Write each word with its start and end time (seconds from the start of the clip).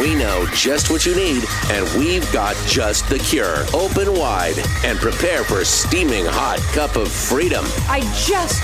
We 0.00 0.14
know 0.14 0.46
just 0.52 0.90
what 0.90 1.06
you 1.06 1.14
need, 1.14 1.44
and 1.70 1.86
we've 1.98 2.30
got 2.32 2.56
just 2.66 3.08
the 3.08 3.18
cure. 3.18 3.64
Open 3.72 4.12
wide 4.12 4.56
and 4.84 4.98
prepare 4.98 5.44
for 5.44 5.60
a 5.60 5.64
steaming 5.64 6.24
hot 6.26 6.58
cup 6.72 6.96
of 6.96 7.10
freedom. 7.10 7.64
I 7.88 8.00
just 8.26 8.62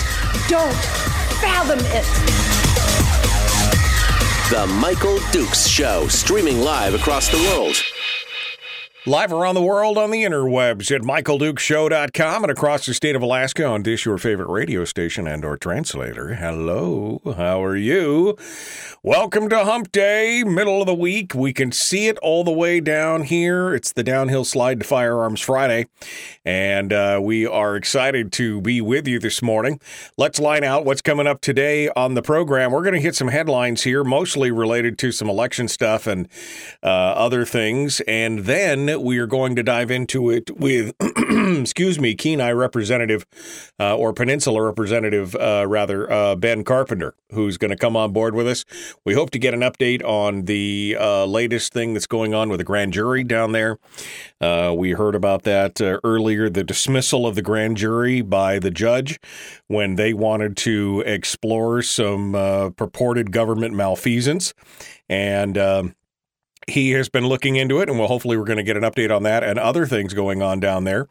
don't 0.48 0.74
fathom 1.40 1.78
it. 1.82 2.04
The 4.50 4.66
Michael 4.66 5.20
Dukes 5.30 5.68
Show, 5.68 6.08
streaming 6.08 6.60
live 6.60 6.94
across 6.94 7.28
the 7.28 7.38
world. 7.38 7.76
Live 9.06 9.32
around 9.32 9.54
the 9.54 9.62
world 9.62 9.96
on 9.96 10.10
the 10.10 10.24
interwebs 10.24 10.94
at 10.94 11.00
michaeldukeshow.com 11.00 12.44
and 12.44 12.50
across 12.50 12.84
the 12.84 12.92
state 12.92 13.16
of 13.16 13.22
Alaska 13.22 13.64
on 13.64 13.82
Dish 13.82 14.04
Your 14.04 14.18
Favorite 14.18 14.50
Radio 14.50 14.84
Station 14.84 15.26
and 15.26 15.42
or 15.42 15.56
translator. 15.56 16.34
Hello, 16.34 17.22
how 17.24 17.64
are 17.64 17.76
you? 17.76 18.36
Welcome 19.02 19.48
to 19.48 19.64
Hump 19.64 19.90
Day, 19.90 20.44
middle 20.44 20.82
of 20.82 20.86
the 20.86 20.92
week. 20.92 21.34
We 21.34 21.54
can 21.54 21.72
see 21.72 22.08
it 22.08 22.18
all 22.18 22.44
the 22.44 22.52
way 22.52 22.78
down 22.78 23.22
here. 23.22 23.74
It's 23.74 23.90
the 23.90 24.02
Downhill 24.02 24.44
Slide 24.44 24.80
to 24.80 24.86
Firearms 24.86 25.40
Friday, 25.40 25.86
and 26.44 26.92
uh, 26.92 27.20
we 27.22 27.46
are 27.46 27.76
excited 27.76 28.30
to 28.32 28.60
be 28.60 28.82
with 28.82 29.08
you 29.08 29.18
this 29.18 29.40
morning. 29.40 29.80
Let's 30.18 30.38
line 30.38 30.62
out 30.62 30.84
what's 30.84 31.00
coming 31.00 31.26
up 31.26 31.40
today 31.40 31.88
on 31.96 32.12
the 32.12 32.22
program. 32.22 32.70
We're 32.70 32.82
going 32.82 32.92
to 32.92 33.00
hit 33.00 33.14
some 33.14 33.28
headlines 33.28 33.84
here, 33.84 34.04
mostly 34.04 34.50
related 34.50 34.98
to 34.98 35.10
some 35.10 35.30
election 35.30 35.68
stuff 35.68 36.06
and 36.06 36.28
uh, 36.82 36.86
other 36.86 37.46
things, 37.46 38.02
and 38.06 38.40
then 38.40 38.89
we 38.98 39.18
are 39.18 39.26
going 39.26 39.56
to 39.56 39.62
dive 39.62 39.90
into 39.90 40.30
it 40.30 40.50
with, 40.58 40.94
excuse 41.60 42.00
me, 42.00 42.14
Kenai 42.14 42.52
Representative 42.52 43.26
uh, 43.78 43.96
or 43.96 44.12
Peninsula 44.12 44.62
Representative, 44.62 45.34
uh, 45.36 45.66
rather, 45.68 46.10
uh, 46.10 46.36
Ben 46.36 46.64
Carpenter, 46.64 47.14
who's 47.32 47.58
going 47.58 47.70
to 47.70 47.76
come 47.76 47.96
on 47.96 48.12
board 48.12 48.34
with 48.34 48.46
us. 48.48 48.64
We 49.04 49.14
hope 49.14 49.30
to 49.30 49.38
get 49.38 49.54
an 49.54 49.60
update 49.60 50.02
on 50.04 50.46
the 50.46 50.96
uh, 50.98 51.26
latest 51.26 51.72
thing 51.72 51.92
that's 51.92 52.06
going 52.06 52.34
on 52.34 52.48
with 52.48 52.58
the 52.58 52.64
grand 52.64 52.92
jury 52.92 53.24
down 53.24 53.52
there. 53.52 53.78
Uh, 54.40 54.74
we 54.76 54.92
heard 54.92 55.14
about 55.14 55.42
that 55.44 55.80
earlier 56.04 56.48
the 56.48 56.64
dismissal 56.64 57.26
of 57.26 57.34
the 57.34 57.42
grand 57.42 57.76
jury 57.76 58.22
by 58.22 58.58
the 58.58 58.70
judge 58.70 59.20
when 59.66 59.96
they 59.96 60.12
wanted 60.14 60.56
to 60.56 61.02
explore 61.06 61.82
some 61.82 62.32
purported 62.76 63.32
government 63.32 63.74
malfeasance. 63.74 64.54
And 65.08 65.58
um, 65.58 65.94
he 66.68 66.90
has 66.92 67.08
been 67.08 67.26
looking 67.26 67.56
into 67.56 67.80
it, 67.80 67.88
and 67.88 67.98
well, 67.98 68.08
hopefully, 68.08 68.36
we're 68.36 68.44
going 68.44 68.58
to 68.58 68.62
get 68.62 68.76
an 68.76 68.82
update 68.82 69.14
on 69.14 69.22
that 69.24 69.42
and 69.42 69.58
other 69.58 69.86
things 69.86 70.14
going 70.14 70.42
on 70.42 70.60
down 70.60 70.84
there 70.84 71.08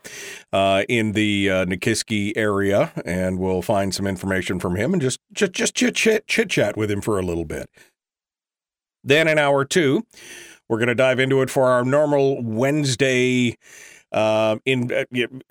uh, 0.53 0.83
in 0.87 1.13
the 1.13 1.49
uh, 1.49 1.65
Nikiski 1.65 2.33
area, 2.35 2.91
and 3.05 3.39
we'll 3.39 3.61
find 3.61 3.93
some 3.93 4.07
information 4.07 4.59
from 4.59 4.75
him 4.75 4.93
and 4.93 5.01
just 5.01 5.19
just 5.33 5.53
just 5.53 5.75
chit 5.75 5.95
chat 5.95 6.27
chit 6.27 6.49
chat 6.49 6.77
with 6.77 6.91
him 6.91 7.01
for 7.01 7.17
a 7.17 7.23
little 7.23 7.45
bit. 7.45 7.69
Then 9.03 9.27
in 9.27 9.39
hour 9.39 9.65
two, 9.65 10.03
we're 10.67 10.77
going 10.77 10.87
to 10.87 10.95
dive 10.95 11.19
into 11.19 11.41
it 11.41 11.49
for 11.49 11.67
our 11.67 11.83
normal 11.83 12.43
Wednesday 12.43 13.57
uh, 14.11 14.57
in 14.65 14.91
uh, 14.91 15.05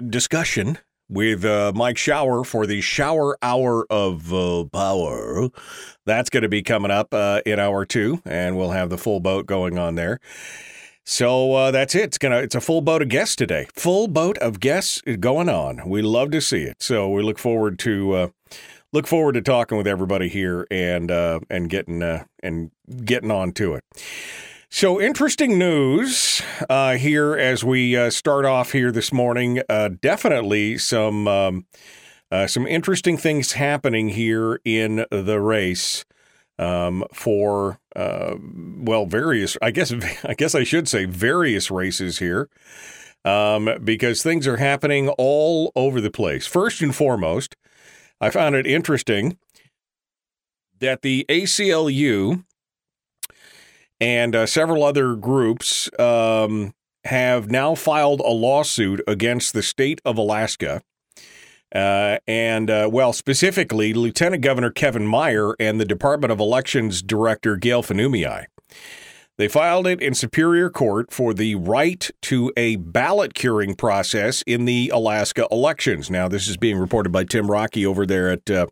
discussion 0.09 0.79
with 1.09 1.45
uh, 1.45 1.73
Mike 1.75 1.99
Shower 1.99 2.45
for 2.45 2.67
the 2.67 2.81
Shower 2.81 3.39
Hour 3.43 3.87
of 3.91 4.33
uh, 4.33 4.65
Power. 4.73 5.49
That's 6.05 6.31
going 6.31 6.43
to 6.43 6.49
be 6.49 6.63
coming 6.63 6.91
up 6.91 7.13
uh, 7.13 7.43
in 7.47 7.59
hour 7.59 7.85
two, 7.85 8.21
and 8.25 8.57
we'll 8.57 8.71
have 8.71 8.91
the 8.91 8.99
full 8.99 9.21
boat 9.21 9.47
going 9.47 9.79
on 9.79 9.95
there. 9.95 10.21
So 11.05 11.55
uh, 11.55 11.71
that's 11.71 11.95
it. 11.95 12.03
It's 12.03 12.19
gonna. 12.19 12.39
It's 12.39 12.55
a 12.55 12.61
full 12.61 12.83
boat 12.83 13.01
of 13.01 13.09
guests 13.09 13.35
today. 13.35 13.67
Full 13.75 14.09
boat 14.09 14.37
of 14.39 14.61
guests 14.61 15.01
going 15.19 15.49
on. 15.49 15.89
We 15.89 16.03
love 16.03 16.31
to 16.33 16.41
see 16.41 16.65
it. 16.65 16.83
So 16.83 17.09
we 17.09 17.23
look 17.23 17.39
forward 17.39 17.79
to 17.81 18.13
uh, 18.13 18.29
look 18.93 19.07
forward 19.07 19.33
to 19.33 19.41
talking 19.41 19.79
with 19.79 19.87
everybody 19.87 20.29
here 20.29 20.67
and 20.71 21.11
uh, 21.11 21.41
and 21.49 21.71
getting 21.71 22.03
and 22.43 22.71
getting 23.05 23.31
on 23.31 23.53
to 23.53 23.75
it. 23.75 23.85
So, 24.71 25.01
interesting 25.01 25.59
news 25.59 26.43
uh, 26.69 26.97
here 26.97 27.35
as 27.35 27.65
we 27.65 27.97
uh, 27.97 28.11
start 28.11 28.45
off 28.45 28.73
here 28.73 28.93
this 28.93 29.13
morning. 29.15 29.63
Uh, 29.67 29.89
definitely 30.01 30.77
some 30.77 31.27
um, 31.27 31.67
uh, 32.31 32.47
some 32.47 32.67
interesting 32.67 33.17
things 33.17 33.53
happening 33.53 34.11
here 34.11 34.61
in 34.67 35.07
the 35.11 35.41
race 35.41 36.05
um, 36.59 37.03
for 37.15 37.81
uh, 37.97 38.35
well, 38.77 39.07
various. 39.07 39.57
I 39.63 39.71
guess 39.71 39.91
I 40.25 40.35
guess 40.35 40.55
I 40.55 40.65
should 40.65 40.87
say 40.87 41.07
various 41.07 41.71
races 41.71 42.19
here. 42.19 42.51
Um, 43.25 43.71
because 43.83 44.23
things 44.23 44.47
are 44.47 44.59
happening 44.59 45.09
all 45.19 45.73
over 45.75 46.01
the 46.01 46.11
place. 46.11 46.47
First 46.47 46.83
and 46.83 46.95
foremost, 46.95 47.57
I 48.21 48.31
found 48.31 48.55
it 48.55 48.67
interesting 48.67 49.39
that 50.79 51.03
the 51.03 51.27
ACLU 51.29 52.45
and 54.01 54.35
uh, 54.35 54.47
several 54.47 54.85
other 54.85 55.15
groups 55.15 55.91
um, 55.99 56.73
have 57.05 57.51
now 57.51 57.75
filed 57.75 58.21
a 58.21 58.31
lawsuit 58.31 59.01
against 59.07 59.53
the 59.53 59.63
state 59.63 60.01
of 60.05 60.19
Alaska. 60.19 60.83
Uh, 61.75 62.19
and, 62.27 62.71
uh, 62.71 62.89
well, 62.91 63.13
specifically, 63.13 63.93
Lieutenant 63.93 64.43
Governor 64.43 64.71
Kevin 64.71 65.07
Meyer 65.07 65.55
and 65.61 65.79
the 65.79 65.85
Department 65.85 66.33
of 66.33 66.41
Elections 66.41 67.03
Director 67.03 67.57
Gail 67.57 67.83
Fenumiai. 67.83 68.47
They 69.37 69.47
filed 69.47 69.87
it 69.87 70.03
in 70.03 70.15
Superior 70.15 70.69
Court 70.69 71.13
for 71.13 71.33
the 71.33 71.55
right 71.55 72.11
to 72.23 72.53
a 72.57 72.75
ballot 72.77 73.35
curing 73.35 73.77
process 73.77 74.43
in 74.43 74.65
the 74.65 74.91
Alaska 74.93 75.47
elections. 75.53 76.11
Now, 76.11 76.27
this 76.27 76.49
is 76.49 76.57
being 76.57 76.77
reported 76.77 77.11
by 77.11 77.23
Tim 77.23 77.49
Rockey 77.49 77.87
over 77.87 78.05
there 78.05 78.31
at 78.31 78.51
uh, 78.51 78.67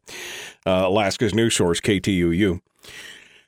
uh 0.66 0.86
Alaska's 0.86 1.34
news 1.34 1.54
source, 1.54 1.80
KTUU. 1.80 2.60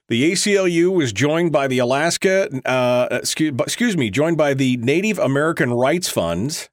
The 0.09 0.33
ACLU 0.33 0.91
was 0.91 1.13
joined 1.13 1.53
by 1.53 1.67
the 1.69 1.81
Alaska, 1.81 2.49
uh, 2.67 3.09
excuse, 3.11 3.53
excuse 3.61 3.95
me, 3.95 4.09
joined 4.09 4.39
by 4.39 4.55
the 4.55 4.79
Native 4.79 5.19
American 5.19 5.75
Rights 5.75 6.09
Funds 6.09 6.71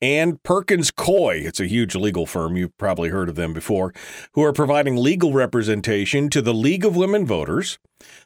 and 0.00 0.42
Perkins 0.42 0.90
Coie. 0.90 1.44
It's 1.44 1.60
a 1.60 1.66
huge 1.66 1.94
legal 1.94 2.26
firm. 2.26 2.56
You've 2.56 2.76
probably 2.78 3.08
heard 3.08 3.28
of 3.28 3.36
them 3.36 3.52
before, 3.52 3.94
who 4.32 4.42
are 4.42 4.52
providing 4.52 4.96
legal 4.96 5.32
representation 5.32 6.28
to 6.30 6.42
the 6.42 6.54
League 6.54 6.84
of 6.84 6.96
Women 6.96 7.26
Voters, 7.26 7.78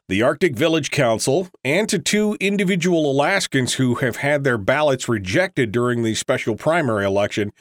the 0.08 0.22
Arctic 0.22 0.56
Village 0.56 0.90
Council, 0.90 1.48
and 1.64 1.88
to 1.88 1.98
two 1.98 2.36
individual 2.40 3.10
Alaskans 3.10 3.74
who 3.74 3.96
have 3.96 4.16
had 4.16 4.42
their 4.42 4.58
ballots 4.58 5.08
rejected 5.08 5.70
during 5.70 6.02
the 6.02 6.14
special 6.14 6.56
primary 6.56 7.04
election, 7.04 7.52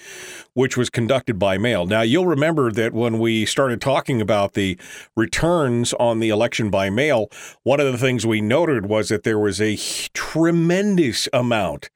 which 0.53 0.77
was 0.77 0.89
conducted 0.89 1.37
by 1.37 1.57
mail. 1.57 1.85
Now, 1.85 2.01
you'll 2.01 2.25
remember 2.25 2.71
that 2.71 2.93
when 2.93 3.19
we 3.19 3.45
started 3.45 3.81
talking 3.81 4.21
about 4.21 4.53
the 4.53 4.79
returns 5.15 5.93
on 5.93 6.19
the 6.19 6.29
election 6.29 6.69
by 6.69 6.89
mail, 6.89 7.29
one 7.63 7.79
of 7.79 7.91
the 7.91 7.97
things 7.97 8.25
we 8.25 8.41
noted 8.41 8.85
was 8.85 9.09
that 9.09 9.23
there 9.23 9.39
was 9.39 9.61
a 9.61 9.75
tremendous 10.13 11.27
amount 11.33 11.89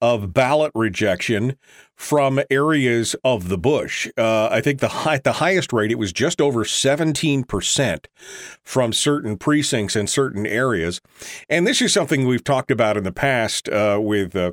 of 0.00 0.32
ballot 0.32 0.72
rejection 0.74 1.56
from 2.00 2.40
areas 2.48 3.14
of 3.24 3.48
the 3.48 3.58
bush. 3.58 4.08
Uh, 4.16 4.48
I 4.50 4.62
think 4.62 4.80
the 4.80 4.88
high, 4.88 5.18
the 5.18 5.34
highest 5.34 5.70
rate 5.70 5.90
it 5.90 5.98
was 5.98 6.14
just 6.14 6.40
over 6.40 6.64
17% 6.64 8.06
from 8.62 8.92
certain 8.94 9.36
precincts 9.36 9.96
in 9.96 10.06
certain 10.06 10.46
areas. 10.46 11.02
And 11.50 11.66
this 11.66 11.82
is 11.82 11.92
something 11.92 12.26
we've 12.26 12.42
talked 12.42 12.70
about 12.70 12.96
in 12.96 13.04
the 13.04 13.12
past 13.12 13.68
uh, 13.68 13.98
with 14.00 14.34
uh, 14.34 14.52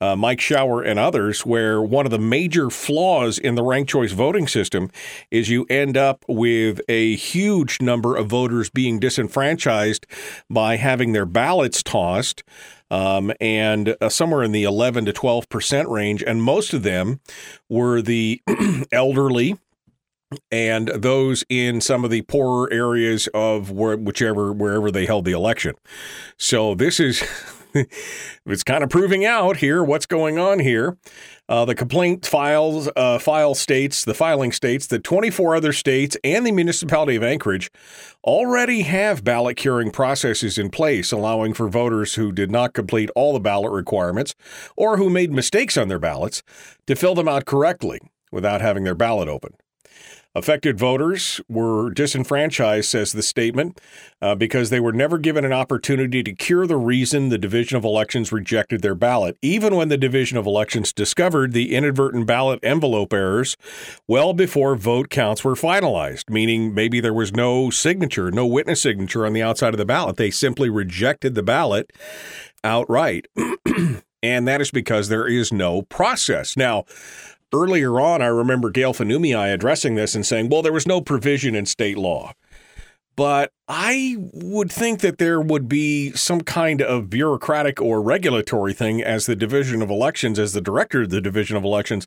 uh, 0.00 0.16
Mike 0.16 0.40
Shower 0.40 0.82
and 0.82 0.98
others, 0.98 1.44
where 1.44 1.82
one 1.82 2.06
of 2.06 2.12
the 2.12 2.18
major 2.18 2.70
flaws 2.70 3.38
in 3.38 3.54
the 3.54 3.62
ranked 3.62 3.90
choice 3.90 4.12
voting 4.12 4.46
system 4.46 4.90
is 5.30 5.48
you 5.48 5.66
end 5.68 5.96
up 5.96 6.24
with 6.28 6.80
a 6.88 7.16
huge 7.16 7.80
number 7.80 8.16
of 8.16 8.26
voters 8.26 8.70
being 8.70 8.98
disenfranchised 8.98 10.06
by 10.50 10.76
having 10.76 11.12
their 11.12 11.26
ballots 11.26 11.82
tossed 11.82 12.42
um, 12.90 13.32
and 13.40 13.96
uh, 14.00 14.08
somewhere 14.08 14.42
in 14.42 14.52
the 14.52 14.64
11 14.64 15.06
to 15.06 15.12
12 15.12 15.48
percent 15.48 15.88
range. 15.88 16.22
And 16.22 16.42
most 16.42 16.72
of 16.72 16.82
them 16.82 17.20
were 17.68 18.02
the 18.02 18.40
elderly 18.92 19.56
and 20.50 20.88
those 20.88 21.44
in 21.48 21.80
some 21.80 22.04
of 22.04 22.10
the 22.10 22.22
poorer 22.22 22.72
areas 22.72 23.28
of 23.32 23.70
where, 23.70 23.96
whichever 23.96 24.52
wherever 24.52 24.90
they 24.90 25.06
held 25.06 25.24
the 25.24 25.32
election. 25.32 25.74
So 26.36 26.74
this 26.74 26.98
is 26.98 27.22
it's 28.46 28.62
kind 28.62 28.82
of 28.82 28.90
proving 28.90 29.24
out 29.24 29.58
here 29.58 29.82
what's 29.82 30.06
going 30.06 30.38
on 30.38 30.58
here. 30.58 30.96
Uh, 31.48 31.64
the 31.64 31.74
complaint 31.74 32.26
files 32.26 32.88
uh, 32.96 33.18
file 33.18 33.54
states 33.54 34.04
the 34.04 34.14
filing 34.14 34.52
states 34.52 34.86
that 34.88 35.04
24 35.04 35.56
other 35.56 35.72
states 35.72 36.16
and 36.24 36.46
the 36.46 36.52
municipality 36.52 37.16
of 37.16 37.22
Anchorage 37.22 37.70
already 38.24 38.82
have 38.82 39.22
ballot 39.22 39.56
curing 39.56 39.90
processes 39.90 40.58
in 40.58 40.70
place, 40.70 41.12
allowing 41.12 41.54
for 41.54 41.68
voters 41.68 42.14
who 42.14 42.32
did 42.32 42.50
not 42.50 42.72
complete 42.72 43.10
all 43.14 43.32
the 43.32 43.40
ballot 43.40 43.72
requirements 43.72 44.34
or 44.76 44.96
who 44.96 45.08
made 45.08 45.32
mistakes 45.32 45.76
on 45.76 45.88
their 45.88 45.98
ballots 45.98 46.42
to 46.86 46.96
fill 46.96 47.14
them 47.14 47.28
out 47.28 47.44
correctly 47.44 48.00
without 48.32 48.60
having 48.60 48.84
their 48.84 48.94
ballot 48.94 49.28
opened. 49.28 49.54
Affected 50.36 50.78
voters 50.78 51.40
were 51.48 51.88
disenfranchised, 51.88 52.90
says 52.90 53.12
the 53.12 53.22
statement, 53.22 53.80
uh, 54.20 54.34
because 54.34 54.68
they 54.68 54.80
were 54.80 54.92
never 54.92 55.16
given 55.16 55.46
an 55.46 55.52
opportunity 55.54 56.22
to 56.22 56.34
cure 56.34 56.66
the 56.66 56.76
reason 56.76 57.30
the 57.30 57.38
Division 57.38 57.78
of 57.78 57.86
Elections 57.86 58.30
rejected 58.32 58.82
their 58.82 58.94
ballot, 58.94 59.38
even 59.40 59.74
when 59.74 59.88
the 59.88 59.96
Division 59.96 60.36
of 60.36 60.44
Elections 60.44 60.92
discovered 60.92 61.54
the 61.54 61.74
inadvertent 61.74 62.26
ballot 62.26 62.60
envelope 62.62 63.14
errors 63.14 63.56
well 64.06 64.34
before 64.34 64.76
vote 64.76 65.08
counts 65.08 65.42
were 65.42 65.54
finalized, 65.54 66.28
meaning 66.28 66.74
maybe 66.74 67.00
there 67.00 67.14
was 67.14 67.32
no 67.32 67.70
signature, 67.70 68.30
no 68.30 68.46
witness 68.46 68.82
signature 68.82 69.24
on 69.24 69.32
the 69.32 69.42
outside 69.42 69.72
of 69.72 69.78
the 69.78 69.86
ballot. 69.86 70.18
They 70.18 70.30
simply 70.30 70.68
rejected 70.68 71.34
the 71.34 71.42
ballot 71.42 71.94
outright. 72.62 73.26
and 74.22 74.46
that 74.46 74.60
is 74.60 74.70
because 74.70 75.08
there 75.08 75.26
is 75.26 75.50
no 75.50 75.80
process. 75.82 76.58
Now, 76.58 76.84
earlier 77.52 78.00
on, 78.00 78.22
I 78.22 78.26
remember 78.26 78.70
Gail 78.70 78.92
Fenumiai 78.92 79.52
addressing 79.52 79.94
this 79.94 80.14
and 80.14 80.26
saying, 80.26 80.48
well, 80.48 80.62
there 80.62 80.72
was 80.72 80.86
no 80.86 81.00
provision 81.00 81.54
in 81.54 81.66
state 81.66 81.98
law. 81.98 82.32
But 83.16 83.50
I 83.66 84.16
would 84.18 84.70
think 84.70 85.00
that 85.00 85.16
there 85.16 85.40
would 85.40 85.68
be 85.68 86.12
some 86.12 86.42
kind 86.42 86.82
of 86.82 87.08
bureaucratic 87.08 87.80
or 87.80 88.02
regulatory 88.02 88.74
thing 88.74 89.02
as 89.02 89.24
the 89.24 89.34
Division 89.34 89.80
of 89.80 89.88
Elections, 89.88 90.38
as 90.38 90.52
the 90.52 90.60
director 90.60 91.02
of 91.02 91.10
the 91.10 91.22
Division 91.22 91.56
of 91.56 91.64
Elections, 91.64 92.06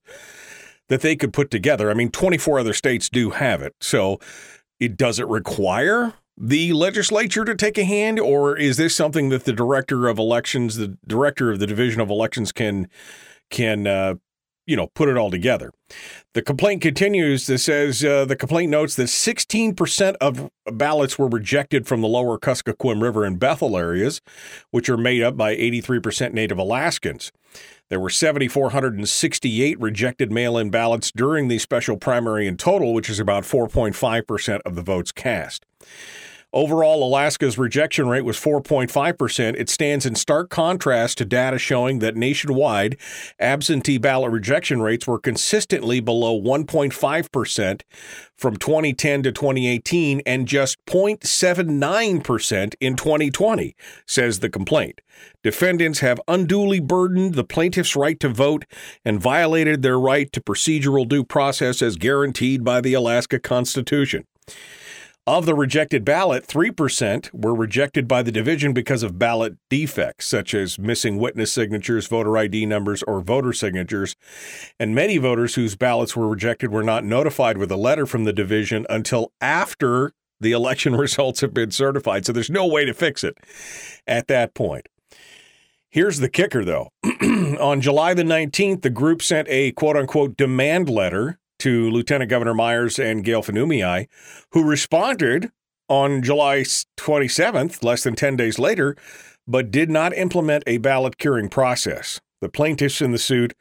that 0.87 1.01
they 1.01 1.15
could 1.15 1.33
put 1.33 1.49
together. 1.49 1.89
I 1.89 1.95
mean, 1.95 2.11
24 2.11 2.59
other 2.59 2.73
states 2.73 3.09
do 3.09 3.31
have 3.31 3.63
it. 3.63 3.73
So 3.81 4.19
it 4.79 4.97
does 4.97 5.19
it 5.19 5.27
require 5.27 6.13
the 6.37 6.73
legislature 6.73 7.43
to 7.43 7.55
take 7.55 7.77
a 7.77 7.83
hand, 7.83 8.19
or 8.19 8.55
is 8.55 8.77
this 8.77 8.95
something 8.95 9.29
that 9.29 9.43
the 9.43 9.51
director 9.51 10.07
of 10.07 10.17
elections, 10.17 10.77
the 10.77 10.97
director 11.05 11.51
of 11.51 11.59
the 11.59 11.67
Division 11.67 12.01
of 12.01 12.09
Elections, 12.09 12.51
can 12.51 12.87
can 13.49 13.87
uh, 13.87 14.15
you 14.69 14.75
know, 14.75 14.87
put 14.93 15.09
it 15.09 15.17
all 15.17 15.31
together. 15.31 15.71
The 16.35 16.43
complaint 16.43 16.83
continues. 16.83 17.47
That 17.47 17.57
says 17.57 18.05
uh, 18.05 18.25
the 18.25 18.35
complaint 18.35 18.69
notes 18.69 18.95
that 18.95 19.07
16% 19.07 20.15
of 20.21 20.49
ballots 20.67 21.17
were 21.17 21.27
rejected 21.27 21.87
from 21.87 22.01
the 22.01 22.07
lower 22.07 22.37
Kuskokwim 22.37 23.01
River 23.01 23.25
and 23.25 23.39
Bethel 23.39 23.75
areas, 23.75 24.21
which 24.69 24.87
are 24.87 24.97
made 24.97 25.23
up 25.23 25.35
by 25.35 25.55
83% 25.55 26.33
Native 26.33 26.59
Alaskans. 26.59 27.31
There 27.89 27.99
were 27.99 28.11
7,468 28.11 29.79
rejected 29.79 30.31
mail 30.31 30.59
in 30.59 30.69
ballots 30.69 31.11
during 31.11 31.47
the 31.47 31.57
special 31.57 31.97
primary 31.97 32.45
in 32.45 32.55
total, 32.55 32.93
which 32.93 33.09
is 33.09 33.19
about 33.19 33.45
4.5% 33.45 34.59
of 34.63 34.75
the 34.75 34.83
votes 34.83 35.11
cast. 35.11 35.65
Overall, 36.51 37.03
Alaska's 37.03 37.59
rejection 37.59 38.07
rate 38.07 38.25
was 38.25 38.35
4.5%. 38.37 39.55
It 39.55 39.69
stands 39.69 40.07
in 40.07 40.15
stark 40.15 40.49
contrast 40.49 41.19
to 41.19 41.25
data 41.25 41.59
showing 41.59 41.99
that 41.99 42.15
nationwide 42.15 42.97
absentee 43.39 43.99
ballot 43.99 44.31
rejection 44.31 44.81
rates 44.81 45.05
were 45.05 45.19
consistently 45.19 45.99
below 45.99 46.41
1.5% 46.41 47.81
from 48.35 48.57
2010 48.57 49.23
to 49.23 49.31
2018 49.31 50.21
and 50.25 50.47
just 50.47 50.83
0.79% 50.85 52.73
in 52.79 52.95
2020, 52.95 53.75
says 54.07 54.39
the 54.39 54.49
complaint. 54.49 55.01
Defendants 55.43 55.99
have 55.99 56.19
unduly 56.27 56.79
burdened 56.79 57.35
the 57.35 57.43
plaintiff's 57.43 57.95
right 57.95 58.19
to 58.19 58.29
vote 58.29 58.65
and 59.05 59.21
violated 59.21 59.83
their 59.83 59.99
right 59.99 60.31
to 60.31 60.41
procedural 60.41 61.07
due 61.07 61.23
process 61.23 61.83
as 61.83 61.95
guaranteed 61.95 62.63
by 62.63 62.81
the 62.81 62.95
Alaska 62.95 63.39
Constitution. 63.39 64.25
Of 65.27 65.45
the 65.45 65.53
rejected 65.53 66.03
ballot, 66.03 66.47
3% 66.47 67.29
were 67.33 67.53
rejected 67.53 68.07
by 68.07 68.23
the 68.23 68.31
division 68.31 68.73
because 68.73 69.03
of 69.03 69.19
ballot 69.19 69.57
defects, 69.69 70.25
such 70.25 70.55
as 70.55 70.79
missing 70.79 71.19
witness 71.19 71.51
signatures, 71.51 72.07
voter 72.07 72.35
ID 72.35 72.65
numbers, 72.65 73.03
or 73.03 73.21
voter 73.21 73.53
signatures. 73.53 74.15
And 74.79 74.95
many 74.95 75.17
voters 75.17 75.53
whose 75.55 75.75
ballots 75.75 76.15
were 76.15 76.27
rejected 76.27 76.71
were 76.71 76.83
not 76.83 77.03
notified 77.03 77.57
with 77.57 77.71
a 77.71 77.77
letter 77.77 78.07
from 78.07 78.23
the 78.23 78.33
division 78.33 78.87
until 78.89 79.31
after 79.39 80.13
the 80.39 80.51
election 80.51 80.95
results 80.97 81.41
have 81.41 81.53
been 81.53 81.71
certified. 81.71 82.25
So 82.25 82.33
there's 82.33 82.49
no 82.49 82.65
way 82.65 82.85
to 82.85 82.93
fix 82.93 83.23
it 83.23 83.37
at 84.07 84.27
that 84.27 84.53
point. 84.53 84.87
Here's 85.91 86.19
the 86.19 86.29
kicker, 86.29 86.63
though. 86.63 86.89
On 87.59 87.81
July 87.81 88.13
the 88.13 88.23
19th, 88.23 88.83
the 88.83 88.91
group 88.91 89.23
sent 89.23 89.47
a 89.49 89.71
quote 89.71 89.97
unquote 89.97 90.37
demand 90.37 90.87
letter 90.87 91.38
to 91.59 91.89
Lieutenant 91.89 92.29
Governor 92.29 92.53
Myers 92.53 92.99
and 92.99 93.23
Gail 93.23 93.43
Fenumiai, 93.43 94.07
who 94.51 94.63
responded 94.63 95.51
on 95.87 96.21
July 96.21 96.61
27th, 96.97 97.83
less 97.83 98.03
than 98.03 98.15
10 98.15 98.35
days 98.35 98.59
later, 98.59 98.95
but 99.47 99.71
did 99.71 99.89
not 99.89 100.15
implement 100.15 100.63
a 100.67 100.77
ballot 100.77 101.17
curing 101.17 101.49
process. 101.49 102.19
The 102.41 102.49
plaintiffs 102.49 103.01
in 103.01 103.11
the 103.11 103.17
suit 103.17 103.53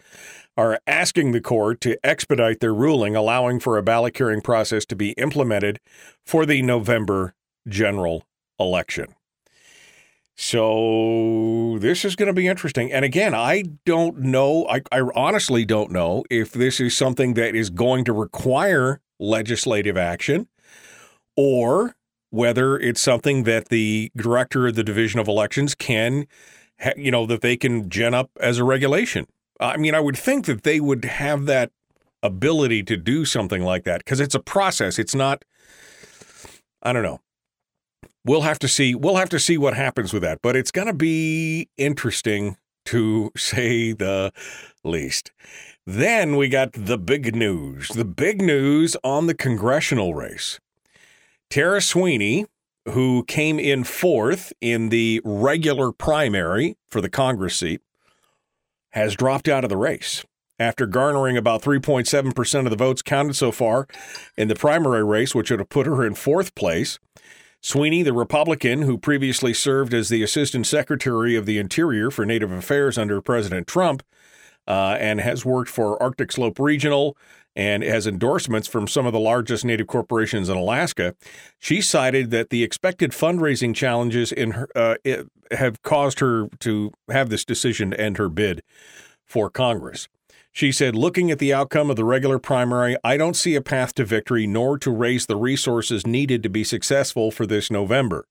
are 0.56 0.80
asking 0.86 1.32
the 1.32 1.40
court 1.40 1.80
to 1.80 1.98
expedite 2.04 2.60
their 2.60 2.74
ruling, 2.74 3.16
allowing 3.16 3.60
for 3.60 3.78
a 3.78 3.82
ballot 3.82 4.14
curing 4.14 4.40
process 4.40 4.84
to 4.86 4.96
be 4.96 5.12
implemented 5.12 5.78
for 6.26 6.44
the 6.44 6.62
November 6.62 7.34
general 7.66 8.24
election. 8.58 9.14
So 10.40 11.78
this 11.80 12.04
is 12.04 12.14
going 12.14 12.28
to 12.28 12.32
be 12.32 12.46
interesting. 12.46 12.92
And 12.92 13.04
again, 13.04 13.34
I 13.34 13.64
don't 13.84 14.20
know. 14.20 14.68
I, 14.68 14.82
I, 14.92 15.00
honestly 15.16 15.64
don't 15.64 15.90
know 15.90 16.22
if 16.30 16.52
this 16.52 16.78
is 16.78 16.96
something 16.96 17.34
that 17.34 17.56
is 17.56 17.70
going 17.70 18.04
to 18.04 18.12
require 18.12 19.00
legislative 19.18 19.96
action 19.96 20.46
or 21.36 21.96
whether 22.30 22.78
it's 22.78 23.00
something 23.00 23.42
that 23.42 23.68
the 23.68 24.12
director 24.16 24.68
of 24.68 24.76
the 24.76 24.84
Division 24.84 25.18
of 25.18 25.26
Elections 25.26 25.74
can, 25.74 26.28
you 26.96 27.10
know, 27.10 27.26
that 27.26 27.40
they 27.40 27.56
can 27.56 27.90
gen 27.90 28.14
up 28.14 28.30
as 28.38 28.58
a 28.58 28.64
regulation. 28.64 29.26
I 29.58 29.76
mean, 29.76 29.96
I 29.96 30.00
would 30.00 30.16
think 30.16 30.46
that 30.46 30.62
they 30.62 30.78
would 30.78 31.04
have 31.04 31.46
that 31.46 31.72
ability 32.22 32.84
to 32.84 32.96
do 32.96 33.24
something 33.24 33.64
like 33.64 33.82
that 33.84 34.04
because 34.04 34.20
it's 34.20 34.36
a 34.36 34.40
process. 34.40 35.00
It's 35.00 35.16
not, 35.16 35.44
I 36.80 36.92
don't 36.92 37.02
know 37.02 37.20
we'll 38.28 38.42
have 38.42 38.58
to 38.60 38.68
see. 38.68 38.94
We'll 38.94 39.16
have 39.16 39.30
to 39.30 39.40
see 39.40 39.58
what 39.58 39.74
happens 39.74 40.12
with 40.12 40.22
that. 40.22 40.40
But 40.42 40.54
it's 40.54 40.70
going 40.70 40.86
to 40.86 40.94
be 40.94 41.68
interesting 41.76 42.56
to 42.86 43.32
say 43.36 43.92
the 43.92 44.32
least. 44.84 45.32
Then 45.86 46.36
we 46.36 46.48
got 46.48 46.72
the 46.74 46.98
big 46.98 47.34
news. 47.34 47.88
The 47.88 48.04
big 48.04 48.42
news 48.42 48.96
on 49.02 49.26
the 49.26 49.34
congressional 49.34 50.14
race. 50.14 50.60
Tara 51.48 51.80
Sweeney, 51.80 52.44
who 52.90 53.24
came 53.24 53.58
in 53.58 53.84
fourth 53.84 54.52
in 54.60 54.90
the 54.90 55.22
regular 55.24 55.92
primary 55.92 56.76
for 56.90 57.00
the 57.00 57.08
Congress 57.08 57.56
seat, 57.56 57.80
has 58.90 59.16
dropped 59.16 59.48
out 59.48 59.64
of 59.64 59.70
the 59.70 59.76
race 59.78 60.24
after 60.58 60.86
garnering 60.86 61.36
about 61.36 61.62
3.7% 61.62 62.64
of 62.64 62.70
the 62.70 62.76
votes 62.76 63.02
counted 63.02 63.36
so 63.36 63.52
far 63.52 63.86
in 64.36 64.48
the 64.48 64.54
primary 64.54 65.04
race, 65.04 65.34
which 65.34 65.50
would 65.50 65.60
have 65.60 65.68
put 65.68 65.86
her 65.86 66.04
in 66.04 66.14
fourth 66.14 66.54
place. 66.54 66.98
Sweeney, 67.60 68.02
the 68.02 68.12
Republican 68.12 68.82
who 68.82 68.96
previously 68.96 69.52
served 69.52 69.92
as 69.92 70.08
the 70.08 70.22
Assistant 70.22 70.66
Secretary 70.66 71.34
of 71.34 71.46
the 71.46 71.58
Interior 71.58 72.10
for 72.10 72.24
Native 72.24 72.52
Affairs 72.52 72.96
under 72.96 73.20
President 73.20 73.66
Trump, 73.66 74.02
uh, 74.66 74.96
and 75.00 75.20
has 75.20 75.44
worked 75.44 75.70
for 75.70 76.00
Arctic 76.02 76.30
Slope 76.30 76.58
Regional 76.58 77.16
and 77.56 77.82
has 77.82 78.06
endorsements 78.06 78.68
from 78.68 78.86
some 78.86 79.06
of 79.06 79.12
the 79.12 79.18
largest 79.18 79.64
Native 79.64 79.88
corporations 79.88 80.48
in 80.48 80.56
Alaska. 80.56 81.14
She 81.58 81.80
cited 81.80 82.30
that 82.30 82.50
the 82.50 82.62
expected 82.62 83.10
fundraising 83.10 83.74
challenges 83.74 84.30
in 84.30 84.52
her 84.52 84.68
uh, 84.76 84.94
have 85.50 85.82
caused 85.82 86.20
her 86.20 86.48
to 86.60 86.92
have 87.10 87.30
this 87.30 87.44
decision 87.44 87.90
to 87.90 88.00
end 88.00 88.18
her 88.18 88.28
bid 88.28 88.62
for 89.26 89.50
Congress. 89.50 90.06
She 90.52 90.72
said, 90.72 90.96
looking 90.96 91.30
at 91.30 91.38
the 91.38 91.52
outcome 91.52 91.90
of 91.90 91.96
the 91.96 92.04
regular 92.04 92.38
primary, 92.38 92.96
I 93.04 93.16
don't 93.16 93.36
see 93.36 93.54
a 93.54 93.62
path 93.62 93.94
to 93.94 94.04
victory 94.04 94.46
nor 94.46 94.78
to 94.78 94.90
raise 94.90 95.26
the 95.26 95.36
resources 95.36 96.06
needed 96.06 96.42
to 96.42 96.48
be 96.48 96.64
successful 96.64 97.30
for 97.30 97.46
this 97.46 97.70
November. 97.70 98.24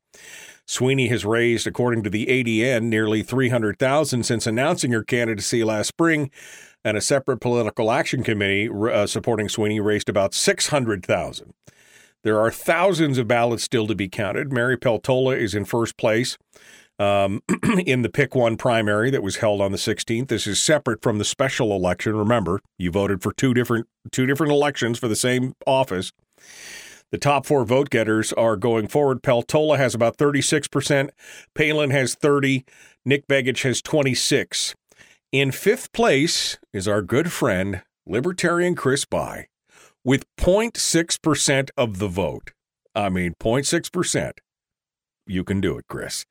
Sweeney 0.65 1.07
has 1.07 1.24
raised, 1.24 1.65
according 1.65 2.03
to 2.03 2.09
the 2.09 2.25
ADN, 2.25 2.83
nearly 2.83 3.24
300,000 3.24 4.24
since 4.24 4.45
announcing 4.45 4.91
her 4.91 5.03
candidacy 5.03 5.63
last 5.63 5.88
spring, 5.88 6.29
and 6.83 6.97
a 6.97 7.01
separate 7.01 7.39
political 7.39 7.91
action 7.91 8.24
committee 8.24 8.69
uh, 8.69 9.07
supporting 9.07 9.47
Sweeney 9.47 9.79
raised 9.79 10.09
about 10.09 10.33
600,000. 10.33 11.53
There 12.24 12.39
are 12.39 12.51
thousands 12.51 13.17
of 13.17 13.27
ballots 13.29 13.63
still 13.63 13.88
to 13.88 13.95
be 13.95 14.09
counted. 14.09 14.51
Mary 14.51 14.77
Peltola 14.77 15.38
is 15.38 15.55
in 15.55 15.63
first 15.63 15.95
place 15.97 16.38
um, 17.00 17.42
in 17.86 18.01
the 18.01 18.10
Pick 18.10 18.36
One 18.36 18.58
primary 18.58 19.10
that 19.12 19.24
was 19.24 19.38
held 19.38 19.62
on 19.62 19.72
the 19.72 19.77
16th. 19.77 20.27
This 20.27 20.48
is 20.48 20.60
separate 20.60 21.01
from 21.01 21.18
the 21.18 21.25
special 21.25 21.75
election. 21.75 22.16
Remember, 22.16 22.62
you 22.77 22.92
voted 22.92 23.22
for 23.22 23.34
two 23.34 23.54
different 23.54 23.88
two 24.12 24.25
different 24.25 24.51
elections 24.51 25.00
for 25.00 25.08
the 25.08 25.16
same 25.16 25.54
office. 25.66 26.12
The 27.12 27.18
top 27.18 27.46
four 27.46 27.63
vote 27.63 27.89
getters 27.89 28.34
are 28.34 28.58
going 28.58 28.88
forward. 28.88 29.24
Peltola 29.24 29.77
has 29.77 29.96
about 29.96 30.18
36%, 30.18 31.10
Palin 31.56 31.89
has 31.89 32.16
30, 32.16 32.66
Nick 33.06 33.27
Begich 33.27 33.63
has 33.63 33.82
26. 33.82 34.75
In 35.32 35.51
fifth 35.51 35.94
place 35.94 36.58
is 36.74 36.88
our 36.88 37.01
good 37.01 37.32
friend, 37.32 37.82
Libertarian 38.06 38.75
Chris 38.75 39.06
Bye, 39.06 39.48
with 40.04 40.25
0.6% 40.38 41.70
of 41.77 42.00
the 42.00 42.08
vote. 42.10 42.51
I 42.94 43.10
mean, 43.10 43.36
0.6%. 43.39 44.32
You 45.27 45.43
can 45.43 45.62
do 45.62 45.77
it, 45.77 45.86
Chris. 45.88 46.25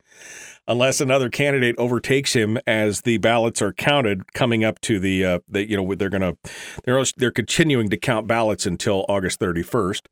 Unless 0.66 1.00
another 1.00 1.28
candidate 1.28 1.76
overtakes 1.78 2.34
him 2.34 2.58
as 2.66 3.02
the 3.02 3.18
ballots 3.18 3.62
are 3.62 3.72
counted 3.72 4.32
coming 4.32 4.64
up 4.64 4.80
to 4.82 4.98
the, 4.98 5.24
uh, 5.24 5.38
the 5.48 5.68
you 5.68 5.76
know, 5.76 5.94
they're 5.94 6.08
going 6.08 6.22
to, 6.22 6.36
they're, 6.84 7.04
they're 7.16 7.30
continuing 7.30 7.88
to 7.90 7.96
count 7.96 8.26
ballots 8.26 8.66
until 8.66 9.04
August 9.08 9.38
31st. 9.38 10.02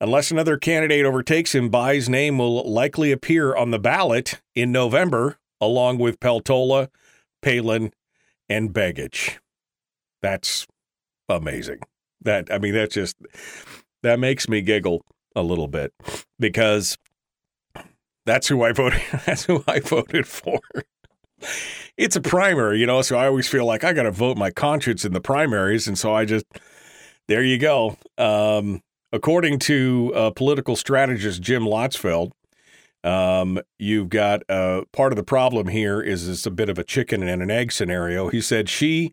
Unless 0.00 0.30
another 0.30 0.56
candidate 0.56 1.04
overtakes 1.04 1.54
him, 1.54 1.68
Bye's 1.68 2.08
name 2.08 2.38
will 2.38 2.68
likely 2.68 3.12
appear 3.12 3.54
on 3.54 3.70
the 3.70 3.78
ballot 3.78 4.40
in 4.54 4.72
November, 4.72 5.38
along 5.60 5.98
with 5.98 6.18
Peltola, 6.20 6.88
Palin, 7.42 7.92
and 8.48 8.72
Begich. 8.72 9.38
That's 10.22 10.66
amazing. 11.28 11.80
That 12.22 12.52
I 12.52 12.58
mean, 12.58 12.74
that 12.74 12.90
just 12.90 13.16
that 14.02 14.18
makes 14.18 14.48
me 14.48 14.62
giggle 14.62 15.04
a 15.36 15.42
little 15.42 15.68
bit 15.68 15.92
because 16.38 16.96
that's 18.26 18.48
who 18.48 18.62
I 18.62 18.72
voted. 18.72 19.00
That's 19.26 19.44
who 19.44 19.64
I 19.66 19.80
voted 19.80 20.26
for. 20.26 20.60
It's 21.96 22.16
a 22.16 22.20
primary, 22.20 22.78
you 22.78 22.86
know, 22.86 23.02
so 23.02 23.16
I 23.16 23.26
always 23.26 23.48
feel 23.48 23.64
like 23.64 23.82
I 23.82 23.92
got 23.92 24.02
to 24.02 24.10
vote 24.10 24.36
my 24.36 24.50
conscience 24.50 25.04
in 25.04 25.12
the 25.12 25.20
primaries, 25.20 25.88
and 25.88 25.98
so 25.98 26.14
I 26.14 26.24
just 26.24 26.44
there 27.28 27.42
you 27.42 27.58
go. 27.58 27.96
Um, 28.18 28.82
according 29.12 29.58
to 29.60 30.12
uh, 30.14 30.30
political 30.30 30.76
strategist 30.76 31.40
Jim 31.40 31.64
Lottsfeldt, 31.64 32.32
um, 33.04 33.58
you've 33.78 34.10
got 34.10 34.42
uh, 34.50 34.82
part 34.92 35.12
of 35.12 35.16
the 35.16 35.22
problem 35.22 35.68
here 35.68 36.00
is 36.00 36.28
it's 36.28 36.46
a 36.46 36.50
bit 36.50 36.68
of 36.68 36.78
a 36.78 36.84
chicken 36.84 37.22
and 37.22 37.42
an 37.42 37.50
egg 37.50 37.72
scenario. 37.72 38.28
He 38.28 38.40
said 38.40 38.68
she 38.68 39.12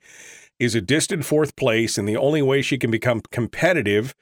is 0.60 0.76
a 0.76 0.82
distant 0.82 1.24
fourth 1.24 1.56
place, 1.56 1.98
and 1.98 2.08
the 2.08 2.18
only 2.18 2.42
way 2.42 2.62
she 2.62 2.78
can 2.78 2.92
become 2.92 3.22
competitive 3.32 4.16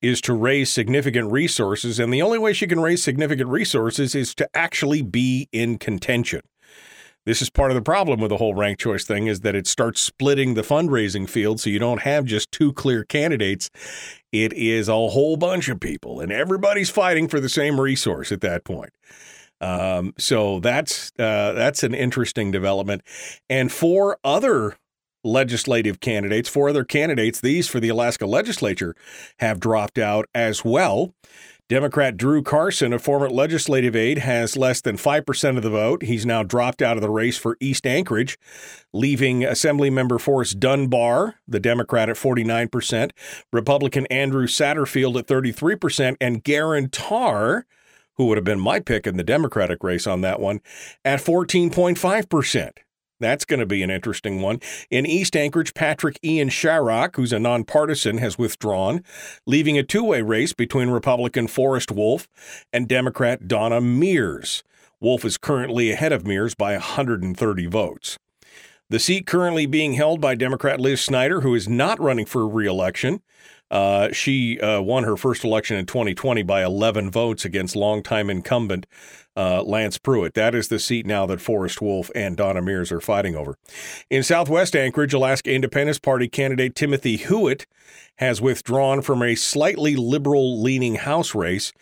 is 0.00 0.20
to 0.22 0.32
raise 0.32 0.70
significant 0.70 1.32
resources. 1.32 1.98
And 1.98 2.12
the 2.12 2.22
only 2.22 2.38
way 2.38 2.52
she 2.52 2.66
can 2.66 2.80
raise 2.80 3.02
significant 3.02 3.48
resources 3.48 4.14
is 4.14 4.34
to 4.36 4.48
actually 4.54 5.02
be 5.02 5.48
in 5.52 5.78
contention. 5.78 6.42
This 7.24 7.42
is 7.42 7.50
part 7.50 7.70
of 7.70 7.74
the 7.74 7.82
problem 7.82 8.20
with 8.20 8.30
the 8.30 8.38
whole 8.38 8.54
ranked 8.54 8.80
choice 8.80 9.04
thing 9.04 9.26
is 9.26 9.40
that 9.40 9.54
it 9.54 9.66
starts 9.66 10.00
splitting 10.00 10.54
the 10.54 10.62
fundraising 10.62 11.28
field 11.28 11.60
so 11.60 11.68
you 11.68 11.78
don't 11.78 12.00
have 12.00 12.24
just 12.24 12.50
two 12.50 12.72
clear 12.72 13.04
candidates. 13.04 13.68
It 14.32 14.54
is 14.54 14.88
a 14.88 14.94
whole 14.94 15.36
bunch 15.36 15.68
of 15.68 15.78
people 15.78 16.20
and 16.20 16.32
everybody's 16.32 16.88
fighting 16.88 17.28
for 17.28 17.38
the 17.38 17.50
same 17.50 17.80
resource 17.80 18.32
at 18.32 18.40
that 18.40 18.64
point. 18.64 18.94
Um, 19.60 20.14
so 20.16 20.60
that's 20.60 21.10
uh, 21.18 21.52
that's 21.52 21.82
an 21.82 21.92
interesting 21.92 22.50
development. 22.50 23.02
And 23.50 23.70
four 23.70 24.18
other 24.24 24.78
legislative 25.28 26.00
candidates, 26.00 26.48
four 26.48 26.68
other 26.68 26.84
candidates, 26.84 27.40
these 27.40 27.68
for 27.68 27.80
the 27.80 27.88
Alaska 27.88 28.26
legislature, 28.26 28.94
have 29.38 29.60
dropped 29.60 29.98
out 29.98 30.26
as 30.34 30.64
well. 30.64 31.14
Democrat 31.68 32.16
Drew 32.16 32.42
Carson, 32.42 32.94
a 32.94 32.98
former 32.98 33.28
legislative 33.28 33.94
aide, 33.94 34.18
has 34.18 34.56
less 34.56 34.80
than 34.80 34.96
5% 34.96 35.56
of 35.58 35.62
the 35.62 35.68
vote. 35.68 36.02
He's 36.02 36.24
now 36.24 36.42
dropped 36.42 36.80
out 36.80 36.96
of 36.96 37.02
the 37.02 37.10
race 37.10 37.36
for 37.36 37.58
East 37.60 37.86
Anchorage, 37.86 38.38
leaving 38.94 39.42
Assemblymember 39.42 40.18
Forrest 40.18 40.58
Dunbar, 40.58 41.34
the 41.46 41.60
Democrat, 41.60 42.08
at 42.08 42.16
49%, 42.16 43.10
Republican 43.52 44.06
Andrew 44.06 44.46
Satterfield 44.46 45.18
at 45.18 45.26
33%, 45.26 46.16
and 46.22 46.42
Geran 46.42 46.88
Tarr, 46.90 47.66
who 48.14 48.24
would 48.26 48.38
have 48.38 48.44
been 48.44 48.60
my 48.60 48.80
pick 48.80 49.06
in 49.06 49.18
the 49.18 49.22
Democratic 49.22 49.84
race 49.84 50.06
on 50.06 50.22
that 50.22 50.40
one, 50.40 50.60
at 51.04 51.20
14.5%. 51.20 52.70
That's 53.20 53.44
going 53.44 53.60
to 53.60 53.66
be 53.66 53.82
an 53.82 53.90
interesting 53.90 54.40
one. 54.40 54.60
In 54.90 55.06
East 55.06 55.36
Anchorage, 55.36 55.74
Patrick 55.74 56.18
Ian 56.24 56.48
Sharrock, 56.48 57.16
who's 57.16 57.32
a 57.32 57.38
nonpartisan, 57.38 58.18
has 58.18 58.38
withdrawn, 58.38 59.02
leaving 59.46 59.76
a 59.76 59.82
two 59.82 60.04
way 60.04 60.22
race 60.22 60.52
between 60.52 60.90
Republican 60.90 61.48
Forrest 61.48 61.90
Wolfe 61.90 62.28
and 62.72 62.88
Democrat 62.88 63.48
Donna 63.48 63.80
Mears. 63.80 64.62
Wolfe 65.00 65.24
is 65.24 65.38
currently 65.38 65.90
ahead 65.90 66.12
of 66.12 66.26
Mears 66.26 66.54
by 66.54 66.72
130 66.72 67.66
votes. 67.66 68.18
The 68.90 68.98
seat 68.98 69.26
currently 69.26 69.66
being 69.66 69.92
held 69.92 70.20
by 70.20 70.34
Democrat 70.34 70.80
Liz 70.80 71.00
Snyder, 71.00 71.42
who 71.42 71.54
is 71.54 71.68
not 71.68 72.00
running 72.00 72.24
for 72.24 72.48
reelection. 72.48 73.20
Uh, 73.70 74.12
she 74.12 74.58
uh, 74.60 74.80
won 74.80 75.04
her 75.04 75.16
first 75.16 75.44
election 75.44 75.76
in 75.76 75.86
2020 75.86 76.42
by 76.42 76.64
11 76.64 77.10
votes 77.10 77.44
against 77.44 77.76
longtime 77.76 78.30
incumbent 78.30 78.86
uh, 79.36 79.62
Lance 79.62 79.98
Pruitt. 79.98 80.34
That 80.34 80.54
is 80.54 80.68
the 80.68 80.78
seat 80.78 81.06
now 81.06 81.24
that 81.26 81.40
Forrest 81.40 81.80
Wolfe 81.80 82.10
and 82.14 82.36
Donna 82.36 82.60
Mears 82.60 82.90
are 82.90 83.00
fighting 83.00 83.36
over. 83.36 83.56
In 84.10 84.22
southwest 84.22 84.74
Anchorage, 84.74 85.14
Alaska 85.14 85.52
Independence 85.52 85.98
Party 85.98 86.28
candidate 86.28 86.74
Timothy 86.74 87.16
Hewitt 87.16 87.66
has 88.18 88.40
withdrawn 88.40 89.00
from 89.02 89.22
a 89.22 89.34
slightly 89.34 89.96
liberal 89.96 90.60
leaning 90.60 90.96
House 90.96 91.34
race. 91.34 91.72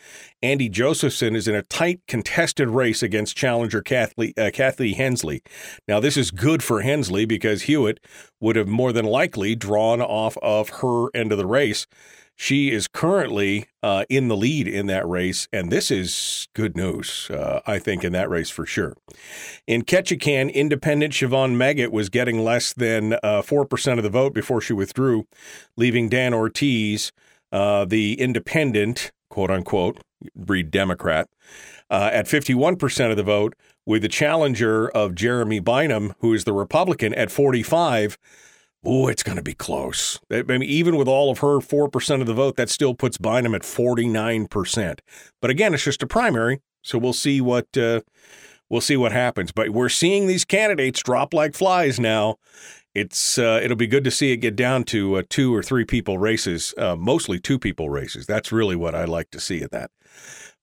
Andy 0.43 0.69
Josephson 0.69 1.35
is 1.35 1.49
in 1.49 1.55
a 1.55 1.63
tight, 1.63 2.01
contested 2.07 2.69
race 2.69 3.03
against 3.03 3.37
challenger 3.37 3.83
Kathy, 3.83 4.35
uh, 4.37 4.51
Kathy 4.53 4.93
Henslee. 4.95 5.43
Now, 5.89 5.99
this 5.99 6.17
is 6.17 6.31
good 6.31 6.63
for 6.63 6.83
Henslee 6.83 7.25
because 7.25 7.63
Hewitt 7.63 8.01
would 8.41 8.57
have 8.57 8.69
more 8.69 8.93
than 8.93 9.07
likely 9.07 9.55
drawn 9.55 10.01
off 10.01 10.37
of 10.39 10.69
her 10.81 11.09
end 11.15 11.33
of 11.33 11.39
the 11.39 11.47
race. 11.47 11.87
She 12.39 12.71
is 12.71 12.87
currently 12.87 13.67
uh, 13.83 14.05
in 14.11 14.29
the 14.29 14.37
lead 14.37 14.69
in 14.69 14.87
that 14.89 15.09
race, 15.09 15.49
and 15.55 15.73
this 15.73 15.91
is 15.91 16.49
good 16.55 16.77
news, 16.77 17.31
uh, 17.31 17.61
I 17.67 17.79
think, 17.79 18.05
in 18.05 18.13
that 18.13 18.29
race 18.29 18.51
for 18.51 18.67
sure. 18.67 18.95
In 19.67 19.83
Ketchikan, 19.83 20.53
independent 20.53 21.15
Siobhan 21.15 21.57
Meggett 21.57 21.91
was 21.91 22.11
getting 22.11 22.45
less 22.45 22.75
than 22.75 23.15
uh, 23.15 23.41
4% 23.41 23.97
of 23.97 24.03
the 24.03 24.11
vote 24.11 24.35
before 24.35 24.61
she 24.61 24.75
withdrew, 24.75 25.27
leaving 25.79 26.11
Dan 26.11 26.35
Ortiz, 26.35 27.11
uh, 27.53 27.87
the 27.87 28.21
independent, 28.21 29.13
quote 29.31 29.51
unquote, 29.51 30.03
read 30.35 30.71
Democrat, 30.71 31.31
uh, 31.91 32.11
at 32.13 32.27
51% 32.27 33.11
of 33.11 33.17
the 33.17 33.23
vote, 33.23 33.55
with 33.87 34.03
the 34.03 34.09
challenger 34.09 34.89
of 34.91 35.15
Jeremy 35.15 35.61
Bynum, 35.61 36.13
who 36.19 36.35
is 36.35 36.45
the 36.45 36.53
Republican, 36.53 37.15
at 37.15 37.31
45 37.31 38.19
Oh, 38.89 39.09
it's 39.09 39.25
going 39.25 39.37
to 39.37 39.43
be 39.43 39.53
close. 39.53 40.21
I 40.31 40.43
mean, 40.43 40.63
even 40.63 40.97
with 40.97 41.09
all 41.09 41.29
of 41.29 41.39
her 41.41 41.59
4% 41.59 42.21
of 42.21 42.27
the 42.29 42.35
vote, 42.35 42.57
that 42.57 42.71
still 42.71 42.95
puts 42.95 43.19
Bynum 43.19 43.53
at 43.53 43.63
49%. 43.63 44.99
But 45.43 45.51
again, 45.51 45.75
it's 45.75 45.83
just 45.83 46.05
a 46.05 46.07
primary, 46.07 46.61
so 46.83 46.97
we'll 46.97 47.13
see 47.13 47.41
what 47.41 47.67
uh, 47.77 48.03
we'll 48.71 48.81
see 48.81 48.97
what 48.97 49.11
happens. 49.11 49.51
But 49.51 49.71
we're 49.71 49.89
seeing 49.89 50.29
these 50.29 50.45
candidates 50.45 51.03
drop 51.03 51.35
like 51.35 51.55
flies 51.55 51.99
now. 51.99 52.37
It's 52.95 53.39
uh, 53.39 53.61
it'll 53.61 53.77
be 53.77 53.89
good 53.89 54.05
to 54.05 54.11
see 54.13 54.31
it 54.31 54.37
get 54.37 54.55
down 54.55 54.85
to 54.85 55.17
uh, 55.17 55.23
two 55.29 55.53
or 55.53 55.65
three 55.65 55.85
people 55.85 56.19
races, 56.19 56.73
uh, 56.79 56.95
mostly 56.95 57.41
two 57.41 57.59
people 57.59 57.91
races. 57.91 58.25
That's 58.25 58.53
really 58.53 58.77
what 58.77 58.95
I 58.95 59.05
like 59.05 59.31
to 59.33 59.41
see 59.41 59.63
at 59.63 59.73
that. 59.73 59.91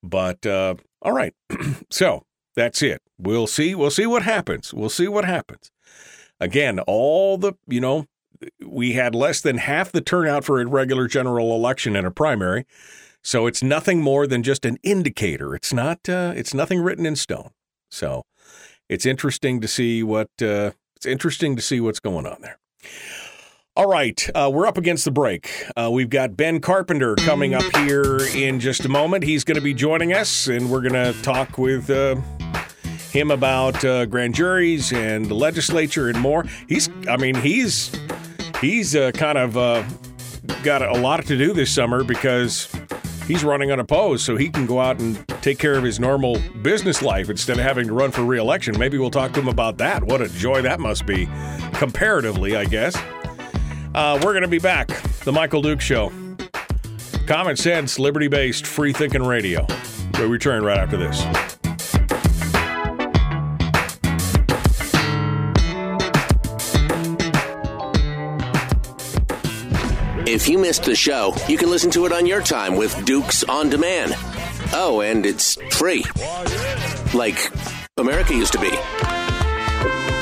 But 0.02 0.46
uh, 0.46 0.76
all 1.02 1.12
right, 1.12 1.34
so 1.92 2.24
that's 2.56 2.82
it. 2.82 3.02
We'll 3.18 3.48
see. 3.48 3.76
We'll 3.76 3.92
see 3.92 4.06
what 4.06 4.24
happens. 4.24 4.74
We'll 4.74 4.90
see 4.90 5.10
what 5.10 5.26
happens 5.26 5.72
again, 6.44 6.80
all 6.80 7.38
the, 7.38 7.54
you 7.68 7.80
know, 7.80 8.06
we 8.66 8.94
had 8.94 9.16
less 9.16 9.42
than 9.42 9.58
half 9.58 9.92
the 9.92 10.02
turnout 10.02 10.44
for 10.44 10.60
a 10.60 10.66
regular 10.66 11.08
general 11.08 11.56
election 11.56 11.96
in 11.96 12.06
a 12.06 12.12
primary. 12.12 12.66
So 13.24 13.48
it's 13.48 13.64
nothing 13.64 14.02
more 14.02 14.28
than 14.28 14.44
just 14.44 14.66
an 14.66 14.78
indicator. 14.84 15.56
It's 15.56 15.74
not 15.74 16.10
uh, 16.10 16.34
it's 16.36 16.54
nothing 16.54 16.82
written 16.82 17.06
in 17.06 17.16
stone. 17.16 17.52
So 17.90 18.24
it's 18.90 19.06
interesting 19.06 19.62
to 19.62 19.68
see 19.68 20.04
what 20.04 20.30
uh, 20.42 20.72
it's 20.96 21.06
interesting 21.06 21.56
to 21.56 21.62
see 21.62 21.80
what's 21.80 22.00
going 22.00 22.26
on 22.26 22.42
there. 22.42 22.58
All 23.76 23.88
right, 23.88 24.30
uh, 24.36 24.52
we're 24.54 24.68
up 24.68 24.78
against 24.78 25.04
the 25.04 25.10
break. 25.10 25.50
Uh, 25.76 25.90
we've 25.92 26.10
got 26.10 26.38
Ben 26.38 26.60
Carpenter 26.60 27.16
coming 27.16 27.56
up 27.56 27.64
here 27.78 28.20
in 28.36 28.60
just 28.60 28.86
a 28.86 28.90
moment. 28.90 29.24
He's 29.24 29.44
going 29.44 29.56
to 29.56 29.64
be 29.64 29.74
joining 29.74 30.14
us, 30.14 30.48
and 30.48 30.70
we're 30.70 30.88
going 30.88 30.94
to 30.94 31.20
talk 31.24 31.58
with 31.58 31.90
uh, 31.90 32.18
him 33.10 33.32
about 33.32 33.84
uh, 33.84 34.06
grand 34.06 34.36
juries 34.36 34.94
and 34.94 35.26
the 35.26 35.34
legislature 35.34 36.08
and 36.08 36.20
more. 36.20 36.46
He's, 36.68 36.88
I 37.10 37.18
mean, 37.18 37.34
he's 37.34 37.90
he's 38.64 38.96
uh, 38.96 39.12
kind 39.12 39.38
of 39.38 39.58
uh, 39.58 39.84
got 40.64 40.82
a 40.82 41.00
lot 41.00 41.26
to 41.26 41.38
do 41.38 41.54
this 41.54 41.74
summer 41.74 42.04
because 42.04 42.70
he's 43.28 43.44
running 43.44 43.72
unopposed, 43.72 44.26
so 44.26 44.36
he 44.36 44.50
can 44.50 44.66
go 44.66 44.80
out 44.80 45.00
and 45.00 45.24
take 45.42 45.60
care 45.60 45.76
of 45.76 45.84
his 45.84 46.00
normal 46.00 46.38
business 46.62 47.02
life 47.02 47.30
instead 47.30 47.58
of 47.58 47.64
having 47.64 47.88
to 47.88 47.94
run 47.94 48.12
for 48.12 48.24
reelection. 48.24 48.78
Maybe 48.78 48.98
we'll 48.98 49.12
talk 49.12 49.34
to 49.34 49.40
him 49.40 49.48
about 49.48 49.78
that. 49.78 50.04
What 50.04 50.22
a 50.22 50.30
joy 50.30 50.62
that 50.62 50.80
must 50.80 51.06
be, 51.06 51.28
comparatively, 51.74 52.56
I 52.56 52.66
guess. 52.66 52.96
Uh, 53.94 54.20
we're 54.24 54.34
going 54.34 54.42
to 54.42 54.48
be 54.48 54.60
back. 54.60 54.88
The 55.24 55.32
Michael 55.32 55.62
Duke 55.62 55.82
Show. 55.82 56.12
Common 57.28 57.56
sense, 57.56 58.00
liberty 58.00 58.28
based, 58.28 58.66
free 58.66 58.92
thinking 58.92 59.24
radio. 59.24 59.66
We 60.18 60.26
return 60.26 60.64
right 60.64 60.78
after 60.78 60.98
this. 60.98 61.63
If 70.34 70.50
you 70.50 70.58
missed 70.58 70.86
the 70.86 70.96
show, 70.96 71.36
you 71.48 71.60
can 71.60 71.70
listen 71.70 71.92
to 71.92 72.08
it 72.08 72.12
on 72.12 72.26
your 72.26 72.42
time 72.42 72.76
with 72.76 73.06
Dukes 73.06 73.44
on 73.44 73.70
Demand. 73.70 74.14
Oh, 74.74 75.04
and 75.06 75.28
it's 75.28 75.62
free. 75.70 76.04
Like 77.14 77.52
America 77.98 78.34
used 78.34 78.54
to 78.54 78.60
be. 78.60 78.72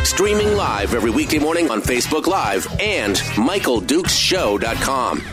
Streaming 0.03 0.58
live 0.58 0.94
every 0.94 1.12
weekday 1.12 1.39
morning 1.39 1.72
on 1.72 1.82
Facebook 1.82 2.27
Live 2.27 2.68
and 2.82 3.15
MichaelDukesShow.com. 3.15 5.24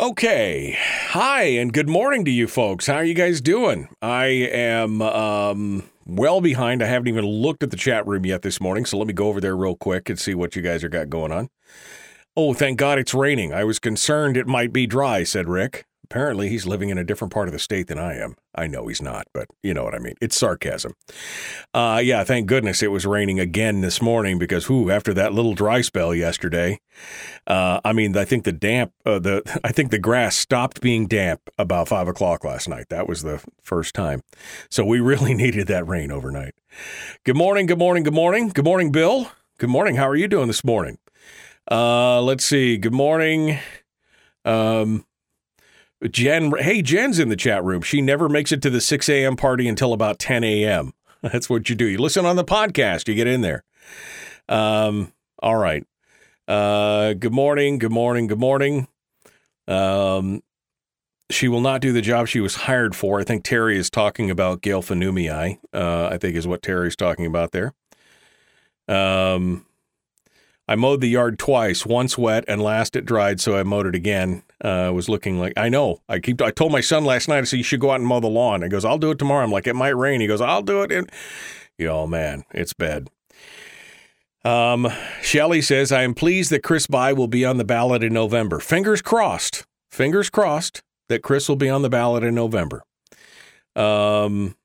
Okay. 0.00 0.76
Hi, 1.10 1.42
and 1.44 1.72
good 1.72 1.88
morning 1.88 2.24
to 2.24 2.30
you 2.32 2.48
folks. 2.48 2.88
How 2.88 2.94
are 2.94 3.04
you 3.04 3.14
guys 3.14 3.40
doing? 3.40 3.88
I 4.02 4.24
am 4.24 5.00
um, 5.00 5.84
well 6.16 6.40
behind. 6.40 6.82
I 6.82 6.86
haven't 6.86 7.08
even 7.08 7.24
looked 7.24 7.62
at 7.62 7.70
the 7.70 7.76
chat 7.76 8.06
room 8.06 8.26
yet 8.26 8.42
this 8.42 8.60
morning, 8.60 8.84
so 8.84 8.98
let 8.98 9.06
me 9.06 9.12
go 9.12 9.28
over 9.28 9.40
there 9.40 9.56
real 9.56 9.76
quick 9.76 10.08
and 10.08 10.18
see 10.18 10.34
what 10.34 10.56
you 10.56 10.62
guys 10.62 10.84
are 10.84 10.88
got 10.88 11.08
going 11.08 11.32
on. 11.32 11.48
Oh, 12.36 12.54
thank 12.54 12.78
God 12.78 12.98
it's 12.98 13.14
raining. 13.14 13.52
I 13.52 13.64
was 13.64 13.78
concerned 13.78 14.36
it 14.36 14.46
might 14.46 14.72
be 14.72 14.86
dry, 14.86 15.24
said 15.24 15.48
Rick. 15.48 15.84
Apparently, 16.10 16.48
he's 16.48 16.66
living 16.66 16.88
in 16.88 16.98
a 16.98 17.04
different 17.04 17.32
part 17.32 17.46
of 17.46 17.52
the 17.52 17.58
state 17.60 17.86
than 17.86 17.98
I 17.98 18.16
am. 18.16 18.34
I 18.52 18.66
know 18.66 18.88
he's 18.88 19.00
not, 19.00 19.28
but 19.32 19.46
you 19.62 19.72
know 19.72 19.84
what 19.84 19.94
I 19.94 20.00
mean. 20.00 20.16
It's 20.20 20.36
sarcasm. 20.36 20.94
Uh, 21.72 22.00
yeah, 22.02 22.24
thank 22.24 22.48
goodness 22.48 22.82
it 22.82 22.90
was 22.90 23.06
raining 23.06 23.38
again 23.38 23.80
this 23.80 24.02
morning 24.02 24.36
because, 24.36 24.68
whoo, 24.68 24.90
after 24.90 25.14
that 25.14 25.32
little 25.32 25.54
dry 25.54 25.82
spell 25.82 26.12
yesterday, 26.12 26.80
uh, 27.46 27.80
I 27.84 27.92
mean, 27.92 28.16
I 28.16 28.24
think 28.24 28.42
the 28.42 28.50
damp, 28.50 28.92
uh, 29.06 29.20
the 29.20 29.60
I 29.64 29.70
think 29.70 29.92
the 29.92 30.00
grass 30.00 30.34
stopped 30.34 30.80
being 30.80 31.06
damp 31.06 31.42
about 31.56 31.86
five 31.86 32.08
o'clock 32.08 32.42
last 32.42 32.68
night. 32.68 32.86
That 32.88 33.06
was 33.08 33.22
the 33.22 33.40
first 33.62 33.94
time. 33.94 34.22
So 34.68 34.84
we 34.84 34.98
really 35.10 35.32
needed 35.32 35.68
that 35.68 35.86
rain 35.86 36.10
overnight. 36.10 36.54
Good 37.22 37.36
morning. 37.36 37.66
Good 37.66 37.78
morning. 37.78 38.02
Good 38.02 38.14
morning. 38.14 38.48
Good 38.48 38.64
morning, 38.64 38.90
Bill. 38.90 39.30
Good 39.58 39.70
morning. 39.70 39.94
How 39.94 40.08
are 40.08 40.16
you 40.16 40.26
doing 40.26 40.48
this 40.48 40.64
morning? 40.64 40.98
Uh, 41.70 42.20
let's 42.20 42.44
see. 42.44 42.78
Good 42.78 42.94
morning. 42.94 43.60
Um, 44.44 45.04
Jen, 46.08 46.52
hey, 46.58 46.80
Jen's 46.80 47.18
in 47.18 47.28
the 47.28 47.36
chat 47.36 47.62
room. 47.62 47.82
She 47.82 48.00
never 48.00 48.28
makes 48.28 48.52
it 48.52 48.62
to 48.62 48.70
the 48.70 48.80
6 48.80 49.08
a.m. 49.08 49.36
party 49.36 49.68
until 49.68 49.92
about 49.92 50.18
10 50.18 50.44
a.m. 50.44 50.92
That's 51.22 51.50
what 51.50 51.68
you 51.68 51.74
do. 51.74 51.84
You 51.84 51.98
listen 51.98 52.24
on 52.24 52.36
the 52.36 52.44
podcast, 52.44 53.08
you 53.08 53.14
get 53.14 53.26
in 53.26 53.42
there. 53.42 53.64
Um, 54.48 55.12
all 55.42 55.56
right. 55.56 55.84
Uh, 56.48 57.12
good 57.12 57.32
morning. 57.32 57.78
Good 57.78 57.92
morning. 57.92 58.26
Good 58.26 58.40
morning. 58.40 58.88
Um, 59.68 60.42
she 61.30 61.46
will 61.46 61.60
not 61.60 61.80
do 61.80 61.92
the 61.92 62.00
job 62.00 62.26
she 62.26 62.40
was 62.40 62.56
hired 62.56 62.96
for. 62.96 63.20
I 63.20 63.24
think 63.24 63.44
Terry 63.44 63.78
is 63.78 63.88
talking 63.90 64.30
about 64.30 64.62
Gail 64.62 64.82
Fenumiai, 64.82 65.58
uh, 65.72 66.08
I 66.10 66.18
think 66.18 66.34
is 66.34 66.46
what 66.46 66.62
Terry's 66.62 66.96
talking 66.96 67.26
about 67.26 67.52
there. 67.52 67.72
Um, 68.88 69.66
I 70.66 70.74
mowed 70.74 71.00
the 71.00 71.08
yard 71.08 71.38
twice, 71.38 71.86
once 71.86 72.18
wet 72.18 72.44
and 72.48 72.60
last 72.60 72.96
it 72.96 73.04
dried, 73.04 73.40
so 73.40 73.56
I 73.56 73.62
mowed 73.62 73.86
it 73.86 73.94
again. 73.94 74.42
Uh, 74.62 74.92
was 74.94 75.08
looking 75.08 75.38
like 75.38 75.54
I 75.56 75.70
know. 75.70 76.02
I 76.06 76.18
keep. 76.18 76.42
I 76.42 76.50
told 76.50 76.70
my 76.70 76.82
son 76.82 77.06
last 77.06 77.28
night. 77.28 77.38
I 77.38 77.44
said 77.44 77.56
you 77.56 77.62
should 77.62 77.80
go 77.80 77.92
out 77.92 78.00
and 78.00 78.06
mow 78.06 78.20
the 78.20 78.26
lawn. 78.26 78.60
He 78.60 78.68
goes, 78.68 78.84
"I'll 78.84 78.98
do 78.98 79.10
it 79.10 79.18
tomorrow." 79.18 79.42
I'm 79.42 79.50
like, 79.50 79.66
"It 79.66 79.74
might 79.74 79.96
rain." 79.96 80.20
He 80.20 80.26
goes, 80.26 80.42
"I'll 80.42 80.60
do 80.60 80.82
it." 80.82 80.92
And 80.92 81.10
man, 81.78 82.44
it's 82.52 82.74
bad. 82.74 83.08
Um, 84.44 84.92
Shelley 85.22 85.62
says, 85.62 85.92
"I 85.92 86.02
am 86.02 86.12
pleased 86.12 86.50
that 86.50 86.62
Chris 86.62 86.86
Bye 86.86 87.14
will 87.14 87.26
be 87.26 87.42
on 87.44 87.56
the 87.56 87.64
ballot 87.64 88.02
in 88.02 88.12
November. 88.12 88.60
Fingers 88.60 89.00
crossed. 89.00 89.64
Fingers 89.90 90.28
crossed 90.28 90.82
that 91.08 91.22
Chris 91.22 91.48
will 91.48 91.56
be 91.56 91.70
on 91.70 91.80
the 91.80 91.90
ballot 91.90 92.22
in 92.22 92.34
November." 92.34 92.82
Um, 93.74 94.56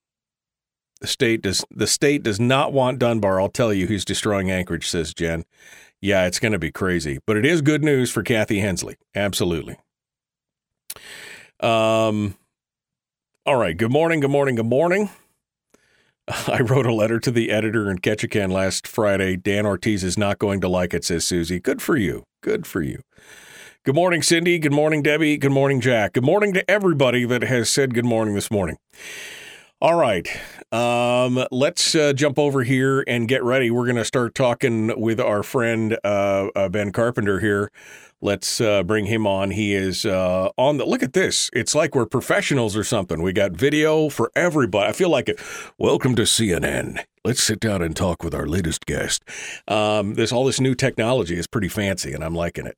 the 1.00 1.08
state 1.08 1.42
does. 1.42 1.64
The 1.72 1.88
state 1.88 2.22
does 2.22 2.40
not 2.40 2.74
want 2.74 3.00
Dunbar. 3.00 3.40
I'll 3.40 3.48
tell 3.48 3.74
you, 3.74 3.88
he's 3.88 4.04
destroying 4.04 4.52
Anchorage," 4.52 4.90
says 4.90 5.14
Jen. 5.14 5.46
Yeah, 6.02 6.26
it's 6.26 6.40
going 6.40 6.52
to 6.52 6.60
be 6.60 6.72
crazy, 6.72 7.20
but 7.26 7.38
it 7.38 7.46
is 7.46 7.62
good 7.62 7.84
news 7.84 8.12
for 8.12 8.24
Kathy 8.24 8.60
Henslee. 8.60 8.98
Absolutely. 9.16 9.78
Um, 11.60 12.36
all 13.46 13.56
right. 13.56 13.78
Good 13.78 13.92
morning. 13.92 14.20
Good 14.20 14.32
morning. 14.32 14.56
Good 14.56 14.66
morning. 14.66 15.10
I 16.48 16.62
wrote 16.62 16.86
a 16.86 16.94
letter 16.94 17.20
to 17.20 17.32
the 17.32 17.52
editor 17.52 17.90
in 17.90 18.00
Ketchikan 18.00 18.52
last 18.52 18.88
Friday. 18.88 19.36
Dan 19.38 19.66
Ortiz 19.66 20.04
is 20.04 20.18
not 20.18 20.40
going 20.40 20.62
to 20.62 20.68
like 20.68 20.94
it, 20.94 21.06
says 21.06 21.26
Susie. 21.26 21.60
Good 21.60 21.82
for 21.82 21.96
you. 21.98 22.24
Good 22.42 22.66
for 22.66 22.82
you. 22.82 23.02
Good 23.84 23.96
morning, 23.96 24.24
Cindy. 24.24 24.58
Good 24.58 24.72
morning, 24.72 25.04
Debbie. 25.04 25.38
Good 25.38 25.52
morning, 25.52 25.80
Jack. 25.80 26.14
Good 26.14 26.24
morning 26.24 26.54
to 26.54 26.70
everybody 26.70 27.24
that 27.26 27.44
has 27.44 27.70
said 27.70 27.94
good 27.94 28.06
morning 28.06 28.34
this 28.34 28.50
morning. 28.50 28.78
All 29.80 29.94
right. 29.94 30.28
Um, 30.72 31.46
let's 31.52 31.94
uh, 31.94 32.14
jump 32.14 32.40
over 32.40 32.64
here 32.64 33.04
and 33.08 33.28
get 33.28 33.44
ready. 33.44 33.70
We're 33.70 33.86
going 33.86 33.98
to 33.98 34.06
start 34.06 34.34
talking 34.34 35.00
with 35.00 35.20
our 35.20 35.44
friend 35.44 36.00
uh, 36.04 36.48
uh, 36.56 36.70
Ben 36.70 36.92
Carpenter 36.92 37.40
here. 37.40 37.72
Let's 38.22 38.62
uh, 38.62 38.82
bring 38.84 39.06
him 39.06 39.28
on. 39.28 39.52
He 39.52 39.74
is 39.74 40.06
uh, 40.06 40.50
on 40.58 40.78
the 40.78 40.86
look 40.86 41.04
at 41.04 41.14
this. 41.14 41.50
It's 41.52 41.76
like 41.76 41.94
we're 41.94 42.06
professionals 42.06 42.76
or 42.76 42.84
something. 42.84 43.22
We 43.22 43.34
got 43.34 43.52
video 43.52 44.08
for 44.08 44.32
everybody. 44.36 44.90
I 44.90 44.94
feel 44.94 45.10
like 45.10 45.28
it. 45.28 45.40
Welcome 45.78 46.16
to 46.16 46.22
CNN. 46.22 47.04
Let's 47.26 47.44
sit 47.44 47.60
down 47.60 47.82
and 47.82 47.94
talk 47.94 48.24
with 48.24 48.34
our 48.34 48.46
latest 48.46 48.86
guest. 48.86 49.22
Um, 49.68 50.14
this 50.14 50.32
all 50.32 50.46
this 50.46 50.62
new 50.62 50.76
technology 50.76 51.38
is 51.38 51.46
pretty 51.46 51.68
fancy, 51.68 52.14
and 52.14 52.24
I'm 52.24 52.36
liking 52.36 52.66
it. 52.66 52.78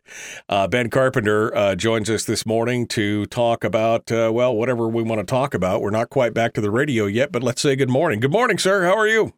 Uh, 0.50 0.68
ben 0.68 0.90
Carpenter 0.90 1.56
uh, 1.56 1.76
joins 1.76 2.10
us 2.10 2.26
this 2.26 2.46
morning 2.46 2.88
to 2.88 3.28
talk 3.28 3.64
about 3.64 4.12
uh, 4.12 4.32
well, 4.34 4.56
whatever 4.56 4.88
we 4.88 5.04
want 5.04 5.20
to 5.20 5.26
talk 5.26 5.54
about. 5.54 5.82
We're 5.82 5.92
not 5.92 6.10
quite 6.10 6.34
back 6.34 6.54
to 6.54 6.62
the 6.62 6.72
radio 6.72 7.06
yet, 7.06 7.32
but 7.32 7.44
let's 7.44 7.62
say 7.62 7.76
good 7.76 7.92
morning. 7.92 8.20
Good 8.20 8.32
morning, 8.32 8.58
sir. 8.58 8.86
How 8.86 8.98
are 8.98 9.08
you? 9.08 9.34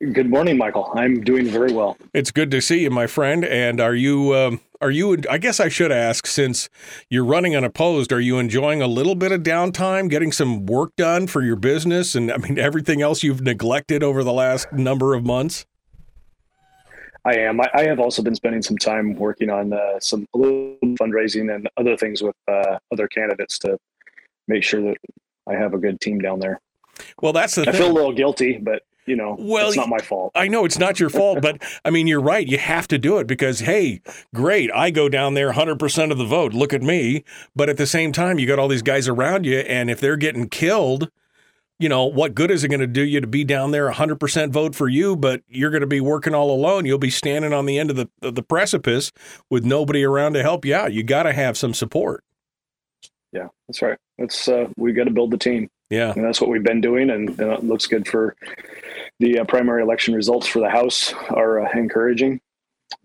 Good 0.00 0.30
morning, 0.30 0.56
Michael. 0.56 0.92
I'm 0.94 1.22
doing 1.22 1.46
very 1.46 1.72
well. 1.72 1.96
It's 2.14 2.30
good 2.30 2.52
to 2.52 2.60
see 2.60 2.82
you, 2.82 2.90
my 2.90 3.08
friend. 3.08 3.44
And 3.44 3.80
are 3.80 3.96
you? 3.96 4.32
Um, 4.32 4.60
are 4.80 4.92
you? 4.92 5.18
I 5.28 5.38
guess 5.38 5.58
I 5.58 5.68
should 5.68 5.90
ask, 5.90 6.24
since 6.24 6.68
you're 7.10 7.24
running 7.24 7.56
unopposed, 7.56 8.12
are 8.12 8.20
you 8.20 8.38
enjoying 8.38 8.80
a 8.80 8.86
little 8.86 9.16
bit 9.16 9.32
of 9.32 9.42
downtime, 9.42 10.08
getting 10.08 10.30
some 10.30 10.66
work 10.66 10.94
done 10.94 11.26
for 11.26 11.42
your 11.42 11.56
business, 11.56 12.14
and 12.14 12.30
I 12.30 12.36
mean 12.36 12.60
everything 12.60 13.02
else 13.02 13.24
you've 13.24 13.40
neglected 13.40 14.04
over 14.04 14.22
the 14.22 14.32
last 14.32 14.72
number 14.72 15.14
of 15.14 15.26
months? 15.26 15.66
I 17.24 17.34
am. 17.38 17.60
I, 17.60 17.68
I 17.74 17.82
have 17.82 17.98
also 17.98 18.22
been 18.22 18.36
spending 18.36 18.62
some 18.62 18.78
time 18.78 19.16
working 19.16 19.50
on 19.50 19.72
uh, 19.72 19.98
some 19.98 20.28
fundraising 20.36 21.52
and 21.52 21.68
other 21.76 21.96
things 21.96 22.22
with 22.22 22.36
uh, 22.46 22.78
other 22.92 23.08
candidates 23.08 23.58
to 23.58 23.76
make 24.46 24.62
sure 24.62 24.80
that 24.80 24.96
I 25.48 25.54
have 25.54 25.74
a 25.74 25.78
good 25.78 26.00
team 26.00 26.20
down 26.20 26.38
there. 26.38 26.60
Well, 27.20 27.32
that's 27.32 27.56
the. 27.56 27.62
I 27.62 27.72
thing. 27.72 27.74
feel 27.74 27.90
a 27.90 27.92
little 27.92 28.12
guilty, 28.12 28.58
but 28.58 28.82
you 29.08 29.16
know, 29.16 29.36
well, 29.38 29.68
it's 29.68 29.76
not 29.76 29.88
my 29.88 29.98
fault. 29.98 30.32
I 30.34 30.48
know 30.48 30.64
it's 30.64 30.78
not 30.78 31.00
your 31.00 31.10
fault, 31.10 31.40
but 31.42 31.62
I 31.84 31.90
mean, 31.90 32.06
you're 32.06 32.20
right. 32.20 32.46
You 32.46 32.58
have 32.58 32.86
to 32.88 32.98
do 32.98 33.18
it 33.18 33.26
because, 33.26 33.60
hey, 33.60 34.00
great, 34.34 34.70
I 34.74 34.90
go 34.90 35.08
down 35.08 35.34
there 35.34 35.52
100% 35.52 36.12
of 36.12 36.18
the 36.18 36.24
vote. 36.24 36.52
Look 36.52 36.72
at 36.72 36.82
me. 36.82 37.24
But 37.56 37.68
at 37.68 37.76
the 37.76 37.86
same 37.86 38.12
time, 38.12 38.38
you 38.38 38.46
got 38.46 38.58
all 38.58 38.68
these 38.68 38.82
guys 38.82 39.08
around 39.08 39.46
you, 39.46 39.58
and 39.60 39.90
if 39.90 40.00
they're 40.00 40.16
getting 40.16 40.48
killed, 40.48 41.10
you 41.78 41.88
know, 41.88 42.04
what 42.04 42.34
good 42.34 42.50
is 42.50 42.64
it 42.64 42.68
going 42.68 42.80
to 42.80 42.86
do 42.86 43.02
you 43.02 43.20
to 43.20 43.26
be 43.26 43.44
down 43.44 43.70
there 43.70 43.90
100% 43.90 44.50
vote 44.50 44.74
for 44.74 44.88
you, 44.88 45.16
but 45.16 45.42
you're 45.48 45.70
going 45.70 45.80
to 45.80 45.86
be 45.86 46.00
working 46.00 46.34
all 46.34 46.50
alone? 46.50 46.84
You'll 46.84 46.98
be 46.98 47.10
standing 47.10 47.52
on 47.52 47.66
the 47.66 47.78
end 47.78 47.90
of 47.90 47.96
the, 47.96 48.08
of 48.20 48.34
the 48.34 48.42
precipice 48.42 49.12
with 49.48 49.64
nobody 49.64 50.04
around 50.04 50.34
to 50.34 50.42
help 50.42 50.64
you 50.64 50.74
out. 50.74 50.92
You 50.92 51.04
got 51.04 51.22
to 51.22 51.32
have 51.32 51.56
some 51.56 51.74
support. 51.74 52.24
Yeah, 53.32 53.48
that's 53.68 53.80
right. 53.80 53.98
That's 54.18 54.48
uh, 54.48 54.66
we 54.76 54.92
got 54.92 55.04
to 55.04 55.12
build 55.12 55.30
the 55.30 55.38
team. 55.38 55.70
Yeah, 55.90 56.12
and 56.12 56.24
that's 56.24 56.40
what 56.40 56.50
we've 56.50 56.62
been 56.62 56.80
doing, 56.80 57.10
and, 57.10 57.30
and 57.40 57.52
it 57.52 57.64
looks 57.64 57.86
good 57.86 58.06
for 58.06 58.36
the 59.20 59.40
uh, 59.40 59.44
primary 59.44 59.82
election 59.82 60.14
results 60.14 60.46
for 60.46 60.60
the 60.60 60.68
House 60.68 61.14
are 61.30 61.60
uh, 61.60 61.70
encouraging. 61.72 62.40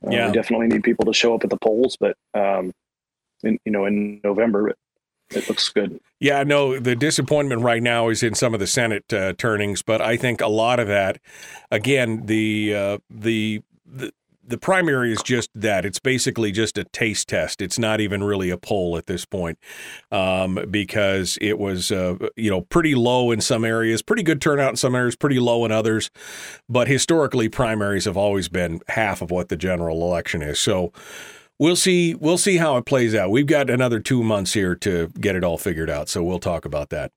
Uh, 0.05 0.11
yeah, 0.11 0.27
we 0.27 0.33
definitely 0.33 0.67
need 0.67 0.83
people 0.83 1.05
to 1.05 1.13
show 1.13 1.33
up 1.33 1.43
at 1.43 1.49
the 1.49 1.57
polls, 1.57 1.97
but 1.97 2.17
um, 2.33 2.73
in, 3.43 3.57
you 3.65 3.71
know, 3.71 3.85
in 3.85 4.19
November, 4.23 4.69
it, 4.69 4.77
it 5.31 5.47
looks 5.47 5.69
good. 5.69 5.99
Yeah, 6.19 6.43
no, 6.43 6.79
the 6.79 6.95
disappointment 6.95 7.61
right 7.61 7.81
now 7.81 8.09
is 8.09 8.23
in 8.23 8.35
some 8.35 8.53
of 8.53 8.59
the 8.59 8.67
Senate 8.67 9.11
uh, 9.13 9.33
turnings, 9.33 9.81
but 9.81 10.01
I 10.01 10.17
think 10.17 10.41
a 10.41 10.47
lot 10.47 10.79
of 10.79 10.87
that, 10.87 11.19
again, 11.71 12.25
the 12.25 12.75
uh, 12.75 12.97
the 13.09 13.61
the 13.85 14.13
the 14.45 14.57
primary 14.57 15.11
is 15.11 15.21
just 15.23 15.49
that. 15.55 15.85
It's 15.85 15.99
basically 15.99 16.51
just 16.51 16.77
a 16.77 16.83
taste 16.83 17.29
test. 17.29 17.61
It's 17.61 17.79
not 17.79 18.01
even 18.01 18.23
really 18.23 18.49
a 18.49 18.57
poll 18.57 18.97
at 18.97 19.07
this 19.07 19.25
point 19.25 19.57
um, 20.11 20.59
because 20.69 21.37
it 21.41 21.57
was, 21.57 21.91
uh, 21.91 22.15
you 22.35 22.49
know, 22.49 22.61
pretty 22.61 22.95
low 22.95 23.31
in 23.31 23.41
some 23.41 23.63
areas, 23.63 24.01
pretty 24.01 24.23
good 24.23 24.41
turnout 24.41 24.71
in 24.71 24.75
some 24.75 24.95
areas, 24.95 25.15
pretty 25.15 25.39
low 25.39 25.65
in 25.65 25.71
others. 25.71 26.09
But 26.67 26.87
historically, 26.87 27.49
primaries 27.49 28.05
have 28.05 28.17
always 28.17 28.49
been 28.49 28.81
half 28.89 29.21
of 29.21 29.31
what 29.31 29.49
the 29.49 29.55
general 29.55 30.01
election 30.01 30.41
is. 30.41 30.59
So 30.59 30.91
we'll 31.59 31.75
see 31.75 32.15
we'll 32.15 32.37
see 32.37 32.57
how 32.57 32.77
it 32.77 32.85
plays 32.85 33.15
out. 33.15 33.29
We've 33.29 33.45
got 33.45 33.69
another 33.69 33.99
two 33.99 34.23
months 34.23 34.53
here 34.53 34.75
to 34.75 35.09
get 35.19 35.35
it 35.35 35.43
all 35.43 35.57
figured 35.57 35.89
out, 35.89 36.09
so 36.09 36.23
we'll 36.23 36.39
talk 36.39 36.65
about 36.65 36.89
that. 36.89 37.11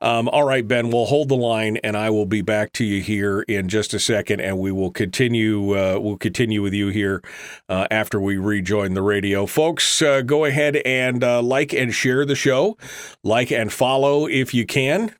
Um, 0.00 0.28
all 0.28 0.44
right, 0.44 0.66
Ben, 0.66 0.90
we'll 0.90 1.06
hold 1.06 1.28
the 1.28 1.36
line, 1.36 1.78
and 1.78 1.96
I 1.96 2.10
will 2.10 2.26
be 2.26 2.42
back 2.42 2.72
to 2.74 2.84
you 2.84 3.02
here 3.02 3.42
in 3.42 3.68
just 3.68 3.94
a 3.94 3.98
second, 3.98 4.40
and 4.40 4.58
we 4.58 4.72
will 4.72 4.90
continue. 4.90 5.76
Uh, 5.76 5.98
we'll 5.98 6.18
continue 6.18 6.62
with 6.62 6.74
you 6.74 6.88
here 6.88 7.22
uh, 7.68 7.86
after 7.90 8.20
we 8.20 8.36
rejoin 8.36 8.94
the 8.94 9.02
radio, 9.02 9.46
folks. 9.46 10.00
Uh, 10.00 10.22
go 10.22 10.44
ahead 10.44 10.76
and 10.84 11.22
uh, 11.22 11.42
like 11.42 11.72
and 11.72 11.94
share 11.94 12.24
the 12.24 12.36
show, 12.36 12.76
like 13.22 13.52
and 13.52 13.72
follow 13.72 14.26
if 14.26 14.54
you 14.54 14.66
can. 14.66 15.14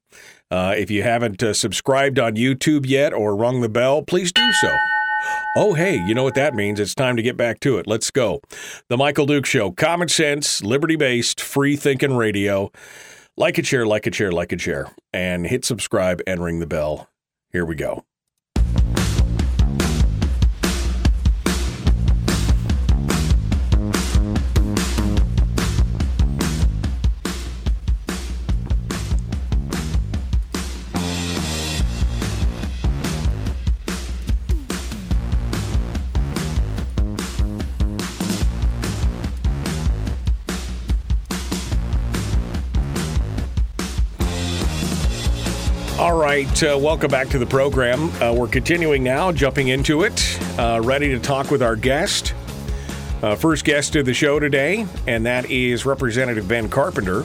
Uh, 0.50 0.74
if 0.76 0.90
you 0.90 1.02
haven't 1.02 1.42
uh, 1.42 1.52
subscribed 1.52 2.18
on 2.18 2.36
YouTube 2.36 2.86
yet 2.86 3.12
or 3.12 3.34
rung 3.34 3.60
the 3.60 3.68
bell, 3.68 4.02
please 4.02 4.30
do 4.30 4.52
so. 4.52 4.93
Oh, 5.56 5.74
hey, 5.74 5.96
you 5.96 6.14
know 6.14 6.24
what 6.24 6.34
that 6.34 6.54
means? 6.54 6.80
It's 6.80 6.94
time 6.94 7.16
to 7.16 7.22
get 7.22 7.36
back 7.36 7.60
to 7.60 7.78
it. 7.78 7.86
Let's 7.86 8.10
go. 8.10 8.40
The 8.88 8.96
Michael 8.96 9.26
Duke 9.26 9.46
Show, 9.46 9.70
common 9.70 10.08
sense, 10.08 10.62
liberty 10.62 10.96
based, 10.96 11.40
free 11.40 11.76
thinking 11.76 12.16
radio. 12.16 12.72
Like 13.36 13.58
it, 13.58 13.66
share, 13.66 13.86
like 13.86 14.06
it, 14.06 14.14
share, 14.14 14.32
like 14.32 14.52
it, 14.52 14.60
share, 14.60 14.90
and 15.12 15.46
hit 15.46 15.64
subscribe 15.64 16.20
and 16.26 16.42
ring 16.42 16.58
the 16.60 16.66
bell. 16.66 17.08
Here 17.50 17.64
we 17.64 17.74
go. 17.76 18.04
Right, 46.34 46.62
uh, 46.64 46.76
welcome 46.76 47.08
back 47.12 47.28
to 47.28 47.38
the 47.38 47.46
program. 47.46 48.10
Uh, 48.20 48.34
we're 48.36 48.48
continuing 48.48 49.04
now, 49.04 49.30
jumping 49.30 49.68
into 49.68 50.02
it, 50.02 50.40
uh, 50.58 50.80
ready 50.82 51.10
to 51.10 51.20
talk 51.20 51.48
with 51.48 51.62
our 51.62 51.76
guest. 51.76 52.34
Uh, 53.22 53.36
first 53.36 53.64
guest 53.64 53.94
of 53.94 54.04
the 54.04 54.12
show 54.12 54.40
today, 54.40 54.84
and 55.06 55.24
that 55.24 55.48
is 55.48 55.86
Representative 55.86 56.48
Ben 56.48 56.68
Carpenter, 56.68 57.22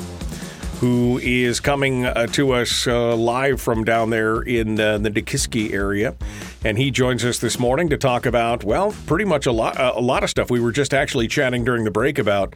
who 0.79 1.17
is 1.23 1.59
coming 1.59 2.05
uh, 2.05 2.27
to 2.27 2.51
us 2.51 2.85
uh, 2.85 3.15
live 3.15 3.59
from 3.59 3.83
down 3.83 4.11
there 4.11 4.41
in 4.41 4.75
the 4.75 4.99
Nikiski 5.01 5.73
area. 5.73 6.15
And 6.63 6.77
he 6.77 6.91
joins 6.91 7.23
us 7.23 7.39
this 7.39 7.57
morning 7.57 7.89
to 7.89 7.97
talk 7.97 8.25
about, 8.25 8.63
well, 8.63 8.93
pretty 9.05 9.25
much 9.25 9.45
a 9.45 9.51
lot, 9.51 9.79
a 9.79 10.01
lot 10.01 10.23
of 10.23 10.29
stuff. 10.29 10.51
We 10.51 10.59
were 10.59 10.71
just 10.71 10.93
actually 10.93 11.27
chatting 11.27 11.63
during 11.63 11.85
the 11.85 11.91
break 11.91 12.19
about 12.19 12.53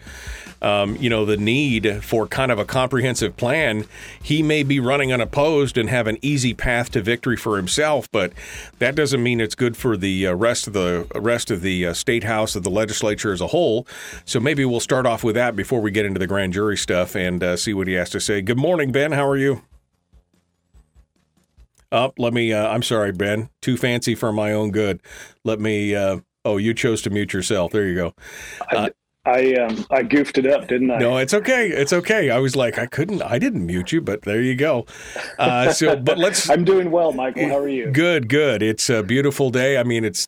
um, 0.64 0.96
you 0.96 1.10
know, 1.10 1.26
the 1.26 1.38
need 1.38 2.04
for 2.04 2.26
kind 2.26 2.52
of 2.52 2.58
a 2.58 2.66
comprehensive 2.66 3.36
plan, 3.36 3.86
he 4.22 4.42
may 4.42 4.64
be 4.64 4.80
running 4.80 5.12
unopposed 5.12 5.78
and 5.78 5.90
have 5.90 6.08
an 6.08 6.18
easy 6.22 6.54
path 6.54 6.92
to 6.92 7.02
victory 7.02 7.36
for 7.36 7.58
himself, 7.58 8.10
but 8.12 8.32
that 8.80 8.96
doesn't 8.96 9.22
mean 9.22 9.42
it's 9.42 9.56
good 9.56 9.76
for 9.76 9.98
the 9.98 10.26
uh, 10.28 10.34
rest 10.34 10.66
of 10.66 10.74
the 10.74 11.06
rest 11.16 11.52
of 11.52 11.62
the 11.62 11.88
uh, 11.88 11.94
state 11.94 12.24
house 12.24 12.56
of 12.56 12.64
the 12.64 12.70
legislature 12.70 13.34
as 13.34 13.42
a 13.42 13.48
whole. 13.48 13.86
So 14.26 14.40
maybe 14.40 14.64
we'll 14.64 14.80
start 14.80 15.06
off 15.06 15.24
with 15.24 15.36
that 15.36 15.56
before 15.56 15.82
we 15.82 15.92
get 15.92 16.06
into 16.06 16.20
the 16.20 16.28
grand 16.28 16.54
jury 16.54 16.78
stuff 16.78 17.16
and 17.16 17.44
uh, 17.44 17.58
see 17.58 17.74
what 17.74 17.88
he 17.88 17.94
has 17.96 18.10
to 18.12 18.22
say. 18.22 18.42
Good 18.42 18.58
morning, 18.58 18.92
Ben. 18.92 19.12
How 19.12 19.28
are 19.28 19.38
you? 19.38 19.64
Up, 21.94 22.16
oh, 22.18 22.24
let 22.24 22.34
me. 22.34 22.52
Uh, 22.52 22.68
I'm 22.68 22.82
sorry, 22.82 23.12
Ben. 23.12 23.50
Too 23.62 23.78
fancy 23.78 24.16
for 24.16 24.34
my 24.34 24.52
own 24.52 24.72
good. 24.72 25.00
Let 25.44 25.60
me. 25.60 25.96
Uh, 25.96 26.22
oh, 26.44 26.58
you 26.58 26.74
chose 26.74 27.04
to 27.04 27.12
mute 27.12 27.34
yourself. 27.34 27.72
There 27.72 27.86
you 27.86 27.96
go. 27.96 28.14
Uh, 28.72 28.90
I 29.26 29.54
um 29.54 29.86
I 29.92 30.02
goofed 30.02 30.40
it 30.40 30.48
up, 30.48 30.68
didn't 30.68 30.90
I? 30.90 30.98
No, 30.98 31.18
it's 31.18 31.36
okay. 31.36 31.68
It's 31.70 31.94
okay. 31.94 32.32
I 32.32 32.40
was 32.40 32.56
like, 32.56 32.80
I 32.80 32.88
couldn't. 32.88 33.22
I 33.22 33.38
didn't 33.38 33.66
mute 33.66 33.92
you, 33.92 34.02
but 34.02 34.24
there 34.24 34.42
you 34.42 34.56
go. 34.56 34.86
Uh, 35.38 35.72
so, 35.72 35.96
but 35.96 36.18
let's. 36.18 36.50
I'm 36.50 36.66
doing 36.66 36.90
well, 36.90 37.14
Michael. 37.14 37.48
How 37.48 37.60
are 37.60 37.70
you? 37.70 37.92
Good, 37.92 38.28
good. 38.28 38.64
It's 38.64 38.90
a 38.90 39.04
beautiful 39.04 39.52
day. 39.52 39.78
I 39.78 39.84
mean, 39.84 40.04
it's. 40.04 40.28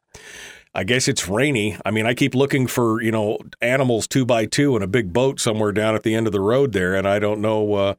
I 0.76 0.84
guess 0.84 1.08
it's 1.08 1.30
rainy. 1.30 1.78
I 1.86 1.92
mean, 1.92 2.06
I 2.06 2.14
keep 2.14 2.36
looking 2.36 2.68
for 2.68 3.02
you 3.02 3.12
know 3.12 3.40
animals 3.62 4.08
two 4.08 4.26
by 4.26 4.46
two 4.46 4.76
in 4.78 4.84
a 4.84 4.88
big 4.88 5.12
boat 5.12 5.40
somewhere 5.40 5.72
down 5.72 5.96
at 5.96 6.04
the 6.04 6.14
end 6.14 6.28
of 6.28 6.34
the 6.34 6.42
road 6.42 6.74
there, 6.74 6.96
and 6.96 7.08
I 7.08 7.18
don't 7.18 7.42
know 7.42 7.74
uh, 7.74 7.94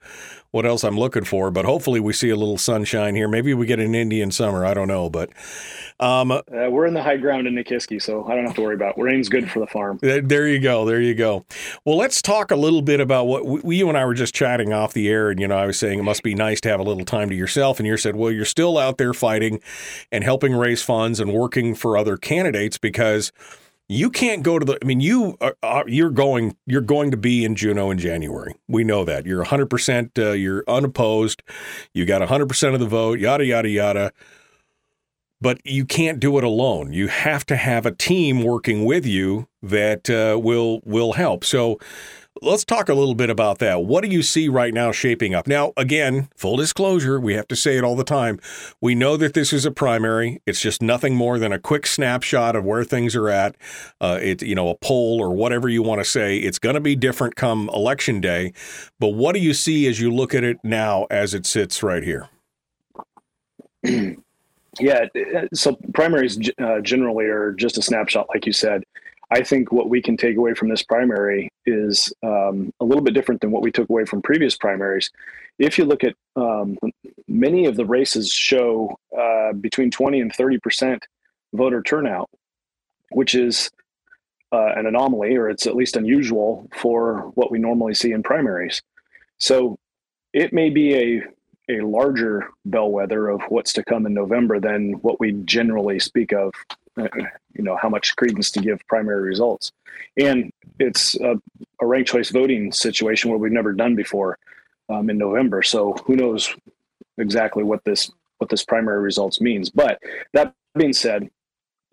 what 0.51 0.67
else 0.67 0.85
I'm 0.85 0.99
looking 0.99 1.25
for. 1.25 1.51
But 1.51 1.65
hopefully, 1.65 2.01
we 2.01 2.13
see 2.13 2.31
a 2.31 2.37
little 2.37 2.59
sunshine 2.59 3.15
here. 3.15 3.29
Maybe 3.29 3.55
we 3.55 3.67
get 3.67 3.81
an 3.81 3.95
Indian 3.95 4.31
summer. 4.31 4.65
I 4.65 4.75
don't 4.75 4.89
know, 4.89 5.11
but 5.11 5.31
um, 6.01 6.31
uh, 6.31 6.43
we're 6.49 6.87
in 6.87 6.95
the 6.95 7.03
high 7.03 7.17
ground 7.17 7.47
in 7.47 7.55
Nikiski, 7.55 8.01
so 8.01 8.25
I 8.27 8.35
don't 8.35 8.47
have 8.47 8.55
to 8.57 8.63
worry 8.63 8.75
about 8.75 8.99
it. 8.99 9.03
Rain's 9.03 9.29
good 9.29 9.51
for 9.51 9.61
the 9.61 9.67
farm. 9.67 9.99
There 10.03 10.47
you 10.49 10.59
go. 10.59 10.85
There 10.85 11.01
you 11.01 11.15
go. 11.15 11.45
Well, 11.85 11.97
let's 11.97 12.21
talk 12.21 12.51
a 12.51 12.57
little 12.57 12.83
bit 12.83 13.01
about 13.01 13.27
what 13.27 13.65
we, 13.65 13.77
you 13.77 13.89
and 13.89 13.97
I 13.97 14.05
were 14.05 14.15
just 14.15 14.35
chatting 14.35 14.73
off 14.73 14.93
the 14.93 15.09
air, 15.09 15.31
and 15.31 15.41
you 15.41 15.49
know, 15.49 15.57
I 15.57 15.67
was 15.67 15.79
saying 15.79 15.99
it 15.99 16.03
must 16.03 16.23
be 16.23 16.35
nice 16.35 16.61
to 16.63 16.69
have 16.69 16.81
a 16.81 16.85
little 16.85 17.05
time 17.05 17.29
to 17.31 17.35
yourself, 17.35 17.79
and 17.79 17.87
you 17.87 17.97
said, 17.97 18.17
well, 18.17 18.31
you're 18.31 18.45
still 18.45 18.79
out 18.79 18.99
there 18.99 19.15
fighting 19.15 19.61
and 20.13 20.25
helping 20.25 20.55
raise 20.55 20.83
funds 20.83 21.21
and 21.21 21.33
working 21.33 21.75
for 21.75 21.97
other 21.97 22.17
candidates 22.17 22.79
because 22.79 23.33
you 23.89 24.11
can't 24.11 24.43
go 24.43 24.59
to 24.59 24.65
the. 24.65 24.79
I 24.83 24.85
mean, 24.85 25.01
you 25.01 25.37
are, 25.41 25.57
uh, 25.63 25.85
you're 25.87 26.11
going 26.11 26.57
you're 26.67 26.81
going 26.81 27.11
to 27.13 27.17
be 27.17 27.45
in 27.45 27.55
Juneau 27.55 27.91
in 27.91 27.99
January. 27.99 28.55
We 28.69 28.85
know 28.85 29.05
that 29.05 29.27
you're 29.27 29.39
100. 29.39 29.63
Uh, 29.63 29.67
percent 29.67 30.13
You're 30.17 30.65
unopposed. 30.67 31.43
You 31.95 32.05
got 32.05 32.21
100 32.21 32.49
percent 32.49 32.75
of 32.75 32.81
the 32.81 32.87
vote. 32.87 33.19
Yada 33.19 33.45
yada 33.45 33.69
yada. 33.69 34.13
But 35.41 35.61
you 35.65 35.85
can't 35.85 36.19
do 36.19 36.39
it 36.39 36.45
alone. 36.45 36.93
You 36.93 37.09
have 37.09 37.45
to 37.47 37.57
have 37.57 37.85
a 37.85 37.91
team 37.91 38.43
working 38.43 38.85
with 38.85 39.07
you 39.07 39.49
that 39.63 40.09
uh, 40.09 40.39
will 40.39 40.81
will 40.85 41.13
help. 41.13 41.45
So 41.45 41.79
let's 42.43 42.65
talk 42.65 42.89
a 42.89 42.95
little 42.95 43.15
bit 43.15 43.31
about 43.31 43.59
that. 43.59 43.85
What 43.85 44.05
do 44.05 44.11
you 44.11 44.23
see 44.23 44.49
right 44.49 44.73
now 44.73 44.93
shaping 44.93 45.35
up? 45.35 45.47
Now, 45.47 45.73
again, 45.77 46.29
full 46.37 46.57
disclosure, 46.57 47.21
we 47.21 47.35
have 47.35 47.49
to 47.49 47.57
say 47.57 47.77
it 47.77 47.85
all 47.85 47.97
the 47.97 48.05
time. 48.05 48.39
We 48.81 48.95
know 48.95 49.17
that 49.17 49.35
this 49.35 49.53
is 49.53 49.65
a 49.65 49.71
primary. 49.71 50.41
It's 50.47 50.61
just 50.61 50.83
nothing 50.83 51.15
more 51.15 51.39
than 51.39 51.53
a 51.53 51.59
quick 51.59 51.87
snapshot 51.87 52.57
of 52.57 52.65
where 52.65 52.85
things 52.85 53.15
are 53.17 53.29
at. 53.29 53.57
Uh, 54.01 54.19
it, 54.21 54.43
you 54.43 54.55
know, 54.55 54.69
a 54.69 54.77
poll 54.77 55.21
or 55.21 55.35
whatever 55.35 55.69
you 55.69 55.83
want 55.83 56.01
to 56.01 56.05
say. 56.05 56.39
It's 56.39 56.59
going 56.59 56.75
to 56.75 56.81
be 56.81 56.97
different 56.97 57.37
come 57.37 57.69
election 57.73 58.21
day. 58.21 58.53
But 58.99 59.09
what 59.09 59.35
do 59.35 59.41
you 59.41 59.55
see 59.55 59.87
as 59.87 60.01
you 60.01 60.13
look 60.13 60.35
at 60.35 60.45
it 60.45 60.59
now 60.63 61.07
as 61.11 61.35
it 61.35 61.47
sits 61.47 61.83
right 61.83 62.03
here? 62.03 62.29
yeah, 64.81 65.05
so 65.55 65.79
primaries 65.95 66.39
uh, 66.59 66.81
generally 66.81 67.27
are 67.27 67.53
just 67.53 67.79
a 67.79 67.83
snapshot, 67.83 68.27
like 68.29 68.47
you 68.47 68.53
said. 68.53 68.85
I 69.31 69.43
think 69.43 69.73
what 69.73 69.89
we 69.89 70.01
can 70.01 70.17
take 70.17 70.37
away 70.37 70.55
from 70.55 70.69
this 70.69 70.83
primary 70.83 71.51
is 71.65 72.13
um, 72.23 72.73
a 72.81 72.85
little 72.85 73.03
bit 73.03 73.15
different 73.15 73.41
than 73.41 73.51
what 73.51 73.63
we 73.63 73.73
took 73.73 73.91
away 73.91 74.05
from 74.05 74.23
previous 74.23 74.57
primaries. 74.57 75.11
If 75.59 75.79
you 75.79 75.85
look 75.85 76.05
at 76.05 76.15
um, 76.37 76.79
many 77.27 77.67
of 77.67 77.77
the 77.77 77.85
races, 77.85 78.31
show 78.31 78.97
uh, 79.17 79.53
between 79.55 79.91
20 79.91 80.21
and 80.21 80.33
30 80.33 80.59
percent 80.59 81.07
voter 81.55 81.83
turnout, 81.83 82.31
which 83.11 83.35
is 83.35 83.71
uh, 84.53 84.73
an 84.77 84.87
anomaly, 84.87 85.37
or 85.37 85.49
it's 85.49 85.67
at 85.67 85.75
least 85.75 85.97
unusual 85.97 86.69
for 86.73 87.33
what 87.35 87.51
we 87.51 87.59
normally 87.59 87.95
see 87.95 88.13
in 88.13 88.23
primaries. 88.23 88.81
So 89.39 89.77
it 90.33 90.53
may 90.53 90.71
be 90.71 90.95
a 90.95 91.23
a 91.69 91.81
larger 91.81 92.49
bellwether 92.65 93.29
of 93.29 93.43
what's 93.49 93.73
to 93.73 93.83
come 93.83 94.07
in 94.07 94.15
November 94.15 94.61
than 94.61 94.93
what 95.03 95.19
we 95.19 95.33
generally 95.33 95.99
speak 95.99 96.33
of 96.33 96.53
you 97.55 97.63
know 97.63 97.77
how 97.77 97.89
much 97.89 98.17
credence 98.17 98.51
to 98.53 98.61
give 98.61 98.81
primary 98.89 99.23
results. 99.23 99.73
And 100.19 100.51
it's 100.79 101.15
a, 101.21 101.41
a 101.81 101.87
ranked 101.87 102.11
choice 102.11 102.31
voting 102.31 102.73
situation 102.73 103.31
where 103.31 103.39
we've 103.39 103.53
never 103.53 103.73
done 103.73 103.95
before 103.95 104.39
um, 104.89 105.11
in 105.11 105.19
november. 105.19 105.63
So 105.63 105.95
who 106.05 106.17
knows 106.17 106.55
exactly 107.19 107.65
what 107.65 107.85
this 107.85 108.11
what 108.39 108.51
this 108.51 108.65
primary 108.65 109.01
results 109.01 109.41
means. 109.41 109.71
But 109.71 109.99
that 110.35 110.55
being 110.77 110.93
said 110.93 111.29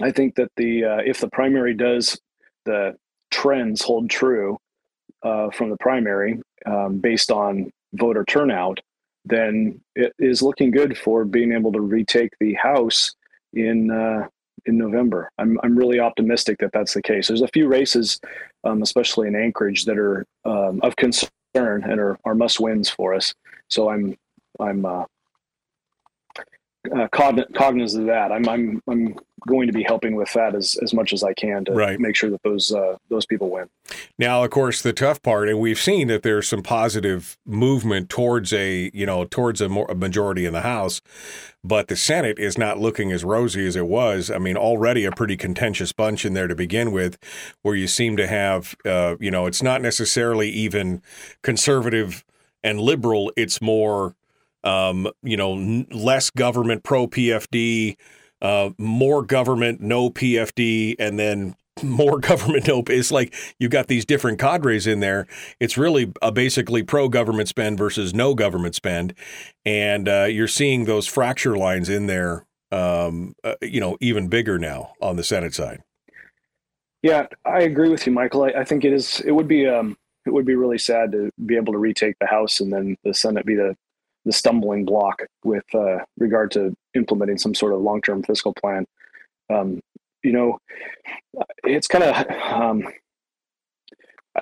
i 0.01 0.11
think 0.11 0.35
that 0.35 0.51
the 0.57 0.83
uh, 0.83 1.01
if 1.05 1.19
the 1.19 1.29
primary 1.29 1.73
does 1.73 2.19
the 2.65 2.95
trends 3.31 3.81
hold 3.81 4.09
true 4.09 4.57
uh, 5.23 5.49
from 5.51 5.69
the 5.69 5.77
primary 5.77 6.39
um, 6.65 6.99
based 6.99 7.31
on 7.31 7.71
voter 7.93 8.23
turnout 8.25 8.79
then 9.25 9.79
it 9.95 10.13
is 10.19 10.41
looking 10.41 10.69
good 10.69 10.97
for 10.97 11.23
being 11.23 11.53
able 11.53 11.71
to 11.71 11.79
retake 11.79 12.31
the 12.39 12.53
house 12.55 13.15
in 13.53 13.89
uh, 13.89 14.27
in 14.65 14.77
November. 14.77 15.29
I'm 15.37 15.59
I'm 15.63 15.77
really 15.77 15.99
optimistic 15.99 16.57
that 16.59 16.71
that's 16.73 16.93
the 16.93 17.01
case. 17.01 17.27
There's 17.27 17.41
a 17.41 17.47
few 17.49 17.67
races, 17.67 18.19
um, 18.63 18.81
especially 18.81 19.27
in 19.27 19.35
Anchorage, 19.35 19.85
that 19.85 19.97
are 19.97 20.25
um, 20.45 20.79
of 20.83 20.95
concern 20.95 21.29
and 21.55 21.99
are, 21.99 22.17
are 22.25 22.35
must 22.35 22.59
wins 22.59 22.89
for 22.89 23.13
us. 23.13 23.33
So 23.69 23.89
I'm 23.89 24.15
I'm 24.59 24.85
uh, 24.85 25.05
uh, 26.91 27.07
cognizant 27.09 28.03
of 28.03 28.07
that. 28.07 28.31
I'm 28.31 28.47
I'm 28.47 28.81
I'm 28.89 29.15
going 29.47 29.67
to 29.67 29.73
be 29.73 29.83
helping 29.83 30.15
with 30.15 30.31
that 30.33 30.55
as, 30.55 30.77
as 30.81 30.93
much 30.93 31.11
as 31.13 31.23
I 31.23 31.33
can 31.33 31.65
to 31.65 31.73
right. 31.73 31.99
make 31.99 32.15
sure 32.15 32.29
that 32.29 32.41
those 32.43 32.73
uh, 32.73 32.97
those 33.09 33.25
people 33.25 33.49
win. 33.49 33.69
Now, 34.17 34.43
of 34.43 34.51
course, 34.51 34.81
the 34.81 34.93
tough 34.93 35.21
part, 35.21 35.49
and 35.49 35.59
we've 35.59 35.79
seen 35.79 36.07
that 36.07 36.23
there's 36.23 36.47
some 36.47 36.61
positive 36.63 37.37
movement 37.45 38.09
towards 38.09 38.53
a 38.53 38.91
you 38.93 39.05
know 39.05 39.25
towards 39.25 39.61
a, 39.61 39.69
more, 39.69 39.89
a 39.89 39.95
majority 39.95 40.45
in 40.45 40.53
the 40.53 40.61
House, 40.61 41.01
but 41.63 41.87
the 41.87 41.95
Senate 41.95 42.39
is 42.39 42.57
not 42.57 42.79
looking 42.79 43.11
as 43.11 43.23
rosy 43.23 43.65
as 43.65 43.75
it 43.75 43.87
was. 43.87 44.29
I 44.29 44.37
mean, 44.37 44.57
already 44.57 45.05
a 45.05 45.11
pretty 45.11 45.37
contentious 45.37 45.91
bunch 45.93 46.25
in 46.25 46.33
there 46.33 46.47
to 46.47 46.55
begin 46.55 46.91
with, 46.91 47.17
where 47.61 47.75
you 47.75 47.87
seem 47.87 48.17
to 48.17 48.27
have 48.27 48.75
uh, 48.85 49.15
you 49.19 49.31
know 49.31 49.45
it's 49.45 49.63
not 49.63 49.81
necessarily 49.81 50.49
even 50.49 51.01
conservative 51.41 52.25
and 52.63 52.79
liberal. 52.79 53.31
It's 53.35 53.61
more 53.61 54.15
um, 54.63 55.07
you 55.21 55.37
know 55.37 55.85
less 55.91 56.29
government 56.29 56.83
pro 56.83 57.07
PFD 57.07 57.97
uh, 58.43 58.71
more 58.77 59.23
government, 59.23 59.79
no 59.79 60.09
PFD, 60.09 60.95
and 60.99 61.17
then 61.17 61.55
more 61.83 62.19
government 62.19 62.67
no. 62.67 62.83
It's 62.87 63.11
like 63.11 63.33
you've 63.57 63.71
got 63.71 63.87
these 63.87 64.05
different 64.05 64.37
cadres 64.37 64.85
in 64.85 64.99
there. 64.99 65.25
It's 65.59 65.77
really 65.77 66.11
a 66.21 66.31
basically 66.31 66.83
pro 66.83 67.07
government 67.07 67.47
spend 67.47 67.77
versus 67.77 68.13
no 68.13 68.35
government 68.35 68.75
spend, 68.75 69.15
and 69.65 70.07
uh, 70.07 70.25
you're 70.25 70.47
seeing 70.47 70.85
those 70.85 71.07
fracture 71.07 71.57
lines 71.57 71.89
in 71.89 72.07
there. 72.07 72.45
Um, 72.71 73.35
uh, 73.43 73.53
you 73.61 73.79
know, 73.79 73.97
even 74.01 74.29
bigger 74.29 74.57
now 74.57 74.93
on 74.99 75.15
the 75.15 75.23
Senate 75.23 75.53
side. 75.53 75.83
Yeah, 77.03 77.27
I 77.45 77.61
agree 77.61 77.89
with 77.89 78.07
you, 78.07 78.11
Michael. 78.11 78.45
I, 78.45 78.61
I 78.61 78.63
think 78.63 78.83
it 78.83 78.91
is. 78.91 79.19
It 79.21 79.31
would 79.31 79.47
be 79.47 79.67
um, 79.67 79.95
it 80.25 80.33
would 80.33 80.45
be 80.45 80.55
really 80.55 80.79
sad 80.79 81.11
to 81.11 81.29
be 81.45 81.55
able 81.55 81.73
to 81.73 81.79
retake 81.79 82.15
the 82.19 82.25
House 82.25 82.59
and 82.59 82.73
then 82.73 82.97
the 83.03 83.13
Senate 83.13 83.45
be 83.45 83.55
the 83.55 83.75
the 84.25 84.31
stumbling 84.31 84.85
block 84.85 85.23
with 85.43 85.65
uh, 85.73 85.99
regard 86.17 86.51
to 86.51 86.73
implementing 86.95 87.37
some 87.37 87.53
sort 87.53 87.73
of 87.73 87.81
long 87.81 88.01
term 88.01 88.23
fiscal 88.23 88.53
plan. 88.53 88.85
Um, 89.51 89.81
you 90.23 90.31
know, 90.31 90.57
it's 91.63 91.87
kind 91.87 92.03
of 92.03 92.29
um, 92.29 92.87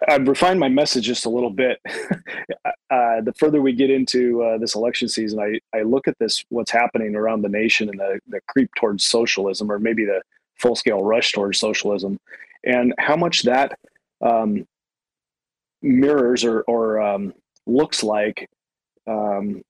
I've 0.07 0.27
refined 0.27 0.59
my 0.59 0.69
message 0.69 1.05
just 1.05 1.25
a 1.25 1.29
little 1.29 1.49
bit. 1.49 1.79
uh, 1.85 3.21
the 3.21 3.33
further 3.37 3.61
we 3.61 3.73
get 3.73 3.89
into 3.89 4.41
uh, 4.41 4.57
this 4.57 4.75
election 4.75 5.09
season, 5.09 5.39
I, 5.39 5.77
I 5.77 5.81
look 5.81 6.07
at 6.07 6.17
this, 6.17 6.45
what's 6.49 6.71
happening 6.71 7.15
around 7.15 7.41
the 7.41 7.49
nation 7.49 7.89
and 7.89 7.99
the, 7.99 8.19
the 8.27 8.39
creep 8.47 8.69
towards 8.75 9.05
socialism, 9.05 9.71
or 9.71 9.79
maybe 9.79 10.05
the 10.05 10.21
full 10.59 10.75
scale 10.75 11.03
rush 11.03 11.33
towards 11.33 11.59
socialism, 11.59 12.17
and 12.63 12.93
how 12.99 13.17
much 13.17 13.43
that 13.43 13.77
um, 14.21 14.65
mirrors 15.81 16.45
or, 16.45 16.61
or 16.61 17.01
um, 17.01 17.33
looks 17.65 18.01
like 18.01 18.49
um, 19.07 19.61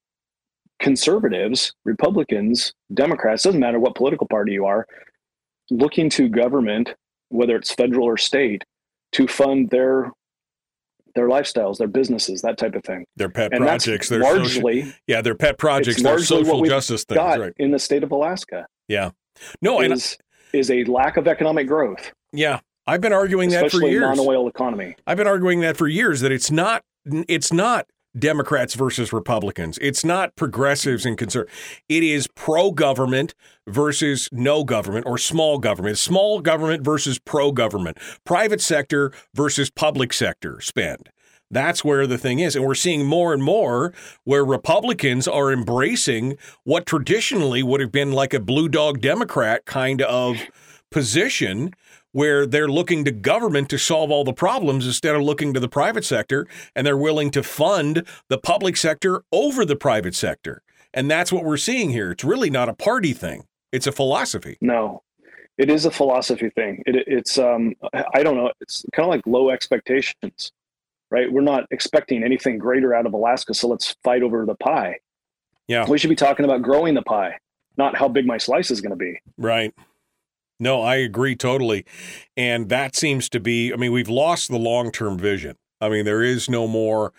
conservatives, 0.81 1.73
Republicans, 1.85 2.73
Democrats, 2.93 3.43
doesn't 3.43 3.59
matter 3.59 3.79
what 3.79 3.95
political 3.95 4.27
party 4.27 4.51
you 4.51 4.65
are, 4.65 4.85
looking 5.69 6.09
to 6.09 6.27
government, 6.27 6.93
whether 7.29 7.55
it's 7.55 7.71
federal 7.73 8.05
or 8.05 8.17
state, 8.17 8.63
to 9.13 9.27
fund 9.27 9.69
their 9.69 10.11
their 11.13 11.27
lifestyles, 11.27 11.77
their 11.77 11.89
businesses, 11.89 12.41
that 12.41 12.57
type 12.57 12.73
of 12.73 12.83
thing. 12.85 13.03
Their 13.17 13.27
pet 13.27 13.51
And 13.51 13.65
projects. 13.65 14.07
Their 14.07 14.21
largely- 14.21 14.81
social, 14.83 14.97
yeah, 15.07 15.21
their 15.21 15.35
pet 15.35 15.57
projects. 15.57 16.01
Their 16.01 16.19
social 16.19 16.63
justice 16.63 17.03
things. 17.03 17.17
got 17.17 17.37
Right. 17.37 17.53
in 17.57 17.71
the 17.71 17.79
state 17.79 18.03
of 18.03 18.11
Alaska 18.13 18.65
Yeah. 18.87 19.09
No, 19.61 19.81
and 19.81 19.91
is 19.93 20.17
is 20.53 20.71
a 20.71 20.83
lack 20.85 21.17
of 21.17 21.27
economic 21.27 21.67
growth, 21.67 22.11
yeah, 22.33 22.59
I've 22.87 23.01
been 23.01 23.11
arguing 23.13 23.49
that 23.49 23.71
for 23.71 23.85
years. 23.85 24.01
non-oil 24.01 24.47
economy. 24.47 24.95
I've 25.07 25.17
been 25.17 25.27
arguing 25.27 25.59
that 25.61 25.75
for 25.77 25.87
years 25.87 26.21
that 26.21 26.31
it's 26.31 26.49
not 26.51 26.83
it's 27.05 27.51
not 27.51 27.87
Democrats 28.17 28.73
versus 28.75 29.13
Republicans. 29.13 29.77
It's 29.81 30.03
not 30.03 30.35
progressives 30.35 31.05
and 31.05 31.17
conservatives. 31.17 31.57
It 31.87 32.03
is 32.03 32.27
pro 32.27 32.71
government 32.71 33.33
versus 33.67 34.27
no 34.31 34.63
government 34.63 35.05
or 35.05 35.17
small 35.17 35.59
government. 35.59 35.97
Small 35.97 36.41
government 36.41 36.83
versus 36.83 37.19
pro 37.19 37.51
government. 37.51 37.97
Private 38.25 38.61
sector 38.61 39.11
versus 39.33 39.69
public 39.69 40.13
sector 40.13 40.59
spend. 40.61 41.09
That's 41.49 41.83
where 41.83 42.07
the 42.07 42.17
thing 42.17 42.39
is. 42.39 42.55
And 42.55 42.65
we're 42.65 42.75
seeing 42.75 43.05
more 43.05 43.33
and 43.33 43.43
more 43.43 43.93
where 44.23 44.45
Republicans 44.45 45.27
are 45.27 45.51
embracing 45.51 46.37
what 46.63 46.85
traditionally 46.85 47.61
would 47.61 47.81
have 47.81 47.91
been 47.91 48.13
like 48.13 48.33
a 48.33 48.39
blue 48.39 48.69
dog 48.69 49.01
Democrat 49.01 49.65
kind 49.65 50.01
of 50.01 50.37
position 50.91 51.71
where 52.11 52.45
they're 52.45 52.67
looking 52.67 53.05
to 53.05 53.11
government 53.11 53.69
to 53.69 53.77
solve 53.77 54.11
all 54.11 54.23
the 54.23 54.33
problems 54.33 54.85
instead 54.85 55.15
of 55.15 55.21
looking 55.21 55.53
to 55.53 55.59
the 55.59 55.69
private 55.69 56.05
sector 56.05 56.47
and 56.75 56.85
they're 56.85 56.97
willing 56.97 57.31
to 57.31 57.43
fund 57.43 58.05
the 58.27 58.37
public 58.37 58.77
sector 58.77 59.23
over 59.31 59.65
the 59.65 59.75
private 59.75 60.15
sector. 60.15 60.61
And 60.93 61.09
that's 61.09 61.31
what 61.31 61.45
we're 61.45 61.57
seeing 61.57 61.89
here. 61.91 62.11
It's 62.11 62.23
really 62.23 62.49
not 62.49 62.67
a 62.67 62.73
party 62.73 63.13
thing. 63.13 63.45
It's 63.71 63.87
a 63.87 63.91
philosophy. 63.91 64.57
No, 64.59 65.03
it 65.57 65.69
is 65.69 65.85
a 65.85 65.91
philosophy 65.91 66.49
thing. 66.49 66.83
It, 66.85 67.07
it's 67.07 67.37
um, 67.37 67.73
I 68.13 68.23
don't 68.23 68.35
know. 68.35 68.51
It's 68.59 68.83
kind 68.93 69.05
of 69.05 69.09
like 69.09 69.25
low 69.25 69.49
expectations, 69.49 70.51
right? 71.09 71.31
We're 71.31 71.41
not 71.41 71.63
expecting 71.71 72.23
anything 72.23 72.57
greater 72.57 72.93
out 72.93 73.05
of 73.05 73.13
Alaska, 73.13 73.53
so 73.53 73.69
let's 73.69 73.95
fight 74.03 74.23
over 74.23 74.45
the 74.45 74.55
pie. 74.55 74.97
Yeah. 75.67 75.87
We 75.87 75.97
should 75.97 76.09
be 76.09 76.15
talking 76.15 76.43
about 76.43 76.61
growing 76.61 76.95
the 76.95 77.01
pie, 77.01 77.37
not 77.77 77.95
how 77.95 78.09
big 78.09 78.25
my 78.25 78.37
slice 78.37 78.71
is 78.71 78.81
going 78.81 78.89
to 78.89 78.97
be. 78.97 79.21
Right. 79.37 79.73
No, 80.61 80.83
I 80.83 80.97
agree 80.97 81.35
totally. 81.35 81.85
And 82.37 82.69
that 82.69 82.95
seems 82.95 83.29
to 83.29 83.39
be, 83.39 83.73
I 83.73 83.77
mean, 83.77 83.91
we've 83.91 84.07
lost 84.07 84.49
the 84.49 84.59
long 84.59 84.91
term 84.91 85.17
vision. 85.17 85.57
I 85.81 85.89
mean, 85.89 86.05
there 86.05 86.21
is 86.21 86.47
no 86.47 86.67
more. 86.67 87.13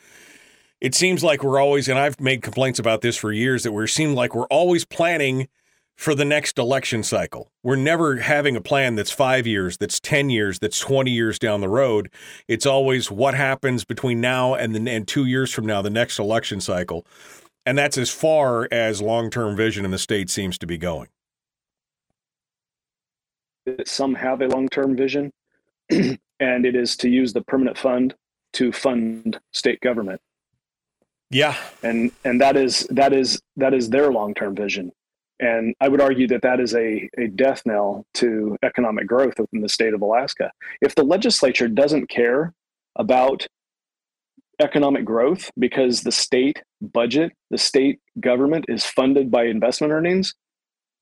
It 0.81 0.95
seems 0.95 1.25
like 1.25 1.43
we're 1.43 1.61
always, 1.61 1.89
and 1.89 1.99
I've 1.99 2.21
made 2.21 2.43
complaints 2.43 2.79
about 2.79 3.01
this 3.01 3.17
for 3.17 3.33
years, 3.33 3.65
that 3.65 3.73
we 3.73 3.85
seem 3.89 4.15
like 4.15 4.37
we're 4.37 4.47
always 4.47 4.85
planning 4.85 5.49
for 5.97 6.15
the 6.15 6.25
next 6.25 6.57
election 6.57 7.03
cycle. 7.03 7.51
We're 7.65 7.75
never 7.75 8.19
having 8.19 8.55
a 8.55 8.61
plan 8.61 8.95
that's 8.95 9.11
five 9.11 9.45
years, 9.45 9.77
that's 9.77 9.99
10 9.99 10.31
years, 10.31 10.61
that's 10.61 10.79
20 10.79 11.11
years 11.11 11.41
down 11.41 11.61
the 11.61 11.69
road. 11.69 12.11
It's 12.47 12.65
always 12.65 13.11
what 13.11 13.35
happens 13.35 13.85
between 13.85 14.21
now 14.21 14.55
and, 14.55 14.73
the, 14.73 14.89
and 14.89 15.07
two 15.07 15.27
years 15.27 15.53
from 15.53 15.67
now, 15.67 15.83
the 15.83 15.91
next 15.91 16.21
election 16.21 16.61
cycle. 16.61 17.05
And 17.67 17.77
that's 17.77 17.99
as 17.99 18.11
far 18.11 18.69
as 18.71 19.03
long 19.03 19.31
term 19.31 19.57
vision 19.57 19.85
in 19.85 19.91
the 19.91 19.99
state 19.99 20.31
seems 20.31 20.59
to 20.59 20.67
be 20.67 20.79
going. 20.79 21.09
That 23.67 23.89
some 23.89 24.15
have 24.15 24.41
a 24.41 24.49
long-term 24.49 24.97
vision 24.97 25.33
and 25.91 26.67
it 26.67 26.75
is 26.75 26.97
to 26.99 27.09
use 27.09 27.33
the 27.33 27.43
permanent 27.43 27.79
fund 27.79 28.15
to 28.55 28.73
fund 28.73 29.41
state 29.53 29.81
government. 29.81 30.21
Yeah. 31.31 31.57
and 31.83 32.13
and 32.25 32.41
that 32.41 32.57
is 32.57 32.87
that 32.91 33.13
is 33.13 33.41
that 33.57 33.73
is 33.73 33.89
their 33.89 34.13
long-term 34.13 34.55
vision. 34.55 34.93
And 35.41 35.75
i 35.81 35.89
would 35.89 36.01
argue 36.01 36.29
that 36.29 36.43
that 36.43 36.61
is 36.61 36.75
a, 36.75 37.09
a 37.19 37.27
death 37.29 37.63
knell 37.65 38.05
to 38.15 38.57
economic 38.63 39.07
growth 39.07 39.35
within 39.39 39.61
the 39.61 39.69
state 39.69 39.95
of 39.95 40.03
alaska. 40.03 40.53
If 40.81 40.95
the 40.95 41.05
legislature 41.05 41.69
doesn't 41.69 42.09
care 42.09 42.53
about 42.97 43.47
economic 44.61 45.05
growth 45.05 45.51
because 45.59 46.03
the 46.03 46.13
state 46.13 46.63
budget 46.81 47.33
the 47.51 47.59
state 47.59 48.01
government 48.21 48.67
is 48.69 48.85
funded 48.85 49.31
by 49.31 49.45
investment 49.45 49.93
earnings 49.93 50.35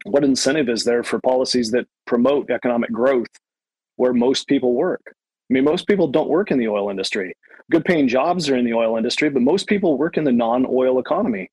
what 0.04 0.24
incentive 0.24 0.68
is 0.68 0.84
there 0.84 1.02
for 1.02 1.20
policies 1.20 1.70
that 1.72 1.86
promote 2.06 2.50
economic 2.50 2.90
growth 2.90 3.28
where 3.96 4.12
most 4.12 4.46
people 4.46 4.74
work? 4.74 5.02
I 5.06 5.52
mean, 5.52 5.64
most 5.64 5.86
people 5.86 6.08
don't 6.08 6.28
work 6.28 6.50
in 6.50 6.58
the 6.58 6.68
oil 6.68 6.90
industry. 6.90 7.34
Good 7.70 7.84
paying 7.84 8.08
jobs 8.08 8.48
are 8.48 8.56
in 8.56 8.64
the 8.64 8.74
oil 8.74 8.96
industry, 8.96 9.30
but 9.30 9.42
most 9.42 9.66
people 9.66 9.98
work 9.98 10.16
in 10.16 10.24
the 10.24 10.32
non 10.32 10.64
oil 10.68 10.98
economy. 10.98 11.50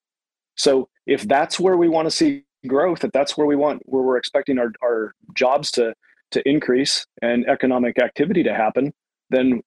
So 0.55 0.87
if 1.05 1.27
that's 1.27 1.59
where 1.59 1.77
we 1.77 1.89
want 1.89 2.05
to 2.05 2.11
see 2.11 2.43
growth, 2.67 3.03
if 3.03 3.11
that's 3.11 3.37
where 3.37 3.47
we 3.47 3.55
want, 3.55 3.81
where 3.85 4.03
we're 4.03 4.17
expecting 4.17 4.59
our, 4.59 4.71
our 4.83 5.13
jobs 5.33 5.71
to, 5.71 5.93
to 6.31 6.47
increase 6.47 7.05
and 7.21 7.47
economic 7.47 7.99
activity 7.99 8.43
to 8.43 8.53
happen, 8.53 8.93
then 9.29 9.61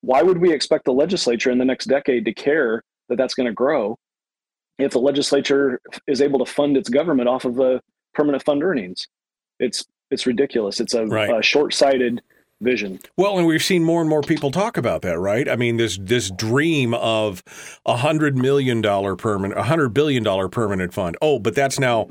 why 0.00 0.22
would 0.22 0.38
we 0.38 0.52
expect 0.52 0.84
the 0.84 0.92
legislature 0.92 1.50
in 1.50 1.58
the 1.58 1.64
next 1.64 1.86
decade 1.86 2.24
to 2.24 2.34
care 2.34 2.82
that 3.08 3.16
that's 3.16 3.34
going 3.34 3.46
to 3.46 3.52
grow 3.52 3.96
if 4.82 4.92
the 4.92 5.00
legislature 5.00 5.80
is 6.06 6.20
able 6.20 6.44
to 6.44 6.50
fund 6.50 6.76
its 6.76 6.88
government 6.88 7.28
off 7.28 7.44
of 7.44 7.54
the 7.54 7.80
permanent 8.14 8.42
fund 8.44 8.62
earnings. 8.62 9.06
It's 9.58 9.84
it's 10.10 10.26
ridiculous. 10.26 10.80
It's 10.80 10.94
a, 10.94 11.06
Right. 11.06 11.30
a 11.38 11.40
short-sighted 11.42 12.20
vision. 12.60 12.98
Well, 13.16 13.38
and 13.38 13.46
we've 13.46 13.62
seen 13.62 13.84
more 13.84 14.00
and 14.00 14.10
more 14.10 14.22
people 14.22 14.50
talk 14.50 14.76
about 14.76 15.02
that, 15.02 15.18
right? 15.18 15.48
I 15.48 15.56
mean, 15.56 15.76
this 15.76 15.98
this 16.00 16.30
dream 16.30 16.94
of 16.94 17.42
a 17.86 17.96
hundred 17.96 18.36
million 18.36 18.80
dollar 18.80 19.16
permanent, 19.16 19.58
a 19.58 19.62
hundred 19.64 19.90
billion 19.90 20.22
dollar 20.22 20.48
permanent 20.48 20.92
fund. 20.92 21.16
Oh, 21.22 21.38
but 21.38 21.54
that's 21.54 21.78
now. 21.78 22.08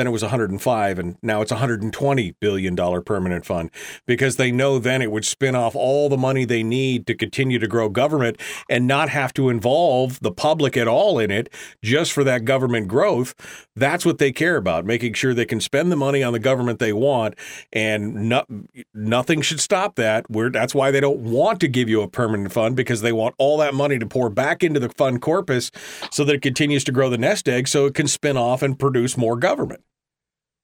Then 0.00 0.06
it 0.06 0.12
was 0.12 0.22
105, 0.22 0.98
and 0.98 1.18
now 1.22 1.42
it's 1.42 1.50
120 1.50 2.30
billion 2.40 2.74
dollar 2.74 3.02
permanent 3.02 3.44
fund 3.44 3.70
because 4.06 4.36
they 4.36 4.50
know 4.50 4.78
then 4.78 5.02
it 5.02 5.12
would 5.12 5.26
spin 5.26 5.54
off 5.54 5.76
all 5.76 6.08
the 6.08 6.16
money 6.16 6.46
they 6.46 6.62
need 6.62 7.06
to 7.08 7.14
continue 7.14 7.58
to 7.58 7.68
grow 7.68 7.90
government 7.90 8.40
and 8.70 8.86
not 8.86 9.10
have 9.10 9.34
to 9.34 9.50
involve 9.50 10.18
the 10.20 10.32
public 10.32 10.74
at 10.78 10.88
all 10.88 11.18
in 11.18 11.30
it, 11.30 11.52
just 11.82 12.12
for 12.12 12.24
that 12.24 12.46
government 12.46 12.88
growth. 12.88 13.34
That's 13.76 14.06
what 14.06 14.16
they 14.16 14.32
care 14.32 14.56
about, 14.56 14.86
making 14.86 15.12
sure 15.12 15.34
they 15.34 15.44
can 15.44 15.60
spend 15.60 15.92
the 15.92 15.96
money 15.96 16.22
on 16.22 16.32
the 16.32 16.38
government 16.38 16.78
they 16.78 16.94
want, 16.94 17.34
and 17.70 18.30
no, 18.30 18.46
nothing 18.94 19.42
should 19.42 19.60
stop 19.60 19.96
that. 19.96 20.30
We're, 20.30 20.48
that's 20.48 20.74
why 20.74 20.90
they 20.90 21.00
don't 21.00 21.20
want 21.20 21.60
to 21.60 21.68
give 21.68 21.90
you 21.90 22.00
a 22.00 22.08
permanent 22.08 22.52
fund 22.52 22.74
because 22.74 23.02
they 23.02 23.12
want 23.12 23.34
all 23.36 23.58
that 23.58 23.74
money 23.74 23.98
to 23.98 24.06
pour 24.06 24.30
back 24.30 24.62
into 24.62 24.80
the 24.80 24.88
fund 24.88 25.20
corpus 25.20 25.70
so 26.10 26.24
that 26.24 26.36
it 26.36 26.40
continues 26.40 26.84
to 26.84 26.92
grow 26.92 27.10
the 27.10 27.18
nest 27.18 27.50
egg 27.50 27.68
so 27.68 27.84
it 27.84 27.92
can 27.92 28.08
spin 28.08 28.38
off 28.38 28.62
and 28.62 28.78
produce 28.78 29.18
more 29.18 29.36
government. 29.36 29.82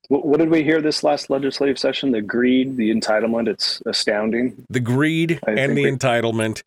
What, 0.09 0.25
what 0.25 0.39
did 0.39 0.51
we 0.51 0.63
hear 0.63 0.81
this 0.81 1.03
last 1.03 1.31
legislative 1.31 1.79
session? 1.79 2.13
The 2.13 2.23
greed, 2.23 2.77
the 2.77 2.91
entitlement. 2.91 3.49
It's 3.49 3.83
astounding. 3.87 4.65
The 4.69 4.81
greed 4.81 5.41
I 5.47 5.53
and 5.53 5.77
the 5.77 5.85
think 5.85 6.01
entitlement 6.01 6.63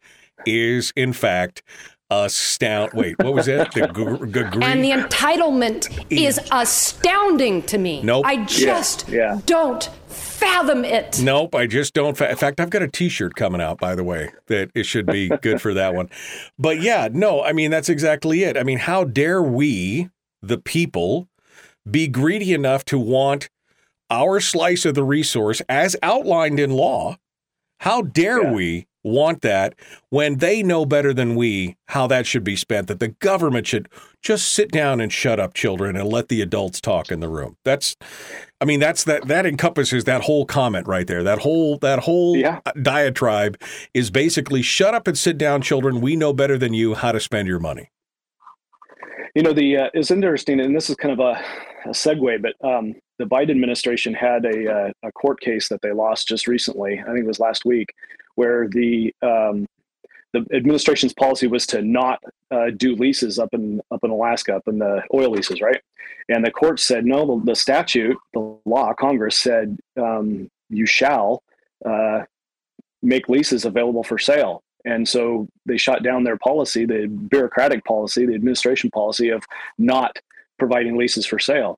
is, 0.45 0.93
in 0.95 1.13
fact, 1.13 1.63
astound. 2.09 2.91
Wait, 2.93 3.17
what 3.19 3.33
was 3.33 3.45
that? 3.45 3.71
The 3.73 3.87
gr- 3.87 4.25
g- 4.25 4.49
greed. 4.49 4.63
And 4.63 4.83
the 4.83 4.91
entitlement 4.91 6.05
is 6.09 6.39
astounding 6.51 7.61
to 7.63 7.77
me. 7.77 8.01
Nope. 8.01 8.25
I 8.25 8.43
just 8.45 9.07
yeah. 9.07 9.39
don't 9.45 9.89
fathom 10.07 10.83
it. 10.83 11.21
Nope, 11.21 11.55
I 11.55 11.67
just 11.67 11.93
don't. 11.93 12.17
Fa- 12.17 12.29
in 12.29 12.35
fact, 12.35 12.59
I've 12.59 12.69
got 12.69 12.81
a 12.81 12.87
T-shirt 12.87 13.35
coming 13.35 13.61
out, 13.61 13.79
by 13.79 13.95
the 13.95 14.03
way, 14.03 14.31
that 14.47 14.71
it 14.73 14.85
should 14.85 15.05
be 15.05 15.29
good 15.29 15.61
for 15.61 15.73
that 15.73 15.93
one. 15.93 16.09
But 16.57 16.81
yeah, 16.81 17.09
no, 17.11 17.43
I 17.43 17.53
mean 17.53 17.71
that's 17.71 17.89
exactly 17.89 18.43
it. 18.43 18.57
I 18.57 18.63
mean, 18.63 18.79
how 18.79 19.03
dare 19.03 19.41
we, 19.41 20.09
the 20.41 20.57
people, 20.57 21.28
be 21.91 22.07
greedy 22.07 22.53
enough 22.53 22.85
to 22.85 22.97
want 22.99 23.49
our 24.09 24.39
slice 24.39 24.85
of 24.85 24.95
the 24.95 25.03
resource 25.03 25.61
as 25.69 25.95
outlined 26.03 26.59
in 26.59 26.71
law? 26.71 27.17
How 27.81 28.01
dare 28.01 28.43
Yeah. 28.43 28.51
we 28.53 28.85
want 29.01 29.41
that 29.41 29.73
when 30.09 30.39
they 30.39 30.61
know 30.61 30.85
better 30.85 31.13
than 31.13 31.33
we 31.35 31.77
how 31.87 32.05
that 32.05 32.25
should 32.25 32.43
be 32.43 32.57
spent 32.57 32.87
that 32.89 32.99
the 32.99 33.07
government 33.07 33.65
should 33.65 33.87
just 34.21 34.51
sit 34.51 34.69
down 34.71 34.99
and 34.99 35.13
shut 35.13 35.39
up 35.39 35.53
children 35.53 35.95
and 35.95 36.09
let 36.09 36.27
the 36.27 36.41
adults 36.41 36.81
talk 36.81 37.09
in 37.09 37.21
the 37.21 37.29
room 37.29 37.55
that's 37.63 37.95
i 38.59 38.65
mean 38.65 38.77
that's 38.81 39.05
that 39.05 39.25
that 39.29 39.45
encompasses 39.45 40.03
that 40.03 40.23
whole 40.23 40.45
comment 40.45 40.85
right 40.85 41.07
there 41.07 41.23
that 41.23 41.39
whole 41.39 41.77
that 41.77 41.99
whole 41.99 42.35
Yeah. 42.35 42.59
diatribe 42.81 43.57
is 43.93 44.11
basically 44.11 44.61
shut 44.61 44.93
up 44.93 45.07
and 45.07 45.17
sit 45.17 45.37
down 45.37 45.61
children 45.61 46.01
we 46.01 46.17
know 46.17 46.33
better 46.33 46.57
than 46.57 46.73
you 46.73 46.93
how 46.95 47.13
to 47.13 47.21
spend 47.21 47.47
your 47.47 47.59
money 47.59 47.91
You 49.35 49.43
know, 49.43 49.53
the 49.53 49.77
uh, 49.77 49.89
it's 49.93 50.11
interesting, 50.11 50.59
and 50.59 50.75
this 50.75 50.89
is 50.89 50.95
kind 50.95 51.13
of 51.13 51.19
a, 51.19 51.41
a 51.85 51.93
segue, 51.93 52.41
but 52.41 52.67
um, 52.67 52.95
the 53.19 53.25
Biden 53.25 53.51
administration 53.51 54.13
had 54.13 54.45
a, 54.45 54.71
uh, 54.71 54.91
a 55.03 55.11
court 55.11 55.39
case 55.39 55.67
that 55.69 55.81
they 55.81 55.91
lost 55.91 56.27
just 56.27 56.47
recently. 56.47 56.99
I 56.99 57.05
think 57.05 57.19
it 57.19 57.27
was 57.27 57.39
last 57.39 57.65
week, 57.65 57.93
where 58.35 58.67
the 58.67 59.13
um, 59.21 59.67
the 60.33 60.45
administration's 60.53 61.13
policy 61.13 61.47
was 61.47 61.65
to 61.67 61.81
not 61.81 62.21
uh, 62.51 62.71
do 62.75 62.95
leases 62.95 63.39
up 63.39 63.49
in 63.53 63.81
up 63.91 64.03
in 64.03 64.09
Alaska, 64.09 64.55
up 64.55 64.67
in 64.67 64.79
the 64.79 65.03
oil 65.13 65.31
leases, 65.31 65.61
right? 65.61 65.81
And 66.29 66.45
the 66.45 66.51
court 66.51 66.79
said 66.79 67.05
no. 67.05 67.25
The, 67.25 67.51
the 67.51 67.55
statute, 67.55 68.17
the 68.33 68.57
law, 68.65 68.93
Congress 68.93 69.39
said 69.39 69.77
um, 69.97 70.49
you 70.69 70.85
shall 70.85 71.43
uh, 71.85 72.23
make 73.01 73.29
leases 73.29 73.65
available 73.65 74.03
for 74.03 74.17
sale. 74.17 74.63
And 74.85 75.07
so 75.07 75.47
they 75.65 75.77
shot 75.77 76.03
down 76.03 76.23
their 76.23 76.37
policy, 76.37 76.85
the 76.85 77.07
bureaucratic 77.07 77.83
policy, 77.85 78.25
the 78.25 78.35
administration 78.35 78.89
policy 78.91 79.29
of 79.29 79.43
not 79.77 80.17
providing 80.57 80.97
leases 80.97 81.25
for 81.25 81.39
sale. 81.39 81.77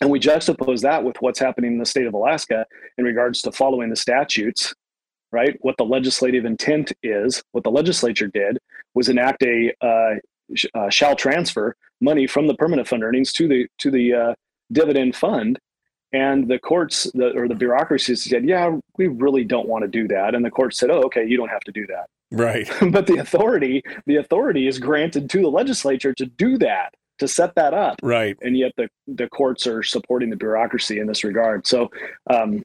And 0.00 0.10
we 0.10 0.20
juxtapose 0.20 0.82
that 0.82 1.02
with 1.02 1.16
what's 1.20 1.38
happening 1.38 1.72
in 1.72 1.78
the 1.78 1.86
state 1.86 2.06
of 2.06 2.14
Alaska 2.14 2.66
in 2.98 3.04
regards 3.04 3.42
to 3.42 3.52
following 3.52 3.90
the 3.90 3.96
statutes, 3.96 4.74
right? 5.32 5.56
What 5.60 5.76
the 5.76 5.84
legislative 5.84 6.44
intent 6.44 6.92
is, 7.02 7.42
what 7.52 7.64
the 7.64 7.70
legislature 7.70 8.28
did 8.28 8.58
was 8.94 9.08
enact 9.08 9.42
a 9.42 9.72
uh, 9.80 10.14
sh- 10.54 10.66
uh, 10.74 10.90
shall 10.90 11.16
transfer 11.16 11.74
money 12.00 12.26
from 12.26 12.46
the 12.46 12.54
permanent 12.54 12.86
fund 12.86 13.02
earnings 13.02 13.32
to 13.34 13.48
the 13.48 13.66
to 13.78 13.90
the 13.90 14.14
uh, 14.14 14.34
dividend 14.70 15.16
fund. 15.16 15.58
And 16.12 16.48
the 16.48 16.58
courts 16.58 17.10
the, 17.12 17.36
or 17.36 17.48
the 17.48 17.54
bureaucracy 17.54 18.16
said, 18.16 18.48
yeah, 18.48 18.76
we 18.96 19.08
really 19.08 19.44
don't 19.44 19.68
want 19.68 19.82
to 19.82 19.88
do 19.88 20.08
that. 20.08 20.34
And 20.34 20.44
the 20.44 20.50
court 20.50 20.74
said, 20.74 20.90
oh, 20.90 21.02
okay, 21.02 21.26
you 21.26 21.36
don't 21.36 21.50
have 21.50 21.60
to 21.60 21.72
do 21.72 21.86
that. 21.88 22.06
Right. 22.30 22.70
But 22.90 23.06
the 23.06 23.18
authority 23.18 23.82
the 24.06 24.16
authority 24.16 24.66
is 24.66 24.78
granted 24.78 25.30
to 25.30 25.40
the 25.40 25.50
legislature 25.50 26.12
to 26.14 26.26
do 26.26 26.58
that 26.58 26.94
to 27.18 27.28
set 27.28 27.54
that 27.56 27.74
up. 27.74 27.96
Right. 28.02 28.36
And 28.42 28.56
yet 28.56 28.72
the 28.76 28.88
the 29.06 29.28
courts 29.28 29.66
are 29.66 29.82
supporting 29.82 30.30
the 30.30 30.36
bureaucracy 30.36 30.98
in 30.98 31.06
this 31.06 31.24
regard. 31.24 31.66
So 31.66 31.90
um 32.28 32.62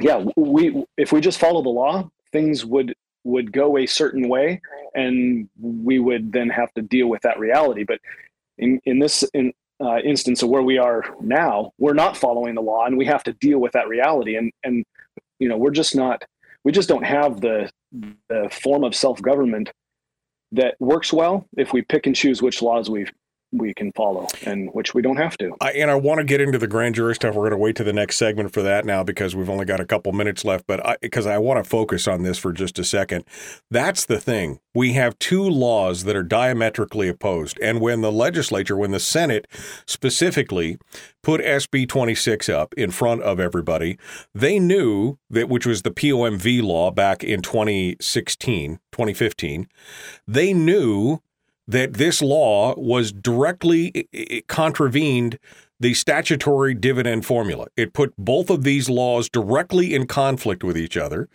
yeah 0.00 0.24
we 0.36 0.84
if 0.96 1.12
we 1.12 1.20
just 1.20 1.38
follow 1.38 1.62
the 1.62 1.68
law 1.68 2.08
things 2.32 2.64
would 2.64 2.94
would 3.24 3.52
go 3.52 3.76
a 3.76 3.86
certain 3.86 4.28
way 4.28 4.60
and 4.94 5.48
we 5.60 5.98
would 5.98 6.32
then 6.32 6.48
have 6.48 6.72
to 6.74 6.82
deal 6.82 7.08
with 7.08 7.22
that 7.22 7.38
reality. 7.38 7.84
But 7.84 8.00
in 8.58 8.80
in 8.84 8.98
this 8.98 9.22
in 9.34 9.52
uh, 9.80 9.98
instance 9.98 10.42
of 10.42 10.48
where 10.48 10.62
we 10.62 10.78
are 10.78 11.04
now 11.20 11.70
we're 11.78 11.94
not 11.94 12.16
following 12.16 12.54
the 12.54 12.62
law 12.62 12.86
and 12.86 12.96
we 12.96 13.04
have 13.04 13.22
to 13.22 13.32
deal 13.34 13.58
with 13.58 13.72
that 13.72 13.88
reality. 13.88 14.36
And 14.36 14.52
and 14.64 14.84
you 15.38 15.48
know 15.48 15.56
we're 15.56 15.70
just 15.70 15.94
not 15.94 16.24
we 16.64 16.72
just 16.72 16.88
don't 16.88 17.04
have 17.04 17.40
the 17.40 17.70
the 18.28 18.48
form 18.50 18.84
of 18.84 18.94
self-government 18.94 19.70
that 20.52 20.74
works 20.80 21.12
well 21.12 21.46
if 21.56 21.72
we 21.72 21.82
pick 21.82 22.06
and 22.06 22.16
choose 22.16 22.42
which 22.42 22.62
laws 22.62 22.88
we 22.88 23.06
we 23.58 23.74
can 23.74 23.92
follow 23.92 24.26
and 24.44 24.70
which 24.72 24.94
we 24.94 25.02
don't 25.02 25.16
have 25.16 25.36
to. 25.38 25.52
I, 25.60 25.72
and 25.72 25.90
I 25.90 25.94
want 25.94 26.18
to 26.18 26.24
get 26.24 26.40
into 26.40 26.58
the 26.58 26.66
grand 26.66 26.94
jury 26.94 27.14
stuff. 27.14 27.34
We're 27.34 27.42
going 27.42 27.52
to 27.52 27.56
wait 27.58 27.76
to 27.76 27.84
the 27.84 27.92
next 27.92 28.16
segment 28.16 28.52
for 28.52 28.62
that 28.62 28.84
now 28.84 29.02
because 29.02 29.34
we've 29.34 29.50
only 29.50 29.64
got 29.64 29.80
a 29.80 29.86
couple 29.86 30.12
minutes 30.12 30.44
left. 30.44 30.66
But 30.66 30.84
I, 30.86 30.96
because 31.00 31.26
I 31.26 31.38
want 31.38 31.62
to 31.62 31.68
focus 31.68 32.06
on 32.06 32.22
this 32.22 32.38
for 32.38 32.52
just 32.52 32.78
a 32.78 32.84
second, 32.84 33.24
that's 33.70 34.04
the 34.04 34.20
thing. 34.20 34.60
We 34.74 34.92
have 34.92 35.18
two 35.18 35.42
laws 35.42 36.04
that 36.04 36.16
are 36.16 36.22
diametrically 36.22 37.08
opposed, 37.08 37.58
and 37.62 37.80
when 37.80 38.02
the 38.02 38.12
legislature, 38.12 38.76
when 38.76 38.90
the 38.90 39.00
Senate 39.00 39.46
specifically 39.86 40.78
put 41.22 41.40
SB 41.40 41.88
26 41.88 42.48
up 42.48 42.72
in 42.74 42.90
front 42.90 43.22
of 43.22 43.40
everybody, 43.40 43.98
they 44.34 44.58
knew 44.58 45.18
that, 45.30 45.48
which 45.48 45.66
was 45.66 45.82
the 45.82 45.90
POMV 45.90 46.62
law 46.62 46.90
back 46.90 47.24
in 47.24 47.42
2016, 47.42 48.78
2015, 48.92 49.68
they 50.26 50.52
knew 50.52 51.20
that 51.68 51.94
this 51.94 52.22
law 52.22 52.74
was 52.78 53.12
directly 53.12 54.08
contravened 54.46 55.38
the 55.78 55.94
statutory 55.94 56.74
dividend 56.74 57.26
formula. 57.26 57.66
It 57.76 57.92
put 57.92 58.14
both 58.16 58.50
of 58.50 58.64
these 58.64 58.88
laws 58.88 59.28
directly 59.28 59.94
in 59.94 60.06
conflict 60.06 60.64
with 60.64 60.76
each 60.76 60.96
other. 60.96 61.28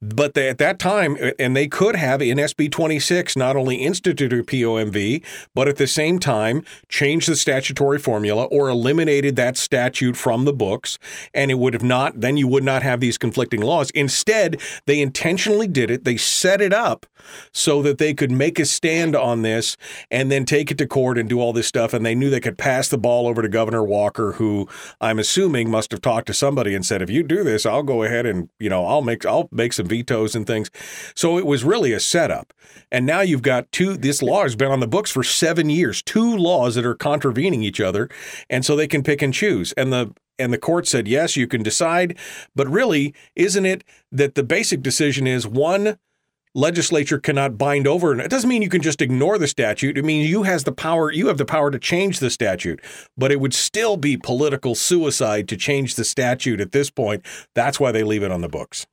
But 0.00 0.34
they, 0.34 0.48
at 0.48 0.58
that 0.58 0.78
time, 0.78 1.16
and 1.38 1.56
they 1.56 1.68
could 1.68 1.96
have 1.96 2.20
in 2.20 2.38
SB 2.38 2.70
26 2.70 3.36
not 3.36 3.56
only 3.56 3.76
instituted 3.76 4.46
POMV, 4.46 5.24
but 5.54 5.68
at 5.68 5.76
the 5.76 5.86
same 5.86 6.18
time 6.18 6.64
changed 6.88 7.28
the 7.28 7.36
statutory 7.36 7.98
formula 7.98 8.44
or 8.44 8.68
eliminated 8.68 9.36
that 9.36 9.56
statute 9.56 10.16
from 10.16 10.44
the 10.44 10.52
books. 10.52 10.98
And 11.32 11.50
it 11.50 11.58
would 11.58 11.72
have 11.72 11.82
not, 11.82 12.20
then 12.20 12.36
you 12.36 12.46
would 12.46 12.64
not 12.64 12.82
have 12.82 13.00
these 13.00 13.18
conflicting 13.18 13.62
laws. 13.62 13.90
Instead, 13.90 14.60
they 14.86 15.00
intentionally 15.00 15.66
did 15.66 15.90
it. 15.90 16.04
They 16.04 16.16
set 16.16 16.60
it 16.60 16.72
up 16.72 17.06
so 17.52 17.82
that 17.82 17.98
they 17.98 18.14
could 18.14 18.30
make 18.30 18.58
a 18.58 18.64
stand 18.64 19.16
on 19.16 19.42
this 19.42 19.76
and 20.10 20.30
then 20.30 20.44
take 20.44 20.70
it 20.70 20.78
to 20.78 20.86
court 20.86 21.18
and 21.18 21.28
do 21.28 21.40
all 21.40 21.52
this 21.52 21.66
stuff. 21.66 21.92
And 21.92 22.04
they 22.04 22.14
knew 22.14 22.30
they 22.30 22.40
could 22.40 22.58
pass 22.58 22.88
the 22.88 22.98
ball 22.98 23.26
over 23.26 23.42
to 23.42 23.48
Governor 23.48 23.77
Walker, 23.84 24.32
who 24.32 24.68
I'm 25.00 25.18
assuming 25.18 25.70
must 25.70 25.90
have 25.90 26.00
talked 26.00 26.26
to 26.28 26.34
somebody 26.34 26.74
and 26.74 26.84
said, 26.84 27.02
if 27.02 27.10
you 27.10 27.22
do 27.22 27.44
this, 27.44 27.66
I'll 27.66 27.82
go 27.82 28.02
ahead 28.02 28.26
and, 28.26 28.48
you 28.58 28.68
know, 28.68 28.86
I'll 28.86 29.02
make, 29.02 29.24
I'll 29.24 29.48
make 29.52 29.72
some 29.72 29.86
vetoes 29.86 30.34
and 30.34 30.46
things. 30.46 30.70
So 31.14 31.38
it 31.38 31.46
was 31.46 31.64
really 31.64 31.92
a 31.92 32.00
setup. 32.00 32.52
And 32.90 33.06
now 33.06 33.20
you've 33.20 33.42
got 33.42 33.70
two, 33.72 33.96
this 33.96 34.22
law 34.22 34.42
has 34.42 34.56
been 34.56 34.70
on 34.70 34.80
the 34.80 34.86
books 34.86 35.10
for 35.10 35.22
seven 35.22 35.70
years, 35.70 36.02
two 36.02 36.36
laws 36.36 36.74
that 36.74 36.86
are 36.86 36.94
contravening 36.94 37.62
each 37.62 37.80
other. 37.80 38.08
And 38.48 38.64
so 38.64 38.76
they 38.76 38.88
can 38.88 39.02
pick 39.02 39.22
and 39.22 39.34
choose. 39.34 39.72
And 39.72 39.92
the, 39.92 40.14
and 40.38 40.52
the 40.52 40.58
court 40.58 40.86
said, 40.86 41.08
yes, 41.08 41.36
you 41.36 41.46
can 41.46 41.62
decide. 41.62 42.16
But 42.54 42.68
really, 42.68 43.14
isn't 43.34 43.66
it 43.66 43.84
that 44.12 44.34
the 44.36 44.44
basic 44.44 44.82
decision 44.82 45.26
is 45.26 45.46
one, 45.46 45.98
legislature 46.58 47.18
cannot 47.18 47.56
bind 47.56 47.86
over 47.86 48.12
and 48.12 48.20
it 48.20 48.28
doesn't 48.28 48.48
mean 48.48 48.62
you 48.62 48.68
can 48.68 48.82
just 48.82 49.00
ignore 49.00 49.38
the 49.38 49.46
statute. 49.46 49.96
It 49.96 50.04
means 50.04 50.28
you 50.28 50.42
has 50.42 50.64
the 50.64 50.72
power 50.72 51.10
you 51.10 51.28
have 51.28 51.38
the 51.38 51.44
power 51.44 51.70
to 51.70 51.78
change 51.78 52.18
the 52.18 52.30
statute. 52.30 52.80
But 53.16 53.30
it 53.30 53.40
would 53.40 53.54
still 53.54 53.96
be 53.96 54.16
political 54.16 54.74
suicide 54.74 55.48
to 55.48 55.56
change 55.56 55.94
the 55.94 56.04
statute 56.04 56.60
at 56.60 56.72
this 56.72 56.90
point. 56.90 57.24
That's 57.54 57.78
why 57.78 57.92
they 57.92 58.02
leave 58.02 58.22
it 58.22 58.32
on 58.32 58.40
the 58.40 58.48
books. 58.48 58.86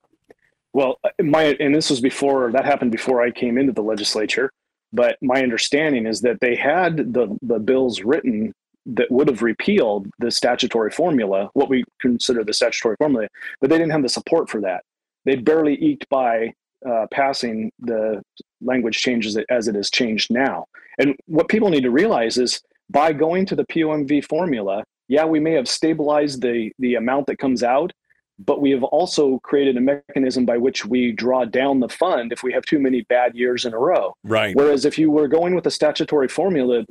Well, 0.74 1.00
uh, 1.04 1.10
my 1.24 1.56
and 1.60 1.74
this 1.74 1.90
was 1.90 2.02
before 2.02 2.52
that 2.52 2.66
happened 2.66 2.92
before 2.92 3.22
I 3.22 3.32
came 3.32 3.58
into 3.58 3.72
the 3.72 3.82
legislature, 3.82 4.52
but 4.94 5.18
my 5.22 5.42
understanding 5.42 6.06
is 6.06 6.22
that 6.22 6.40
they 6.42 6.56
had 6.56 6.98
the 7.14 7.38
the 7.42 7.60
bills 7.60 8.02
written 8.02 8.54
that 8.86 9.10
would 9.10 9.28
have 9.28 9.42
repealed 9.42 10.08
the 10.20 10.30
statutory 10.30 10.92
formula, 10.92 11.50
what 11.54 11.70
we 11.70 11.84
consider 12.00 12.44
the 12.44 12.54
statutory 12.54 12.96
formula, 13.00 13.28
but 13.60 13.70
they 13.70 13.78
didn't 13.78 13.92
have 13.92 14.04
the 14.04 14.10
support 14.10 14.50
for 14.50 14.62
that. 14.62 14.84
They 15.24 15.36
barely 15.36 15.74
eked 15.82 16.08
by 16.10 16.54
uh, 16.88 17.08
passing 17.12 17.72
the 17.80 18.22
language 18.62 18.98
changes 18.98 19.36
it 19.36 19.46
as 19.50 19.68
it 19.68 19.76
is 19.76 19.90
changed 19.90 20.32
now. 20.32 20.66
And 20.98 21.16
what 21.26 21.50
people 21.50 21.70
need 21.70 21.84
to 21.84 21.92
realize 21.92 22.38
is 22.38 22.62
by 22.90 23.14
going 23.14 23.46
to 23.48 23.56
the 23.56 23.66
POMV 23.66 24.26
formula, 24.26 24.84
yeah, 25.08 25.26
we 25.26 25.40
may 25.40 25.54
have 25.54 25.68
stabilized 25.68 26.42
the 26.42 26.72
the 26.80 26.96
amount 26.96 27.28
that 27.28 27.38
comes 27.38 27.64
out, 27.64 27.92
but 28.40 28.62
we 28.62 28.72
have 28.72 28.84
also 28.84 29.40
created 29.40 29.78
a 29.78 29.82
mechanism 29.82 30.46
by 30.46 30.58
which 30.58 30.86
we 30.86 31.12
draw 31.12 31.46
down 31.46 31.80
the 31.80 31.90
fund 31.90 32.32
if 32.32 32.44
we 32.44 32.54
have 32.54 32.64
too 32.66 32.80
many 32.80 33.02
bad 33.04 33.36
years 33.36 33.66
in 33.66 33.74
a 33.74 33.80
row. 33.80 34.14
right 34.24 34.56
Whereas 34.56 34.86
if 34.86 34.98
you 34.98 35.12
were 35.12 35.28
going 35.28 35.56
with 35.56 35.66
a 35.68 35.72
statutory 35.72 36.28
formula, 36.28 36.86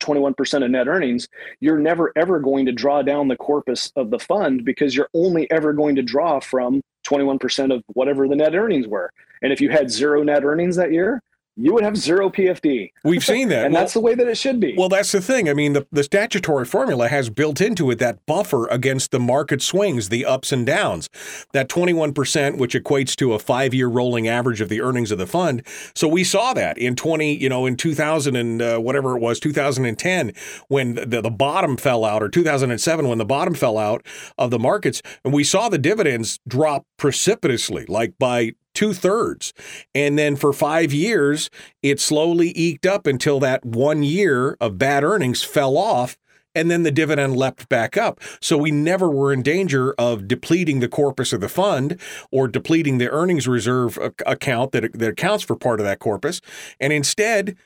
21% 0.00 0.64
of 0.64 0.70
net 0.70 0.88
earnings, 0.88 1.28
you're 1.60 1.78
never 1.78 2.12
ever 2.16 2.40
going 2.40 2.66
to 2.66 2.72
draw 2.72 3.02
down 3.02 3.28
the 3.28 3.36
corpus 3.36 3.92
of 3.96 4.10
the 4.10 4.18
fund 4.18 4.64
because 4.64 4.94
you're 4.94 5.08
only 5.14 5.50
ever 5.50 5.72
going 5.72 5.96
to 5.96 6.02
draw 6.02 6.40
from 6.40 6.82
21% 7.06 7.74
of 7.74 7.82
whatever 7.88 8.28
the 8.28 8.36
net 8.36 8.54
earnings 8.54 8.86
were. 8.86 9.10
And 9.42 9.52
if 9.52 9.60
you 9.60 9.70
had 9.70 9.90
zero 9.90 10.22
net 10.22 10.44
earnings 10.44 10.76
that 10.76 10.92
year, 10.92 11.22
you 11.56 11.72
would 11.72 11.82
have 11.84 11.96
zero 11.96 12.28
PFD. 12.28 12.92
we've 13.04 13.24
seen 13.24 13.48
that 13.48 13.64
And 13.66 13.74
Well- 13.74 13.82
that's 13.82 13.94
the 13.94 14.00
way 14.00 14.14
that 14.14 14.26
it 14.28 14.36
should 14.36 14.60
be. 14.60 14.74
Well, 14.76 14.88
that's 14.88 15.12
the 15.12 15.20
thing. 15.20 15.48
I 15.48 15.54
mean, 15.54 15.72
the, 15.72 15.86
the 15.90 16.04
statutory 16.04 16.64
formula 16.64 17.08
has 17.08 17.30
built 17.30 17.60
into 17.60 17.90
it 17.90 17.98
that 17.98 18.24
buffer 18.26 18.66
against 18.68 19.10
the 19.10 19.18
market 19.18 19.62
swings, 19.62 20.08
the 20.10 20.24
ups 20.26 20.52
and 20.52 20.66
downs. 20.66 21.08
That 21.52 21.68
21%, 21.68 22.58
which 22.58 22.74
equates 22.74 23.16
to 23.16 23.32
a 23.32 23.38
five 23.38 23.72
year 23.72 23.88
rolling 23.88 24.28
average 24.28 24.60
of 24.60 24.68
the 24.68 24.80
earnings 24.80 25.10
of 25.10 25.18
the 25.18 25.26
fund. 25.26 25.66
So 25.94 26.06
we 26.08 26.24
saw 26.24 26.52
that 26.54 26.76
in 26.78 26.94
20, 26.96 27.34
you 27.34 27.48
know, 27.48 27.66
in 27.66 27.76
2000 27.76 28.36
and 28.36 28.60
uh, 28.60 28.78
whatever 28.78 29.16
it 29.16 29.20
was, 29.20 29.40
2010, 29.40 30.32
when 30.68 30.94
the, 30.94 31.22
the 31.22 31.30
bottom 31.30 31.76
fell 31.76 32.04
out, 32.04 32.22
or 32.22 32.28
2007, 32.28 33.08
when 33.08 33.18
the 33.18 33.24
bottom 33.24 33.54
fell 33.54 33.78
out 33.78 34.04
of 34.36 34.50
the 34.50 34.58
markets. 34.58 35.00
And 35.24 35.32
we 35.32 35.44
saw 35.44 35.68
the 35.68 35.78
dividends 35.78 36.38
drop 36.46 36.84
precipitously, 36.98 37.86
like 37.88 38.14
by 38.18 38.52
two 38.76 38.92
thirds. 38.92 39.52
And 39.94 40.16
then 40.16 40.36
for 40.36 40.52
five 40.52 40.92
years, 40.92 41.50
it 41.82 41.98
slowly 41.98 42.52
eked 42.56 42.86
up 42.86 43.08
until 43.08 43.40
that 43.40 43.64
one 43.64 44.04
year 44.04 44.56
of 44.60 44.78
bad 44.78 45.02
earnings 45.02 45.42
fell 45.42 45.76
off. 45.76 46.16
and 46.56 46.70
then 46.70 46.84
the 46.84 46.90
dividend 46.90 47.36
leapt 47.36 47.68
back 47.68 47.98
up. 47.98 48.18
So 48.40 48.56
we 48.56 48.70
never 48.70 49.10
were 49.10 49.30
in 49.30 49.42
danger 49.42 49.94
of 49.98 50.26
depleting 50.26 50.80
the 50.80 50.88
corpus 50.88 51.34
of 51.34 51.42
the 51.42 51.50
fund 51.50 52.00
or 52.32 52.48
depleting 52.48 52.96
the 52.96 53.10
earnings 53.10 53.46
reserve 53.46 53.98
account 54.24 54.72
that, 54.72 54.98
that 54.98 55.10
accounts 55.10 55.44
for 55.44 55.54
part 55.54 55.80
of 55.80 55.86
that 55.86 55.98
corpus. 55.98 56.40
And 56.80 56.92
instead, 56.94 57.56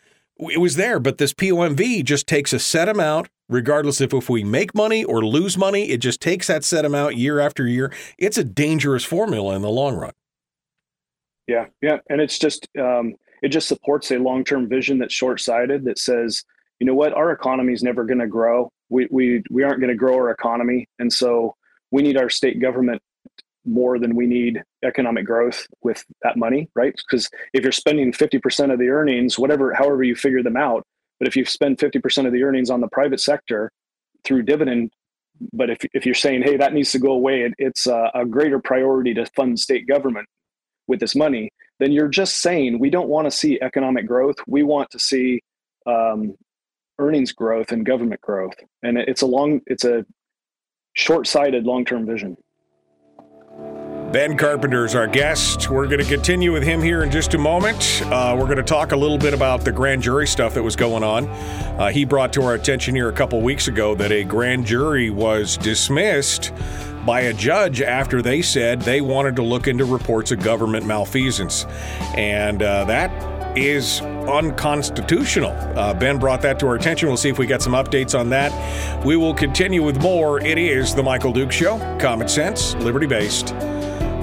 it 0.40 0.58
was 0.58 0.74
there, 0.76 0.98
but 0.98 1.18
this 1.18 1.32
POMV 1.32 2.02
just 2.02 2.26
takes 2.26 2.52
a 2.52 2.58
set 2.58 2.88
amount, 2.88 3.28
regardless 3.48 4.00
of 4.00 4.12
if 4.12 4.28
we 4.28 4.42
make 4.42 4.74
money 4.74 5.04
or 5.04 5.24
lose 5.24 5.56
money. 5.56 5.90
It 5.90 5.98
just 5.98 6.20
takes 6.20 6.48
that 6.48 6.64
set 6.64 6.84
amount 6.84 7.16
year 7.16 7.38
after 7.38 7.66
year. 7.68 7.92
It's 8.18 8.38
a 8.38 8.44
dangerous 8.44 9.04
formula 9.04 9.54
in 9.54 9.62
the 9.62 9.70
long 9.70 9.96
run. 9.96 10.12
Yeah, 11.50 11.66
yeah, 11.82 11.98
and 12.08 12.20
it's 12.20 12.38
just 12.38 12.68
um, 12.78 13.16
it 13.42 13.48
just 13.48 13.66
supports 13.66 14.12
a 14.12 14.18
long 14.18 14.44
term 14.44 14.68
vision 14.68 14.98
that's 15.00 15.12
short 15.12 15.40
sighted. 15.40 15.84
That 15.84 15.98
says, 15.98 16.44
you 16.78 16.86
know 16.86 16.94
what, 16.94 17.12
our 17.12 17.32
economy 17.32 17.72
is 17.72 17.82
never 17.82 18.04
going 18.04 18.20
to 18.20 18.28
grow. 18.28 18.70
We 18.88 19.08
we 19.10 19.42
we 19.50 19.64
aren't 19.64 19.80
going 19.80 19.90
to 19.90 19.96
grow 19.96 20.14
our 20.14 20.30
economy, 20.30 20.86
and 21.00 21.12
so 21.12 21.56
we 21.90 22.02
need 22.02 22.16
our 22.16 22.30
state 22.30 22.60
government 22.60 23.02
more 23.64 23.98
than 23.98 24.14
we 24.14 24.28
need 24.28 24.62
economic 24.84 25.26
growth 25.26 25.66
with 25.82 26.04
that 26.22 26.36
money, 26.36 26.68
right? 26.76 26.94
Because 26.96 27.28
if 27.52 27.64
you're 27.64 27.72
spending 27.72 28.12
50% 28.12 28.72
of 28.72 28.78
the 28.78 28.88
earnings, 28.88 29.36
whatever, 29.36 29.74
however 29.74 30.04
you 30.04 30.14
figure 30.14 30.42
them 30.42 30.56
out, 30.56 30.86
but 31.18 31.26
if 31.28 31.36
you 31.36 31.44
spend 31.44 31.76
50% 31.78 32.26
of 32.26 32.32
the 32.32 32.42
earnings 32.44 32.70
on 32.70 32.80
the 32.80 32.88
private 32.88 33.20
sector 33.20 33.70
through 34.24 34.44
dividend, 34.44 34.92
but 35.52 35.68
if, 35.68 35.78
if 35.92 36.06
you're 36.06 36.14
saying, 36.14 36.42
hey, 36.42 36.56
that 36.56 36.72
needs 36.72 36.92
to 36.92 36.98
go 36.98 37.12
away, 37.12 37.42
it, 37.42 37.52
it's 37.58 37.86
a, 37.86 38.10
a 38.14 38.24
greater 38.24 38.60
priority 38.60 39.12
to 39.12 39.26
fund 39.36 39.60
state 39.60 39.86
government 39.86 40.26
with 40.90 41.00
this 41.00 41.16
money, 41.16 41.50
then 41.78 41.92
you're 41.92 42.08
just 42.08 42.42
saying 42.42 42.78
we 42.78 42.90
don't 42.90 43.08
want 43.08 43.26
to 43.26 43.30
see 43.30 43.58
economic 43.62 44.06
growth. 44.06 44.36
We 44.46 44.62
want 44.62 44.90
to 44.90 44.98
see 44.98 45.40
um, 45.86 46.36
earnings 46.98 47.32
growth 47.32 47.72
and 47.72 47.86
government 47.86 48.20
growth. 48.20 48.54
And 48.82 48.98
it's 48.98 49.22
a 49.22 49.26
long, 49.26 49.62
it's 49.66 49.84
a 49.84 50.04
short-sighted 50.92 51.64
long-term 51.64 52.04
vision. 52.04 52.36
Ben 54.12 54.36
Carpenter 54.36 54.84
is 54.84 54.96
our 54.96 55.06
guest. 55.06 55.70
We're 55.70 55.86
going 55.86 56.00
to 56.00 56.04
continue 56.04 56.52
with 56.52 56.64
him 56.64 56.82
here 56.82 57.04
in 57.04 57.12
just 57.12 57.34
a 57.34 57.38
moment. 57.38 58.02
Uh, 58.06 58.34
we're 58.36 58.46
going 58.46 58.56
to 58.56 58.64
talk 58.64 58.90
a 58.90 58.96
little 58.96 59.18
bit 59.18 59.32
about 59.32 59.64
the 59.64 59.70
grand 59.70 60.02
jury 60.02 60.26
stuff 60.26 60.52
that 60.54 60.62
was 60.64 60.74
going 60.74 61.04
on. 61.04 61.28
Uh, 61.78 61.90
he 61.90 62.04
brought 62.04 62.32
to 62.32 62.42
our 62.42 62.54
attention 62.54 62.96
here 62.96 63.08
a 63.08 63.12
couple 63.12 63.40
weeks 63.40 63.68
ago 63.68 63.94
that 63.94 64.10
a 64.10 64.24
grand 64.24 64.66
jury 64.66 65.10
was 65.10 65.56
dismissed 65.56 66.52
by 67.04 67.22
a 67.22 67.32
judge 67.32 67.80
after 67.80 68.22
they 68.22 68.42
said 68.42 68.82
they 68.82 69.00
wanted 69.00 69.36
to 69.36 69.42
look 69.42 69.66
into 69.66 69.84
reports 69.84 70.30
of 70.30 70.42
government 70.42 70.86
malfeasance. 70.86 71.64
And 72.14 72.62
uh, 72.62 72.84
that 72.84 73.56
is 73.56 74.00
unconstitutional. 74.00 75.52
Uh, 75.76 75.94
ben 75.94 76.18
brought 76.18 76.42
that 76.42 76.58
to 76.60 76.66
our 76.66 76.74
attention. 76.76 77.08
We'll 77.08 77.16
see 77.16 77.30
if 77.30 77.38
we 77.38 77.46
get 77.46 77.62
some 77.62 77.72
updates 77.72 78.18
on 78.18 78.30
that. 78.30 79.04
We 79.04 79.16
will 79.16 79.34
continue 79.34 79.82
with 79.82 80.00
more. 80.00 80.40
It 80.40 80.58
is 80.58 80.94
The 80.94 81.02
Michael 81.02 81.32
Duke 81.32 81.52
Show, 81.52 81.78
common 81.98 82.28
sense, 82.28 82.74
liberty 82.76 83.06
based. 83.06 83.54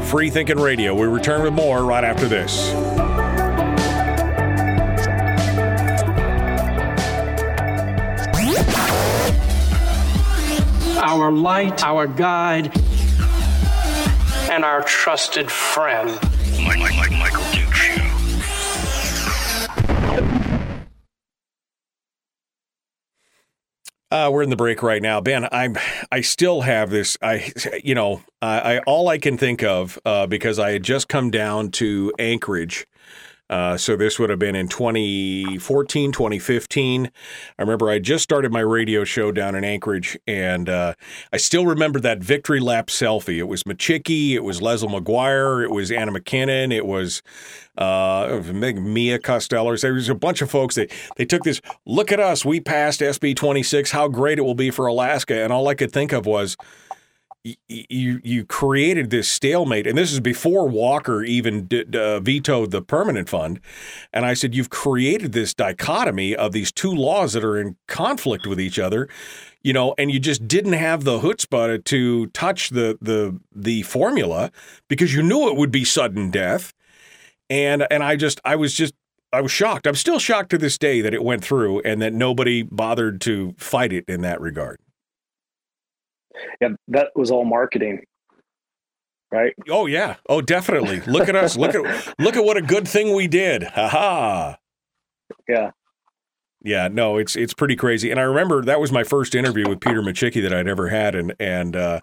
Free 0.10 0.30
Thinking 0.30 0.58
Radio. 0.58 0.96
We 0.96 1.08
return 1.08 1.44
with 1.44 1.54
more 1.54 1.84
right 1.84 2.04
after 2.04 2.28
this. 2.28 3.27
Our 10.98 11.32
light, 11.32 11.84
our 11.84 12.08
guide, 12.08 12.76
and 14.50 14.66
our 14.66 14.82
trusted 14.82 15.52
friend. 15.52 16.10
Mike, 16.64 16.80
Mike, 16.80 16.96
Mike, 16.96 17.12
Michael 17.12 17.44
Duke 17.54 17.74
Show. 17.74 18.04
Uh, 24.10 24.30
we're 24.32 24.42
in 24.42 24.50
the 24.50 24.56
break 24.56 24.82
right 24.82 25.02
now, 25.02 25.22
Ben. 25.22 25.48
I'm. 25.52 25.78
I 26.12 26.22
still 26.22 26.62
have 26.62 26.90
this. 26.90 27.16
I, 27.22 27.52
you 27.84 27.94
know, 27.94 28.24
I, 28.42 28.78
I 28.78 28.80
all 28.88 29.08
I 29.10 29.20
can 29.20 29.38
think 29.38 29.64
of 29.64 30.00
uh, 30.04 30.26
because 30.26 30.58
I 30.58 30.72
had 30.72 30.84
just 30.84 31.08
come 31.08 31.30
down 31.30 31.70
to 31.72 32.12
Anchorage 32.18 32.88
uh, 33.50 33.78
so 33.78 33.96
this 33.96 34.20
would 34.20 34.30
have 34.30 34.40
been 34.40 34.56
in 34.56 34.68
2014, 34.68 36.12
2015. 36.12 37.12
I 37.58 37.62
remember 37.62 37.90
I 37.90 38.00
just 38.00 38.24
started 38.24 38.52
my 38.52 38.60
radio 38.60 39.04
show 39.04 39.32
down 39.32 39.56
in 39.56 39.64
Anchorage, 39.64 40.18
and 40.28 40.68
uh, 40.68 40.96
I 41.32 41.38
still 41.38 41.66
remember 41.66 42.00
that 42.02 42.20
victory 42.20 42.60
lap 42.60 42.88
selfie. 42.88 43.38
It 43.38 43.48
was 43.48 43.64
Micciche, 43.64 44.34
it 44.34 44.44
was 44.44 44.60
Lesil 44.60 44.90
McGuire, 44.90 45.64
it 45.64 45.72
was 45.72 45.92
Anna 45.92 46.12
MacKinnon, 46.12 46.72
it 46.72 46.86
was 46.86 47.22
uh, 47.78 48.42
Mia 48.52 49.20
Costello. 49.20 49.76
There 49.78 49.94
was 49.94 50.10
a 50.10 50.16
bunch 50.16 50.42
of 50.42 50.52
folks 50.52 50.76
that 50.76 50.92
they 51.16 51.26
took 51.26 51.44
this. 51.44 51.62
Look 51.86 52.12
at 52.12 52.20
us, 52.20 52.44
we 52.44 52.60
passed 52.60 53.00
SB 53.00 53.36
26. 53.36 53.92
How 53.92 54.08
great 54.08 54.40
it 54.40 54.42
will 54.42 54.56
be 54.56 54.72
for 54.72 54.88
Alaska! 54.88 55.42
And 55.42 55.54
all 55.54 55.68
I 55.68 55.76
could 55.76 55.92
think 55.92 56.12
of 56.12 56.26
was 56.26 56.58
you 57.68 58.20
you 58.24 58.46
created 58.46 59.10
this 59.10 59.28
stalemate, 59.28 59.88
and 59.88 59.98
this 59.98 60.12
is 60.12 60.20
before 60.20 60.68
Walker 60.68 61.24
even 61.24 61.68
did, 61.68 61.96
uh, 61.96 62.20
vetoed 62.20 62.72
the 62.72 62.82
permanent 62.82 63.30
fund. 63.30 63.60
And 64.12 64.26
I 64.26 64.34
said, 64.34 64.56
you've 64.56 64.70
created 64.70 65.34
this 65.34 65.54
dichotomy 65.54 66.36
of 66.36 66.52
these 66.52 66.72
two 66.72 66.92
laws 66.92 67.34
that 67.34 67.44
are 67.44 67.58
in 67.58 67.76
conflict 67.88 68.48
with 68.48 68.60
each 68.60 68.80
other, 68.80 69.08
you 69.62 69.74
know, 69.74 69.94
and 69.98 70.12
you 70.12 70.20
just 70.20 70.48
didn't 70.48 70.74
have 70.74 71.04
the 71.04 71.20
chutzpah 71.20 71.84
to 71.86 72.28
touch 72.28 72.70
the 72.70 72.98
the 73.02 73.40
the 73.54 73.84
formula 73.84 74.52
because 74.88 75.14
you 75.14 75.22
knew 75.22 75.48
it 75.48 75.56
would 75.56 75.72
be 75.72 75.84
sudden 75.84 76.32
death. 76.32 76.74
And 77.50 77.86
and 77.92 78.04
I 78.04 78.16
just 78.16 78.42
I 78.44 78.56
was 78.56 78.74
just 78.74 78.94
I 79.32 79.42
was 79.42 79.52
shocked. 79.52 79.88
I'm 79.88 79.96
still 79.96 80.20
shocked 80.20 80.50
to 80.52 80.58
this 80.58 80.78
day 80.78 81.02
that 81.02 81.14
it 81.14 81.24
went 81.24 81.44
through 81.44 81.82
and 81.82 82.02
that 82.02 82.14
nobody 82.14 82.64
bothered 82.64 83.22
to 83.22 83.54
fight 83.58 83.94
it 83.94 84.06
in 84.08 84.22
that 84.22 84.42
regard 84.42 84.80
yeah, 86.62 86.70
that 86.90 87.12
was 87.16 87.32
all 87.32 87.46
marketing. 87.46 88.04
Right. 89.32 89.54
Oh 89.70 89.88
yeah. 89.88 90.16
Oh, 90.30 90.42
definitely. 90.42 91.02
Look 91.02 91.28
at 91.28 91.36
us. 91.36 91.58
Look 91.58 91.76
at 91.76 92.16
look 92.18 92.38
at 92.38 92.46
what 92.46 92.56
a 92.56 92.62
good 92.62 92.88
thing 92.88 93.14
we 93.14 93.28
did. 93.28 93.64
Ha 93.64 93.88
ha. 93.90 94.58
Yeah. 95.50 95.72
Yeah, 96.64 96.88
no, 96.88 97.18
it's 97.18 97.36
it's 97.36 97.54
pretty 97.54 97.76
crazy. 97.76 98.10
And 98.10 98.20
I 98.20 98.24
remember 98.24 98.64
that 98.64 98.80
was 98.80 98.92
my 98.92 99.04
first 99.04 99.36
interview 99.36 99.70
with 99.70 99.80
Peter 99.80 100.02
Micciche 100.02 100.42
that 100.42 100.54
I'd 100.54 100.68
ever 100.68 100.90
had, 100.90 101.14
and 101.14 101.36
and 101.40 101.76
uh, 101.76 102.00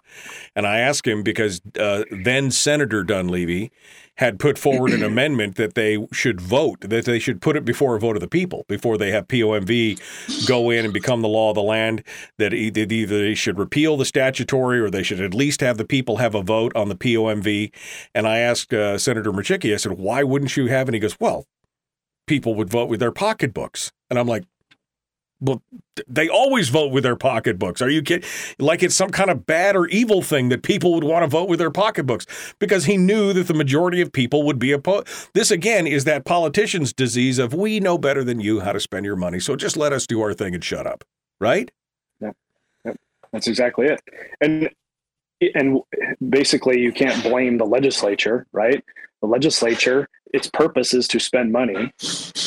and 0.55 0.65
I 0.65 0.79
asked 0.79 1.05
him 1.05 1.23
because 1.23 1.61
uh, 1.77 2.03
then 2.09 2.51
Senator 2.51 3.03
Dunleavy 3.03 3.71
had 4.17 4.39
put 4.39 4.57
forward 4.57 4.91
an 4.91 5.03
amendment 5.03 5.55
that 5.57 5.73
they 5.73 6.07
should 6.13 6.39
vote, 6.39 6.79
that 6.81 7.03
they 7.03 7.19
should 7.19 7.41
put 7.41 7.57
it 7.57 7.65
before 7.65 7.95
a 7.95 7.99
vote 7.99 8.15
of 8.15 8.21
the 8.21 8.29
people, 8.29 8.63
before 8.69 8.97
they 8.97 9.11
have 9.11 9.27
POMV 9.27 10.47
go 10.47 10.69
in 10.69 10.85
and 10.85 10.93
become 10.93 11.21
the 11.21 11.27
law 11.27 11.49
of 11.49 11.55
the 11.55 11.61
land, 11.61 12.01
that 12.37 12.53
either 12.53 12.85
they 12.85 13.35
should 13.35 13.59
repeal 13.59 13.97
the 13.97 14.05
statutory 14.05 14.79
or 14.79 14.89
they 14.89 15.03
should 15.03 15.19
at 15.19 15.33
least 15.33 15.59
have 15.59 15.77
the 15.77 15.83
people 15.83 16.17
have 16.17 16.33
a 16.33 16.41
vote 16.41 16.73
on 16.77 16.87
the 16.87 16.95
POMV. 16.95 17.73
And 18.13 18.25
I 18.25 18.37
asked 18.37 18.73
uh, 18.73 18.97
Senator 18.97 19.33
Micciche, 19.33 19.73
I 19.73 19.77
said, 19.77 19.93
why 19.93 20.23
wouldn't 20.23 20.55
you 20.55 20.67
have? 20.67 20.87
And 20.87 20.95
he 20.95 20.99
goes, 21.01 21.19
well, 21.19 21.45
people 22.25 22.55
would 22.55 22.69
vote 22.69 22.87
with 22.87 23.01
their 23.01 23.11
pocketbooks. 23.11 23.91
And 24.09 24.19
I'm 24.19 24.27
like, 24.27 24.43
well, 25.41 25.61
they 26.07 26.29
always 26.29 26.69
vote 26.69 26.91
with 26.91 27.03
their 27.03 27.15
pocketbooks. 27.15 27.81
Are 27.81 27.89
you 27.89 28.01
kidding? 28.01 28.27
Like 28.57 28.81
it's 28.81 28.95
some 28.95 29.09
kind 29.09 29.29
of 29.29 29.45
bad 29.45 29.75
or 29.75 29.85
evil 29.87 30.21
thing 30.21 30.49
that 30.49 30.63
people 30.63 30.93
would 30.93 31.03
want 31.03 31.23
to 31.23 31.27
vote 31.27 31.49
with 31.49 31.59
their 31.59 31.71
pocketbooks 31.71 32.25
because 32.59 32.85
he 32.85 32.97
knew 32.97 33.33
that 33.33 33.47
the 33.47 33.53
majority 33.53 34.01
of 34.01 34.11
people 34.11 34.43
would 34.43 34.59
be 34.59 34.71
opposed. 34.71 35.07
This 35.33 35.51
again 35.51 35.87
is 35.87 36.05
that 36.05 36.25
politician's 36.25 36.93
disease 36.93 37.37
of 37.37 37.53
we 37.53 37.79
know 37.79 37.97
better 37.97 38.23
than 38.23 38.39
you 38.39 38.61
how 38.61 38.71
to 38.71 38.79
spend 38.79 39.05
your 39.05 39.17
money, 39.17 39.39
so 39.39 39.55
just 39.55 39.75
let 39.75 39.91
us 39.91 40.07
do 40.07 40.21
our 40.21 40.33
thing 40.33 40.55
and 40.55 40.63
shut 40.63 40.87
up, 40.87 41.03
right? 41.39 41.69
Yeah, 42.21 42.31
that's 43.31 43.47
exactly 43.47 43.87
it. 43.87 44.01
And 44.39 44.69
and 45.53 45.81
basically, 46.29 46.79
you 46.79 46.93
can't 46.93 47.21
blame 47.23 47.57
the 47.57 47.65
legislature, 47.65 48.47
right? 48.53 48.83
The 49.25 49.31
legislature, 49.31 50.07
its 50.35 50.47
purpose 50.51 50.93
is 50.93 51.07
to 51.07 51.19
spend 51.19 51.51
money. 51.51 51.91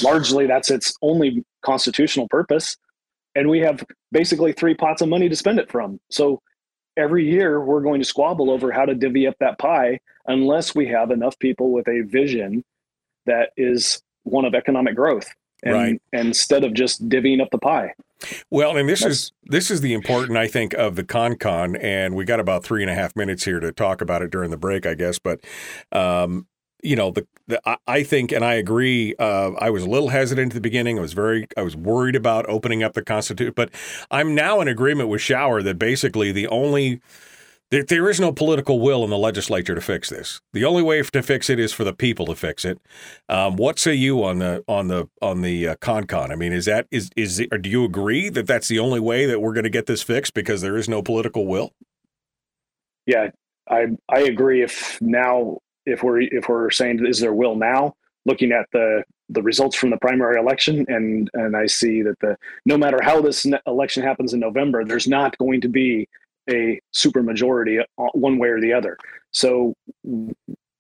Largely, 0.05 0.47
that's 0.47 0.71
its 0.71 0.95
only 1.03 1.45
constitutional 1.63 2.29
purpose. 2.29 2.77
And 3.35 3.49
we 3.49 3.59
have 3.61 3.85
basically 4.13 4.53
three 4.53 4.75
pots 4.75 5.03
of 5.03 5.09
money 5.09 5.29
to 5.29 5.35
spend 5.35 5.59
it 5.59 5.73
from. 5.73 5.99
So 6.09 6.41
every 6.97 7.29
year, 7.29 7.61
we're 7.61 7.81
going 7.81 8.01
to 8.01 8.07
squabble 8.07 8.49
over 8.49 8.71
how 8.71 8.85
to 8.85 8.95
divvy 8.95 9.27
up 9.27 9.35
that 9.41 9.59
pie 9.59 9.99
unless 10.29 10.73
we 10.73 10.87
have 10.87 11.11
enough 11.11 11.37
people 11.41 11.73
with 11.73 11.89
a 11.89 12.03
vision 12.03 12.63
that 13.27 13.51
is 13.57 14.01
one 14.23 14.45
of 14.45 14.55
economic 14.55 14.95
growth. 14.95 15.29
And, 15.65 15.75
right. 15.75 16.03
instead 16.13 16.63
of 16.63 16.75
just 16.75 17.09
divvying 17.09 17.43
up 17.43 17.49
the 17.51 17.59
pie. 17.59 17.93
Well, 18.49 18.77
and 18.77 18.89
this 18.89 19.05
is 19.05 19.33
this 19.43 19.73
is 19.73 19.81
the 19.81 19.93
important, 19.93 20.39
I 20.39 20.47
think, 20.47 20.73
of 20.75 20.95
the 20.95 21.03
ConCon, 21.03 21.77
and 21.83 22.15
we 22.15 22.25
got 22.25 22.39
about 22.39 22.63
three 22.63 22.83
and 22.83 22.91
a 22.91 22.95
half 22.95 23.17
minutes 23.17 23.45
here 23.45 23.59
to 23.59 23.73
talk 23.73 24.01
about 24.01 24.23
it 24.23 24.31
during 24.31 24.53
the 24.53 24.57
break, 24.57 24.87
I 24.87 24.95
guess. 24.95 25.19
But 25.19 25.41
um, 25.91 26.47
you 26.83 26.97
know, 26.97 27.11
the, 27.11 27.27
the 27.47 27.61
I 27.87 28.03
think, 28.03 28.33
and 28.33 28.45
I 28.45 28.55
agree. 28.55 29.15
Uh, 29.19 29.53
I 29.59 29.71
was 29.71 29.83
a 29.83 29.89
little 29.89 30.09
hesitant 30.09 30.53
at 30.53 30.55
the 30.55 30.61
beginning. 30.61 30.99
I 30.99 31.03
was 31.03 31.13
very, 31.13 31.47
I 31.57 31.63
was 31.63 31.77
worried 31.77 32.17
about 32.17 32.49
opening 32.49 32.83
up 32.83 32.95
the 32.95 33.03
Constitution, 33.03 33.53
but 33.57 33.71
I'm 34.11 34.35
now 34.35 34.61
in 34.61 34.69
agreement 34.69 35.09
with 35.09 35.21
Shower 35.21 35.63
that 35.63 35.79
basically 35.79 36.33
the 36.33 36.49
only 36.49 37.01
There, 37.71 37.83
there 37.83 38.09
is 38.09 38.19
no 38.19 38.33
political 38.33 38.81
will 38.81 39.05
in 39.05 39.11
the 39.11 39.19
legislature 39.19 39.75
to 39.75 39.81
fix 39.83 40.09
this. 40.09 40.41
The 40.55 40.65
only 40.65 40.83
way 40.83 41.03
to 41.03 41.23
fix 41.23 41.51
it 41.51 41.59
is 41.59 41.71
for 41.71 41.85
the 41.85 41.93
people 41.93 42.25
to 42.27 42.35
fix 42.35 42.65
it. 42.65 42.81
Um, 43.29 43.57
what 43.57 43.79
say 43.79 43.95
you 43.95 44.25
on 44.25 44.39
the 44.39 44.65
on 44.67 44.89
the 44.89 45.09
on 45.21 45.43
the 45.43 45.69
uh, 45.69 45.75
CONCON? 45.77 46.31
I 46.31 46.35
mean, 46.35 46.55
is 46.55 46.65
that 46.65 46.87
is 46.91 47.11
is 47.15 47.47
or 47.53 47.59
do 47.59 47.69
you 47.69 47.85
agree 47.85 48.31
that 48.31 48.47
that's 48.47 48.69
the 48.69 48.79
only 48.79 49.01
way 49.01 49.27
that 49.27 49.41
we're 49.41 49.53
going 49.53 49.65
to 49.65 49.71
get 49.71 49.85
this 49.85 50.03
fixed 50.03 50.33
because 50.33 50.63
there 50.63 50.79
is 50.79 50.89
no 50.89 51.03
political 51.03 51.47
will? 51.47 51.73
Yeah, 53.05 53.33
I 53.69 53.89
I 54.09 54.21
agree. 54.21 54.63
If 54.63 54.99
now 55.03 55.59
if 55.89 56.03
we're 56.03 56.21
if 56.21 56.49
we're 56.49 56.71
saying 56.71 57.05
is 57.07 57.21
there 57.21 57.35
will 57.35 57.57
now, 57.57 57.95
looking 58.27 58.53
at 58.53 58.67
the 58.73 59.05
the 59.31 59.43
results 59.43 59.77
from 59.77 59.91
the 59.91 59.97
primary 59.99 60.39
election, 60.39 60.85
and 60.89 61.31
and 61.35 61.57
I 61.57 61.67
see 61.67 62.03
that 62.03 62.19
the 62.21 62.37
no 62.65 62.77
matter 62.79 62.99
how 63.03 63.21
this 63.21 63.47
election 63.67 64.03
happens 64.03 64.33
in 64.35 64.41
November, 64.41 64.85
there's 64.85 65.09
not 65.09 65.37
going 65.39 65.61
to 65.63 65.69
be 65.69 66.09
a 66.51 66.81
supermajority 66.95 67.81
uh, 67.81 68.05
one 68.13 68.39
way 68.39 68.49
or 68.49 68.61
the 68.61 68.73
other. 68.73 68.97
So 69.33 69.75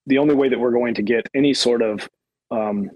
the 0.06 0.18
only 0.18 0.34
way 0.34 0.48
that 0.48 0.58
we're 0.58 0.72
going 0.72 0.94
to 0.94 1.02
get 1.02 1.28
any 1.34 1.52
sort 1.52 1.82
of 1.82 2.08
um, 2.50 2.90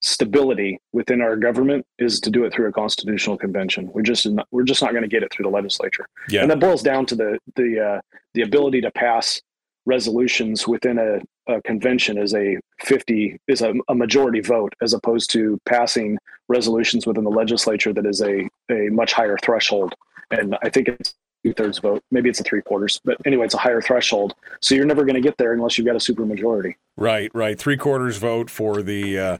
stability 0.00 0.80
within 0.92 1.20
our 1.20 1.36
government 1.36 1.84
is 1.98 2.20
to 2.20 2.30
do 2.30 2.44
it 2.44 2.52
through 2.52 2.68
a 2.68 2.72
constitutional 2.72 3.36
convention. 3.36 3.90
We're 3.92 4.02
just 4.02 4.26
not, 4.26 4.46
we're 4.50 4.62
just 4.62 4.80
not 4.80 4.92
going 4.92 5.02
to 5.02 5.08
get 5.08 5.22
it 5.22 5.32
through 5.32 5.44
the 5.44 5.50
legislature. 5.50 6.06
Yeah. 6.28 6.42
And 6.42 6.50
that 6.50 6.60
boils 6.60 6.82
down 6.82 7.06
to 7.06 7.14
the 7.14 7.38
the 7.56 7.80
uh, 7.80 8.00
the 8.34 8.42
ability 8.42 8.80
to 8.82 8.90
pass 8.90 9.40
resolutions 9.86 10.68
within 10.68 10.98
a, 10.98 11.18
a 11.48 11.60
convention 11.62 12.18
is 12.18 12.34
a 12.34 12.58
50 12.80 13.40
is 13.48 13.62
a, 13.62 13.72
a, 13.88 13.94
majority 13.94 14.40
vote 14.40 14.74
as 14.82 14.92
opposed 14.92 15.30
to 15.30 15.58
passing 15.66 16.18
resolutions 16.48 17.06
within 17.06 17.24
the 17.24 17.30
legislature 17.30 17.92
that 17.92 18.06
is 18.06 18.20
a, 18.20 18.48
a 18.70 18.90
much 18.90 19.12
higher 19.12 19.36
threshold. 19.42 19.94
And 20.30 20.56
i 20.62 20.68
think 20.68 20.88
it's 20.88 21.14
two 21.44 21.52
thirds 21.52 21.78
vote. 21.78 22.02
Maybe 22.10 22.28
it's 22.28 22.40
a 22.40 22.44
three 22.44 22.62
quarters, 22.62 23.00
but 23.04 23.16
anyway, 23.24 23.44
it's 23.44 23.54
a 23.54 23.58
higher 23.58 23.80
threshold. 23.80 24.34
So 24.60 24.74
you're 24.74 24.86
never 24.86 25.04
going 25.04 25.14
to 25.14 25.20
get 25.20 25.36
there 25.38 25.52
unless 25.52 25.78
you've 25.78 25.86
got 25.86 25.96
a 25.96 26.00
super 26.00 26.26
majority. 26.26 26.76
Right, 26.96 27.30
right. 27.32 27.56
Three 27.56 27.76
quarters 27.76 28.16
vote 28.16 28.50
for 28.50 28.82
the 28.82 29.18
uh, 29.18 29.38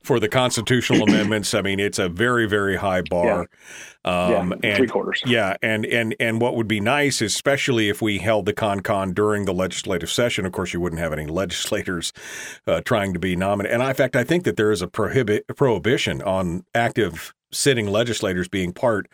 for 0.00 0.20
the 0.20 0.28
constitutional 0.28 1.02
amendments. 1.08 1.54
I 1.54 1.62
mean, 1.62 1.80
it's 1.80 1.98
a 1.98 2.08
very, 2.08 2.46
very 2.46 2.76
high 2.76 3.02
bar. 3.02 3.48
Yeah. 4.04 4.10
Um, 4.12 4.30
yeah, 4.62 4.70
and, 4.70 4.76
three 4.76 4.86
quarters. 4.86 5.22
Yeah, 5.26 5.56
and 5.60 5.84
and 5.84 6.14
and 6.20 6.40
what 6.40 6.54
would 6.54 6.68
be 6.68 6.80
nice, 6.80 7.20
especially 7.20 7.88
if 7.88 8.00
we 8.00 8.18
held 8.18 8.46
the 8.46 8.52
con 8.52 8.80
con 8.80 9.12
during 9.12 9.44
the 9.44 9.52
legislative 9.52 10.10
session. 10.10 10.46
Of 10.46 10.52
course, 10.52 10.72
you 10.72 10.80
wouldn't 10.80 11.00
have 11.00 11.12
any 11.12 11.26
legislators 11.26 12.12
uh, 12.66 12.80
trying 12.82 13.12
to 13.12 13.18
be 13.18 13.34
nominated. 13.34 13.80
And 13.80 13.88
in 13.88 13.94
fact, 13.94 14.14
I 14.14 14.22
think 14.22 14.44
that 14.44 14.56
there 14.56 14.70
is 14.70 14.80
a 14.80 14.88
prohibit 14.88 15.46
prohibition 15.56 16.22
on 16.22 16.64
active 16.74 17.34
sitting 17.52 17.86
legislators 17.86 18.48
being 18.48 18.72
part 18.72 19.08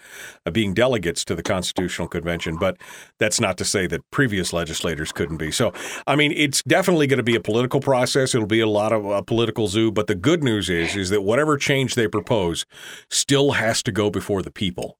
of 0.44 0.52
being 0.52 0.74
delegates 0.74 1.24
to 1.24 1.34
the 1.34 1.42
Constitutional 1.42 2.08
Convention. 2.08 2.56
But 2.56 2.76
that's 3.18 3.40
not 3.40 3.56
to 3.58 3.64
say 3.64 3.86
that 3.86 4.08
previous 4.10 4.52
legislators 4.52 5.12
couldn't 5.12 5.38
be. 5.38 5.50
So, 5.50 5.72
I 6.06 6.16
mean, 6.16 6.32
it's 6.32 6.62
definitely 6.62 7.06
going 7.06 7.18
to 7.18 7.22
be 7.22 7.36
a 7.36 7.40
political 7.40 7.80
process. 7.80 8.34
It'll 8.34 8.46
be 8.46 8.60
a 8.60 8.66
lot 8.66 8.92
of 8.92 9.04
a 9.04 9.22
political 9.22 9.68
zoo. 9.68 9.90
But 9.90 10.06
the 10.06 10.14
good 10.14 10.42
news 10.42 10.68
is, 10.68 10.96
is 10.96 11.10
that 11.10 11.22
whatever 11.22 11.56
change 11.56 11.94
they 11.94 12.08
propose 12.08 12.66
still 13.10 13.52
has 13.52 13.82
to 13.84 13.92
go 13.92 14.10
before 14.10 14.42
the 14.42 14.50
people. 14.50 14.98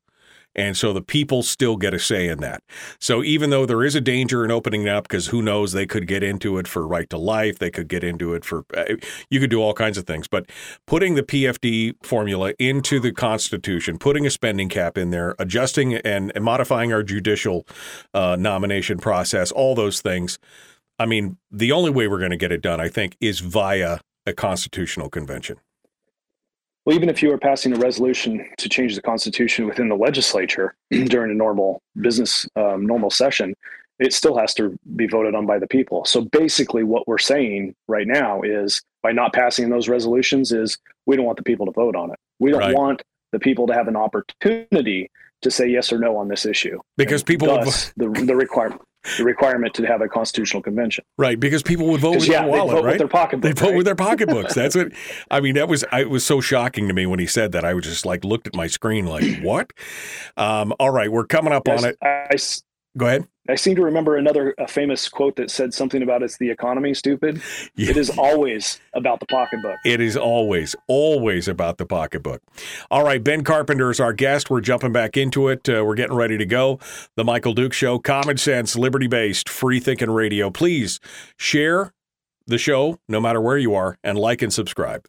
And 0.57 0.74
so 0.76 0.92
the 0.92 1.02
people 1.02 1.42
still 1.42 1.76
get 1.76 1.94
a 1.94 1.98
say 1.98 2.28
in 2.28 2.38
that. 2.40 2.62
So 2.98 3.22
even 3.22 3.50
though 3.50 3.66
there 3.66 3.84
is 3.84 3.94
a 3.94 4.00
danger 4.00 4.44
in 4.44 4.50
opening 4.50 4.82
it 4.82 4.88
up, 4.88 5.04
because 5.04 5.28
who 5.28 5.42
knows, 5.42 5.72
they 5.72 5.86
could 5.86 6.07
get 6.07 6.22
into 6.22 6.57
it 6.57 6.66
for 6.66 6.86
right 6.86 7.09
to 7.11 7.18
life, 7.18 7.59
they 7.59 7.70
could 7.70 7.88
get 7.88 8.02
into 8.02 8.32
it 8.34 8.44
for, 8.44 8.64
uh, 8.74 8.96
you 9.30 9.38
could 9.38 9.50
do 9.50 9.61
all 9.61 9.74
kinds 9.74 9.98
of 9.98 10.07
things. 10.07 10.26
But 10.26 10.50
putting 10.86 11.14
the 11.14 11.22
PFD 11.22 11.94
formula 12.02 12.54
into 12.59 12.98
the 12.98 13.12
Constitution, 13.12 13.98
putting 13.98 14.26
a 14.26 14.30
spending 14.30 14.70
cap 14.70 14.96
in 14.96 15.11
there, 15.11 15.36
adjusting 15.38 15.94
and, 15.94 16.32
modifying 16.40 16.92
our 16.92 17.02
judicial 17.02 17.66
uh, 18.14 18.36
nomination 18.38 18.98
process, 18.98 19.50
all 19.52 19.74
those 19.74 20.00
things. 20.00 20.38
I 20.98 21.04
mean, 21.04 21.36
the 21.50 21.72
only 21.72 21.90
way 21.90 22.09
we're 22.09 22.18
going 22.18 22.30
to 22.30 22.36
get 22.36 22.52
it 22.52 22.62
done, 22.62 22.80
I 22.80 22.88
think, 22.88 23.16
is 23.20 23.40
via 23.40 23.98
a 24.24 24.32
constitutional 24.32 25.11
convention 25.11 25.59
well, 26.87 26.95
even 26.95 27.09
if 27.09 27.22
you 27.22 27.28
were 27.28 27.39
passing 27.39 27.72
a 27.72 27.78
resolution 27.78 28.49
to 28.59 28.68
change 28.68 28.95
the 28.95 29.03
Constitution 29.03 29.66
within 29.66 29.89
the 29.89 29.97
legislature 29.97 30.74
during 30.91 31.32
a 31.32 31.34
normal 31.34 31.82
business, 32.01 32.49
um, 32.55 32.87
normal 32.87 33.11
session, 33.11 33.55
it 33.99 34.12
still 34.12 34.37
has 34.39 34.55
to 34.55 34.78
be 34.95 35.07
voted 35.07 35.34
on 35.34 35.47
by 35.47 35.59
the 35.59 35.66
people. 35.66 36.05
So 36.05 36.20
basically, 36.20 36.84
what 36.84 37.09
we're 37.09 37.18
saying 37.18 37.74
right 37.89 38.07
now 38.07 38.43
is 38.43 38.82
by 39.03 39.12
not 39.12 39.32
passing 39.32 39.68
those 39.68 39.89
resolutions, 39.89 40.53
is 40.53 40.78
we 41.07 41.16
don't 41.16 41.24
want 41.24 41.39
the 41.39 41.45
people 41.45 41.66
to 41.66 41.72
vote 41.72 41.97
on 41.97 42.12
it. 42.12 42.18
We 42.39 42.53
don't 42.53 42.61
right. 42.61 42.74
want 42.74 43.03
the 43.32 43.41
people 43.41 43.66
to 43.66 43.74
have 43.74 43.89
an 43.89 43.97
opportunity 43.97 45.11
to 45.43 45.51
say 45.51 45.68
yes 45.68 45.93
or 45.93 45.99
no 45.99 46.16
on 46.16 46.28
this 46.28 46.47
issue 46.47 46.78
because 46.97 47.22
people 47.22 47.47
thus, 47.49 47.93
the 47.97 48.09
the 48.09 48.34
requirement 48.34 48.80
the 49.16 49.24
requirement 49.24 49.74
to 49.74 49.86
have 49.86 50.00
a 50.00 50.09
constitutional 50.09 50.62
convention. 50.62 51.04
Right, 51.18 51.38
because 51.38 51.62
people 51.62 51.86
would 51.88 52.00
vote 52.00 52.16
with 52.16 52.28
yeah, 52.28 52.42
their 52.42 52.50
wallet, 52.50 52.76
vote 52.76 52.84
right? 52.84 52.90
With 52.92 52.98
their 52.98 53.09
pocketbook. 53.09 53.54
They 53.54 53.61
vote 53.61 53.68
right? 53.68 53.76
with 53.76 53.86
their 53.86 53.94
pocketbooks. 53.94 54.54
That's 54.54 54.76
what 54.76 54.92
I 55.30 55.40
mean. 55.40 55.54
That 55.54 55.68
was 55.68 55.84
I, 55.92 56.00
it 56.00 56.11
was 56.11 56.24
so 56.24 56.40
shocking 56.40 56.88
to 56.88 56.94
me 56.94 57.07
when 57.07 57.18
he 57.18 57.26
said 57.26 57.52
that. 57.52 57.64
I 57.64 57.74
was 57.74 57.84
just 57.84 58.07
like 58.07 58.24
looked 58.24 58.46
at 58.46 58.54
my 58.54 58.66
screen 58.66 59.07
like 59.07 59.40
what? 59.42 59.72
Um, 60.36 60.72
all 60.78 60.90
right, 60.90 61.11
we're 61.11 61.26
coming 61.26 61.52
up 61.52 61.62
yes, 61.66 61.82
on 61.82 61.90
it. 61.90 61.98
I, 62.02 62.36
Go 62.97 63.07
ahead. 63.07 63.28
I 63.49 63.55
seem 63.55 63.76
to 63.76 63.82
remember 63.82 64.16
another 64.16 64.55
famous 64.68 65.09
quote 65.09 65.36
that 65.36 65.51
said 65.51 65.72
something 65.72 66.03
about 66.03 66.22
it's 66.22 66.36
the 66.38 66.51
economy, 66.51 66.94
stupid. 66.94 67.40
Yeah. 67.76 67.90
It 67.90 67.97
is 67.97 68.11
always 68.11 68.80
about 68.92 69.20
the 69.20 69.26
pocketbook. 69.26 69.76
It 69.84 70.01
is 70.01 70.16
always, 70.16 70.74
always 70.88 71.47
about 71.47 71.78
the 71.78 71.86
pocketbook. 71.86 72.42
All 72.90 73.05
right, 73.05 73.22
Ben 73.22 73.44
Carpenter 73.44 73.90
is 73.90 74.01
our 74.01 74.12
guest. 74.12 74.51
We're 74.51 74.62
jumping 74.62 74.92
back 74.92 75.16
into 75.16 75.49
it. 75.49 75.68
Uh, 75.68 75.84
we're 75.84 75.94
getting 75.94 76.16
ready 76.16 76.38
to 76.38 76.47
go. 76.47 76.80
The 77.14 77.24
Michael 77.24 77.53
Duke 77.53 77.72
Show, 77.72 77.99
common 77.99 78.36
sense, 78.36 78.74
liberty 78.74 79.07
based, 79.07 79.49
free 79.49 79.78
thinking 79.78 80.11
radio. 80.11 80.51
Please 80.51 80.99
share 81.36 81.92
the 82.47 82.59
show 82.59 82.99
no 83.09 83.20
matter 83.20 83.40
where 83.40 83.59
you 83.59 83.74
are 83.74 83.99
and 84.03 84.18
like 84.18 84.42
and 84.42 84.53
subscribe. 84.53 85.07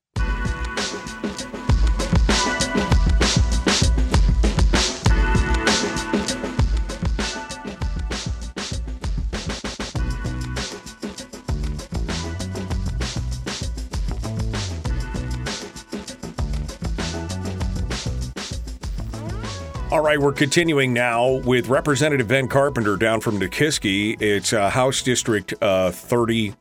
All 19.98 20.04
right, 20.04 20.20
we're 20.20 20.32
continuing 20.32 20.94
now 20.94 21.42
with 21.44 21.70
Representative 21.70 22.28
Ben 22.28 22.48
Carpenter 22.48 22.98
down 22.98 23.20
from 23.20 23.40
Nikiski. 23.40 24.16
It's 24.22 24.54
uh, 24.54 24.70
House 24.70 25.02
District 25.02 25.56
uh, 25.60 25.90
30, 25.90 26.54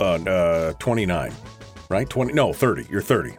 uh, 0.00 0.02
uh 0.02 0.72
29, 0.72 1.32
right? 1.88 2.10
20, 2.10 2.32
no, 2.32 2.52
30. 2.52 2.88
You're 2.90 3.02
30. 3.02 3.38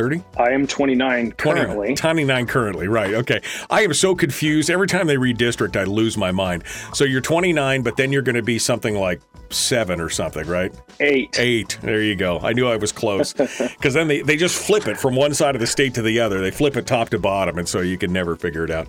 30? 0.00 0.24
I 0.38 0.52
am 0.52 0.66
29 0.66 1.32
currently. 1.32 1.94
29, 1.94 1.96
29 1.96 2.46
currently, 2.46 2.88
right. 2.88 3.12
Okay. 3.12 3.42
I 3.68 3.82
am 3.82 3.92
so 3.92 4.14
confused. 4.14 4.70
Every 4.70 4.86
time 4.86 5.06
they 5.06 5.18
read 5.18 5.36
district, 5.36 5.76
I 5.76 5.84
lose 5.84 6.16
my 6.16 6.32
mind. 6.32 6.64
So 6.94 7.04
you're 7.04 7.20
29, 7.20 7.82
but 7.82 7.98
then 7.98 8.10
you're 8.10 8.22
going 8.22 8.36
to 8.36 8.42
be 8.42 8.58
something 8.58 8.94
like 8.94 9.20
seven 9.50 10.00
or 10.00 10.08
something, 10.08 10.46
right? 10.46 10.72
Eight. 11.00 11.38
Eight. 11.38 11.78
There 11.82 12.00
you 12.00 12.16
go. 12.16 12.38
I 12.38 12.54
knew 12.54 12.66
I 12.66 12.76
was 12.76 12.92
close. 12.92 13.34
Because 13.80 13.94
then 13.94 14.08
they, 14.08 14.20
they 14.20 14.36
just 14.36 14.56
flip 14.56 14.88
it 14.88 14.98
from 14.98 15.16
one 15.16 15.32
side 15.32 15.54
of 15.54 15.60
the 15.60 15.66
state 15.66 15.94
to 15.94 16.02
the 16.02 16.20
other. 16.20 16.40
They 16.40 16.50
flip 16.50 16.76
it 16.76 16.86
top 16.86 17.08
to 17.10 17.18
bottom, 17.18 17.58
and 17.58 17.68
so 17.68 17.80
you 17.80 17.96
can 17.96 18.12
never 18.12 18.36
figure 18.36 18.64
it 18.64 18.70
out. 18.70 18.88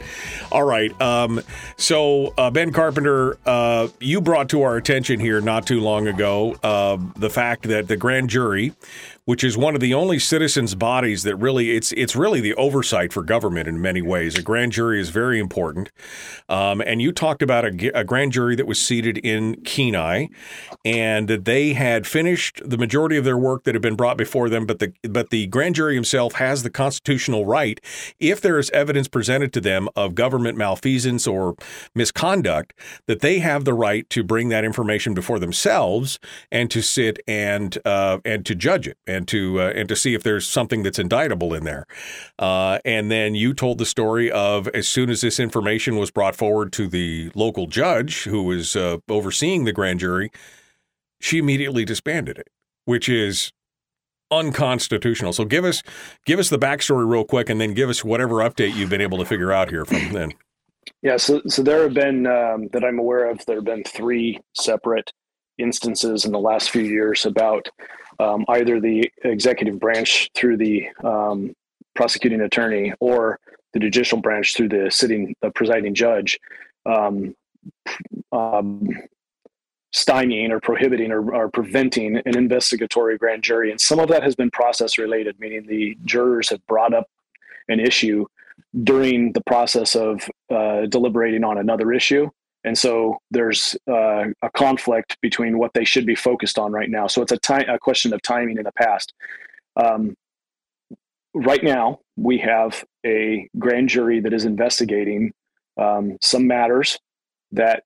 All 0.51 0.63
right. 0.63 0.99
Um, 1.01 1.41
so, 1.77 2.33
uh, 2.37 2.51
Ben 2.51 2.71
Carpenter, 2.71 3.37
uh, 3.45 3.87
you 3.99 4.21
brought 4.21 4.49
to 4.49 4.63
our 4.63 4.75
attention 4.75 5.19
here 5.19 5.39
not 5.39 5.65
too 5.65 5.79
long 5.79 6.07
ago 6.07 6.55
uh, 6.63 6.97
the 7.15 7.29
fact 7.29 7.63
that 7.63 7.87
the 7.87 7.95
grand 7.97 8.29
jury 8.29 8.73
which 9.25 9.43
is 9.43 9.57
one 9.57 9.75
of 9.75 9.81
the 9.81 9.93
only 9.93 10.17
citizens 10.17 10.73
bodies 10.75 11.23
that 11.23 11.35
really 11.35 11.71
it's 11.71 11.91
it's 11.93 12.15
really 12.15 12.41
the 12.41 12.55
oversight 12.55 13.13
for 13.13 13.23
government 13.23 13.67
in 13.67 13.81
many 13.81 14.01
ways. 14.01 14.37
A 14.37 14.41
grand 14.41 14.71
jury 14.71 14.99
is 14.99 15.09
very 15.09 15.39
important, 15.39 15.91
um, 16.49 16.81
and 16.81 17.01
you 17.01 17.11
talked 17.11 17.41
about 17.41 17.65
a, 17.65 17.99
a, 17.99 18.03
grand 18.03 18.31
jury 18.31 18.55
that 18.55 18.65
was 18.65 18.81
seated 18.81 19.17
in 19.19 19.61
Kenai, 19.61 20.27
and 20.83 21.27
that 21.27 21.45
they 21.45 21.73
had 21.73 22.07
finished 22.07 22.61
the 22.67 22.77
majority 22.77 23.15
of 23.15 23.23
their 23.23 23.37
work 23.37 23.63
that 23.63 23.75
had 23.75 23.81
been 23.81 23.95
brought 23.95 24.17
before 24.17 24.49
them, 24.49 24.65
but 24.65 24.79
the 24.79 24.93
but 25.03 25.29
the 25.29 25.47
grand 25.47 25.75
jury 25.75 25.93
himself 25.93 26.33
has 26.33 26.63
the 26.63 26.69
constitutional 26.69 27.45
right, 27.45 27.79
if 28.19 28.41
there 28.41 28.57
is 28.57 28.69
evidence 28.71 29.07
presented 29.07 29.53
to 29.53 29.61
them 29.61 29.87
of 29.95 30.15
government 30.15 30.57
malfeasance 30.57 31.27
or 31.27 31.55
misconduct, 31.93 32.73
that 33.05 33.21
they 33.21 33.39
have 33.39 33.65
the 33.65 33.73
right 33.73 34.09
to 34.09 34.23
bring 34.23 34.49
that 34.49 34.65
information 34.65 35.13
before 35.13 35.37
themselves 35.37 36.19
and 36.51 36.71
to 36.71 36.81
sit 36.81 37.19
and 37.27 37.77
uh, 37.85 38.17
and 38.25 38.45
to 38.47 38.55
judge 38.55 38.87
it 38.87 38.97
and 39.11 39.27
to 39.27 39.61
uh, 39.61 39.73
and 39.75 39.89
to 39.89 39.95
see 39.95 40.13
if 40.13 40.23
there's 40.23 40.47
something 40.47 40.83
that's 40.83 40.99
indictable 40.99 41.53
in 41.53 41.63
there. 41.63 41.85
Uh, 42.39 42.79
and 42.85 43.11
then 43.11 43.35
you 43.35 43.53
told 43.53 43.77
the 43.77 43.85
story 43.85 44.31
of 44.31 44.67
as 44.69 44.87
soon 44.87 45.09
as 45.09 45.21
this 45.21 45.39
information 45.39 45.97
was 45.97 46.11
brought 46.11 46.35
forward 46.35 46.71
to 46.73 46.87
the 46.87 47.31
local 47.35 47.67
judge 47.67 48.23
who 48.23 48.43
was 48.43 48.75
uh, 48.75 48.97
overseeing 49.09 49.65
the 49.65 49.73
grand 49.73 49.99
jury, 49.99 50.31
she 51.19 51.37
immediately 51.37 51.85
disbanded 51.85 52.37
it, 52.37 52.47
which 52.85 53.09
is 53.09 53.51
unconstitutional. 54.31 55.33
So 55.33 55.45
give 55.45 55.65
us 55.65 55.83
give 56.25 56.39
us 56.39 56.49
the 56.49 56.59
backstory 56.59 57.09
real 57.09 57.25
quick, 57.25 57.49
and 57.49 57.59
then 57.59 57.73
give 57.73 57.89
us 57.89 58.03
whatever 58.03 58.35
update 58.35 58.75
you've 58.75 58.89
been 58.89 59.01
able 59.01 59.17
to 59.17 59.25
figure 59.25 59.51
out 59.51 59.69
here 59.69 59.85
from 59.85 60.13
then. 60.13 60.33
Yeah, 61.01 61.17
so 61.17 61.41
so 61.47 61.61
there 61.61 61.83
have 61.83 61.93
been 61.93 62.25
um, 62.25 62.69
that 62.73 62.83
I'm 62.83 62.99
aware 62.99 63.29
of. 63.29 63.45
There 63.45 63.57
have 63.57 63.65
been 63.65 63.83
three 63.83 64.39
separate 64.53 65.11
instances 65.57 66.25
in 66.25 66.31
the 66.31 66.39
last 66.39 66.69
few 66.69 66.81
years 66.81 67.25
about 67.25 67.69
um, 68.21 68.45
either 68.49 68.79
the 68.79 69.09
executive 69.23 69.79
branch 69.79 70.29
through 70.35 70.57
the 70.57 70.87
um, 71.03 71.53
prosecuting 71.95 72.41
attorney 72.41 72.93
or 72.99 73.39
the 73.73 73.79
judicial 73.79 74.19
branch 74.19 74.55
through 74.55 74.69
the 74.69 74.89
sitting 74.91 75.33
the 75.41 75.49
presiding 75.51 75.93
judge 75.93 76.39
um, 76.85 77.35
um, 78.31 78.87
stymieing 79.93 80.51
or 80.51 80.59
prohibiting 80.59 81.11
or, 81.11 81.33
or, 81.35 81.49
preventing 81.49 82.15
an 82.25 82.37
investigatory 82.37 83.17
grand 83.17 83.43
jury. 83.43 83.71
And 83.71 83.79
some 83.79 83.99
of 83.99 84.07
that 84.07 84.23
has 84.23 84.35
been 84.35 84.49
process 84.49 84.97
related, 84.97 85.37
meaning 85.39 85.65
the 85.67 85.97
jurors 86.05 86.49
have 86.49 86.65
brought 86.65 86.93
up 86.93 87.07
an 87.67 87.79
issue 87.79 88.25
during 88.83 89.33
the 89.33 89.41
process 89.41 89.95
of 89.95 90.21
uh, 90.49 90.85
deliberating 90.85 91.43
on 91.43 91.57
another 91.57 91.91
issue. 91.91 92.29
And 92.63 92.77
so 92.77 93.17
there's 93.31 93.75
uh, 93.89 94.25
a 94.41 94.49
conflict 94.53 95.17
between 95.21 95.57
what 95.57 95.73
they 95.73 95.83
should 95.83 96.05
be 96.05 96.15
focused 96.15 96.59
on 96.59 96.71
right 96.71 96.89
now. 96.89 97.07
So 97.07 97.21
it's 97.21 97.31
a, 97.31 97.37
time, 97.37 97.67
a 97.67 97.79
question 97.79 98.13
of 98.13 98.21
timing 98.21 98.57
in 98.57 98.63
the 98.63 98.71
past. 98.73 99.13
Um, 99.75 100.15
right 101.33 101.63
now, 101.63 101.99
we 102.17 102.37
have 102.39 102.83
a 103.05 103.49
grand 103.57 103.89
jury 103.89 104.19
that 104.19 104.33
is 104.33 104.45
investigating 104.45 105.33
um, 105.77 106.17
some 106.21 106.45
matters 106.45 106.99
that 107.51 107.83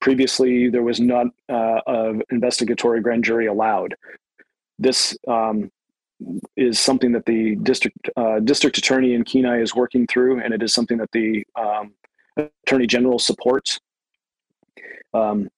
previously 0.00 0.68
there 0.68 0.82
was 0.82 1.00
not 1.00 1.26
uh, 1.48 1.80
an 1.86 2.22
investigatory 2.30 3.00
grand 3.00 3.24
jury 3.24 3.46
allowed. 3.46 3.94
This 4.78 5.16
um, 5.28 5.70
is 6.56 6.78
something 6.78 7.12
that 7.12 7.24
the 7.26 7.56
district 7.56 8.10
uh, 8.16 8.40
district 8.40 8.78
attorney 8.78 9.14
in 9.14 9.24
Kenai 9.24 9.60
is 9.60 9.74
working 9.74 10.06
through, 10.06 10.40
and 10.40 10.52
it 10.54 10.62
is 10.62 10.72
something 10.74 10.98
that 10.98 11.10
the 11.12 11.44
um, 11.56 11.94
attorney 12.36 12.86
general 12.86 13.18
supports. 13.18 13.80
Um, 15.14 15.48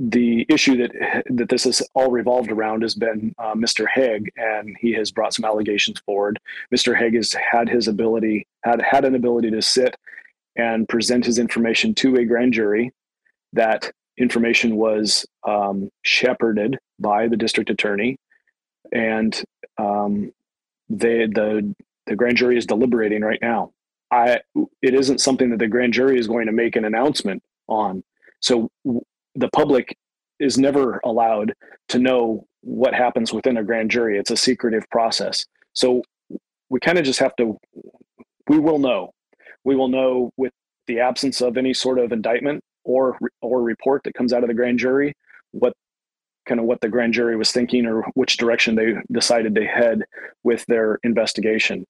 the 0.00 0.46
issue 0.48 0.78
that 0.78 1.24
that 1.28 1.50
this 1.50 1.64
has 1.64 1.82
all 1.94 2.10
revolved 2.10 2.50
around 2.50 2.82
has 2.82 2.94
been 2.94 3.34
uh, 3.38 3.54
Mr. 3.54 3.86
Haeg, 3.86 4.30
and 4.36 4.74
he 4.80 4.92
has 4.94 5.12
brought 5.12 5.34
some 5.34 5.44
allegations 5.44 6.00
forward. 6.00 6.38
Mr. 6.74 6.98
Haeg 6.98 7.14
has 7.14 7.34
had 7.34 7.68
his 7.68 7.86
ability 7.86 8.46
had 8.64 8.80
had 8.80 9.04
an 9.04 9.14
ability 9.14 9.50
to 9.50 9.60
sit 9.60 9.96
and 10.56 10.88
present 10.88 11.26
his 11.26 11.38
information 11.38 11.94
to 11.94 12.16
a 12.16 12.24
grand 12.24 12.54
jury. 12.54 12.92
That 13.52 13.92
information 14.16 14.76
was 14.76 15.26
um, 15.46 15.90
shepherded 16.02 16.78
by 16.98 17.28
the 17.28 17.36
district 17.36 17.68
attorney, 17.68 18.16
and 18.92 19.42
um, 19.76 20.32
they 20.88 21.26
the 21.26 21.74
the 22.06 22.16
grand 22.16 22.38
jury 22.38 22.56
is 22.56 22.64
deliberating 22.64 23.20
right 23.20 23.40
now. 23.42 23.72
I 24.10 24.40
it 24.80 24.94
isn't 24.94 25.20
something 25.20 25.50
that 25.50 25.58
the 25.58 25.68
grand 25.68 25.92
jury 25.92 26.18
is 26.18 26.26
going 26.26 26.46
to 26.46 26.52
make 26.52 26.76
an 26.76 26.86
announcement 26.86 27.42
on. 27.68 28.02
So 28.40 28.68
the 29.34 29.48
public 29.54 29.96
is 30.38 30.58
never 30.58 31.00
allowed 31.04 31.54
to 31.88 31.98
know 31.98 32.46
what 32.62 32.94
happens 32.94 33.32
within 33.32 33.56
a 33.56 33.64
grand 33.64 33.90
jury. 33.90 34.18
It's 34.18 34.30
a 34.30 34.36
secretive 34.36 34.88
process. 34.90 35.46
So 35.72 36.02
we 36.68 36.80
kind 36.80 36.98
of 36.98 37.04
just 37.04 37.20
have 37.20 37.36
to 37.36 37.58
we 38.48 38.58
will 38.58 38.78
know. 38.78 39.12
We 39.64 39.76
will 39.76 39.88
know 39.88 40.30
with 40.36 40.52
the 40.86 41.00
absence 41.00 41.40
of 41.40 41.56
any 41.56 41.72
sort 41.72 41.98
of 41.98 42.12
indictment 42.12 42.62
or 42.84 43.18
or 43.42 43.62
report 43.62 44.02
that 44.04 44.14
comes 44.14 44.32
out 44.32 44.42
of 44.42 44.48
the 44.48 44.54
grand 44.54 44.78
jury 44.78 45.14
what 45.52 45.72
kind 46.46 46.58
of 46.58 46.66
what 46.66 46.80
the 46.80 46.88
grand 46.88 47.12
jury 47.12 47.36
was 47.36 47.52
thinking 47.52 47.86
or 47.86 48.02
which 48.14 48.36
direction 48.36 48.74
they 48.74 48.94
decided 49.12 49.54
to 49.54 49.64
head 49.64 50.02
with 50.42 50.64
their 50.66 50.98
investigation. 51.04 51.86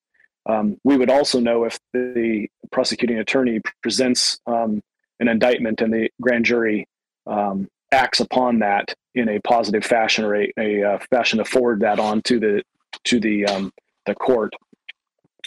Um, 0.46 0.76
we 0.84 0.96
would 0.96 1.10
also 1.10 1.38
know 1.38 1.64
if 1.64 1.78
the 1.92 2.48
prosecuting 2.72 3.18
attorney 3.18 3.60
presents 3.82 4.38
um, 4.46 4.82
an 5.20 5.28
indictment 5.28 5.80
and 5.80 5.92
the 5.92 6.10
grand 6.20 6.44
jury 6.44 6.86
um, 7.26 7.68
acts 7.92 8.20
upon 8.20 8.58
that 8.60 8.94
in 9.14 9.28
a 9.28 9.40
positive 9.40 9.84
fashion 9.84 10.24
or 10.24 10.36
a, 10.36 10.52
a 10.58 10.82
uh, 10.82 10.98
fashion 11.10 11.38
to 11.38 11.44
forward 11.44 11.80
that 11.80 11.98
on 11.98 12.22
to 12.22 12.38
the 12.38 12.62
to 13.04 13.20
the 13.20 13.46
um, 13.46 13.72
the 14.06 14.14
court 14.14 14.52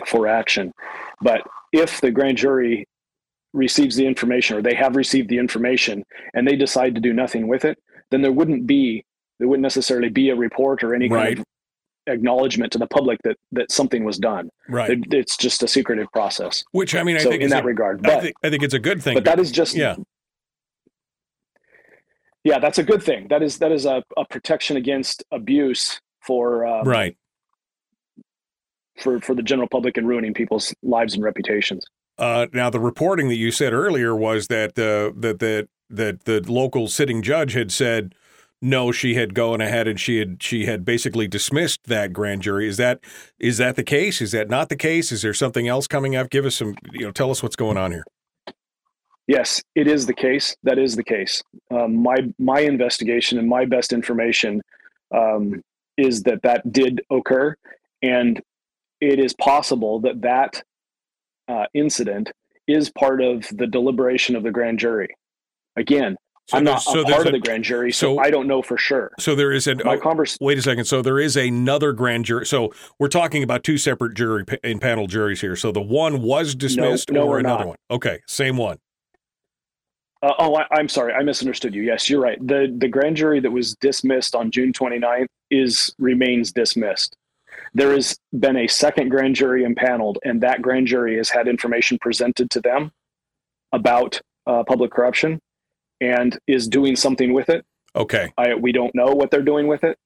for 0.05 0.27
action. 0.27 0.71
But 1.21 1.41
if 1.71 2.01
the 2.01 2.11
grand 2.11 2.37
jury 2.37 2.87
receives 3.53 3.95
the 3.95 4.05
information 4.05 4.57
or 4.57 4.61
they 4.61 4.73
have 4.73 4.95
received 4.95 5.29
the 5.29 5.37
information 5.37 6.03
and 6.33 6.47
they 6.47 6.55
decide 6.55 6.95
to 6.95 7.01
do 7.01 7.13
nothing 7.13 7.47
with 7.47 7.65
it, 7.65 7.77
then 8.09 8.21
there 8.21 8.31
wouldn't 8.31 8.65
be 8.65 9.05
there 9.39 9.47
wouldn't 9.47 9.63
necessarily 9.63 10.09
be 10.09 10.29
a 10.29 10.35
report 10.35 10.83
or 10.83 10.93
any 10.93 11.09
right. 11.09 11.35
kind 11.35 11.39
of 11.39 11.45
acknowledgement 12.07 12.71
to 12.73 12.77
the 12.77 12.87
public 12.87 13.19
that 13.23 13.37
that 13.51 13.71
something 13.71 14.03
was 14.03 14.17
done. 14.17 14.49
Right. 14.67 14.91
It, 14.91 15.13
it's 15.13 15.37
just 15.37 15.63
a 15.63 15.67
secretive 15.67 16.11
process. 16.11 16.63
Which 16.71 16.95
I 16.95 17.03
mean, 17.03 17.15
I 17.15 17.19
so 17.19 17.29
think 17.29 17.43
in 17.43 17.49
that 17.49 17.63
a, 17.63 17.67
regard, 17.67 18.01
but 18.01 18.11
I 18.11 18.21
think, 18.21 18.35
I 18.43 18.49
think, 18.49 18.63
it's 18.63 18.73
a 18.73 18.79
good 18.79 19.01
thing. 19.01 19.15
But 19.15 19.25
that 19.25 19.39
is 19.39 19.51
just 19.51 19.75
yeah. 19.75 19.95
Yeah, 22.43 22.59
that's 22.59 22.77
a 22.77 22.83
good 22.83 23.01
thing. 23.01 23.27
That 23.29 23.41
is 23.41 23.59
that 23.59 23.71
is 23.71 23.85
a, 23.85 24.03
a 24.17 24.25
protection 24.25 24.75
against 24.75 25.23
abuse 25.31 26.01
for 26.19 26.65
um, 26.65 26.87
right 26.87 27.15
for 28.97 29.19
for 29.21 29.33
the 29.33 29.43
general 29.43 29.67
public 29.69 29.97
and 29.97 30.07
ruining 30.07 30.33
people's 30.33 30.73
lives 30.83 31.13
and 31.13 31.23
reputations. 31.23 31.85
Uh, 32.17 32.47
now, 32.53 32.69
the 32.69 32.79
reporting 32.79 33.27
that 33.29 33.37
you 33.37 33.49
said 33.49 33.73
earlier 33.73 34.15
was 34.15 34.47
that 34.47 34.71
uh, 34.77 35.17
that 35.19 35.39
that 35.39 35.69
that 35.89 36.25
the 36.25 36.41
local 36.51 36.87
sitting 36.87 37.21
judge 37.21 37.53
had 37.53 37.71
said 37.71 38.13
no, 38.63 38.93
she 38.93 39.15
had 39.15 39.33
gone 39.33 39.59
ahead 39.59 39.87
and 39.87 39.99
she 39.99 40.19
had 40.19 40.41
she 40.41 40.65
had 40.65 40.85
basically 40.85 41.27
dismissed 41.27 41.83
that 41.85 42.13
grand 42.13 42.41
jury. 42.41 42.67
Is 42.67 42.77
that 42.77 43.01
is 43.37 43.57
that 43.57 43.75
the 43.75 43.83
case? 43.83 44.21
Is 44.21 44.31
that 44.31 44.49
not 44.49 44.69
the 44.69 44.77
case? 44.77 45.11
Is 45.11 45.21
there 45.21 45.33
something 45.33 45.67
else 45.67 45.85
coming 45.85 46.15
up? 46.15 46.29
Give 46.29 46.45
us 46.45 46.55
some, 46.55 46.75
you 46.93 47.05
know, 47.05 47.11
tell 47.11 47.29
us 47.29 47.43
what's 47.43 47.57
going 47.57 47.77
on 47.77 47.91
here. 47.91 48.05
Yes, 49.27 49.61
it 49.75 49.87
is 49.87 50.05
the 50.05 50.13
case. 50.13 50.55
That 50.63 50.77
is 50.77 50.95
the 50.95 51.03
case. 51.03 51.43
Um, 51.71 52.01
my 52.01 52.15
my 52.39 52.61
investigation 52.61 53.37
and 53.37 53.47
my 53.47 53.65
best 53.65 53.91
information 53.91 54.61
um, 55.13 55.61
is 55.97 56.23
that 56.23 56.41
that 56.43 56.71
did 56.71 57.01
occur, 57.11 57.55
and 58.01 58.41
it 59.01 59.19
is 59.19 59.33
possible 59.33 59.99
that 60.01 60.21
that 60.21 60.63
uh, 61.49 61.65
incident 61.73 62.31
is 62.67 62.89
part 62.89 63.21
of 63.21 63.45
the 63.51 63.67
deliberation 63.67 64.37
of 64.37 64.43
the 64.43 64.51
grand 64.51 64.79
jury. 64.79 65.09
Again, 65.75 66.15
so 66.47 66.57
I'm 66.57 66.63
not 66.63 66.81
so 66.81 67.01
a 67.01 67.05
part 67.05 67.25
of 67.25 67.33
the 67.33 67.39
grand 67.39 67.63
jury, 67.63 67.91
so, 67.91 68.15
so, 68.15 68.19
I 68.19 68.29
don't 68.29 68.47
know 68.47 68.61
for 68.61 68.77
sure. 68.77 69.11
So 69.19 69.33
there 69.35 69.51
is 69.51 69.67
a 69.67 69.75
My 69.75 69.95
oh, 69.95 69.99
converse, 69.99 70.37
wait 70.41 70.57
a 70.57 70.61
second. 70.61 70.85
So 70.85 71.01
there 71.01 71.19
is 71.19 71.37
another 71.37 71.93
grand 71.93 72.25
jury. 72.25 72.45
So 72.45 72.73
we're 72.99 73.07
talking 73.07 73.43
about 73.43 73.63
two 73.63 73.77
separate 73.77 74.15
jury 74.15 74.45
and 74.63 74.81
panel 74.81 75.07
juries 75.07 75.41
here. 75.41 75.55
So 75.55 75.71
the 75.71 75.81
one 75.81 76.21
was 76.21 76.55
dismissed, 76.55 77.11
no, 77.11 77.21
no, 77.21 77.27
or 77.27 77.39
another 77.39 77.59
not. 77.59 77.67
one. 77.67 77.77
Okay, 77.91 78.19
same 78.27 78.57
one. 78.57 78.77
Uh, 80.21 80.33
oh, 80.39 80.55
I, 80.55 80.79
am 80.79 80.89
sorry, 80.89 81.13
I 81.13 81.23
misunderstood 81.23 81.73
you. 81.73 81.81
Yes, 81.81 82.09
you're 82.09 82.21
right. 82.21 82.37
the 82.45 82.73
The 82.77 82.87
grand 82.87 83.17
jury 83.17 83.39
that 83.39 83.51
was 83.51 83.75
dismissed 83.75 84.35
on 84.35 84.51
June 84.51 84.73
29th 84.73 85.27
is 85.49 85.93
remains 85.97 86.51
dismissed 86.51 87.15
there 87.73 87.93
has 87.93 88.17
been 88.37 88.57
a 88.57 88.67
second 88.67 89.09
grand 89.09 89.35
jury 89.35 89.63
impaneled, 89.63 90.19
and 90.23 90.41
that 90.41 90.61
grand 90.61 90.87
jury 90.87 91.17
has 91.17 91.29
had 91.29 91.47
information 91.47 91.97
presented 91.99 92.49
to 92.51 92.61
them 92.61 92.91
about 93.71 94.19
uh, 94.45 94.63
public 94.63 94.91
corruption 94.91 95.39
and 96.03 96.37
is 96.47 96.67
doing 96.67 96.95
something 96.95 97.33
with 97.33 97.49
it. 97.49 97.65
Okay. 97.95 98.33
I, 98.37 98.55
we 98.55 98.71
don't 98.71 98.93
know 98.95 99.13
what 99.13 99.31
they're 99.31 99.41
doing 99.41 99.67
with 99.67 99.83
it, 99.83 99.97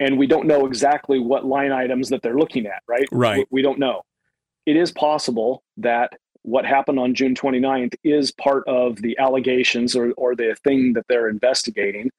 and 0.00 0.18
we 0.18 0.26
don't 0.26 0.46
know 0.46 0.66
exactly 0.66 1.18
what 1.18 1.44
line 1.44 1.72
items 1.72 2.08
that 2.10 2.22
they're 2.22 2.38
looking 2.38 2.66
at, 2.66 2.82
right? 2.88 3.08
Right. 3.10 3.38
We, 3.50 3.60
we 3.60 3.62
don't 3.62 3.78
know. 3.78 4.02
It 4.66 4.76
is 4.76 4.92
possible 4.92 5.62
that 5.78 6.12
what 6.42 6.64
happened 6.64 6.98
on 6.98 7.14
June 7.14 7.34
29th 7.34 7.94
is 8.04 8.32
part 8.32 8.64
of 8.68 8.96
the 8.96 9.16
allegations 9.18 9.96
or, 9.96 10.12
or 10.12 10.34
the 10.34 10.56
thing 10.62 10.92
that 10.92 11.04
they're 11.08 11.28
investigating 11.28 12.10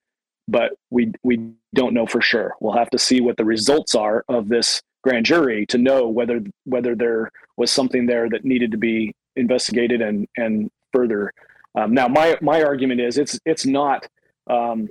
but 0.48 0.74
we 0.90 1.12
we 1.24 1.52
don't 1.74 1.94
know 1.94 2.06
for 2.06 2.22
sure. 2.22 2.56
We'll 2.60 2.78
have 2.78 2.90
to 2.92 3.00
see 3.00 3.22
what 3.22 3.38
the 3.38 3.46
results 3.46 3.96
are 3.96 4.24
of 4.30 4.48
this 4.48 4.82
grand 5.04 5.26
jury 5.26 5.66
to 5.68 5.78
know 5.78 6.08
whether 6.08 6.42
whether 6.66 6.96
there 6.96 7.32
was 7.58 7.72
something 7.72 8.06
there 8.06 8.30
that 8.30 8.46
needed 8.46 8.72
to 8.72 8.78
be 8.78 9.14
investigated 9.36 10.02
and 10.02 10.28
and 10.38 10.70
further. 10.94 11.34
Um, 11.76 11.94
now, 11.94 12.08
my 12.08 12.38
my 12.42 12.64
argument 12.64 13.02
is 13.02 13.18
it's 13.18 13.40
it's 13.46 13.66
not. 13.66 14.08
Um, 14.50 14.90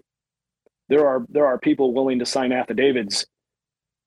there 0.89 1.07
are 1.07 1.25
there 1.29 1.47
are 1.47 1.59
people 1.59 1.95
willing 1.95 2.19
to 2.19 2.27
sign 2.27 2.53
affidavits, 2.53 3.25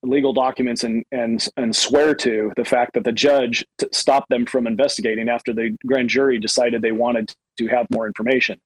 legal 0.03 0.33
documents, 0.33 0.83
and 0.83 1.03
and 1.11 1.47
and 1.57 1.75
swear 1.75 2.13
to 2.15 2.51
the 2.55 2.65
fact 2.65 2.93
that 2.93 3.03
the 3.03 3.11
judge 3.11 3.65
t- 3.79 3.87
stopped 3.91 4.29
them 4.29 4.45
from 4.45 4.67
investigating 4.67 5.27
after 5.27 5.53
the 5.53 5.75
grand 5.85 6.09
jury 6.09 6.37
decided 6.39 6.81
they 6.81 6.91
wanted 6.91 7.33
to 7.57 7.67
have 7.67 7.87
more 7.91 8.05
information. 8.05 8.59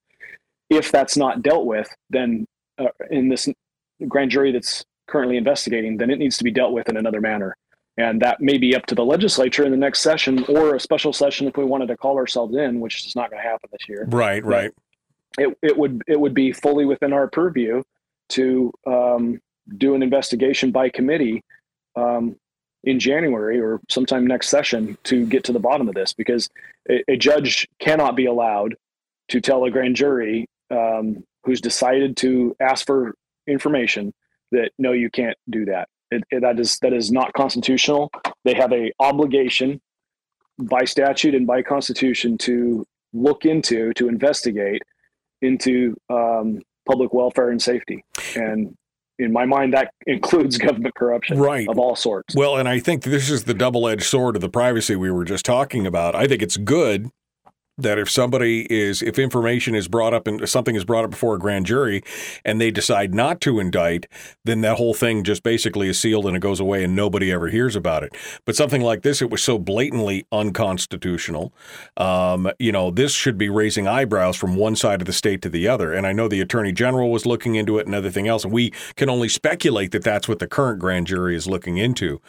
If 0.68 0.92
that's 0.92 1.16
not 1.16 1.42
dealt 1.42 1.66
with, 1.66 1.88
then 2.10 2.46
uh, 2.78 2.88
in 3.10 3.28
this 3.28 3.48
grand 4.08 4.30
jury 4.30 4.52
that's 4.52 4.84
currently 5.08 5.36
investigating, 5.36 5.96
then 5.96 6.10
it 6.10 6.18
needs 6.18 6.36
to 6.38 6.44
be 6.44 6.50
dealt 6.50 6.72
with 6.72 6.88
in 6.88 6.96
another 6.96 7.20
manner. 7.20 7.56
And 7.98 8.22
that 8.22 8.40
may 8.40 8.56
be 8.56 8.74
up 8.74 8.86
to 8.86 8.94
the 8.94 9.04
legislature 9.04 9.64
in 9.64 9.70
the 9.70 9.76
next 9.76 10.00
session 10.00 10.44
or 10.48 10.74
a 10.74 10.80
special 10.80 11.12
session 11.12 11.46
if 11.46 11.56
we 11.56 11.64
wanted 11.64 11.88
to 11.88 11.96
call 11.96 12.16
ourselves 12.16 12.56
in, 12.56 12.80
which 12.80 13.06
is 13.06 13.14
not 13.14 13.30
going 13.30 13.42
to 13.42 13.48
happen 13.48 13.68
this 13.70 13.86
year. 13.88 14.06
Right, 14.08 14.42
right. 14.44 14.70
It, 15.38 15.56
it 15.62 15.76
would 15.76 16.02
it 16.06 16.18
would 16.18 16.34
be 16.34 16.52
fully 16.52 16.84
within 16.84 17.12
our 17.12 17.26
purview 17.26 17.82
to 18.30 18.72
um, 18.86 19.40
do 19.76 19.94
an 19.94 20.02
investigation 20.02 20.70
by 20.70 20.88
committee 20.88 21.42
um, 21.96 22.36
in 22.84 22.98
January 22.98 23.60
or 23.60 23.80
sometime 23.88 24.26
next 24.26 24.48
session 24.48 24.96
to 25.04 25.26
get 25.26 25.44
to 25.44 25.52
the 25.52 25.60
bottom 25.60 25.88
of 25.88 25.94
this 25.94 26.12
because 26.12 26.48
a, 26.90 27.02
a 27.08 27.16
judge 27.16 27.68
cannot 27.78 28.16
be 28.16 28.26
allowed 28.26 28.74
to 29.28 29.40
tell 29.40 29.64
a 29.64 29.70
grand 29.70 29.96
jury 29.96 30.46
um, 30.70 31.24
who's 31.44 31.60
decided 31.60 32.16
to 32.16 32.56
ask 32.60 32.86
for 32.86 33.14
information 33.46 34.12
that 34.50 34.70
no, 34.78 34.92
you 34.92 35.10
can't 35.10 35.36
do 35.48 35.64
that. 35.66 35.88
It, 36.12 36.24
it, 36.30 36.42
that 36.42 36.60
is 36.60 36.78
that 36.82 36.92
is 36.92 37.10
not 37.10 37.32
constitutional. 37.32 38.10
They 38.44 38.54
have 38.54 38.72
a 38.72 38.92
obligation 39.00 39.80
by 40.58 40.84
statute 40.84 41.34
and 41.34 41.46
by 41.46 41.62
constitution 41.62 42.38
to 42.38 42.84
look 43.12 43.44
into 43.44 43.92
to 43.94 44.08
investigate 44.08 44.82
into 45.40 45.96
um, 46.08 46.60
public 46.86 47.12
welfare 47.12 47.50
and 47.50 47.60
safety 47.60 48.04
and 48.36 48.76
in 49.18 49.32
my 49.32 49.44
mind, 49.44 49.72
that 49.74 49.92
includes 50.06 50.58
government 50.58 50.94
corruption 50.94 51.38
right. 51.38 51.68
of 51.68 51.78
all 51.78 51.96
sorts. 51.96 52.34
Well, 52.34 52.56
and 52.56 52.68
I 52.68 52.78
think 52.80 53.04
this 53.04 53.30
is 53.30 53.44
the 53.44 53.54
double 53.54 53.88
edged 53.88 54.04
sword 54.04 54.36
of 54.36 54.42
the 54.42 54.48
privacy 54.48 54.96
we 54.96 55.10
were 55.10 55.24
just 55.24 55.44
talking 55.44 55.86
about. 55.86 56.14
I 56.14 56.26
think 56.26 56.42
it's 56.42 56.56
good 56.56 57.10
that 57.78 57.98
if 57.98 58.10
somebody 58.10 58.66
is 58.70 59.02
if 59.02 59.18
information 59.18 59.74
is 59.74 59.88
brought 59.88 60.12
up 60.12 60.26
and 60.26 60.46
something 60.48 60.74
is 60.74 60.84
brought 60.84 61.04
up 61.04 61.10
before 61.10 61.34
a 61.34 61.38
grand 61.38 61.64
jury 61.66 62.02
and 62.44 62.60
they 62.60 62.70
decide 62.70 63.14
not 63.14 63.40
to 63.40 63.58
indict 63.58 64.06
then 64.44 64.60
that 64.60 64.76
whole 64.76 64.94
thing 64.94 65.24
just 65.24 65.42
basically 65.42 65.88
is 65.88 65.98
sealed 65.98 66.26
and 66.26 66.36
it 66.36 66.40
goes 66.40 66.60
away 66.60 66.84
and 66.84 66.94
nobody 66.94 67.32
ever 67.32 67.48
hears 67.48 67.74
about 67.74 68.02
it. 68.02 68.14
But 68.44 68.56
something 68.56 68.82
like 68.82 69.02
this 69.02 69.22
it 69.22 69.30
was 69.30 69.42
so 69.42 69.58
blatantly 69.58 70.26
unconstitutional 70.30 71.52
um, 71.96 72.50
you 72.58 72.72
know 72.72 72.90
this 72.90 73.12
should 73.12 73.38
be 73.38 73.48
raising 73.48 73.88
eyebrows 73.88 74.36
from 74.36 74.54
one 74.54 74.76
side 74.76 75.00
of 75.00 75.06
the 75.06 75.12
state 75.12 75.40
to 75.42 75.48
the 75.48 75.66
other. 75.66 75.92
And 75.92 76.06
i 76.06 76.12
know 76.12 76.28
the 76.28 76.40
attorney 76.40 76.72
general 76.72 77.10
was 77.10 77.24
looking 77.26 77.54
into 77.54 77.78
it 77.78 77.86
and 77.86 77.94
everything 77.94 78.28
else. 78.28 78.44
And 78.44 78.52
we 78.52 78.70
can 78.96 79.08
only 79.08 79.28
speculate 79.28 79.92
that 79.92 80.04
that's 80.04 80.28
what 80.28 80.38
the 80.38 80.46
current 80.46 80.78
grand 80.78 81.06
jury 81.06 81.34
is 81.34 81.46
looking 81.46 81.78
into. 81.78 82.20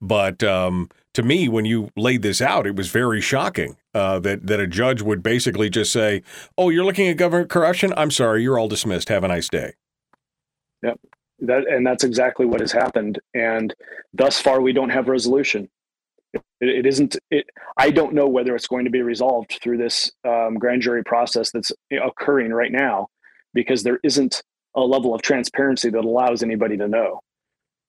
But 0.00 0.42
um, 0.42 0.88
to 1.14 1.22
me, 1.22 1.48
when 1.48 1.64
you 1.64 1.90
laid 1.96 2.22
this 2.22 2.40
out, 2.40 2.66
it 2.66 2.74
was 2.74 2.90
very 2.90 3.20
shocking 3.20 3.76
uh, 3.94 4.18
that 4.20 4.46
that 4.46 4.60
a 4.60 4.66
judge 4.66 5.02
would 5.02 5.22
basically 5.22 5.68
just 5.68 5.92
say, 5.92 6.22
"Oh, 6.56 6.70
you're 6.70 6.84
looking 6.84 7.08
at 7.08 7.16
government 7.16 7.50
corruption. 7.50 7.92
I'm 7.96 8.10
sorry, 8.10 8.42
you're 8.42 8.58
all 8.58 8.68
dismissed. 8.68 9.08
Have 9.08 9.24
a 9.24 9.28
nice 9.28 9.48
day." 9.48 9.74
Yep, 10.82 10.98
that 11.40 11.66
and 11.68 11.86
that's 11.86 12.04
exactly 12.04 12.46
what 12.46 12.60
has 12.60 12.72
happened. 12.72 13.18
And 13.34 13.74
thus 14.14 14.40
far, 14.40 14.60
we 14.60 14.72
don't 14.72 14.90
have 14.90 15.08
resolution. 15.08 15.68
It, 16.32 16.42
it 16.60 16.86
isn't. 16.86 17.16
It. 17.30 17.46
I 17.76 17.90
don't 17.90 18.14
know 18.14 18.26
whether 18.26 18.56
it's 18.56 18.66
going 18.66 18.84
to 18.86 18.90
be 18.90 19.02
resolved 19.02 19.58
through 19.62 19.78
this 19.78 20.10
um, 20.24 20.54
grand 20.54 20.82
jury 20.82 21.04
process 21.04 21.50
that's 21.50 21.72
occurring 21.92 22.52
right 22.52 22.72
now, 22.72 23.08
because 23.52 23.82
there 23.82 24.00
isn't 24.02 24.42
a 24.74 24.80
level 24.80 25.14
of 25.14 25.20
transparency 25.20 25.90
that 25.90 26.04
allows 26.04 26.42
anybody 26.42 26.78
to 26.78 26.88
know. 26.88 27.20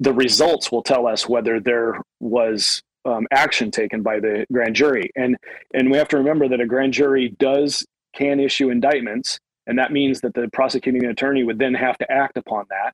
The 0.02 0.14
results 0.14 0.70
will 0.70 0.84
tell 0.84 1.08
us 1.08 1.30
whether 1.30 1.62
there 1.62 2.02
was 2.20 2.84
um, 3.06 3.28
action 3.32 3.72
taken 3.72 4.02
by 4.02 4.20
the 4.20 4.46
grand 4.52 4.76
jury. 4.76 5.12
And 5.16 5.38
and 5.74 5.92
we 5.92 5.98
have 5.98 6.08
to 6.10 6.18
remember 6.18 6.48
that 6.48 6.62
a 6.62 6.66
grand 6.66 6.94
jury 6.94 7.36
does 7.40 7.86
can 8.16 8.40
issue 8.40 8.70
indictments, 8.70 9.40
and 9.68 9.78
that 9.80 9.92
means 9.92 10.22
that 10.22 10.34
the 10.34 10.50
prosecuting 10.54 11.06
attorney 11.06 11.44
would 11.44 11.60
then 11.60 11.74
have 11.74 11.98
to 12.00 12.12
act 12.12 12.38
upon 12.38 12.66
that. 12.70 12.94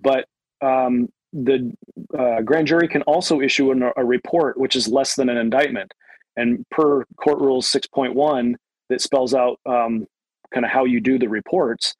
But 0.00 0.26
um, 0.66 1.08
the 1.32 1.72
uh, 2.18 2.42
grand 2.42 2.66
jury 2.66 2.88
can 2.88 3.02
also 3.02 3.40
issue 3.40 3.70
an, 3.70 3.90
a 3.96 4.04
report 4.04 4.58
which 4.58 4.76
is 4.76 4.88
less 4.88 5.14
than 5.14 5.28
an 5.28 5.36
indictment. 5.36 5.92
And 6.36 6.64
per 6.70 7.04
court 7.16 7.38
rules 7.40 7.70
6.1, 7.70 8.54
that 8.88 9.00
spells 9.00 9.34
out 9.34 9.58
um, 9.66 10.06
kind 10.52 10.64
of 10.64 10.70
how 10.70 10.84
you 10.84 11.00
do 11.00 11.18
the 11.18 11.28
reports. 11.28 11.94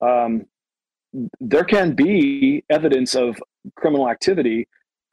Um, 0.00 0.46
there 1.40 1.64
can 1.64 1.94
be 1.94 2.64
evidence 2.70 3.14
of 3.14 3.40
criminal 3.76 4.08
activity 4.08 4.66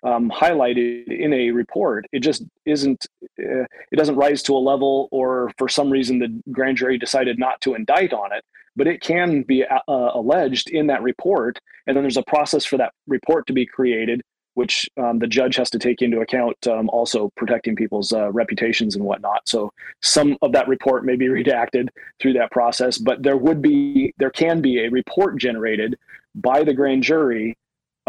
um, 0.03 0.29
highlighted 0.29 1.07
in 1.07 1.33
a 1.33 1.51
report. 1.51 2.05
It 2.11 2.19
just 2.19 2.43
isn't. 2.65 3.05
Uh, 3.23 3.65
it 3.91 3.95
doesn't 3.95 4.15
rise 4.15 4.43
to 4.43 4.55
a 4.55 4.59
level, 4.59 5.09
or 5.11 5.51
for 5.57 5.67
some 5.67 5.89
reason 5.89 6.19
the 6.19 6.41
grand 6.51 6.77
jury 6.77 6.97
decided 6.97 7.39
not 7.39 7.61
to 7.61 7.75
indict 7.75 8.13
on 8.13 8.33
it. 8.33 8.43
But 8.75 8.87
it 8.87 9.01
can 9.01 9.43
be 9.43 9.65
uh, 9.65 9.79
alleged 9.87 10.69
in 10.69 10.87
that 10.87 11.01
report, 11.01 11.59
and 11.87 11.95
then 11.95 12.03
there's 12.03 12.17
a 12.17 12.23
process 12.23 12.63
for 12.63 12.77
that 12.77 12.93
report 13.07 13.47
to 13.47 13.53
be 13.53 13.65
created, 13.65 14.21
which 14.53 14.89
um, 14.97 15.19
the 15.19 15.27
judge 15.27 15.55
has 15.57 15.69
to 15.71 15.79
take 15.79 16.01
into 16.01 16.21
account. 16.21 16.55
Um, 16.67 16.89
also 16.89 17.31
protecting 17.35 17.75
people's 17.75 18.13
uh, 18.13 18.31
reputations 18.31 18.95
and 18.95 19.03
whatnot. 19.03 19.41
So 19.49 19.73
some 20.01 20.37
of 20.41 20.53
that 20.53 20.67
report 20.67 21.03
may 21.03 21.15
be 21.15 21.27
redacted 21.29 21.89
through 22.19 22.33
that 22.33 22.51
process, 22.51 22.97
but 22.97 23.21
there 23.21 23.37
would 23.37 23.61
be, 23.61 24.13
there 24.17 24.31
can 24.31 24.61
be 24.61 24.85
a 24.85 24.89
report 24.89 25.37
generated 25.37 25.97
by 26.35 26.63
the 26.63 26.73
grand 26.73 27.03
jury 27.03 27.57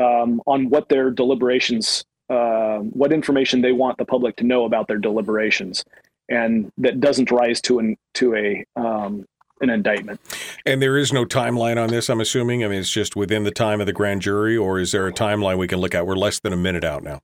um, 0.01 0.41
on 0.47 0.71
what 0.71 0.89
their 0.89 1.11
deliberations, 1.11 2.05
uh, 2.29 2.79
what 2.79 3.13
information 3.13 3.61
they 3.61 3.73
want 3.73 3.99
the 3.99 4.05
public 4.05 4.37
to 4.37 4.45
know 4.45 4.65
about 4.65 4.89
their 4.89 4.99
deliberations, 4.99 5.85
and 6.29 6.73
that 6.79 7.01
doesn't 7.01 7.31
rise 7.31 7.61
to 7.63 7.79
an 7.79 7.97
to 8.15 8.35
a 8.35 8.65
um, 8.77 9.27
an 9.61 9.71
indictment. 9.71 10.21
And 10.65 10.81
there 10.81 10.97
is 10.97 11.13
no 11.13 11.25
timeline 11.25 11.83
on 11.83 11.91
this. 11.91 12.09
I'm 12.09 12.21
assuming. 12.21 12.65
I 12.65 12.69
mean, 12.69 12.81
it's 12.81 12.91
just 12.91 13.15
within 13.15 13.45
the 13.45 13.51
time 13.51 13.81
of 13.81 13.87
the 13.87 13.93
grand 13.93 14.23
jury, 14.23 14.57
or 14.57 14.79
is 14.79 14.93
there 14.93 15.07
a 15.07 15.13
timeline 15.13 15.59
we 15.59 15.69
can 15.69 15.81
look 15.81 15.95
at? 15.95 16.07
We're 16.07 16.17
less 16.17 16.41
than 16.41 16.53
a 16.53 16.57
minute 16.57 16.85
out 16.85 17.03
now. 17.03 17.21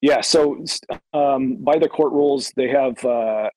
Yeah. 0.00 0.20
So 0.20 0.62
um, 1.14 1.56
by 1.56 1.78
the 1.78 1.88
court 1.88 2.12
rules, 2.12 2.52
they 2.56 2.68
have 2.68 3.02
uh, 3.04 3.48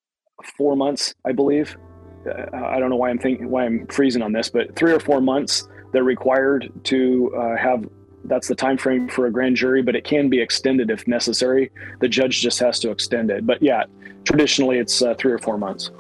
four 0.58 0.78
months, 0.78 1.14
I 1.26 1.34
believe. 1.34 1.78
Uh, 2.26 2.56
I 2.56 2.80
don't 2.80 2.90
know 2.90 2.96
why 2.96 3.10
I'm 3.10 3.20
thinking 3.20 3.50
why 3.50 3.66
I'm 3.66 3.86
freezing 3.88 4.22
on 4.22 4.32
this, 4.32 4.50
but 4.50 4.74
three 4.76 4.94
or 4.94 5.00
four 5.00 5.20
months 5.20 5.68
they're 5.92 6.04
required 6.04 6.72
to 6.86 7.34
uh, 7.36 7.58
have 7.58 7.86
that's 8.28 8.48
the 8.48 8.56
time 8.56 8.78
frame 8.78 9.08
for 9.08 9.26
a 9.26 9.32
grand 9.32 9.56
jury, 9.56 9.82
but 9.82 9.96
it 9.96 10.04
can 10.04 10.30
be 10.30 10.40
extended 10.40 10.92
if 10.92 11.08
necessary. 11.08 11.72
The 12.00 12.08
judge 12.08 12.42
just 12.42 12.60
has 12.60 12.80
to 12.80 12.92
extend 12.92 13.32
it. 13.32 13.46
But 13.46 13.62
yeah, 13.62 13.84
traditionally 14.24 14.78
it's 14.78 15.02
uh, 15.02 15.16
three 15.16 15.32
or 15.32 15.40
four 15.40 15.58
months. 15.58 15.92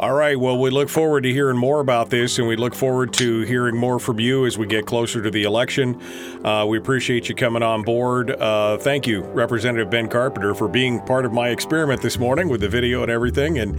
All 0.00 0.12
right. 0.12 0.38
Well, 0.38 0.58
we 0.58 0.70
look 0.70 0.88
forward 0.88 1.22
to 1.22 1.32
hearing 1.32 1.56
more 1.56 1.78
about 1.78 2.10
this, 2.10 2.38
and 2.38 2.48
we 2.48 2.56
look 2.56 2.74
forward 2.74 3.12
to 3.14 3.42
hearing 3.42 3.76
more 3.76 4.00
from 4.00 4.18
you 4.18 4.44
as 4.44 4.58
we 4.58 4.66
get 4.66 4.86
closer 4.86 5.22
to 5.22 5.30
the 5.30 5.44
election. 5.44 6.02
Uh, 6.44 6.66
we 6.66 6.78
appreciate 6.78 7.28
you 7.28 7.36
coming 7.36 7.62
on 7.62 7.82
board. 7.82 8.32
Uh, 8.32 8.76
thank 8.76 9.06
you, 9.06 9.22
Representative 9.22 9.90
Ben 9.90 10.08
Carpenter, 10.08 10.52
for 10.52 10.66
being 10.66 11.00
part 11.02 11.24
of 11.24 11.32
my 11.32 11.50
experiment 11.50 12.02
this 12.02 12.18
morning 12.18 12.48
with 12.48 12.60
the 12.60 12.68
video 12.68 13.02
and 13.02 13.10
everything. 13.10 13.58
And 13.60 13.78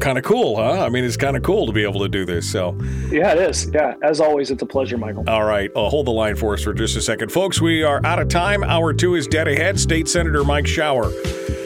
kind 0.00 0.18
of 0.18 0.24
cool, 0.24 0.56
huh? 0.56 0.84
I 0.84 0.88
mean, 0.88 1.04
it's 1.04 1.16
kind 1.16 1.36
of 1.36 1.42
cool 1.42 1.66
to 1.66 1.72
be 1.72 1.82
able 1.82 2.00
to 2.00 2.08
do 2.08 2.24
this. 2.24 2.50
So, 2.50 2.76
yeah, 3.10 3.32
it 3.32 3.50
is. 3.50 3.70
Yeah, 3.72 3.94
as 4.02 4.20
always, 4.20 4.50
it's 4.50 4.62
a 4.62 4.66
pleasure, 4.66 4.98
Michael. 4.98 5.24
All 5.28 5.44
right. 5.44 5.70
Uh, 5.74 5.88
hold 5.88 6.06
the 6.06 6.12
line 6.12 6.36
for 6.36 6.54
us 6.54 6.62
for 6.62 6.72
just 6.72 6.96
a 6.96 7.00
second, 7.00 7.30
folks. 7.32 7.60
We 7.60 7.82
are 7.82 8.04
out 8.04 8.18
of 8.18 8.28
time. 8.28 8.62
Hour 8.64 8.92
two 8.92 9.14
is 9.14 9.26
dead 9.26 9.48
ahead. 9.48 9.78
State 9.78 10.08
Senator 10.08 10.44
Mike 10.44 10.66
Shower 10.66 11.10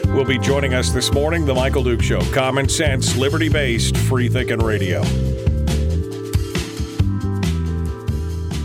will 0.07 0.25
be 0.25 0.37
joining 0.37 0.73
us 0.73 0.91
this 0.91 1.11
morning. 1.11 1.45
The 1.45 1.55
Michael 1.55 1.83
Duke 1.83 2.01
Show. 2.01 2.21
Common 2.33 2.69
sense, 2.69 3.15
liberty 3.15 3.49
based, 3.49 3.97
free 3.97 4.29
thinking 4.29 4.59
radio. 4.59 5.01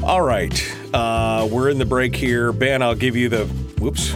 All 0.05 0.23
right. 0.23 0.75
Uh, 0.95 1.47
we're 1.51 1.69
in 1.69 1.79
the 1.79 1.85
break 1.85 2.17
here. 2.17 2.53
Ben, 2.53 2.83
I'll 2.83 2.95
give 2.95 3.15
you 3.15 3.29
the. 3.29 3.45
Whoops. 3.79 4.15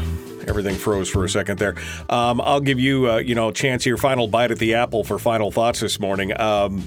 Everything 0.49 0.75
froze 0.75 1.09
for 1.09 1.25
a 1.25 1.29
second 1.29 1.59
there. 1.59 1.75
Um, 2.09 2.41
I'll 2.41 2.61
give 2.61 2.79
you, 2.79 3.11
uh, 3.11 3.19
you 3.19 3.35
know, 3.35 3.49
a 3.49 3.53
chance 3.53 3.85
here, 3.85 3.97
final 3.97 4.29
bite 4.29 4.51
at 4.51 4.59
the 4.59 4.75
apple 4.75 5.05
for 5.05 5.19
final 5.19 5.51
thoughts 5.51 5.81
this 5.81 6.01
morning. 6.01 6.39
Um, 6.39 6.85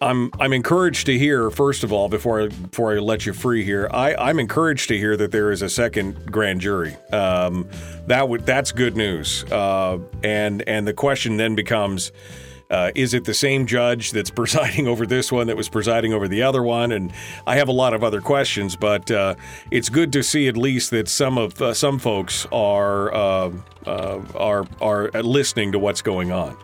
I'm 0.00 0.30
I'm 0.38 0.52
encouraged 0.52 1.06
to 1.06 1.18
hear 1.18 1.50
first 1.50 1.84
of 1.84 1.92
all 1.92 2.08
before 2.08 2.42
I, 2.42 2.48
before 2.48 2.94
I 2.94 2.98
let 2.98 3.24
you 3.26 3.32
free 3.32 3.64
here. 3.64 3.88
I 3.90 4.14
I'm 4.14 4.38
encouraged 4.38 4.88
to 4.88 4.98
hear 4.98 5.16
that 5.16 5.32
there 5.32 5.50
is 5.52 5.62
a 5.62 5.68
second 5.68 6.30
grand 6.30 6.60
jury. 6.60 6.96
Um, 7.12 7.68
that 8.06 8.28
would 8.28 8.44
that's 8.44 8.72
good 8.72 8.96
news. 8.96 9.44
Uh, 9.44 9.98
and 10.22 10.62
and 10.68 10.86
the 10.86 10.94
question 10.94 11.36
then 11.36 11.54
becomes. 11.54 12.12
Uh, 12.70 12.90
is 12.94 13.14
it 13.14 13.24
the 13.24 13.34
same 13.34 13.66
judge 13.66 14.10
that's 14.10 14.30
presiding 14.42 14.88
over 14.88 15.06
this 15.06 15.30
one 15.30 15.46
that 15.46 15.56
was 15.56 15.68
presiding 15.68 16.12
over 16.12 16.28
the 16.28 16.42
other 16.42 16.62
one? 16.62 16.92
And 16.92 17.12
I 17.46 17.56
have 17.56 17.68
a 17.68 17.72
lot 17.72 17.94
of 17.94 18.02
other 18.02 18.20
questions, 18.20 18.76
but 18.76 19.10
uh, 19.10 19.34
it's 19.70 19.88
good 19.88 20.12
to 20.12 20.22
see 20.22 20.48
at 20.48 20.56
least 20.56 20.90
that 20.90 21.08
some 21.08 21.38
of 21.38 21.60
uh, 21.60 21.74
some 21.74 21.98
folks 21.98 22.46
are 22.52 23.14
uh, 23.14 23.52
uh, 23.86 24.22
are 24.34 24.66
are 24.80 25.10
listening 25.22 25.72
to 25.72 25.78
what's 25.78 26.02
going 26.02 26.32
on. 26.32 26.56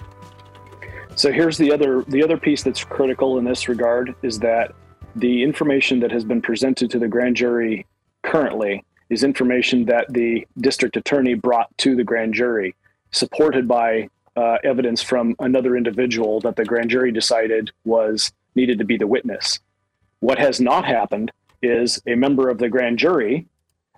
So 1.14 1.30
here's 1.30 1.58
the 1.58 1.72
other 1.72 2.02
the 2.08 2.22
other 2.22 2.36
piece 2.36 2.62
that's 2.62 2.84
critical 2.84 3.38
in 3.38 3.44
this 3.44 3.68
regard 3.68 4.14
is 4.22 4.38
that 4.40 4.74
the 5.14 5.42
information 5.42 6.00
that 6.00 6.10
has 6.10 6.24
been 6.24 6.40
presented 6.40 6.90
to 6.90 6.98
the 6.98 7.08
grand 7.08 7.36
jury 7.36 7.86
currently 8.22 8.82
is 9.10 9.24
information 9.24 9.84
that 9.84 10.06
the 10.10 10.46
district 10.58 10.96
attorney 10.96 11.34
brought 11.34 11.68
to 11.76 11.94
the 11.94 12.02
grand 12.02 12.32
jury, 12.32 12.74
supported 13.10 13.68
by 13.68 14.08
uh, 14.36 14.56
evidence 14.64 15.02
from 15.02 15.34
another 15.38 15.76
individual 15.76 16.40
that 16.40 16.56
the 16.56 16.64
grand 16.64 16.90
jury 16.90 17.12
decided 17.12 17.70
was 17.84 18.32
needed 18.54 18.78
to 18.78 18.84
be 18.84 18.96
the 18.96 19.06
witness. 19.06 19.60
What 20.20 20.38
has 20.38 20.60
not 20.60 20.84
happened 20.84 21.32
is 21.62 22.02
a 22.06 22.14
member 22.14 22.48
of 22.48 22.58
the 22.58 22.68
grand 22.68 22.98
jury 22.98 23.46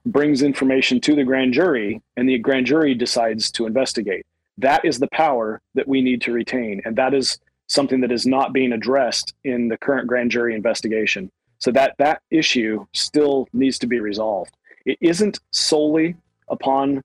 brings 0.06 0.42
information 0.42 1.00
to 1.00 1.14
the 1.14 1.24
grand 1.24 1.54
jury, 1.54 2.02
and 2.16 2.28
the 2.28 2.38
grand 2.38 2.66
jury 2.66 2.94
decides 2.94 3.50
to 3.52 3.66
investigate. 3.66 4.26
That 4.58 4.84
is 4.84 4.98
the 4.98 5.08
power 5.08 5.60
that 5.74 5.88
we 5.88 6.02
need 6.02 6.20
to 6.22 6.32
retain. 6.32 6.82
And 6.84 6.94
that 6.96 7.14
is 7.14 7.38
something 7.66 8.00
that 8.02 8.12
is 8.12 8.26
not 8.26 8.52
being 8.52 8.72
addressed 8.72 9.34
in 9.44 9.68
the 9.68 9.78
current 9.78 10.06
grand 10.06 10.30
jury 10.30 10.54
investigation. 10.54 11.30
So 11.58 11.70
that 11.72 11.94
that 11.98 12.20
issue 12.30 12.86
still 12.92 13.48
needs 13.52 13.78
to 13.78 13.86
be 13.86 14.00
resolved. 14.00 14.54
It 14.84 14.98
isn't 15.00 15.40
solely 15.50 16.16
upon 16.48 17.02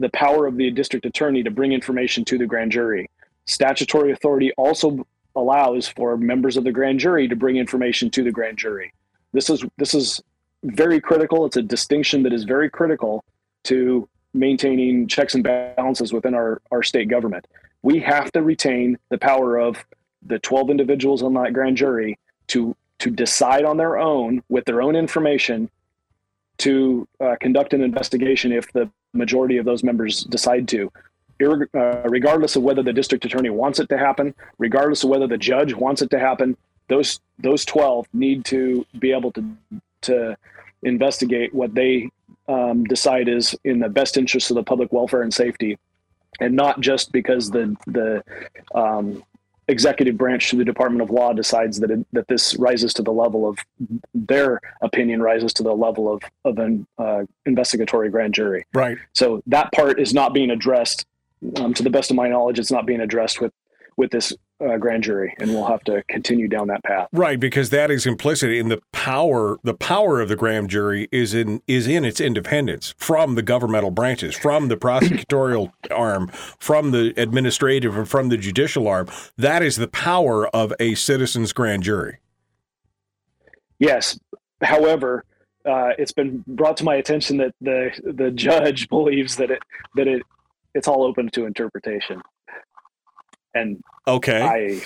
the 0.00 0.08
power 0.10 0.46
of 0.46 0.56
the 0.56 0.70
district 0.70 1.06
attorney 1.06 1.42
to 1.42 1.50
bring 1.50 1.72
information 1.72 2.24
to 2.24 2.38
the 2.38 2.46
grand 2.46 2.72
jury. 2.72 3.08
Statutory 3.44 4.12
authority 4.12 4.50
also 4.56 5.06
allows 5.36 5.86
for 5.86 6.16
members 6.16 6.56
of 6.56 6.64
the 6.64 6.72
grand 6.72 6.98
jury 6.98 7.28
to 7.28 7.36
bring 7.36 7.56
information 7.56 8.10
to 8.10 8.24
the 8.24 8.32
grand 8.32 8.58
jury. 8.58 8.92
This 9.32 9.48
is 9.50 9.64
this 9.76 9.94
is 9.94 10.20
very 10.64 11.00
critical. 11.00 11.46
It's 11.46 11.56
a 11.56 11.62
distinction 11.62 12.22
that 12.24 12.32
is 12.32 12.44
very 12.44 12.68
critical 12.68 13.24
to 13.64 14.08
maintaining 14.32 15.06
checks 15.06 15.34
and 15.34 15.44
balances 15.44 16.12
within 16.12 16.34
our, 16.34 16.60
our 16.70 16.82
state 16.82 17.08
government. 17.08 17.46
We 17.82 18.00
have 18.00 18.32
to 18.32 18.42
retain 18.42 18.98
the 19.10 19.18
power 19.18 19.58
of 19.58 19.84
the 20.22 20.38
12 20.38 20.70
individuals 20.70 21.22
on 21.22 21.34
that 21.34 21.52
grand 21.52 21.76
jury 21.76 22.18
to 22.48 22.74
to 23.00 23.10
decide 23.10 23.64
on 23.64 23.76
their 23.76 23.98
own 23.98 24.42
with 24.48 24.64
their 24.64 24.82
own 24.82 24.96
information 24.96 25.70
to 26.58 27.08
uh, 27.20 27.36
conduct 27.40 27.72
an 27.72 27.82
investigation 27.82 28.52
if 28.52 28.70
the 28.72 28.90
majority 29.12 29.56
of 29.56 29.64
those 29.64 29.82
members 29.82 30.24
decide 30.24 30.68
to. 30.68 30.90
Uh, 31.42 32.02
regardless 32.04 32.54
of 32.54 32.62
whether 32.62 32.82
the 32.82 32.92
district 32.92 33.24
attorney 33.24 33.48
wants 33.48 33.80
it 33.80 33.88
to 33.88 33.96
happen 33.96 34.34
regardless 34.58 35.04
of 35.04 35.08
whether 35.08 35.26
the 35.26 35.38
judge 35.38 35.72
wants 35.72 36.02
it 36.02 36.10
to 36.10 36.18
happen 36.18 36.54
those 36.88 37.18
those 37.38 37.64
12 37.64 38.06
need 38.12 38.44
to 38.44 38.84
be 38.98 39.10
able 39.10 39.32
to 39.32 39.42
to 40.02 40.36
investigate 40.82 41.54
what 41.54 41.74
they 41.74 42.10
um, 42.48 42.84
decide 42.84 43.28
is 43.28 43.56
in 43.64 43.78
the 43.78 43.88
best 43.88 44.16
interest 44.16 44.50
of 44.50 44.56
the 44.56 44.62
public 44.62 44.92
welfare 44.92 45.22
and 45.22 45.32
safety. 45.32 45.78
And 46.40 46.54
not 46.54 46.80
just 46.80 47.12
because 47.12 47.50
the 47.50 47.76
the 47.86 48.24
um, 48.74 49.22
executive 49.70 50.16
branch 50.16 50.50
to 50.50 50.56
the 50.56 50.64
Department 50.64 51.02
of 51.02 51.10
Law 51.10 51.32
decides 51.32 51.80
that 51.80 51.90
it, 51.90 52.06
that 52.12 52.28
this 52.28 52.56
rises 52.56 52.92
to 52.94 53.02
the 53.02 53.12
level 53.12 53.48
of 53.48 53.58
their 54.14 54.60
opinion 54.82 55.22
rises 55.22 55.52
to 55.54 55.62
the 55.62 55.74
level 55.74 56.12
of 56.12 56.22
of 56.44 56.58
an 56.58 56.86
uh, 56.98 57.22
investigatory 57.46 58.10
grand 58.10 58.34
jury. 58.34 58.66
Right. 58.74 58.98
So 59.14 59.42
that 59.46 59.72
part 59.72 60.00
is 60.00 60.12
not 60.14 60.34
being 60.34 60.50
addressed. 60.50 61.06
Um, 61.56 61.72
to 61.72 61.82
the 61.82 61.88
best 61.88 62.10
of 62.10 62.16
my 62.16 62.28
knowledge, 62.28 62.58
it's 62.58 62.70
not 62.70 62.84
being 62.84 63.00
addressed 63.00 63.40
with 63.40 63.52
with 63.96 64.10
this 64.10 64.34
uh, 64.60 64.76
grand 64.76 65.02
jury, 65.02 65.34
and 65.38 65.50
we'll 65.50 65.66
have 65.66 65.82
to 65.84 66.02
continue 66.08 66.48
down 66.48 66.68
that 66.68 66.82
path. 66.84 67.08
Right, 67.12 67.38
because 67.40 67.70
that 67.70 67.90
is 67.90 68.06
implicit 68.06 68.50
in 68.50 68.68
the 68.68 68.80
power. 68.92 69.58
The 69.62 69.74
power 69.74 70.20
of 70.20 70.28
the 70.28 70.36
grand 70.36 70.70
jury 70.70 71.08
is 71.10 71.34
in 71.34 71.62
is 71.66 71.86
in 71.86 72.04
its 72.04 72.20
independence 72.20 72.94
from 72.98 73.34
the 73.34 73.42
governmental 73.42 73.90
branches, 73.90 74.36
from 74.36 74.68
the 74.68 74.76
prosecutorial 74.76 75.72
arm, 75.90 76.28
from 76.58 76.90
the 76.90 77.14
administrative, 77.16 77.96
and 77.96 78.08
from 78.08 78.28
the 78.28 78.36
judicial 78.36 78.86
arm. 78.88 79.08
That 79.36 79.62
is 79.62 79.76
the 79.76 79.88
power 79.88 80.48
of 80.48 80.72
a 80.78 80.94
citizens' 80.94 81.52
grand 81.52 81.82
jury. 81.82 82.18
Yes. 83.78 84.18
However, 84.62 85.24
uh, 85.64 85.90
it's 85.98 86.12
been 86.12 86.44
brought 86.46 86.76
to 86.78 86.84
my 86.84 86.96
attention 86.96 87.38
that 87.38 87.54
the 87.60 87.90
the 88.16 88.30
judge 88.30 88.88
believes 88.90 89.36
that 89.36 89.50
it 89.50 89.62
that 89.96 90.06
it 90.06 90.22
it's 90.74 90.86
all 90.86 91.02
open 91.02 91.28
to 91.30 91.46
interpretation 91.46 92.22
and 93.54 93.82
okay, 94.06 94.42
I 94.42 94.82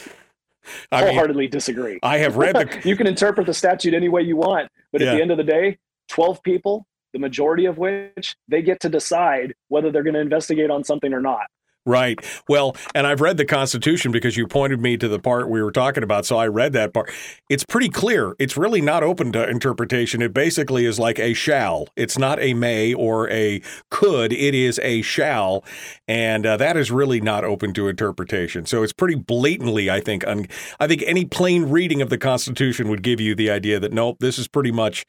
I 0.92 1.02
wholeheartedly 1.02 1.44
mean, 1.44 1.50
disagree. 1.50 1.98
I 2.02 2.18
have 2.18 2.36
read 2.36 2.54
the. 2.54 2.80
you 2.88 2.96
can 2.96 3.06
interpret 3.06 3.46
the 3.46 3.54
statute 3.54 3.94
any 3.94 4.08
way 4.08 4.22
you 4.22 4.36
want, 4.36 4.70
but 4.92 5.00
yeah. 5.00 5.08
at 5.08 5.16
the 5.16 5.22
end 5.22 5.30
of 5.30 5.36
the 5.36 5.44
day, 5.44 5.78
twelve 6.08 6.42
people, 6.42 6.86
the 7.12 7.18
majority 7.18 7.66
of 7.66 7.78
which 7.78 8.36
they 8.48 8.62
get 8.62 8.80
to 8.80 8.88
decide 8.88 9.54
whether 9.68 9.90
they're 9.90 10.02
going 10.02 10.14
to 10.14 10.20
investigate 10.20 10.70
on 10.70 10.84
something 10.84 11.12
or 11.12 11.20
not. 11.20 11.46
Right. 11.86 12.18
Well, 12.48 12.76
and 12.94 13.06
I've 13.06 13.20
read 13.20 13.36
the 13.36 13.44
Constitution 13.44 14.10
because 14.10 14.38
you 14.38 14.46
pointed 14.46 14.80
me 14.80 14.96
to 14.96 15.06
the 15.06 15.18
part 15.18 15.50
we 15.50 15.62
were 15.62 15.70
talking 15.70 16.02
about. 16.02 16.24
So 16.24 16.38
I 16.38 16.46
read 16.46 16.72
that 16.72 16.94
part. 16.94 17.12
It's 17.50 17.64
pretty 17.64 17.90
clear. 17.90 18.34
It's 18.38 18.56
really 18.56 18.80
not 18.80 19.02
open 19.02 19.32
to 19.32 19.46
interpretation. 19.46 20.22
It 20.22 20.32
basically 20.32 20.86
is 20.86 20.98
like 20.98 21.18
a 21.18 21.34
shall. 21.34 21.88
It's 21.94 22.16
not 22.16 22.40
a 22.40 22.54
may 22.54 22.94
or 22.94 23.28
a 23.28 23.60
could. 23.90 24.32
It 24.32 24.54
is 24.54 24.80
a 24.82 25.02
shall. 25.02 25.62
And 26.08 26.46
uh, 26.46 26.56
that 26.56 26.78
is 26.78 26.90
really 26.90 27.20
not 27.20 27.44
open 27.44 27.74
to 27.74 27.88
interpretation. 27.88 28.64
So 28.64 28.82
it's 28.82 28.94
pretty 28.94 29.16
blatantly, 29.16 29.90
I 29.90 30.00
think, 30.00 30.26
un- 30.26 30.46
I 30.80 30.86
think 30.86 31.02
any 31.06 31.26
plain 31.26 31.64
reading 31.64 32.00
of 32.00 32.08
the 32.08 32.18
Constitution 32.18 32.88
would 32.88 33.02
give 33.02 33.20
you 33.20 33.34
the 33.34 33.50
idea 33.50 33.78
that, 33.78 33.92
nope, 33.92 34.16
this 34.20 34.38
is 34.38 34.48
pretty 34.48 34.72
much 34.72 35.04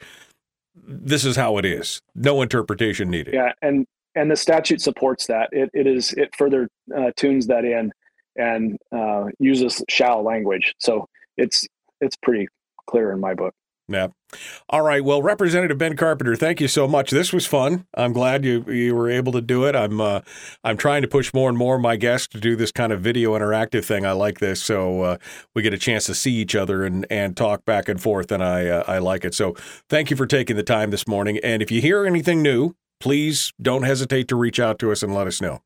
this 0.87 1.23
is 1.23 1.35
how 1.35 1.57
it 1.57 1.63
is. 1.63 2.01
No 2.15 2.41
interpretation 2.41 3.09
needed. 3.09 3.33
Yeah, 3.33 3.53
and 3.61 3.87
and 4.15 4.31
the 4.31 4.35
statute 4.35 4.81
supports 4.81 5.27
that. 5.27 5.49
It, 5.51 5.69
it 5.73 5.87
is 5.87 6.13
it 6.13 6.35
further 6.35 6.67
uh, 6.95 7.11
tunes 7.15 7.47
that 7.47 7.65
in 7.65 7.91
and 8.35 8.77
uh, 8.95 9.25
uses 9.39 9.83
shall 9.89 10.23
language. 10.23 10.73
So 10.79 11.07
it's 11.37 11.67
it's 12.01 12.15
pretty 12.17 12.47
clear 12.87 13.11
in 13.11 13.19
my 13.19 13.33
book. 13.33 13.53
Yeah. 13.87 14.07
All 14.67 14.81
right. 14.81 15.03
Well, 15.03 15.21
Representative 15.21 15.77
Ben 15.77 15.95
Carpenter, 15.95 16.35
thank 16.35 16.59
you 16.59 16.67
so 16.67 16.87
much. 16.87 17.11
This 17.11 17.31
was 17.31 17.45
fun. 17.45 17.85
I'm 17.93 18.13
glad 18.13 18.43
you 18.43 18.65
you 18.67 18.95
were 18.95 19.09
able 19.09 19.31
to 19.33 19.41
do 19.41 19.65
it. 19.65 19.75
I'm 19.75 20.01
uh, 20.01 20.21
I'm 20.63 20.75
trying 20.75 21.03
to 21.03 21.07
push 21.07 21.31
more 21.35 21.49
and 21.49 21.57
more 21.57 21.75
of 21.75 21.81
my 21.81 21.95
guests 21.95 22.27
to 22.29 22.39
do 22.39 22.55
this 22.55 22.71
kind 22.71 22.91
of 22.91 23.01
video 23.01 23.37
interactive 23.37 23.85
thing. 23.85 24.03
I 24.03 24.13
like 24.13 24.39
this, 24.39 24.61
so 24.63 25.01
uh, 25.01 25.17
we 25.53 25.61
get 25.61 25.73
a 25.73 25.77
chance 25.77 26.05
to 26.07 26.15
see 26.15 26.33
each 26.33 26.55
other 26.55 26.83
and 26.83 27.05
and 27.11 27.37
talk 27.37 27.63
back 27.63 27.87
and 27.87 28.01
forth, 28.01 28.31
and 28.31 28.43
I 28.43 28.67
uh, 28.67 28.83
I 28.87 28.97
like 28.97 29.23
it. 29.23 29.35
So 29.35 29.55
thank 29.87 30.09
you 30.09 30.17
for 30.17 30.25
taking 30.25 30.55
the 30.55 30.63
time 30.63 30.89
this 30.89 31.07
morning. 31.07 31.37
And 31.43 31.61
if 31.61 31.69
you 31.69 31.79
hear 31.79 32.07
anything 32.07 32.41
new, 32.41 32.73
please 32.99 33.53
don't 33.61 33.83
hesitate 33.83 34.27
to 34.29 34.35
reach 34.35 34.59
out 34.59 34.79
to 34.79 34.91
us 34.91 35.03
and 35.03 35.13
let 35.13 35.27
us 35.27 35.41
know. 35.41 35.61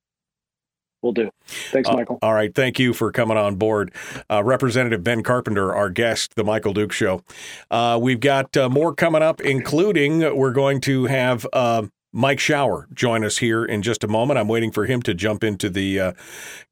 We'll 1.02 1.14
do. 1.14 1.30
Thanks, 1.46 1.88
uh, 1.88 1.94
Michael. 1.94 2.20
Uh, 2.22 2.26
all 2.26 2.34
right. 2.34 2.54
Thank 2.54 2.78
you 2.78 2.94
for 2.94 3.12
coming 3.12 3.38
on 3.38 3.56
board. 3.56 3.94
Uh, 4.30 4.44
Representative 4.44 5.04
Ben 5.04 5.24
Carpenter, 5.24 5.74
our 5.74 5.90
guest, 5.90 6.36
The 6.36 6.44
Michael 6.44 6.74
Duke 6.74 6.92
Show. 6.92 7.24
Uh, 7.72 7.98
we've 8.02 8.20
got 8.20 8.56
uh, 8.58 8.70
more 8.70 8.94
coming 8.94 9.22
up, 9.22 9.40
including 9.40 10.20
we're 10.36 10.52
going 10.52 10.82
to 10.82 11.06
have 11.06 11.48
um, 11.54 11.92
Mike 12.12 12.40
Shower 12.40 12.88
join 12.94 13.24
us 13.24 13.38
here 13.38 13.64
in 13.64 13.82
just 13.82 14.04
a 14.04 14.08
moment. 14.08 14.40
I'm 14.40 14.48
waiting 14.48 14.72
for 14.72 14.86
him 14.86 15.02
to 15.04 15.14
jump 15.14 15.44
into 15.44 15.70
the 15.70 16.00
uh, 16.00 16.12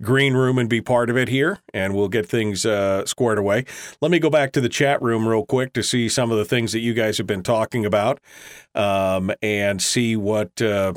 green 0.02 0.34
room 0.34 0.58
and 0.58 0.70
be 0.70 0.82
part 0.82 1.10
of 1.10 1.18
it 1.18 1.30
here, 1.30 1.60
and 1.74 1.94
we'll 1.94 2.10
get 2.10 2.28
things 2.28 2.66
uh, 2.66 3.06
squared 3.06 3.38
away. 3.38 3.66
Let 4.02 4.12
me 4.12 4.20
go 4.20 4.30
back 4.30 4.52
to 4.54 4.62
the 4.62 4.70
chat 4.70 5.02
room 5.02 5.28
real 5.28 5.46
quick 5.46 5.74
to 5.74 5.84
see 5.84 6.10
some 6.10 6.32
of 6.32 6.38
the 6.38 6.46
things 6.46 6.72
that 6.72 6.80
you 6.80 6.94
guys 6.94 7.18
have 7.18 7.28
been 7.28 7.44
talking 7.44 7.86
about 7.86 8.20
um, 8.76 9.32
and 9.42 9.82
see 9.82 10.16
what. 10.16 10.62
Uh, 10.62 10.94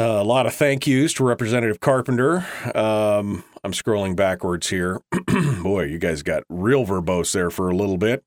a 0.00 0.22
lot 0.22 0.46
of 0.46 0.54
thank 0.54 0.86
yous 0.86 1.12
to 1.14 1.24
Representative 1.24 1.80
Carpenter. 1.80 2.46
Um, 2.72 3.42
I'm 3.64 3.72
scrolling 3.72 4.14
backwards 4.14 4.68
here. 4.68 5.00
Boy, 5.60 5.86
you 5.86 5.98
guys 5.98 6.22
got 6.22 6.44
real 6.48 6.86
verbose 6.86 7.32
there 7.32 7.50
for 7.50 7.68
a 7.68 7.74
little 7.74 7.98
bit. 7.98 8.22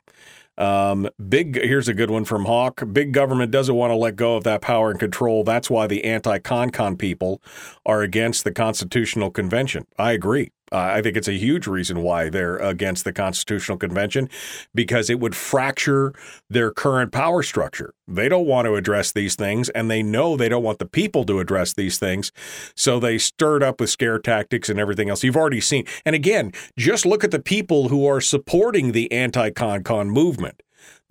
Um, 0.58 1.10
big 1.30 1.56
here's 1.56 1.88
a 1.88 1.94
good 1.94 2.12
one 2.12 2.26
from 2.26 2.46
Hawk. 2.46 2.84
Big 2.92 3.14
government 3.14 3.52
doesn't 3.52 3.74
want 3.74 3.92
to 3.92 3.96
let 3.96 4.16
go 4.16 4.36
of 4.36 4.44
that 4.44 4.62
power 4.62 4.92
and 4.92 5.00
control. 5.00 5.44
That's 5.44 5.70
why 5.70 5.88
the 5.88 6.04
anti-CONCON 6.04 6.98
people 6.98 7.42
are 7.86 8.02
against 8.02 8.44
the 8.44 8.52
Constitutional 8.52 9.32
Convention. 9.32 9.88
I 9.98 10.12
agree. 10.12 10.52
Uh, 10.72 10.78
I 10.78 11.02
think 11.02 11.18
it's 11.18 11.28
a 11.28 11.34
huge 11.34 11.68
reason 11.68 12.02
why 12.02 12.30
they're 12.30 12.58
against 12.58 13.04
the 13.04 13.12
Constitutional 13.12 13.78
Convention 13.78 14.30
because 14.74 15.10
it 15.10 15.20
would 15.20 15.36
fracture 15.36 16.14
their 16.50 16.72
current 16.72 17.12
power 17.12 17.44
structure. 17.44 17.94
They 18.08 18.30
don't 18.30 18.46
want 18.46 18.66
to 18.66 18.76
address 18.76 19.12
these 19.12 19.36
things, 19.36 19.70
and 19.70 19.92
they 19.92 20.02
know 20.02 20.38
they 20.38 20.50
don't 20.50 20.64
want 20.64 20.80
the 20.80 20.86
people 20.86 21.26
to 21.26 21.40
address 21.40 21.74
these 21.74 21.98
things. 21.98 22.32
So 22.76 23.00
they 23.00 23.18
stirred 23.18 23.64
up 23.64 23.80
with 23.80 23.90
scare 23.90 24.20
tactics 24.20 24.70
and 24.70 24.80
everything 24.80 25.10
else. 25.10 25.24
You've 25.24 25.38
already 25.38 25.62
seen. 25.62 25.86
And 26.06 26.16
again, 26.16 26.52
just 26.78 27.06
look 27.06 27.24
at 27.24 27.32
the 27.32 27.40
people 27.40 27.90
who 27.90 28.08
are 28.08 28.22
supporting 28.22 28.92
the 28.92 29.12
anti 29.12 29.50
con 29.52 29.84
con 29.84 30.10
movement 30.10 30.62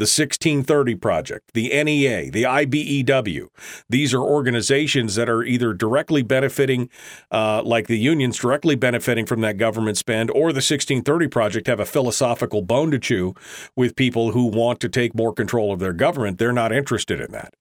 the 0.01 0.05
1630 0.05 0.95
Project, 0.95 1.53
the 1.53 1.69
NEA, 1.69 2.31
the 2.31 2.45
IBEW. 2.45 3.49
These 3.91 4.15
are 4.15 4.23
organizations 4.23 5.15
that 5.17 5.29
are 5.29 5.43
either 5.43 5.75
directly 5.75 6.23
benefiting, 6.23 6.89
uh, 7.31 7.63
like 7.63 7.87
the 7.87 7.99
unions 7.99 8.39
directly 8.39 8.77
benefiting 8.77 9.27
from 9.27 9.43
that 9.43 9.59
government 9.59 9.99
spend, 9.99 10.31
or 10.31 10.55
the 10.55 10.65
1630 10.65 11.29
Project 11.29 11.67
have 11.67 11.81
a 11.81 11.85
philosophical 11.85 12.63
bone 12.63 12.91
to 12.93 12.99
chew 12.99 13.35
with 13.77 13.95
people 13.95 14.33
who 14.33 14.47
want 14.47 14.81
to 14.81 14.89
take 14.89 15.15
more 15.15 15.35
control 15.35 15.71
of 15.71 15.81
their 15.81 15.93
government. 15.93 16.39
They're 16.39 16.51
not 16.51 16.73
interested 16.73 17.21
in 17.21 17.31
that. 17.33 17.53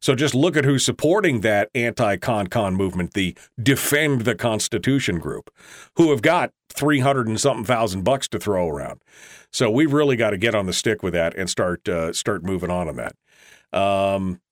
So 0.00 0.14
just 0.14 0.34
look 0.34 0.54
at 0.54 0.66
who's 0.66 0.84
supporting 0.84 1.40
that 1.40 1.70
anti 1.74 2.16
con 2.16 2.74
movement, 2.74 3.14
the 3.14 3.36
Defend 3.62 4.22
the 4.22 4.34
Constitution 4.34 5.18
group, 5.18 5.50
who 5.96 6.10
have 6.10 6.20
got 6.20 6.52
300 6.74 7.26
and 7.26 7.40
something 7.40 7.64
thousand 7.64 8.02
bucks 8.04 8.28
to 8.28 8.38
throw 8.38 8.68
around. 8.68 9.00
So 9.56 9.70
we've 9.70 9.94
really 9.94 10.16
got 10.16 10.30
to 10.30 10.36
get 10.36 10.54
on 10.54 10.66
the 10.66 10.74
stick 10.74 11.02
with 11.02 11.14
that 11.14 11.34
and 11.34 11.48
start 11.48 11.88
uh, 11.88 12.12
start 12.12 12.44
moving 12.44 12.70
on 12.70 12.88
on 12.90 12.96
that. 12.96 13.16
Um, 13.72 14.42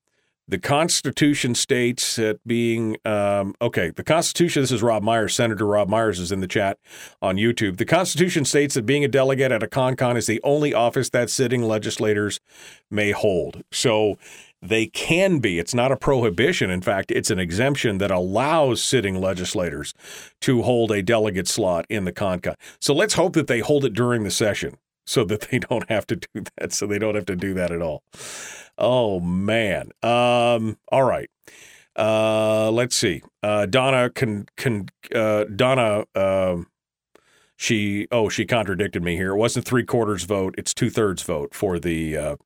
the 0.49 0.59
Constitution 0.59 1.55
states 1.55 2.17
that 2.17 2.41
being 2.47 2.97
um, 3.05 3.55
okay. 3.61 3.91
The 3.91 4.03
Constitution. 4.03 4.63
This 4.63 4.73
is 4.73 4.83
Rob 4.83 5.03
Myers. 5.03 5.35
Senator 5.35 5.67
Rob 5.67 5.91
Myers 5.91 6.19
is 6.19 6.33
in 6.33 6.41
the 6.41 6.47
chat 6.47 6.79
on 7.21 7.37
YouTube. 7.37 7.77
The 7.77 7.85
Constitution 7.85 8.47
states 8.47 8.77
that 8.77 8.87
being 8.87 9.05
a 9.05 9.09
delegate 9.09 9.53
at 9.53 9.63
a 9.63 9.69
con-con 9.69 10.17
is 10.17 10.27
the 10.27 10.41
only 10.43 10.73
office 10.73 11.11
that 11.11 11.29
sitting 11.29 11.63
legislators 11.63 12.41
may 12.91 13.11
hold. 13.11 13.63
So 13.73 14.17
they 14.63 14.87
can 14.87 15.39
be. 15.39 15.59
It's 15.59 15.75
not 15.75 15.93
a 15.93 15.99
prohibition. 15.99 16.71
In 16.71 16.81
fact, 16.81 17.11
it's 17.11 17.31
an 17.31 17.39
exemption 17.39 17.99
that 17.99 18.11
allows 18.11 18.83
sitting 18.83 19.21
legislators 19.21 19.93
to 20.41 20.63
hold 20.63 20.91
a 20.91 21.03
delegate 21.03 21.47
slot 21.47 21.85
in 21.91 22.07
the 22.07 22.13
CONCON. 22.13 22.55
So 22.81 22.95
let's 22.95 23.15
hope 23.15 23.35
that 23.35 23.49
they 23.49 23.61
hold 23.61 23.85
it 23.85 23.93
during 23.93 24.25
the 24.25 24.31
session 24.31 24.79
so 25.07 25.25
that 25.25 25.49
they 25.51 25.59
don't 25.71 25.89
have 25.89 26.07
to 26.09 26.17
do 26.17 26.45
that. 26.57 26.73
So 26.73 26.87
they 26.87 26.99
don't 26.99 27.15
have 27.15 27.27
to 27.27 27.37
do 27.37 27.55
that 27.55 27.71
at 27.71 27.83
all. 27.83 28.03
Oh, 28.77 29.21
man. 29.21 29.91
Um, 30.03 30.79
all 30.91 31.05
right. 31.05 31.31
Uh, 31.97 32.71
let's 32.71 32.97
see. 32.97 33.23
Uh, 33.43 33.67
Donna 33.67 34.11
can 34.11 34.47
can 34.57 34.89
uh, 35.15 35.45
Donna. 35.45 36.05
Um, 36.15 36.67
she 37.57 38.09
oh 38.11 38.29
she 38.29 38.45
contradicted 38.47 39.03
me 39.03 39.17
here. 39.17 39.31
It 39.31 39.37
wasn't 39.37 39.65
three 39.65 39.85
quarters 39.85 40.25
vote. 40.25 40.55
It's 40.59 40.75
two 40.75 40.91
thirds 40.91 41.23
vote 41.23 41.55
for 41.55 41.79
the 41.79 42.17
uh, 42.17 42.37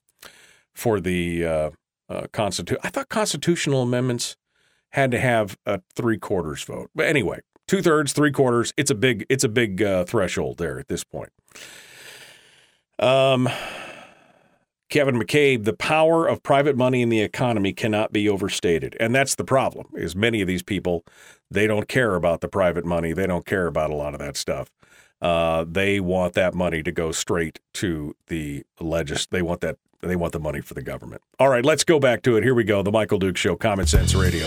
for 0.75 1.01
the 1.01 1.47
uh, 1.47 1.71
uh, 2.11 2.27
constitution. 2.33 2.81
I 2.85 2.91
thought 2.91 3.09
constitutional 3.09 3.83
amendments 3.83 4.37
had 4.91 5.11
to 5.13 5.19
have 5.19 5.57
a 5.65 5.81
three 5.95 6.19
quarters 6.19 6.63
vote. 6.65 6.91
But 6.95 7.07
anyway, 7.07 7.41
two 7.67 7.81
thirds, 7.81 8.13
three 8.13 8.33
quarters. 8.33 8.75
It's 8.77 8.91
a 8.91 8.95
big 8.95 9.25
it's 9.31 9.45
a 9.45 9.49
big 9.49 9.83
threshold 10.07 10.59
there 10.59 10.79
at 10.79 10.89
this 10.89 11.05
point. 11.05 11.31
Um. 12.99 13.49
Kevin 14.91 15.21
McCabe, 15.21 15.65
the 15.65 15.75
power 15.75 16.27
of 16.27 16.43
private 16.43 16.75
money 16.75 17.03
in 17.03 17.11
the 17.11 17.21
economy 17.21 17.75
cannot 17.75 18.11
be 18.11 18.27
overstated. 18.27 18.97
And 18.99 19.15
that's 19.15 19.35
the 19.35 19.45
problem, 19.45 19.89
is 19.95 20.17
many 20.17 20.41
of 20.41 20.49
these 20.49 20.63
people, 20.63 21.05
they 21.51 21.67
don't 21.67 21.89
care 21.89 22.15
about 22.15 22.41
the 22.41 22.49
private 22.49 22.87
money. 22.87 23.13
They 23.13 23.27
don't 23.27 23.45
care 23.45 23.67
about 23.67 23.91
a 23.91 23.95
lot 23.95 24.15
of 24.15 24.21
that 24.21 24.35
stuff. 24.35 24.71
Uh, 25.21 25.67
they 25.69 26.01
want 26.01 26.33
that 26.35 26.55
money 26.55 26.83
to 26.83 26.91
go 26.91 27.13
straight 27.13 27.61
to 27.75 28.17
the 28.29 28.65
legis. 28.81 29.27
They 29.27 29.43
want 29.43 29.61
that. 29.61 29.77
They 30.01 30.17
want 30.17 30.33
the 30.33 30.41
money 30.41 30.63
for 30.63 30.73
the 30.73 30.83
government. 30.83 31.21
All 31.39 31.51
right, 31.51 31.67
let's 31.67 31.85
go 31.85 32.01
back 32.01 32.23
to 32.23 32.37
it. 32.37 32.43
Here 32.43 32.55
we 32.55 32.65
go. 32.65 32.83
The 32.83 32.93
Michael 32.93 33.19
Duke 33.19 33.37
Show, 33.37 33.57
Common 33.57 33.87
Sense 33.87 34.15
Radio. 34.15 34.47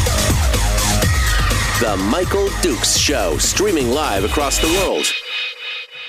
The 1.81 1.97
Michael 1.97 2.47
Dukes 2.61 2.95
Show, 2.95 3.39
streaming 3.39 3.89
live 3.89 4.23
across 4.23 4.59
the 4.59 4.67
world. 4.67 5.07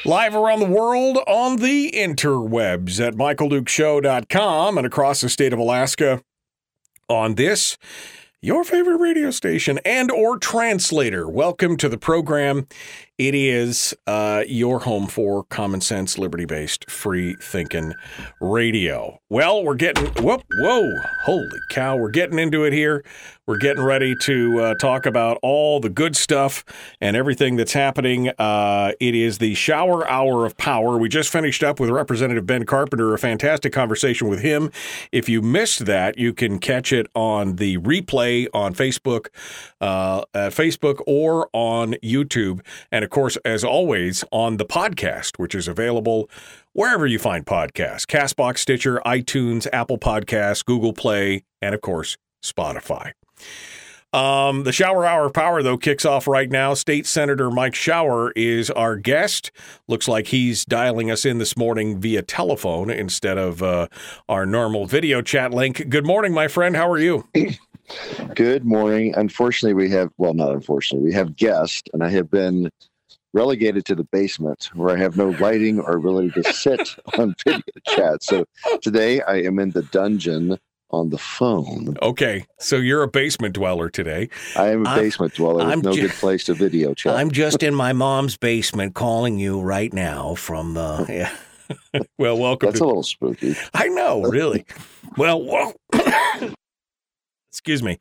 Live 0.04 0.34
around 0.34 0.60
the 0.60 0.66
world 0.66 1.16
on 1.26 1.56
the 1.56 1.90
interwebs 1.92 3.00
at 3.00 3.14
michaeldukeshow.com 3.14 4.76
and 4.76 4.86
across 4.86 5.22
the 5.22 5.30
state 5.30 5.54
of 5.54 5.58
Alaska 5.58 6.20
on 7.08 7.36
this 7.36 7.78
your 8.44 8.64
favorite 8.64 8.96
radio 8.96 9.30
station 9.30 9.78
and 9.84 10.10
or 10.10 10.36
translator. 10.36 11.28
Welcome 11.28 11.76
to 11.76 11.88
the 11.88 11.96
program. 11.96 12.66
It 13.16 13.36
is 13.36 13.94
uh, 14.08 14.42
your 14.48 14.80
home 14.80 15.06
for 15.06 15.44
common 15.44 15.80
sense, 15.80 16.18
liberty 16.18 16.44
based, 16.44 16.90
free 16.90 17.36
thinking 17.40 17.94
radio. 18.40 19.20
Well, 19.30 19.62
we're 19.62 19.76
getting 19.76 20.06
whoop 20.24 20.42
whoa, 20.58 20.90
holy 21.22 21.60
cow, 21.70 21.96
we're 21.96 22.10
getting 22.10 22.40
into 22.40 22.64
it 22.64 22.72
here. 22.72 23.04
We're 23.44 23.56
getting 23.56 23.82
ready 23.82 24.14
to 24.20 24.60
uh, 24.60 24.74
talk 24.76 25.04
about 25.04 25.36
all 25.42 25.80
the 25.80 25.88
good 25.88 26.14
stuff 26.14 26.64
and 27.00 27.16
everything 27.16 27.56
that's 27.56 27.72
happening. 27.72 28.28
Uh, 28.38 28.92
it 29.00 29.16
is 29.16 29.38
the 29.38 29.54
shower 29.54 30.08
hour 30.08 30.46
of 30.46 30.56
power. 30.56 30.96
We 30.96 31.08
just 31.08 31.28
finished 31.28 31.64
up 31.64 31.80
with 31.80 31.90
Representative 31.90 32.46
Ben 32.46 32.64
Carpenter, 32.64 33.12
a 33.12 33.18
fantastic 33.18 33.72
conversation 33.72 34.28
with 34.28 34.42
him. 34.42 34.70
If 35.10 35.28
you 35.28 35.42
missed 35.42 35.86
that, 35.86 36.18
you 36.18 36.32
can 36.32 36.60
catch 36.60 36.92
it 36.92 37.08
on 37.16 37.56
the 37.56 37.78
replay 37.78 38.46
on 38.54 38.74
Facebook, 38.74 39.26
uh, 39.80 40.22
at 40.34 40.52
Facebook 40.52 41.02
or 41.08 41.50
on 41.52 41.94
YouTube, 41.94 42.60
and 42.92 43.04
of 43.04 43.10
course, 43.10 43.36
as 43.44 43.64
always, 43.64 44.22
on 44.30 44.58
the 44.58 44.64
podcast, 44.64 45.40
which 45.40 45.56
is 45.56 45.66
available 45.66 46.30
wherever 46.74 47.08
you 47.08 47.18
find 47.18 47.44
podcasts: 47.44 48.06
Castbox, 48.06 48.58
Stitcher, 48.58 49.02
iTunes, 49.04 49.66
Apple 49.72 49.98
Podcasts, 49.98 50.64
Google 50.64 50.92
Play, 50.92 51.42
and 51.60 51.74
of 51.74 51.80
course, 51.80 52.16
Spotify. 52.44 53.14
Um, 54.12 54.64
the 54.64 54.72
Shower 54.72 55.06
Hour 55.06 55.26
of 55.26 55.32
Power, 55.32 55.62
though, 55.62 55.78
kicks 55.78 56.04
off 56.04 56.28
right 56.28 56.50
now. 56.50 56.74
State 56.74 57.06
Senator 57.06 57.50
Mike 57.50 57.74
Shower 57.74 58.30
is 58.32 58.70
our 58.70 58.96
guest. 58.96 59.50
Looks 59.88 60.06
like 60.06 60.26
he's 60.26 60.66
dialing 60.66 61.10
us 61.10 61.24
in 61.24 61.38
this 61.38 61.56
morning 61.56 61.98
via 61.98 62.20
telephone 62.20 62.90
instead 62.90 63.38
of 63.38 63.62
uh, 63.62 63.88
our 64.28 64.44
normal 64.44 64.84
video 64.84 65.22
chat 65.22 65.54
link. 65.54 65.88
Good 65.88 66.04
morning, 66.04 66.34
my 66.34 66.46
friend. 66.46 66.76
How 66.76 66.90
are 66.90 66.98
you? 66.98 67.26
Good 68.34 68.66
morning. 68.66 69.14
Unfortunately, 69.16 69.74
we 69.74 69.90
have, 69.90 70.10
well, 70.18 70.34
not 70.34 70.52
unfortunately, 70.52 71.06
we 71.06 71.14
have 71.14 71.34
guests, 71.34 71.82
and 71.94 72.02
I 72.02 72.10
have 72.10 72.30
been 72.30 72.70
relegated 73.32 73.86
to 73.86 73.94
the 73.94 74.04
basement 74.04 74.68
where 74.74 74.94
I 74.94 74.98
have 74.98 75.16
no 75.16 75.30
lighting 75.30 75.80
or 75.80 75.96
ability 75.96 76.30
to 76.42 76.52
sit 76.52 76.96
on 77.18 77.34
video 77.44 77.62
chat. 77.88 78.22
So 78.22 78.44
today 78.82 79.22
I 79.22 79.36
am 79.36 79.58
in 79.58 79.70
the 79.70 79.82
dungeon 79.84 80.58
on 80.92 81.08
the 81.10 81.18
phone. 81.18 81.96
Okay, 82.02 82.44
so 82.58 82.76
you're 82.76 83.02
a 83.02 83.08
basement 83.08 83.54
dweller 83.54 83.88
today. 83.88 84.28
I 84.56 84.68
am 84.68 84.86
a 84.86 84.90
I'm- 84.90 84.98
basement 85.00 85.34
dweller 85.34 85.64
I'm 85.64 85.80
no 85.80 85.92
ju- 85.92 86.02
good 86.02 86.10
place 86.12 86.44
to 86.44 86.54
video 86.54 86.94
chat. 86.94 87.16
I'm 87.16 87.30
just 87.30 87.62
in 87.62 87.74
my 87.74 87.92
mom's 87.92 88.36
basement 88.36 88.94
calling 88.94 89.38
you 89.38 89.60
right 89.60 89.92
now 89.92 90.34
from 90.34 90.74
the. 90.74 91.06
Yeah. 91.92 92.02
Well, 92.18 92.36
welcome. 92.38 92.66
That's 92.68 92.80
to- 92.80 92.84
a 92.84 92.86
little 92.86 93.02
spooky. 93.02 93.56
I 93.72 93.88
know, 93.88 94.22
really. 94.22 94.66
well, 95.16 95.42
well 95.42 95.74
excuse 97.50 97.82
me. 97.82 97.98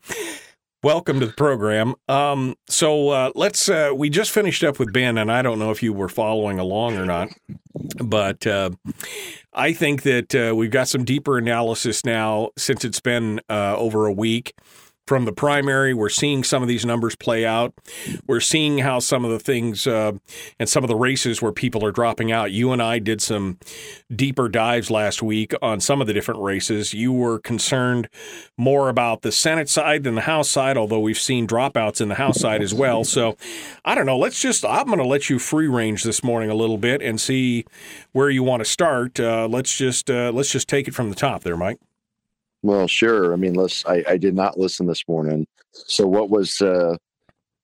Welcome 0.84 1.20
to 1.20 1.28
the 1.28 1.34
program. 1.34 1.94
Um, 2.10 2.56
so 2.68 3.10
uh, 3.10 3.32
let's. 3.36 3.70
Uh, 3.70 3.92
we 3.96 4.10
just 4.10 4.32
finished 4.32 4.64
up 4.64 4.80
with 4.80 4.92
Ben, 4.92 5.18
and 5.18 5.32
I 5.32 5.42
don't 5.44 5.60
know 5.60 5.70
if 5.72 5.84
you 5.84 5.94
were 5.94 6.10
following 6.10 6.58
along 6.60 6.98
or 6.98 7.06
not, 7.06 7.30
but 8.04 8.46
uh, 8.48 8.72
I 9.54 9.74
think 9.74 10.04
that 10.04 10.34
uh, 10.34 10.56
we've 10.56 10.72
got 10.72 10.88
some 10.88 11.04
deeper 11.04 11.38
analysis 11.38 12.06
now 12.06 12.52
since 12.58 12.86
it's 12.86 13.02
been 13.02 13.42
uh, 13.50 13.76
over 13.76 14.06
a 14.06 14.14
week 14.14 14.54
from 15.08 15.26
the 15.26 15.32
primary. 15.32 15.94
We're 15.94 16.10
seeing 16.10 16.44
some 16.44 16.62
of 16.62 16.68
these 16.68 16.86
numbers 16.86 17.16
play 17.16 17.46
out. 17.46 17.74
We're 18.28 18.40
seeing 18.40 18.80
how 18.80 19.00
some 19.00 19.26
of 19.26 19.32
the 19.32 19.40
things 19.40 19.88
uh, 19.88 20.14
and 20.60 20.70
some 20.70 20.84
of 20.84 20.88
the 20.88 20.96
races 20.96 21.42
where 21.42 21.52
people 21.52 21.84
are 21.86 21.92
dropping 21.92 22.32
out. 22.32 22.52
You 22.52 22.72
and 22.72 22.82
I 22.82 23.00
did 23.00 23.22
some 23.22 23.58
deeper 24.16 24.48
dives 24.48 24.90
last 24.90 25.22
week 25.22 25.54
on 25.62 25.80
some 25.80 26.02
of 26.02 26.08
the 26.08 26.14
different 26.14 26.42
races. 26.42 26.94
You 26.94 27.12
were 27.12 27.40
concerned 27.40 28.10
more 28.58 28.90
about 28.90 29.22
the 29.22 29.32
Senate 29.32 29.70
side 29.70 30.04
than 30.04 30.16
the 30.16 30.22
House 30.22 30.50
side, 30.50 30.78
although 30.78 31.00
we've 31.00 31.20
seen 31.20 31.48
dropouts 31.48 32.00
in 32.00 32.08
the 32.08 32.16
House 32.16 32.40
side 32.40 32.62
as 32.62 32.74
well. 32.74 33.04
So 33.04 33.36
I 33.84 33.96
don't 33.96 34.06
know. 34.06 34.18
Let's 34.18 34.42
just, 34.42 34.64
I'm 34.64 34.86
going 34.86 35.00
to 35.00 35.06
let 35.06 35.30
you 35.30 35.40
free 35.40 35.68
range 35.68 36.04
this 36.04 36.24
morning 36.24 36.50
a 36.50 36.56
little 36.56 36.78
bit 36.78 37.02
and 37.02 37.20
see 37.20 37.66
where 38.12 38.30
you 38.30 38.44
want 38.44 38.62
to 38.62 38.70
start. 38.70 39.20
Uh, 39.20 39.48
let's 39.48 39.76
just, 39.76 40.10
uh, 40.10 40.32
let's 40.34 40.52
just 40.52 40.70
take 40.70 40.88
it 40.88 40.94
from 40.94 41.10
the 41.10 41.16
top 41.16 41.44
there, 41.44 41.58
Mike. 41.58 41.80
Well, 42.64 42.88
sure. 42.88 43.34
I 43.34 43.38
mean, 43.38 43.54
let's. 43.54 43.86
I, 43.86 44.04
I 44.08 44.18
did 44.18 44.36
not 44.36 44.58
listen 44.60 44.86
this 44.86 45.08
morning. 45.08 45.48
So, 45.72 46.08
what 46.08 46.30
was? 46.30 46.62
Uh, 46.62 46.98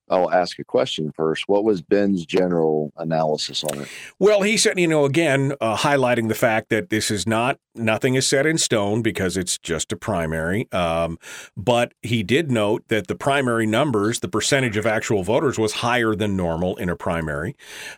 I'll 0.10 0.32
ask 0.32 0.58
a 0.60 0.64
question 0.64 1.12
first. 1.12 1.47
What 1.47 1.64
was 1.64 1.82
Ben's 1.82 2.26
general 2.26 2.93
analysis 2.97 3.64
on 3.64 3.82
it? 3.82 3.89
Well, 4.20 4.41
he 4.41 4.58
said, 4.58 4.80
you 4.80 4.88
know, 4.88 5.05
again, 5.05 5.53
uh, 5.60 5.78
highlighting 5.78 6.28
the 6.28 6.36
fact 6.36 6.70
that 6.70 6.89
this 6.89 7.12
is 7.12 7.28
not, 7.28 7.60
nothing 7.76 8.16
is 8.16 8.28
set 8.28 8.45
in 8.45 8.58
stone 8.58 9.01
because 9.01 9.38
it's 9.38 9.58
just 9.58 9.91
a 9.91 9.97
primary. 9.97 10.72
Um, 10.72 11.18
but 11.55 11.93
he 12.01 12.24
did 12.24 12.51
note 12.51 12.88
that 12.88 13.08
the 13.08 13.16
primary 13.16 13.66
numbers, 13.66 14.22
the 14.22 14.28
percentage 14.28 14.78
of 14.78 14.86
actual 14.86 15.24
voters 15.24 15.60
was 15.60 15.74
higher 15.74 16.16
than 16.16 16.38
normal 16.38 16.76
in 16.78 16.89
a 16.89 16.95
primary. 16.95 17.55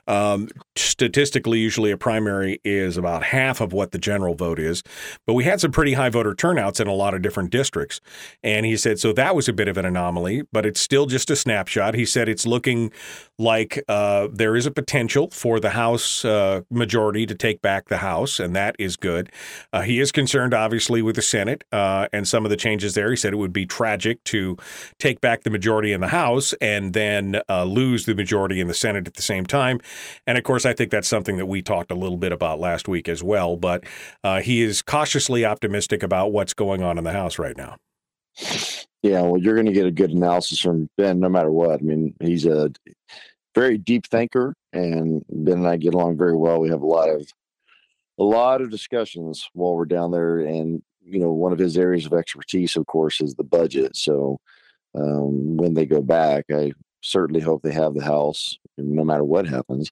Um, 0.07 0.49
statistically, 0.75 1.59
usually 1.59 1.91
a 1.91 1.97
primary 1.97 2.59
is 2.63 2.97
about 2.97 3.23
half 3.23 3.61
of 3.61 3.71
what 3.71 3.91
the 3.91 3.99
general 3.99 4.35
vote 4.35 4.59
is. 4.59 4.83
But 5.27 5.35
we 5.35 5.43
had 5.43 5.61
some 5.61 5.71
pretty 5.71 5.93
high 5.93 6.09
voter 6.09 6.33
turnouts 6.33 6.79
in 6.79 6.87
a 6.87 6.93
lot 6.93 7.13
of 7.13 7.21
different 7.21 7.51
districts. 7.51 8.01
And 8.43 8.65
he 8.65 8.75
said, 8.77 8.99
so 8.99 9.13
that 9.13 9.35
was 9.35 9.47
a 9.47 9.53
bit 9.53 9.67
of 9.67 9.77
an 9.77 9.85
anomaly, 9.85 10.43
but 10.51 10.65
it's 10.65 10.81
still 10.81 11.05
just 11.05 11.29
a 11.29 11.35
snapshot. 11.35 11.95
He 11.99 12.05
said 12.05 12.29
it's 12.29 12.47
looking 12.47 12.91
like 13.37 13.83
uh, 13.87 14.27
there 14.31 14.55
is 14.55 14.65
a 14.65 14.71
potential 14.71 15.29
for 15.31 15.59
the 15.59 15.71
House 15.71 16.23
uh, 16.23 16.61
majority 16.69 17.25
to 17.25 17.35
take 17.35 17.61
back 17.61 17.89
the 17.89 17.97
House, 17.97 18.39
and 18.39 18.55
that 18.55 18.75
is 18.79 18.95
good. 18.95 19.31
Uh, 19.73 19.81
he 19.81 19.99
is 19.99 20.11
concerned, 20.11 20.53
obviously, 20.53 21.01
with 21.01 21.15
the 21.15 21.21
Senate 21.21 21.63
uh, 21.71 22.07
and 22.13 22.27
some 22.27 22.45
of 22.45 22.49
the 22.49 22.57
changes 22.57 22.93
there. 22.93 23.09
He 23.09 23.15
said 23.15 23.33
it 23.33 23.37
would 23.37 23.53
be 23.53 23.65
tragic 23.65 24.23
to 24.25 24.57
take 24.97 25.19
back 25.19 25.43
the 25.43 25.49
majority 25.49 25.91
in 25.91 26.01
the 26.01 26.07
House 26.07 26.53
and 26.61 26.93
then 26.93 27.41
uh, 27.49 27.65
lose 27.65 28.05
the 28.05 28.15
majority 28.15 28.59
in 28.59 28.67
the 28.67 28.73
Senate 28.73 29.07
at 29.07 29.15
the 29.15 29.21
same 29.21 29.45
time. 29.45 29.79
And 30.25 30.37
of 30.37 30.43
course, 30.43 30.65
I 30.65 30.73
think 30.73 30.91
that's 30.91 31.07
something 31.07 31.37
that 31.37 31.47
we 31.47 31.61
talked 31.61 31.91
a 31.91 31.95
little 31.95 32.17
bit 32.17 32.31
about 32.31 32.59
last 32.59 32.87
week 32.87 33.09
as 33.09 33.21
well. 33.21 33.57
But 33.57 33.83
uh, 34.23 34.41
he 34.41 34.61
is 34.61 34.81
cautiously 34.81 35.45
optimistic 35.45 36.01
about 36.01 36.31
what's 36.31 36.53
going 36.53 36.81
on 36.81 36.97
in 36.97 37.03
the 37.03 37.13
House 37.13 37.37
right 37.37 37.57
now. 37.57 37.75
Yeah, 39.01 39.21
well, 39.21 39.41
you're 39.41 39.55
going 39.55 39.65
to 39.65 39.73
get 39.73 39.85
a 39.85 39.91
good 39.91 40.11
analysis 40.11 40.59
from 40.59 40.89
Ben 40.97 41.19
no 41.19 41.29
matter 41.29 41.51
what. 41.51 41.79
I 41.79 41.83
mean, 41.83 42.13
he's 42.21 42.45
a 42.45 42.71
very 43.55 43.77
deep 43.77 44.07
thinker, 44.07 44.55
and 44.73 45.23
Ben 45.29 45.59
and 45.59 45.67
I 45.67 45.77
get 45.77 45.93
along 45.93 46.17
very 46.17 46.35
well. 46.35 46.59
We 46.59 46.69
have 46.69 46.81
a 46.81 46.87
lot 46.87 47.09
of 47.09 47.31
a 48.17 48.23
lot 48.23 48.61
of 48.61 48.69
discussions 48.69 49.49
while 49.53 49.75
we're 49.75 49.85
down 49.85 50.11
there, 50.11 50.39
and 50.39 50.81
you 51.01 51.19
know, 51.19 51.31
one 51.31 51.53
of 51.53 51.59
his 51.59 51.77
areas 51.77 52.05
of 52.05 52.13
expertise, 52.13 52.75
of 52.75 52.85
course, 52.87 53.21
is 53.21 53.35
the 53.35 53.43
budget. 53.43 53.95
So 53.95 54.39
um, 54.95 55.57
when 55.57 55.73
they 55.73 55.85
go 55.85 56.01
back, 56.01 56.45
I 56.51 56.73
certainly 57.01 57.41
hope 57.41 57.61
they 57.63 57.71
have 57.71 57.93
the 57.93 58.03
house, 58.03 58.57
no 58.77 59.03
matter 59.03 59.23
what 59.23 59.47
happens. 59.47 59.89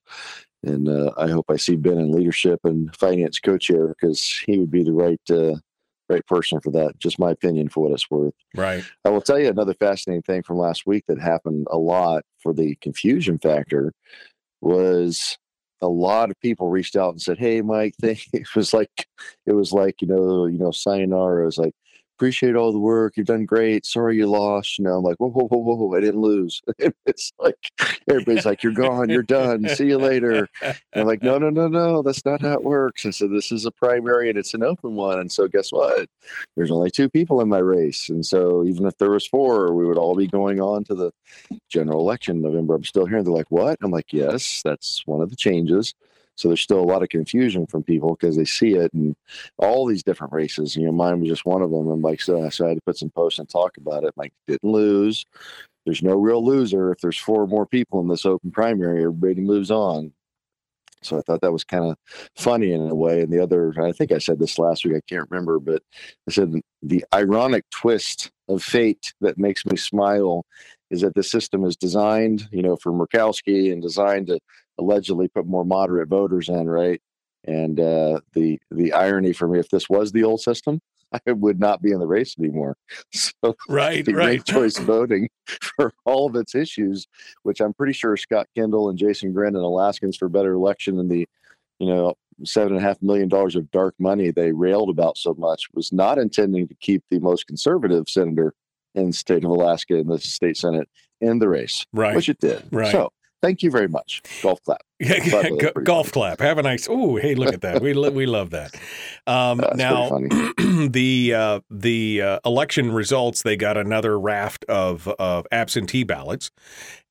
And 0.62 0.88
uh, 0.88 1.12
I 1.16 1.28
hope 1.28 1.46
I 1.48 1.56
see 1.56 1.76
Ben 1.76 1.98
in 1.98 2.12
leadership 2.12 2.60
and 2.64 2.94
finance 2.96 3.38
co-chair 3.38 3.88
because 3.88 4.42
he 4.46 4.58
would 4.58 4.70
be 4.70 4.82
the 4.82 4.92
right 4.92 5.20
uh, 5.30 5.56
right 6.08 6.26
person 6.26 6.60
for 6.60 6.70
that. 6.72 6.98
Just 6.98 7.18
my 7.18 7.30
opinion 7.30 7.68
for 7.68 7.84
what 7.84 7.92
it's 7.92 8.10
worth. 8.10 8.34
Right. 8.54 8.84
I 9.04 9.10
will 9.10 9.20
tell 9.20 9.38
you 9.38 9.48
another 9.48 9.74
fascinating 9.74 10.22
thing 10.22 10.42
from 10.42 10.58
last 10.58 10.86
week 10.86 11.04
that 11.08 11.20
happened 11.20 11.66
a 11.70 11.78
lot 11.78 12.24
for 12.42 12.52
the 12.52 12.76
confusion 12.76 13.38
factor 13.38 13.92
was 14.60 15.38
a 15.80 15.88
lot 15.88 16.30
of 16.30 16.40
people 16.40 16.70
reached 16.70 16.96
out 16.96 17.10
and 17.10 17.20
said, 17.20 17.38
"Hey, 17.38 17.60
Mike, 17.60 17.94
thank 18.00 18.24
it 18.32 18.54
was 18.54 18.74
like 18.74 19.06
it 19.46 19.52
was 19.52 19.72
like 19.72 20.00
you 20.00 20.08
know 20.08 20.46
you 20.46 20.58
know 20.58 20.70
sayonara. 20.70 21.42
It 21.42 21.46
was 21.46 21.58
like 21.58 21.74
appreciate 22.18 22.56
all 22.56 22.72
the 22.72 22.80
work. 22.80 23.16
You've 23.16 23.28
done 23.28 23.44
great. 23.44 23.86
Sorry 23.86 24.16
you 24.16 24.26
lost. 24.26 24.76
You 24.76 24.84
know, 24.84 24.96
I'm 24.96 25.04
like, 25.04 25.18
whoa, 25.18 25.30
whoa, 25.30 25.46
whoa, 25.46 25.76
whoa, 25.76 25.96
I 25.96 26.00
didn't 26.00 26.20
lose. 26.20 26.60
it's 27.06 27.32
like 27.38 27.70
everybody's 28.10 28.44
like, 28.44 28.64
you're 28.64 28.72
gone, 28.72 29.08
you're 29.08 29.22
done. 29.22 29.68
See 29.68 29.86
you 29.86 29.98
later. 29.98 30.48
And 30.60 30.76
I'm 30.96 31.06
like, 31.06 31.22
no, 31.22 31.38
no, 31.38 31.48
no, 31.48 31.68
no, 31.68 32.02
that's 32.02 32.24
not 32.24 32.40
how 32.40 32.54
it 32.54 32.64
works. 32.64 33.04
And 33.04 33.14
so 33.14 33.28
this 33.28 33.52
is 33.52 33.66
a 33.66 33.70
primary 33.70 34.28
and 34.28 34.36
it's 34.36 34.52
an 34.52 34.64
open 34.64 34.96
one. 34.96 35.20
And 35.20 35.30
so 35.30 35.46
guess 35.46 35.70
what? 35.70 36.08
There's 36.56 36.72
only 36.72 36.90
two 36.90 37.08
people 37.08 37.40
in 37.40 37.48
my 37.48 37.58
race. 37.58 38.08
And 38.08 38.26
so 38.26 38.64
even 38.64 38.84
if 38.86 38.98
there 38.98 39.10
was 39.10 39.24
four, 39.24 39.72
we 39.72 39.86
would 39.86 39.98
all 39.98 40.16
be 40.16 40.26
going 40.26 40.60
on 40.60 40.82
to 40.84 40.96
the 40.96 41.12
general 41.68 42.00
election 42.00 42.38
in 42.38 42.42
November. 42.42 42.74
I'm 42.74 42.84
still 42.84 43.06
here. 43.06 43.18
And 43.18 43.26
They're 43.26 43.32
like, 43.32 43.52
what? 43.52 43.78
I'm 43.80 43.92
like, 43.92 44.12
yes, 44.12 44.60
that's 44.64 45.06
one 45.06 45.22
of 45.22 45.30
the 45.30 45.36
changes. 45.36 45.94
So 46.38 46.46
there's 46.46 46.60
still 46.60 46.78
a 46.78 46.86
lot 46.86 47.02
of 47.02 47.08
confusion 47.08 47.66
from 47.66 47.82
people 47.82 48.14
because 48.14 48.36
they 48.36 48.44
see 48.44 48.74
it 48.74 48.92
and 48.92 49.16
all 49.58 49.86
these 49.86 50.04
different 50.04 50.32
races. 50.32 50.76
You 50.76 50.86
know, 50.86 50.92
mine 50.92 51.18
was 51.18 51.28
just 51.28 51.44
one 51.44 51.62
of 51.62 51.72
them. 51.72 51.90
And 51.90 52.00
like, 52.00 52.20
so, 52.20 52.48
so 52.50 52.64
I 52.64 52.68
had 52.68 52.76
to 52.76 52.82
put 52.86 52.96
some 52.96 53.10
posts 53.10 53.40
and 53.40 53.48
talk 53.48 53.76
about 53.76 54.04
it. 54.04 54.12
Like, 54.16 54.32
didn't 54.46 54.70
lose. 54.70 55.26
There's 55.84 56.00
no 56.00 56.14
real 56.14 56.44
loser. 56.44 56.92
If 56.92 57.00
there's 57.00 57.18
four 57.18 57.48
more 57.48 57.66
people 57.66 58.00
in 58.00 58.06
this 58.06 58.24
open 58.24 58.52
primary, 58.52 59.02
everybody 59.02 59.40
moves 59.40 59.72
on. 59.72 60.12
So 61.02 61.18
I 61.18 61.22
thought 61.22 61.40
that 61.40 61.52
was 61.52 61.64
kind 61.64 61.84
of 61.84 61.96
funny 62.36 62.70
in 62.70 62.88
a 62.88 62.94
way. 62.94 63.20
And 63.22 63.32
the 63.32 63.42
other, 63.42 63.74
I 63.82 63.90
think 63.90 64.12
I 64.12 64.18
said 64.18 64.38
this 64.38 64.60
last 64.60 64.84
week, 64.84 64.94
I 64.94 65.00
can't 65.08 65.28
remember, 65.28 65.58
but 65.58 65.82
I 66.28 66.32
said 66.32 66.60
the 66.82 67.04
ironic 67.12 67.64
twist 67.70 68.30
of 68.48 68.62
fate 68.62 69.12
that 69.20 69.38
makes 69.38 69.66
me 69.66 69.76
smile 69.76 70.44
is 70.90 71.00
that 71.00 71.14
the 71.14 71.22
system 71.24 71.64
is 71.64 71.76
designed, 71.76 72.48
you 72.52 72.62
know, 72.62 72.76
for 72.76 72.92
Murkowski 72.92 73.72
and 73.72 73.82
designed 73.82 74.28
to 74.28 74.38
allegedly 74.78 75.28
put 75.28 75.46
more 75.46 75.64
moderate 75.64 76.08
voters 76.08 76.48
in, 76.48 76.68
right? 76.68 77.00
And 77.44 77.78
uh, 77.80 78.20
the 78.34 78.58
the 78.70 78.92
irony 78.92 79.32
for 79.32 79.48
me, 79.48 79.58
if 79.58 79.68
this 79.70 79.88
was 79.88 80.12
the 80.12 80.24
old 80.24 80.40
system, 80.40 80.80
I 81.26 81.32
would 81.32 81.58
not 81.58 81.82
be 81.82 81.92
in 81.92 82.00
the 82.00 82.06
race 82.06 82.36
anymore. 82.38 82.76
So 83.12 83.56
right, 83.68 84.06
right. 84.08 84.44
choice 84.46 84.78
voting 84.78 85.28
for 85.76 85.92
all 86.04 86.26
of 86.26 86.34
its 86.34 86.54
issues, 86.54 87.06
which 87.44 87.60
I'm 87.60 87.72
pretty 87.72 87.92
sure 87.92 88.16
Scott 88.16 88.48
Kendall 88.56 88.88
and 88.88 88.98
Jason 88.98 89.32
Grenn 89.32 89.54
and 89.54 89.64
Alaskans 89.64 90.16
for 90.16 90.28
Better 90.28 90.52
Election 90.52 90.98
and 90.98 91.10
the, 91.10 91.26
you 91.78 91.86
know, 91.86 92.14
seven 92.44 92.74
and 92.74 92.84
a 92.84 92.86
half 92.86 93.00
million 93.00 93.28
dollars 93.28 93.54
of 93.54 93.70
dark 93.70 93.94
money 93.98 94.30
they 94.30 94.52
railed 94.52 94.90
about 94.90 95.16
so 95.16 95.34
much 95.38 95.68
was 95.74 95.92
not 95.92 96.18
intending 96.18 96.66
to 96.68 96.74
keep 96.74 97.02
the 97.10 97.20
most 97.20 97.46
conservative 97.46 98.08
senator 98.08 98.54
in 98.94 99.08
the 99.08 99.12
state 99.12 99.44
of 99.44 99.50
Alaska 99.50 99.96
in 99.96 100.08
the 100.08 100.18
state 100.18 100.56
senate 100.56 100.88
in 101.20 101.38
the 101.38 101.48
race, 101.48 101.84
right? 101.92 102.14
Which 102.16 102.28
it 102.28 102.40
did. 102.40 102.62
Right. 102.70 102.90
So 102.92 103.12
Thank 103.40 103.62
you 103.62 103.70
very 103.70 103.88
much. 103.88 104.22
Golf 104.42 104.62
clap. 104.62 104.82
Yeah, 105.00 105.48
go, 105.50 105.70
golf 105.84 106.10
clap. 106.10 106.40
Have 106.40 106.58
a 106.58 106.62
nice. 106.62 106.88
Oh, 106.90 107.14
hey, 107.14 107.36
look 107.36 107.54
at 107.54 107.60
that. 107.60 107.80
We 107.80 107.94
lo- 107.94 108.10
we 108.10 108.26
love 108.26 108.50
that. 108.50 108.74
Um, 109.28 109.60
now, 109.74 110.08
the 110.88 111.34
uh, 111.36 111.60
the 111.70 112.22
uh, 112.22 112.38
election 112.46 112.90
results. 112.92 113.42
They 113.42 113.56
got 113.56 113.76
another 113.76 114.18
raft 114.18 114.64
of 114.70 115.06
of 115.06 115.46
absentee 115.52 116.02
ballots, 116.02 116.50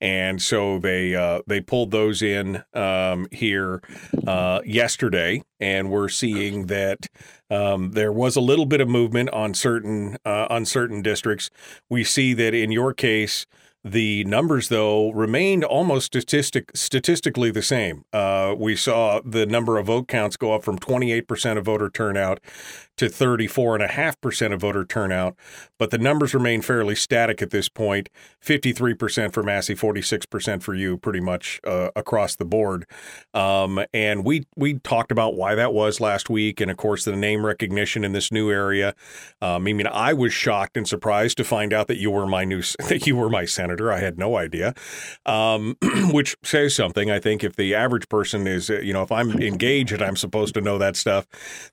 and 0.00 0.42
so 0.42 0.80
they 0.80 1.14
uh, 1.14 1.42
they 1.46 1.60
pulled 1.60 1.92
those 1.92 2.20
in 2.20 2.64
um, 2.74 3.28
here 3.30 3.80
uh, 4.26 4.60
yesterday, 4.66 5.44
and 5.60 5.90
we're 5.90 6.08
seeing 6.08 6.66
that. 6.66 7.06
Um, 7.50 7.92
there 7.92 8.12
was 8.12 8.34
a 8.34 8.40
little 8.40 8.66
bit 8.66 8.80
of 8.80 8.88
movement 8.88 9.30
on 9.30 9.54
certain 9.54 10.18
uh, 10.26 10.48
on 10.50 10.64
certain 10.64 11.00
districts. 11.00 11.50
We 11.88 12.02
see 12.02 12.34
that 12.34 12.52
in 12.52 12.72
your 12.72 12.92
case, 12.92 13.46
the 13.92 14.24
numbers, 14.24 14.68
though, 14.68 15.10
remained 15.10 15.64
almost 15.64 16.06
statistic 16.06 16.70
statistically 16.74 17.50
the 17.50 17.62
same. 17.62 18.04
Uh, 18.12 18.54
we 18.56 18.76
saw 18.76 19.20
the 19.24 19.46
number 19.46 19.78
of 19.78 19.86
vote 19.86 20.08
counts 20.08 20.36
go 20.36 20.52
up 20.52 20.62
from 20.62 20.78
28% 20.78 21.58
of 21.58 21.64
voter 21.64 21.90
turnout 21.90 22.40
to 22.98 23.06
34.5% 23.06 24.52
of 24.52 24.60
voter 24.60 24.84
turnout, 24.84 25.36
but 25.78 25.90
the 25.90 25.98
numbers 25.98 26.34
remain 26.34 26.60
fairly 26.60 26.96
static 26.96 27.40
at 27.40 27.50
this 27.50 27.68
point 27.68 28.08
53% 28.44 29.32
for 29.32 29.42
Massey, 29.42 29.74
46% 29.74 30.62
for 30.62 30.74
you, 30.74 30.98
pretty 30.98 31.20
much 31.20 31.60
uh, 31.64 31.90
across 31.94 32.34
the 32.34 32.44
board. 32.44 32.86
Um, 33.32 33.84
and 33.94 34.24
we, 34.24 34.46
we 34.56 34.80
talked 34.80 35.12
about 35.12 35.36
why 35.36 35.54
that 35.54 35.72
was 35.72 36.00
last 36.00 36.28
week, 36.28 36.60
and 36.60 36.70
of 36.70 36.76
course, 36.76 37.04
the 37.04 37.14
name 37.14 37.46
recognition 37.46 38.04
in 38.04 38.12
this 38.12 38.32
new 38.32 38.50
area. 38.50 38.94
Um, 39.40 39.68
I 39.68 39.72
mean, 39.72 39.86
I 39.86 40.12
was 40.12 40.32
shocked 40.32 40.76
and 40.76 40.86
surprised 40.86 41.36
to 41.36 41.44
find 41.44 41.72
out 41.72 41.86
that 41.86 41.98
you 41.98 42.10
were 42.10 42.26
my 42.26 42.44
new, 42.44 42.62
that 42.88 43.06
you 43.06 43.14
were 43.14 43.30
my 43.30 43.44
senator. 43.44 43.77
I 43.80 44.00
had 44.00 44.18
no 44.18 44.36
idea, 44.36 44.74
um, 45.26 45.76
which 46.12 46.36
says 46.42 46.74
something. 46.74 47.10
I 47.10 47.18
think 47.18 47.44
if 47.44 47.56
the 47.56 47.74
average 47.74 48.08
person 48.08 48.46
is, 48.46 48.68
you 48.68 48.92
know, 48.92 49.02
if 49.02 49.12
I'm 49.12 49.30
engaged 49.40 49.92
and 49.92 50.02
I'm 50.02 50.16
supposed 50.16 50.54
to 50.54 50.60
know 50.60 50.78
that 50.78 50.96
stuff, 50.96 51.26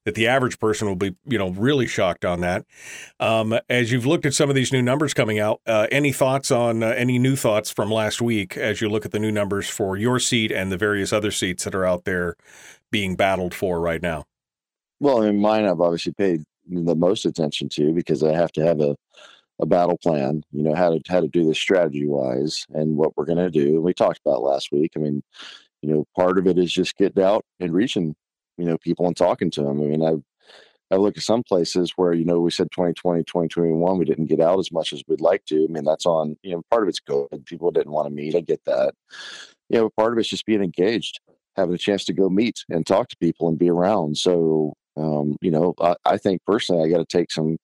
that 0.06 0.16
the 0.16 0.28
average 0.28 0.60
person 0.60 0.88
will 0.88 0.95
be 0.95 1.16
you 1.26 1.38
know 1.38 1.49
really 1.49 1.88
shocked 1.88 2.26
on 2.26 2.41
that. 2.41 2.66
Um, 3.20 3.58
as 3.70 3.91
you've 3.91 4.06
looked 4.06 4.26
at 4.26 4.34
some 4.34 4.49
of 4.49 4.56
these 4.56 4.72
new 4.72 4.82
numbers 4.82 5.14
coming 5.14 5.39
out, 5.39 5.62
uh, 5.66 5.88
any 5.91 6.12
thoughts 6.12 6.51
on 6.51 6.84
uh, 6.84 6.89
any 6.89 7.18
new 7.18 7.36
thoughts 7.36 7.72
from 7.72 7.91
last 7.91 8.22
week 8.22 8.58
as 8.58 8.82
you 8.82 8.89
look 8.89 9.06
at 9.06 9.12
the 9.12 9.20
new 9.20 9.32
numbers 9.32 9.68
for 9.68 9.97
your 9.97 10.20
seat 10.20 10.51
and 10.51 10.72
the 10.72 10.78
various 10.78 11.12
other 11.12 11.32
seats 11.32 11.64
that 11.64 11.76
are 11.76 11.86
out 11.86 12.06
there 12.06 12.36
being 12.91 13.16
battled 13.16 13.53
for 13.53 13.80
right 13.80 14.01
now? 14.01 14.26
Well, 14.99 15.22
I 15.22 15.28
mean, 15.28 15.39
mine 15.39 15.66
I've 15.66 15.82
obviously 15.82 16.14
paid 16.14 16.43
the 16.68 16.95
most 16.95 17.26
attention 17.26 17.70
to 17.70 17.93
because 17.93 18.24
I 18.24 18.34
have 18.34 18.51
to 18.53 18.66
have 18.66 18.80
a 18.80 18.95
a 19.60 19.66
battle 19.66 19.97
plan, 19.97 20.43
you 20.51 20.64
know, 20.64 20.76
how 20.76 20.89
to 20.89 21.01
how 21.08 21.22
to 21.22 21.28
do 21.28 21.45
this 21.45 21.58
strategy 21.58 22.08
wise 22.08 22.66
and 22.74 22.97
what 22.97 23.16
we're 23.16 23.26
going 23.26 23.38
to 23.38 23.49
do. 23.49 23.76
And 23.76 23.84
we 23.84 23.93
talked 23.93 24.20
about 24.26 24.43
last 24.43 24.72
week. 24.72 24.91
I 24.95 24.99
mean, 24.99 25.24
you 25.82 25.93
know, 25.93 26.06
part 26.16 26.38
of 26.38 26.47
it 26.47 26.58
is 26.58 26.74
just 26.74 26.97
getting 26.97 27.24
out 27.24 27.45
and 27.60 27.74
reaching, 27.74 28.16
you 28.58 28.66
know, 28.66 28.78
people 28.78 29.08
and 29.08 29.16
talking 29.16 29.51
to 29.51 29.62
them. 29.62 29.82
I 29.82 29.86
mean, 29.86 30.03
I've 30.03 30.24
I 30.91 30.97
look 30.97 31.18
at 31.18 31.24
some 31.24 31.43
places 31.43 31.93
where, 31.95 32.14
you 32.14 32.26
know, 32.26 32.39
we 32.39 32.51
said 32.51 32.70
2020, 32.72 33.24
2021, 33.24 33.97
we 33.97 34.06
didn't 34.06 34.28
get 34.28 34.39
out 34.39 34.60
as 34.60 34.72
much 34.72 34.93
as 34.93 35.01
we'd 35.08 35.20
like 35.20 35.43
to. 35.45 35.64
I 35.64 35.68
mean, 35.72 35.84
that's 35.84 36.06
on, 36.06 36.38
you 36.43 36.51
know, 36.51 36.62
part 36.70 36.84
of 36.84 36.89
it's 36.89 36.99
good. 36.99 37.28
People 37.45 37.72
didn't 37.72 37.91
want 37.91 38.08
to 38.08 38.14
meet. 38.14 38.36
I 38.36 38.41
get 38.41 38.64
that. 38.66 38.93
You 39.70 39.80
know, 39.80 39.89
part 39.97 40.14
of 40.14 40.20
it's 40.20 40.30
just 40.30 40.45
being 40.45 40.62
engaged, 40.62 41.20
having 41.56 41.74
a 41.74 41.80
chance 41.80 42.06
to 42.06 42.14
go 42.14 42.30
meet 42.30 42.64
and 42.70 42.86
talk 42.86 43.10
to 43.10 43.18
people 43.18 43.49
and 43.49 43.58
be 43.58 43.70
around. 43.70 44.18
So, 44.18 44.74
um, 44.95 45.38
you 45.41 45.49
know, 45.49 45.74
I, 45.82 45.95
I 46.06 46.18
think 46.18 46.41
personally, 46.45 46.84
I 46.88 46.95
got 46.95 47.08
to 47.08 47.18
take 47.18 47.32
some, 47.32 47.58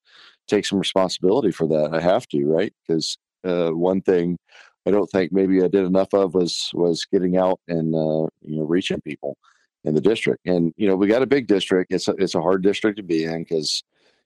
take 0.48 0.66
some 0.66 0.80
responsibility 0.80 1.52
for 1.52 1.68
that. 1.68 1.92
I 1.94 2.02
have 2.02 2.28
to, 2.30 2.46
right? 2.46 2.74
Because 2.88 3.18
uh, 3.44 3.70
one 3.70 4.02
thing 4.02 4.38
I 4.86 4.92
don't 4.92 5.08
think 5.08 5.32
maybe 5.32 5.64
I 5.64 5.68
did 5.68 5.86
enough 5.86 6.14
of 6.14 6.34
was, 6.34 6.72
was 6.74 7.06
getting 7.06 7.38
out 7.38 7.60
and, 7.68 7.94
uh, 7.94 8.28
you 8.42 8.58
know, 8.58 8.64
reaching 8.64 9.02
people 9.02 9.38
in 9.84 9.96
the 9.96 10.02
district. 10.02 10.46
And 10.46 10.74
you 10.78 10.88
know, 10.88 10.96
we 10.96 11.08
got 11.08 11.22
a 11.22 11.28
big 11.28 11.48
district. 11.48 11.92
It's 11.92 12.08
a, 12.08 12.12
it's 12.18 12.36
a 12.36 12.42
hard 12.42 12.64
district 12.64 12.98
to 12.98 13.04
be 13.04 13.26
in 13.26 13.44
because 13.44 13.84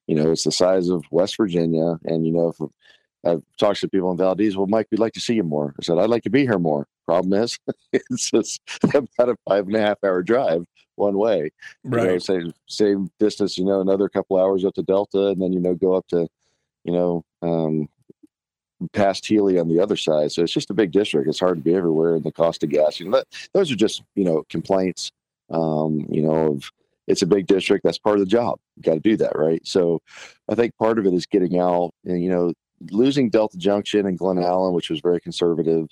you 0.08 0.16
know 0.16 0.32
it's 0.32 0.44
the 0.44 0.52
size 0.52 0.90
of 0.90 1.04
West 1.12 1.38
Virginia. 1.38 1.98
And 2.06 2.26
you 2.26 2.32
know, 2.32 2.50
if 2.50 2.70
I've 3.26 3.43
talked 3.57 3.81
to 3.81 3.89
people 3.89 4.11
in 4.11 4.18
Valdez, 4.18 4.56
well, 4.56 4.68
Mike, 4.68 4.88
we'd 4.91 4.99
like 4.99 5.14
to 5.14 5.19
see 5.19 5.35
you 5.35 5.43
more. 5.43 5.73
I 5.80 5.84
said, 5.84 5.97
I'd 5.97 6.10
like 6.10 6.23
to 6.23 6.30
be 6.30 6.41
here 6.43 6.60
more. 6.60 6.88
Problem 7.06 7.41
is, 7.41 7.57
it's 7.93 8.31
just 8.31 8.61
about 8.84 9.30
a 9.30 9.35
five 9.47 9.68
and 9.68 9.76
a 9.76 9.81
half 9.81 9.97
hour 10.03 10.23
drive 10.23 10.65
one 10.95 11.18
way. 11.18 11.52
Right. 11.84 12.03
You 12.03 12.07
know, 12.07 12.18
same 12.19 12.53
same 12.68 13.11
distance. 13.19 13.57
You 13.57 13.65
know, 13.65 13.81
another 13.81 14.10
couple 14.10 14.38
hours 14.38 14.65
up 14.65 14.73
to 14.76 14.84
Delta, 14.84 15.27
and 15.27 15.41
then 15.41 15.53
you 15.53 15.60
know 15.60 15.76
go 15.76 15.93
up 15.93 16.07
to, 16.07 16.27
you 16.84 16.93
know, 16.93 17.23
um, 17.41 17.89
past 18.93 19.26
Healy 19.26 19.60
on 19.60 19.68
the 19.68 19.80
other 19.80 19.95
side. 19.95 20.31
So 20.31 20.43
it's 20.43 20.53
just 20.53 20.69
a 20.69 20.73
big 20.76 20.91
district. 20.91 21.27
It's 21.27 21.39
hard 21.39 21.57
to 21.57 21.64
be 21.64 21.76
everywhere, 21.76 22.15
and 22.15 22.23
the 22.23 22.31
cost 22.31 22.64
of 22.64 22.69
gas. 22.69 22.99
You 22.99 23.10
know, 23.10 23.18
that, 23.18 23.27
those 23.53 23.72
are 23.72 23.76
just 23.76 24.03
you 24.15 24.23
know 24.23 24.43
complaints. 24.49 25.11
Um, 25.52 26.07
you 26.10 26.23
know, 26.23 26.53
of 26.53 26.72
it's 27.07 27.22
a 27.22 27.27
big 27.27 27.45
district. 27.47 27.84
That's 27.84 27.99
part 27.99 28.15
of 28.15 28.22
the 28.22 28.30
job. 28.30 28.60
You 28.77 28.84
got 28.84 28.95
to 28.95 28.99
do 28.99 29.15
that, 29.18 29.38
right? 29.38 29.61
So 29.65 30.02
I 30.49 30.56
think 30.56 30.76
part 30.77 30.97
of 30.97 31.06
it 31.06 31.14
is 31.14 31.26
getting 31.26 31.60
out, 31.60 31.91
and 32.03 32.23
you 32.23 32.30
know, 32.30 32.53
losing 32.91 33.30
Delta 33.30 33.57
Junction 33.57 34.06
and 34.06 34.19
Glennallen, 34.19 34.73
which 34.73 34.89
was 34.89 34.99
very 35.02 35.19
conservative, 35.19 35.88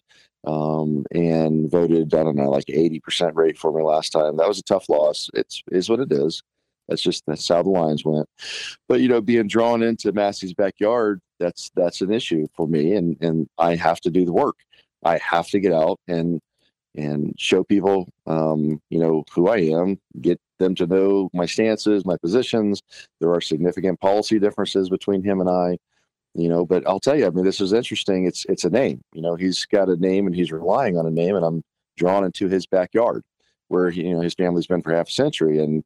um, 0.45 1.05
and 1.11 1.69
voted 1.69 2.14
I 2.14 2.23
don't 2.23 2.35
know 2.35 2.49
like 2.49 2.69
eighty 2.69 2.99
percent 2.99 3.35
rate 3.35 3.57
for 3.57 3.72
me 3.72 3.84
last 3.84 4.11
time. 4.11 4.38
That 4.38 4.47
was 4.47 4.60
a 4.60 4.64
tough 4.64 4.89
loss. 4.89 5.30
It's 5.34 5.64
is 5.72 5.89
what 5.89 5.99
it 5.99 6.11
is. 6.11 6.41
That's 6.88 7.01
just 7.01 7.23
that's 7.26 7.47
how 7.47 7.64
the 7.64 7.69
lines 7.69 8.03
went. 8.03 8.27
But 8.88 9.01
you 9.01 9.07
know, 9.07 9.22
being 9.22 9.47
drawn 9.47 9.84
into 9.84 10.11
Massey's 10.11 10.53
backyard, 10.53 11.22
that's 11.39 11.72
that's 11.76 12.01
an 12.01 12.11
issue 12.11 12.47
for 12.55 12.68
me, 12.68 12.93
and 12.95 13.18
and 13.22 13.47
I 13.57 13.76
have 13.76 14.01
to 14.01 14.11
do 14.11 14.26
the 14.26 14.34
work. 14.34 14.57
I 15.03 15.18
have 15.18 15.47
to 15.49 15.60
get 15.60 15.73
out 15.73 15.99
and 16.07 16.39
and 16.95 17.34
show 17.38 17.64
people, 17.64 18.07
um, 18.27 18.80
you 18.89 18.99
know, 18.99 19.23
who 19.34 19.47
I 19.49 19.57
am, 19.57 19.99
get 20.22 20.39
them 20.60 20.76
to 20.76 20.85
know 20.85 21.30
my 21.34 21.45
stances, 21.45 22.05
my 22.05 22.18
positions. 22.18 22.81
There 23.19 23.31
are 23.31 23.41
significant 23.41 23.99
policy 23.99 24.39
differences 24.39 24.89
between 24.89 25.23
him 25.23 25.41
and 25.41 25.49
I, 25.49 25.77
you 26.35 26.49
know. 26.49 26.65
But 26.65 26.88
I'll 26.88 26.99
tell 26.99 27.18
you, 27.18 27.27
I 27.27 27.30
mean, 27.30 27.45
this 27.45 27.61
is 27.61 27.73
interesting. 27.73 28.26
It's 28.26 28.45
it's 28.45 28.64
a 28.64 28.69
name, 28.69 29.01
you 29.14 29.22
know. 29.22 29.35
He's 29.35 29.65
got 29.65 29.89
a 29.89 29.95
name, 29.97 30.27
and 30.27 30.35
he's 30.35 30.51
relying 30.51 30.97
on 30.97 31.05
a 31.05 31.11
name, 31.11 31.35
and 31.35 31.45
I'm 31.45 31.64
drawn 31.97 32.23
into 32.23 32.47
his 32.47 32.65
backyard, 32.65 33.23
where 33.68 33.89
he, 33.89 34.03
you 34.03 34.15
know 34.15 34.22
his 34.22 34.34
family's 34.34 34.68
been 34.68 34.81
for 34.81 34.93
half 34.93 35.10
a 35.10 35.11
century, 35.11 35.60
and 35.60 35.84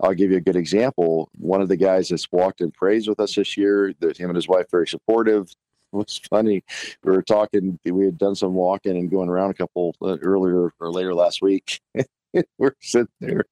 I'll 0.00 0.14
give 0.14 0.30
you 0.30 0.38
a 0.38 0.42
good 0.42 0.56
example. 0.56 1.28
One 1.36 1.60
of 1.60 1.68
the 1.68 1.76
guys 1.76 2.08
that's 2.08 2.30
walked 2.32 2.60
in 2.60 2.70
praise 2.70 3.08
with 3.08 3.20
us 3.20 3.34
this 3.34 3.56
year, 3.56 3.94
that 4.00 4.16
him 4.16 4.30
and 4.30 4.36
his 4.36 4.48
wife 4.48 4.66
very 4.70 4.88
supportive. 4.88 5.52
It 5.92 5.96
was 5.96 6.20
funny. 6.30 6.62
We 7.02 7.10
were 7.10 7.20
talking. 7.20 7.76
We 7.84 8.04
had 8.04 8.16
done 8.16 8.36
some 8.36 8.54
walking 8.54 8.96
and 8.96 9.10
going 9.10 9.28
around 9.28 9.50
a 9.50 9.54
couple 9.54 9.96
uh, 10.00 10.18
earlier 10.22 10.72
or 10.78 10.92
later 10.92 11.12
last 11.14 11.42
week. 11.42 11.80
we're 12.58 12.76
sitting 12.80 13.08
there, 13.18 13.44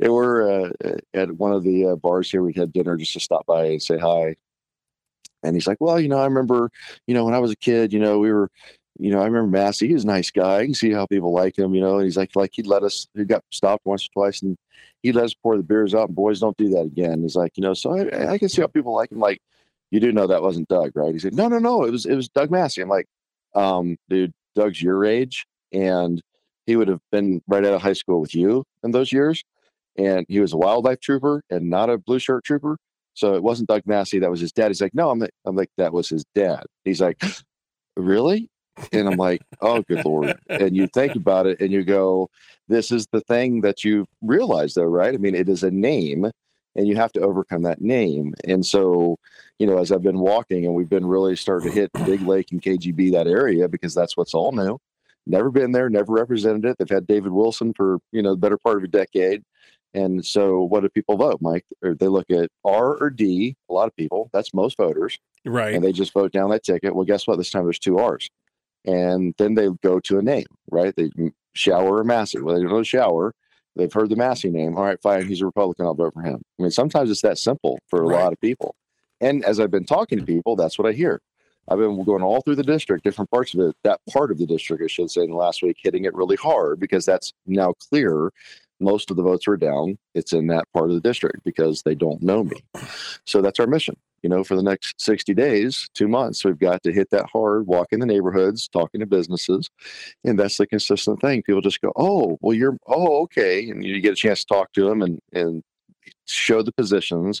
and 0.00 0.12
we're 0.12 0.64
uh, 0.64 0.70
at 1.14 1.30
one 1.36 1.52
of 1.52 1.62
the 1.62 1.86
uh, 1.86 1.94
bars 1.94 2.28
here. 2.28 2.42
We 2.42 2.54
had 2.54 2.72
dinner 2.72 2.96
just 2.96 3.12
to 3.12 3.20
stop 3.20 3.46
by 3.46 3.66
and 3.66 3.80
say 3.80 3.98
hi. 3.98 4.34
And 5.42 5.54
he's 5.54 5.66
like, 5.66 5.78
"Well, 5.80 6.00
you 6.00 6.08
know, 6.08 6.18
I 6.18 6.24
remember, 6.24 6.70
you 7.06 7.14
know, 7.14 7.24
when 7.24 7.34
I 7.34 7.38
was 7.38 7.52
a 7.52 7.56
kid, 7.56 7.92
you 7.92 8.00
know, 8.00 8.18
we 8.18 8.32
were 8.32 8.50
you 8.98 9.10
know, 9.10 9.20
I 9.20 9.26
remember 9.26 9.48
Massey. 9.48 9.88
He's 9.88 10.04
a 10.04 10.06
nice 10.06 10.30
guy. 10.30 10.58
I 10.58 10.64
can 10.64 10.74
see 10.74 10.90
how 10.90 11.06
people 11.06 11.32
like 11.32 11.58
him. 11.58 11.74
You 11.74 11.80
know, 11.80 11.96
and 11.96 12.04
he's 12.04 12.16
like, 12.16 12.34
like 12.34 12.52
he'd 12.54 12.66
let 12.66 12.82
us. 12.82 13.06
He 13.14 13.24
got 13.24 13.44
stopped 13.50 13.84
once 13.84 14.06
or 14.06 14.12
twice, 14.12 14.42
and 14.42 14.56
he'd 15.02 15.14
let 15.14 15.24
us 15.24 15.34
pour 15.34 15.56
the 15.56 15.62
beers 15.62 15.94
out. 15.94 16.08
And 16.08 16.16
boys, 16.16 16.40
don't 16.40 16.56
do 16.56 16.70
that 16.70 16.82
again. 16.86 17.22
He's 17.22 17.36
like, 17.36 17.56
you 17.56 17.62
know, 17.62 17.74
so 17.74 17.96
I, 17.96 18.32
I 18.32 18.38
can 18.38 18.48
see 18.48 18.62
how 18.62 18.68
people 18.68 18.94
like 18.94 19.12
him. 19.12 19.18
Like, 19.18 19.40
you 19.90 20.00
do 20.00 20.12
know 20.12 20.26
that 20.26 20.42
wasn't 20.42 20.68
Doug, 20.68 20.92
right? 20.94 21.12
He 21.12 21.18
said, 21.18 21.34
no, 21.34 21.48
no, 21.48 21.58
no. 21.58 21.84
It 21.84 21.90
was 21.90 22.06
it 22.06 22.14
was 22.14 22.28
Doug 22.28 22.50
Massey. 22.50 22.80
I'm 22.80 22.88
like, 22.88 23.06
um, 23.54 23.96
dude, 24.08 24.32
Doug's 24.54 24.80
your 24.80 25.04
age, 25.04 25.46
and 25.72 26.22
he 26.66 26.76
would 26.76 26.88
have 26.88 27.00
been 27.12 27.42
right 27.46 27.64
out 27.64 27.74
of 27.74 27.82
high 27.82 27.92
school 27.92 28.20
with 28.20 28.34
you 28.34 28.64
in 28.82 28.92
those 28.92 29.12
years, 29.12 29.44
and 29.98 30.24
he 30.28 30.40
was 30.40 30.52
a 30.54 30.56
wildlife 30.56 31.00
trooper 31.00 31.42
and 31.50 31.68
not 31.68 31.90
a 31.90 31.98
blue 31.98 32.18
shirt 32.18 32.44
trooper. 32.44 32.78
So 33.16 33.34
it 33.34 33.42
wasn't 33.42 33.68
Doug 33.68 33.82
Massey. 33.86 34.18
That 34.18 34.30
was 34.30 34.40
his 34.40 34.52
dad. 34.52 34.68
He's 34.68 34.82
like, 34.82 34.94
no, 34.94 35.10
I'm 35.10 35.18
like, 35.18 35.30
I'm 35.46 35.56
like, 35.56 35.70
that 35.78 35.94
was 35.94 36.08
his 36.08 36.24
dad. 36.34 36.64
He's 36.84 37.00
like, 37.00 37.22
really? 37.96 38.50
and 38.92 39.08
I'm 39.08 39.16
like, 39.16 39.40
oh, 39.62 39.82
good 39.82 40.04
lord. 40.04 40.38
And 40.48 40.76
you 40.76 40.86
think 40.86 41.16
about 41.16 41.46
it, 41.46 41.60
and 41.60 41.72
you 41.72 41.82
go, 41.82 42.28
this 42.68 42.92
is 42.92 43.06
the 43.12 43.22
thing 43.22 43.62
that 43.62 43.84
you 43.84 44.06
realize, 44.20 44.74
though, 44.74 44.84
right? 44.84 45.14
I 45.14 45.16
mean, 45.16 45.34
it 45.34 45.48
is 45.48 45.62
a 45.62 45.70
name, 45.70 46.30
and 46.74 46.86
you 46.86 46.96
have 46.96 47.12
to 47.12 47.20
overcome 47.20 47.62
that 47.62 47.80
name. 47.80 48.34
And 48.44 48.64
so, 48.66 49.18
you 49.58 49.66
know, 49.66 49.78
as 49.78 49.92
I've 49.92 50.02
been 50.02 50.18
walking, 50.18 50.66
and 50.66 50.74
we've 50.74 50.90
been 50.90 51.06
really 51.06 51.36
starting 51.36 51.70
to 51.70 51.74
hit 51.74 51.90
Big 52.04 52.20
Lake 52.20 52.52
and 52.52 52.60
KGB 52.60 53.12
that 53.12 53.26
area 53.26 53.66
because 53.66 53.94
that's 53.94 54.16
what's 54.16 54.34
all 54.34 54.52
new. 54.52 54.78
Never 55.26 55.50
been 55.50 55.72
there, 55.72 55.88
never 55.88 56.12
represented 56.12 56.66
it. 56.66 56.76
They've 56.78 56.88
had 56.88 57.06
David 57.06 57.32
Wilson 57.32 57.72
for 57.74 57.98
you 58.12 58.22
know 58.22 58.32
the 58.32 58.40
better 58.40 58.58
part 58.58 58.76
of 58.76 58.84
a 58.84 58.88
decade. 58.88 59.42
And 59.94 60.24
so, 60.24 60.62
what 60.62 60.80
do 60.80 60.88
people 60.88 61.16
vote, 61.16 61.38
Mike? 61.40 61.64
Or 61.82 61.94
they 61.94 62.08
look 62.08 62.30
at 62.30 62.50
R 62.64 62.96
or 62.96 63.10
D. 63.10 63.56
A 63.70 63.72
lot 63.72 63.88
of 63.88 63.96
people. 63.96 64.30
That's 64.32 64.52
most 64.52 64.76
voters, 64.76 65.18
right? 65.44 65.74
And 65.74 65.82
they 65.82 65.92
just 65.92 66.12
vote 66.12 66.32
down 66.32 66.50
that 66.50 66.64
ticket. 66.64 66.94
Well, 66.94 67.04
guess 67.04 67.26
what? 67.26 67.36
This 67.36 67.50
time 67.50 67.64
there's 67.64 67.78
two 67.78 67.98
R's 67.98 68.28
and 68.86 69.34
then 69.36 69.54
they 69.54 69.68
go 69.82 70.00
to 70.00 70.18
a 70.18 70.22
name, 70.22 70.46
right? 70.70 70.94
They 70.96 71.10
shower 71.54 71.98
or 71.98 72.04
Massey. 72.04 72.40
Well, 72.40 72.54
they 72.54 72.62
don't 72.62 72.70
know 72.70 72.82
shower. 72.82 73.34
They've 73.74 73.92
heard 73.92 74.08
the 74.08 74.16
Massey 74.16 74.48
name. 74.48 74.76
All 74.76 74.84
right, 74.84 75.00
fine. 75.02 75.26
He's 75.26 75.42
a 75.42 75.46
Republican. 75.46 75.84
I'll 75.84 75.94
vote 75.94 76.14
for 76.14 76.22
him. 76.22 76.40
I 76.58 76.62
mean, 76.62 76.70
sometimes 76.70 77.10
it's 77.10 77.20
that 77.22 77.38
simple 77.38 77.78
for 77.88 78.02
a 78.02 78.06
right. 78.06 78.22
lot 78.22 78.32
of 78.32 78.40
people. 78.40 78.74
And 79.20 79.44
as 79.44 79.60
I've 79.60 79.70
been 79.70 79.84
talking 79.84 80.18
to 80.18 80.24
people, 80.24 80.56
that's 80.56 80.78
what 80.78 80.88
I 80.88 80.92
hear. 80.92 81.20
I've 81.68 81.78
been 81.78 82.04
going 82.04 82.22
all 82.22 82.42
through 82.42 82.54
the 82.54 82.62
district, 82.62 83.02
different 83.02 83.30
parts 83.30 83.52
of 83.52 83.60
it, 83.60 83.76
that 83.82 84.00
part 84.10 84.30
of 84.30 84.38
the 84.38 84.46
district, 84.46 84.84
I 84.84 84.86
should 84.86 85.10
say, 85.10 85.22
in 85.22 85.30
the 85.30 85.36
last 85.36 85.62
week, 85.62 85.78
hitting 85.82 86.04
it 86.04 86.14
really 86.14 86.36
hard 86.36 86.78
because 86.78 87.04
that's 87.04 87.32
now 87.44 87.74
clear 87.90 88.30
most 88.80 89.10
of 89.10 89.16
the 89.16 89.22
votes 89.22 89.48
are 89.48 89.56
down. 89.56 89.98
It's 90.14 90.32
in 90.32 90.48
that 90.48 90.64
part 90.72 90.90
of 90.90 90.94
the 90.94 91.00
district 91.00 91.44
because 91.44 91.82
they 91.82 91.94
don't 91.94 92.22
know 92.22 92.44
me. 92.44 92.62
So 93.24 93.40
that's 93.40 93.60
our 93.60 93.66
mission. 93.66 93.96
You 94.22 94.30
know, 94.30 94.42
for 94.42 94.56
the 94.56 94.62
next 94.62 95.00
60 95.00 95.34
days, 95.34 95.88
two 95.94 96.08
months, 96.08 96.44
we've 96.44 96.58
got 96.58 96.82
to 96.82 96.92
hit 96.92 97.10
that 97.10 97.26
hard, 97.32 97.66
walk 97.66 97.88
in 97.92 98.00
the 98.00 98.06
neighborhoods, 98.06 98.66
talking 98.68 99.00
to 99.00 99.06
businesses. 99.06 99.68
And 100.24 100.38
that's 100.38 100.56
the 100.56 100.66
consistent 100.66 101.20
thing. 101.20 101.42
People 101.42 101.60
just 101.60 101.80
go, 101.80 101.92
oh, 101.96 102.38
well, 102.40 102.54
you're, 102.54 102.76
oh, 102.86 103.22
okay. 103.22 103.68
And 103.70 103.84
you 103.84 104.00
get 104.00 104.14
a 104.14 104.16
chance 104.16 104.40
to 104.40 104.46
talk 104.46 104.72
to 104.72 104.88
them 104.88 105.02
and, 105.02 105.20
and 105.32 105.62
show 106.26 106.62
the 106.62 106.72
positions, 106.72 107.40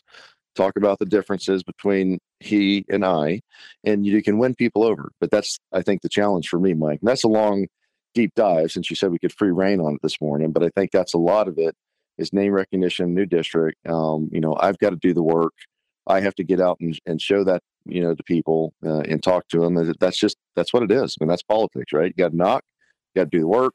talk 0.54 0.76
about 0.76 0.98
the 0.98 1.06
differences 1.06 1.62
between 1.62 2.18
he 2.40 2.84
and 2.88 3.04
I, 3.04 3.40
and 3.84 4.06
you 4.06 4.22
can 4.22 4.38
win 4.38 4.54
people 4.54 4.84
over. 4.84 5.10
But 5.20 5.30
that's, 5.30 5.58
I 5.72 5.82
think, 5.82 6.02
the 6.02 6.08
challenge 6.08 6.48
for 6.48 6.60
me, 6.60 6.74
Mike. 6.74 7.00
And 7.00 7.08
that's 7.08 7.24
a 7.24 7.28
long, 7.28 7.66
deep 8.16 8.34
dive 8.34 8.72
since 8.72 8.88
you 8.88 8.96
said 8.96 9.12
we 9.12 9.18
could 9.18 9.32
free 9.32 9.52
reign 9.52 9.78
on 9.78 9.94
it 9.94 10.00
this 10.02 10.20
morning. 10.20 10.50
But 10.50 10.64
I 10.64 10.70
think 10.70 10.90
that's 10.90 11.14
a 11.14 11.18
lot 11.18 11.46
of 11.46 11.58
it 11.58 11.76
is 12.18 12.32
name 12.32 12.52
recognition, 12.52 13.14
new 13.14 13.26
district. 13.26 13.76
Um, 13.86 14.30
you 14.32 14.40
know, 14.40 14.56
I've 14.58 14.78
got 14.78 14.90
to 14.90 14.96
do 14.96 15.12
the 15.12 15.22
work. 15.22 15.52
I 16.06 16.20
have 16.20 16.34
to 16.36 16.44
get 16.44 16.60
out 16.60 16.78
and, 16.80 16.98
and 17.04 17.20
show 17.20 17.44
that, 17.44 17.62
you 17.84 18.00
know, 18.00 18.14
to 18.14 18.22
people 18.22 18.72
uh, 18.84 19.00
and 19.00 19.22
talk 19.22 19.46
to 19.48 19.60
them. 19.60 19.94
That's 20.00 20.16
just, 20.16 20.36
that's 20.56 20.72
what 20.72 20.82
it 20.82 20.90
is. 20.90 21.16
I 21.20 21.24
mean, 21.24 21.28
that's 21.28 21.42
politics, 21.42 21.92
right? 21.92 22.12
You 22.16 22.24
got 22.24 22.30
to 22.30 22.36
knock, 22.36 22.64
you 23.14 23.20
got 23.20 23.30
to 23.30 23.36
do 23.36 23.40
the 23.40 23.48
work. 23.48 23.74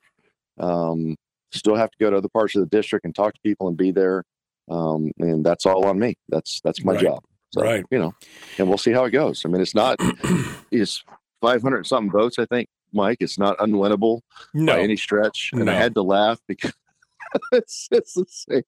Um, 0.60 1.16
still 1.52 1.76
have 1.76 1.92
to 1.92 1.98
go 2.00 2.10
to 2.10 2.18
other 2.18 2.30
parts 2.30 2.56
of 2.56 2.62
the 2.62 2.68
district 2.76 3.06
and 3.06 3.14
talk 3.14 3.34
to 3.36 3.40
people 3.46 3.68
and 3.68 3.78
be 3.78 3.92
there. 3.92 4.24
Um, 4.70 5.12
and 5.20 5.46
that's 5.46 5.66
all 5.66 5.86
on 5.86 6.00
me. 6.00 6.16
That's, 6.30 6.62
that's 6.64 6.84
my 6.84 6.94
right. 6.94 7.02
job. 7.02 7.24
So, 7.54 7.62
right. 7.62 7.86
You 7.92 8.00
know, 8.00 8.14
and 8.58 8.68
we'll 8.70 8.78
see 8.78 8.92
how 8.92 9.04
it 9.04 9.12
goes. 9.12 9.44
I 9.46 9.50
mean, 9.50 9.62
it's 9.62 9.76
not, 9.76 9.98
it's 10.72 11.04
500 11.42 11.86
something 11.86 12.12
votes, 12.12 12.40
I 12.40 12.46
think, 12.46 12.70
Mike. 12.94 13.18
It's 13.20 13.40
not 13.40 13.58
unwinnable 13.58 14.22
no. 14.54 14.74
by 14.74 14.82
any 14.82 14.98
stretch. 14.98 15.52
And 15.54 15.66
no. 15.66 15.72
I 15.72 15.76
had 15.76 15.96
to 15.96 16.02
laugh 16.02 16.40
because 16.48 16.74
it's, 17.52 17.88
it's 17.92 18.14
the 18.14 18.26
same. 18.28 18.64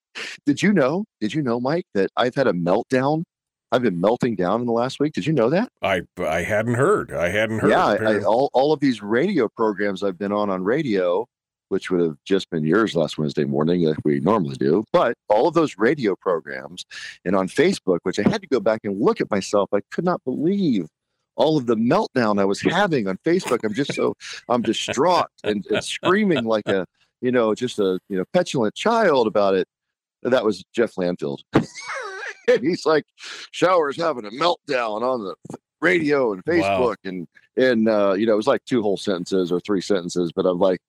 Did 0.46 0.62
you 0.62 0.74
know? 0.74 1.06
Did 1.20 1.34
you 1.34 1.42
know, 1.42 1.60
Mike, 1.60 1.86
that 1.94 2.12
I've 2.18 2.36
had 2.36 2.48
a 2.48 2.54
meltdown? 2.54 3.24
I've 3.72 3.82
been 3.82 4.00
melting 4.00 4.36
down 4.36 4.62
in 4.62 4.68
the 4.68 4.72
last 4.72 5.00
week. 5.00 5.14
Did 5.14 5.26
you 5.26 5.34
know 5.34 5.50
that? 5.50 5.70
I 5.82 6.04
I 6.20 6.44
hadn't 6.44 6.76
heard. 6.76 7.12
I 7.12 7.30
hadn't 7.30 7.58
heard. 7.58 7.72
Yeah, 7.72 7.86
I, 7.86 8.24
all 8.24 8.52
all 8.54 8.72
of 8.72 8.80
these 8.80 9.02
radio 9.02 9.50
programs 9.50 10.04
I've 10.04 10.18
been 10.20 10.32
on 10.32 10.52
on 10.52 10.64
radio, 10.64 11.26
which 11.70 11.90
would 11.90 12.02
have 12.02 12.18
just 12.24 12.52
been 12.52 12.64
yours 12.64 12.96
last 12.96 13.18
Wednesday 13.18 13.46
morning, 13.46 13.82
like 13.82 13.98
we 14.06 14.20
normally 14.20 14.58
do. 14.58 14.86
But 14.94 15.16
all 15.28 15.48
of 15.48 15.56
those 15.56 15.76
radio 15.80 16.16
programs 16.16 16.86
and 17.26 17.36
on 17.36 17.48
Facebook, 17.48 17.98
which 18.04 18.20
I 18.20 18.30
had 18.30 18.42
to 18.42 18.48
go 18.48 18.60
back 18.60 18.82
and 18.84 19.02
look 19.02 19.20
at 19.20 19.32
myself, 19.32 19.70
I 19.74 19.80
could 19.90 20.06
not 20.06 20.24
believe 20.24 20.88
all 21.36 21.58
of 21.58 21.66
the 21.66 21.76
meltdown 21.76 22.40
I 22.40 22.46
was 22.46 22.62
having 22.62 23.08
on 23.08 23.18
Facebook. 23.26 23.60
I'm 23.64 23.74
just 23.74 23.94
so 23.94 24.16
I'm 24.50 24.62
distraught 24.62 25.28
and, 25.44 25.66
and 25.70 25.84
screaming 25.84 26.44
like 26.46 26.68
a 26.68 26.86
you 27.22 27.32
know 27.32 27.54
just 27.56 27.80
a 27.80 28.00
you 28.10 28.18
know 28.18 28.26
petulant 28.34 28.76
child 28.76 29.28
about 29.28 29.56
it. 29.56 29.68
That 30.24 30.46
was 30.46 30.64
Jeff 30.74 30.96
Landfield. 30.96 31.40
and 31.54 32.62
he's 32.62 32.86
like, 32.86 33.06
Shower's 33.52 33.98
having 33.98 34.26
a 34.26 34.30
meltdown 34.32 35.02
on 35.02 35.24
the 35.24 35.36
radio 35.82 36.32
and 36.34 36.44
Facebook 36.46 36.80
Wow. 36.80 36.96
and 37.04 37.28
and 37.58 37.90
uh, 37.90 38.14
you 38.14 38.26
know 38.26 38.34
it 38.34 38.38
was 38.38 38.48
like 38.48 38.64
two 38.66 38.82
whole 38.82 38.98
sentences 38.98 39.52
or 39.52 39.60
three 39.60 39.82
sentences, 39.82 40.32
but 40.34 40.46
I'm 40.46 40.60
like, 40.60 40.80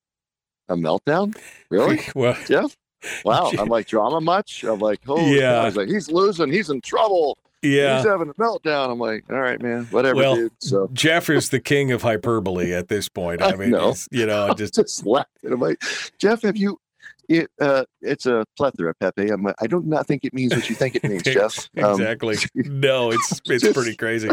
a 0.68 0.76
meltdown, 0.76 1.36
really, 1.70 2.00
well, 2.14 2.36
Jeff? 2.46 2.76
Wow, 3.24 3.50
I'm 3.58 3.68
like 3.68 3.86
drama 3.86 4.20
much. 4.20 4.64
I'm 4.64 4.78
like, 4.78 5.00
oh 5.08 5.18
Yeah. 5.26 5.40
yeah, 5.40 5.64
he's 5.66 5.76
like 5.76 5.88
he's 5.88 6.10
losing, 6.10 6.50
he's 6.50 6.70
in 6.70 6.80
trouble. 6.80 7.36
Yeah. 7.64 7.96
He's 7.96 8.06
having 8.06 8.28
a 8.28 8.34
meltdown. 8.34 8.90
I'm 8.90 8.98
like, 8.98 9.24
all 9.30 9.40
right, 9.40 9.60
man, 9.60 9.86
whatever, 9.86 10.16
Well, 10.16 10.36
dude. 10.36 10.52
So 10.60 10.88
Jeff 10.92 11.28
is 11.30 11.50
the 11.50 11.60
king 11.60 11.92
of 11.92 12.02
hyperbole 12.02 12.72
at 12.72 12.88
this 12.88 13.08
point. 13.08 13.42
I 13.42 13.50
I 13.52 13.56
mean, 13.56 13.70
know. 13.70 13.94
you 14.10 14.26
know, 14.26 14.46
I'm 14.48 14.56
just 14.56 14.74
just 14.74 15.04
laughing. 15.06 15.52
I'm 15.52 15.60
like, 15.60 15.82
Jeff, 16.18 16.42
have 16.42 16.56
you? 16.56 16.78
It, 17.26 17.50
uh, 17.58 17.84
it's 18.02 18.26
a 18.26 18.44
plethora, 18.54 18.92
Pepe. 19.00 19.30
I'm, 19.30 19.42
like, 19.42 19.54
I 19.58 19.66
do 19.66 19.82
not 19.82 20.06
think 20.06 20.24
it 20.24 20.34
means 20.34 20.54
what 20.54 20.68
you 20.68 20.74
think 20.74 20.96
it 20.96 21.04
means, 21.04 21.22
Jeff. 21.24 21.70
Um, 21.82 21.92
exactly. 21.92 22.36
no, 22.54 23.12
it's 23.12 23.40
it's 23.46 23.72
pretty 23.72 23.96
crazy. 23.96 24.28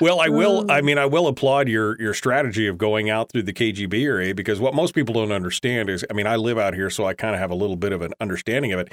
Well, 0.00 0.20
I 0.20 0.28
will. 0.28 0.68
I 0.68 0.80
mean, 0.80 0.98
I 0.98 1.06
will 1.06 1.28
applaud 1.28 1.68
your 1.68 2.00
your 2.00 2.14
strategy 2.14 2.66
of 2.66 2.76
going 2.76 3.08
out 3.08 3.30
through 3.30 3.44
the 3.44 3.52
KGB 3.52 4.02
area 4.04 4.34
because 4.34 4.58
what 4.58 4.74
most 4.74 4.94
people 4.94 5.14
don't 5.14 5.30
understand 5.30 5.88
is, 5.88 6.04
I 6.10 6.12
mean, 6.12 6.26
I 6.26 6.36
live 6.36 6.58
out 6.58 6.74
here, 6.74 6.90
so 6.90 7.04
I 7.04 7.14
kind 7.14 7.34
of 7.34 7.40
have 7.40 7.52
a 7.52 7.54
little 7.56 7.76
bit 7.76 7.92
of 7.92 8.02
an 8.02 8.12
understanding 8.20 8.72
of 8.72 8.80
it. 8.80 8.92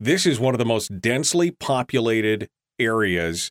This 0.00 0.24
is 0.24 0.40
one 0.40 0.54
of 0.54 0.58
the 0.58 0.64
most 0.64 0.98
densely 1.00 1.50
populated 1.50 2.48
areas 2.78 3.50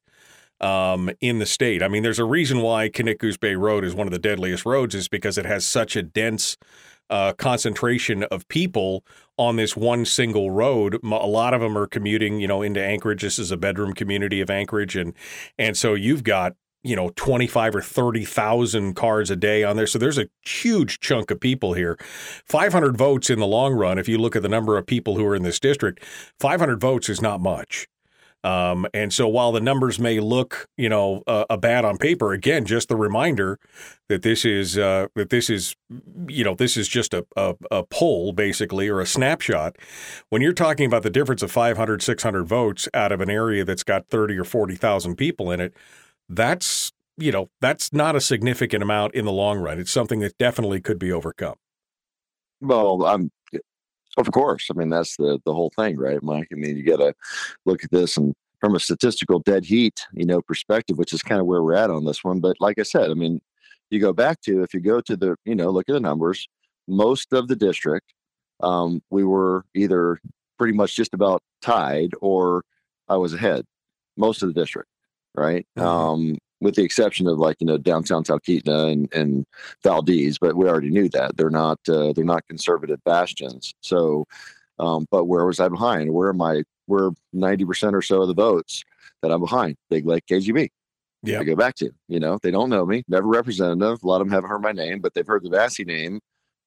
um, 0.60 1.10
in 1.20 1.40
the 1.40 1.46
state. 1.46 1.82
I 1.82 1.88
mean, 1.88 2.04
there's 2.04 2.20
a 2.20 2.26
reason 2.26 2.62
why 2.62 2.88
Goose 2.88 3.38
Bay 3.38 3.56
Road 3.56 3.84
is 3.84 3.96
one 3.96 4.08
of 4.08 4.14
the 4.14 4.20
deadliest 4.20 4.66
roads, 4.66 4.96
is 4.96 5.08
because 5.08 5.38
it 5.38 5.46
has 5.46 5.66
such 5.66 5.96
a 5.96 6.04
dense 6.04 6.56
uh, 7.10 7.34
concentration 7.34 8.24
of 8.24 8.48
people 8.48 9.04
on 9.38 9.58
this 9.58 9.76
one 9.76 10.06
single 10.06 10.52
road. 10.52 10.98
A 11.04 11.08
lot 11.08 11.54
of 11.54 11.62
them 11.62 11.78
are 11.78 11.88
commuting, 11.88 12.40
you 12.40 12.48
know, 12.48 12.62
into 12.62 12.82
Anchorage. 12.82 13.22
This 13.22 13.38
is 13.38 13.52
a 13.52 13.58
bedroom 13.58 13.94
community 13.94 14.40
of 14.40 14.50
Anchorage, 14.50 14.96
and 14.96 15.14
and 15.58 15.76
so 15.76 15.94
you've 15.94 16.24
got 16.24 16.54
you 16.84 16.96
know 16.96 17.12
25 17.16 17.76
or 17.76 17.82
30,000 17.82 18.96
cars 18.96 19.30
a 19.30 19.36
day 19.36 19.64
on 19.64 19.76
there. 19.76 19.88
So 19.88 20.00
there's 20.00 20.18
a 20.18 20.30
huge 20.46 21.00
chunk 21.00 21.32
of 21.32 21.40
people 21.40 21.74
here. 21.74 21.98
500 22.46 22.98
votes 22.98 23.30
in 23.30 23.40
the 23.40 23.48
long 23.48 23.74
run 23.74 23.98
if 23.98 24.08
you 24.08 24.18
look 24.18 24.36
at 24.36 24.42
the 24.42 24.50
number 24.50 24.78
of 24.78 24.86
people 24.86 25.16
who 25.16 25.26
are 25.26 25.36
in 25.36 25.44
this 25.44 25.60
district, 25.60 26.04
500 26.40 26.80
votes 26.80 27.10
is 27.10 27.22
not 27.22 27.42
much. 27.42 27.88
Um, 28.44 28.88
and 28.94 29.14
so 29.14 29.28
while 29.28 29.52
the 29.52 29.62
numbers 29.62 30.00
may 30.00 30.20
look, 30.20 30.68
you 30.78 30.90
know, 30.90 31.24
a 31.28 31.58
bad 31.58 31.86
on 31.86 31.98
paper, 31.98 32.34
again, 32.34 32.66
just 32.66 32.90
the 32.90 32.96
reminder 32.96 33.60
that 34.10 34.24
this 34.24 34.46
is 34.46 34.78
uh, 34.78 35.08
that 35.16 35.30
this 35.30 35.50
is, 35.50 35.76
you 36.28 36.44
know, 36.44 36.56
this 36.56 36.76
is 36.76 36.88
just 36.88 37.14
a, 37.14 37.26
a, 37.36 37.56
a 37.70 37.84
poll 37.84 38.34
basically 38.34 38.88
or 38.88 39.00
a 39.00 39.06
snapshot. 39.06 39.78
When 40.30 40.42
you're 40.42 40.54
talking 40.54 40.86
about 40.86 41.04
the 41.04 41.10
difference 41.10 41.44
of 41.44 41.52
500, 41.52 42.02
600 42.02 42.44
votes 42.46 42.90
out 42.94 43.12
of 43.12 43.22
an 43.22 43.30
area 43.30 43.64
that's 43.64 43.84
got 43.84 44.08
30 44.08 44.38
or 44.40 44.44
40,000 44.44 45.16
people 45.16 45.52
in 45.52 45.60
it, 45.60 45.74
that's 46.28 46.92
you 47.18 47.32
know 47.32 47.50
that's 47.60 47.94
not 47.94 48.16
a 48.16 48.22
significant 48.22 48.82
amount 48.82 49.14
in 49.14 49.26
the 49.26 49.32
long 49.32 49.60
run. 49.60 49.80
It's 49.80 49.92
something 49.92 50.20
that 50.22 50.38
definitely 50.38 50.82
could 50.82 50.98
be 50.98 51.12
overcome. 51.12 51.56
Well, 52.62 53.06
I'm 53.06 53.32
of 54.22 54.34
course. 54.34 54.68
I 54.70 54.74
mean, 54.74 54.90
that's 54.90 55.18
the 55.18 55.40
the 55.46 55.54
whole 55.54 55.72
thing, 55.76 55.98
right, 55.98 56.22
Mike? 56.24 56.48
I 56.52 56.56
mean, 56.56 56.78
you 56.78 56.84
got 56.84 56.98
to 56.98 57.14
look 57.66 57.84
at 57.84 57.92
this 57.92 58.18
and 58.18 58.34
from 58.62 58.76
a 58.76 58.80
statistical 58.80 59.40
dead 59.40 59.66
heat, 59.66 60.06
you 60.14 60.26
know, 60.26 60.42
perspective, 60.42 60.98
which 60.98 61.14
is 61.14 61.24
kind 61.24 61.42
of 61.42 61.48
where 61.48 61.64
we're 61.64 61.74
at 61.74 61.90
on 61.90 62.06
this 62.06 62.24
one. 62.24 62.40
But 62.40 62.58
like 62.60 62.78
I 62.80 62.84
said, 62.84 63.10
I 63.10 63.16
mean, 63.16 63.42
you 63.90 64.00
go 64.00 64.14
back 64.14 64.40
to 64.42 64.62
if 64.62 64.74
you 64.74 64.80
go 64.80 65.02
to 65.02 65.18
the, 65.18 65.36
you 65.46 65.56
know, 65.56 65.72
look 65.72 65.90
at 65.90 65.94
the 65.94 66.00
numbers. 66.00 66.48
Most 66.88 67.34
of 67.34 67.48
the 67.48 67.56
district, 67.56 68.14
um, 68.62 69.02
we 69.10 69.24
were 69.24 69.66
either 69.74 70.20
pretty 70.58 70.74
much 70.74 70.96
just 70.96 71.14
about 71.14 71.42
tied 71.62 72.12
or 72.22 72.64
I 73.10 73.18
was 73.18 73.34
ahead. 73.34 73.66
Most 74.16 74.44
of 74.44 74.54
the 74.54 74.60
district, 74.60 74.90
right? 75.34 75.66
Mm-hmm. 75.78 75.88
Um, 75.88 76.38
with 76.62 76.76
the 76.76 76.84
exception 76.84 77.28
of 77.28 77.40
like 77.40 77.58
you 77.60 77.68
know 77.68 77.78
downtown 77.78 78.24
Talkeetna 78.24 78.92
and, 78.92 79.14
and 79.14 79.46
Valdez, 79.84 80.38
but 80.38 80.56
we 80.56 80.68
already 80.68 80.90
knew 80.90 81.10
that 81.10 81.36
they're 81.36 81.50
not 81.50 81.80
uh, 81.90 82.14
they're 82.14 82.24
not 82.24 82.48
conservative 82.48 83.04
bastions. 83.04 83.74
So, 83.82 84.26
um, 84.80 85.08
but 85.12 85.26
where 85.26 85.46
was 85.46 85.60
I 85.60 85.68
behind? 85.68 86.14
Where 86.14 86.30
am 86.30 86.42
I? 86.42 86.64
Where 86.86 87.10
ninety 87.34 87.66
percent 87.66 87.96
or 87.96 88.02
so 88.02 88.22
of 88.22 88.28
the 88.28 88.34
votes 88.34 88.84
that 89.22 89.32
I'm 89.32 89.42
behind? 89.42 89.76
Big 89.90 90.06
Lake 90.06 90.26
KGB. 90.28 90.70
Yeah, 91.24 91.40
I 91.40 91.44
go 91.44 91.56
back 91.56 91.76
to 91.76 91.92
you 92.08 92.20
know 92.20 92.40
they 92.42 92.52
don't 92.52 92.70
know 92.70 92.86
me, 92.86 93.04
never 93.08 93.28
represented 93.28 93.80
them. 93.80 93.98
A 94.02 94.08
lot 94.08 94.22
of 94.22 94.28
them 94.28 94.34
haven't 94.34 94.50
heard 94.50 94.62
my 94.62 94.72
name, 94.72 95.00
but 95.00 95.14
they've 95.14 95.28
heard 95.28 95.44
the 95.44 95.50
Massey 95.50 95.84
name. 95.84 96.20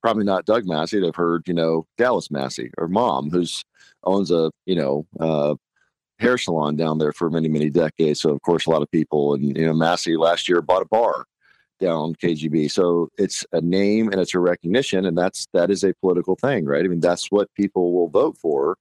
Probably 0.03 0.25
not 0.25 0.45
Doug 0.45 0.67
Massey. 0.67 1.01
They've 1.01 1.15
heard 1.15 1.47
you 1.47 1.55
know 1.55 1.87
Dallas 1.99 2.31
Massey 2.31 2.71
or 2.79 2.89
Mom, 2.89 3.31
who's 3.31 3.65
owns 4.03 4.31
a 4.31 4.51
you 4.67 4.75
know 4.75 5.07
uh, 5.21 5.55
hair 6.25 6.39
salon 6.39 6.77
down 6.77 6.99
there 6.99 7.13
for 7.13 7.31
many, 7.31 7.49
many 7.49 7.71
decades. 7.71 8.21
So 8.21 8.31
of 8.31 8.41
course, 8.43 8.67
a 8.67 8.71
lot 8.71 8.83
of 8.83 8.91
people 8.91 9.35
and 9.35 9.57
you 9.57 9.67
know, 9.67 9.75
Massey 9.75 10.17
last 10.17 10.49
year 10.49 10.63
bought 10.63 10.83
a 10.83 10.87
bar 10.87 11.27
down 11.81 12.15
KGB. 12.15 12.71
So 12.71 13.09
it's 13.19 13.45
a 13.53 13.61
name 13.61 14.09
and 14.11 14.21
it's 14.21 14.35
a 14.35 14.39
recognition, 14.39 15.07
and 15.07 15.17
that's 15.17 15.47
that 15.53 15.71
is 15.71 15.85
a 15.85 15.95
political 15.95 16.37
thing, 16.37 16.65
right? 16.65 16.85
I 16.85 16.89
mean, 16.89 17.01
that's 17.01 17.31
what 17.31 17.53
people 17.55 17.93
will 17.93 18.09
vote 18.09 18.37
for. 18.39 18.79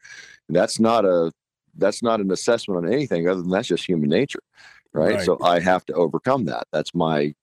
That's 0.49 0.80
not 0.80 1.06
a 1.06 1.32
that's 1.76 2.03
not 2.03 2.20
an 2.22 2.32
assessment 2.32 2.86
on 2.86 2.94
anything 2.94 3.28
other 3.28 3.41
than 3.41 3.49
that's 3.49 3.68
just 3.68 3.86
human 3.86 4.10
nature, 4.10 4.44
right? 4.94 5.15
right? 5.15 5.26
So 5.26 5.38
I 5.41 5.60
have 5.60 5.86
to 5.88 5.94
overcome 5.94 6.45
that. 6.45 6.68
That's 6.72 6.94
my 6.94 7.34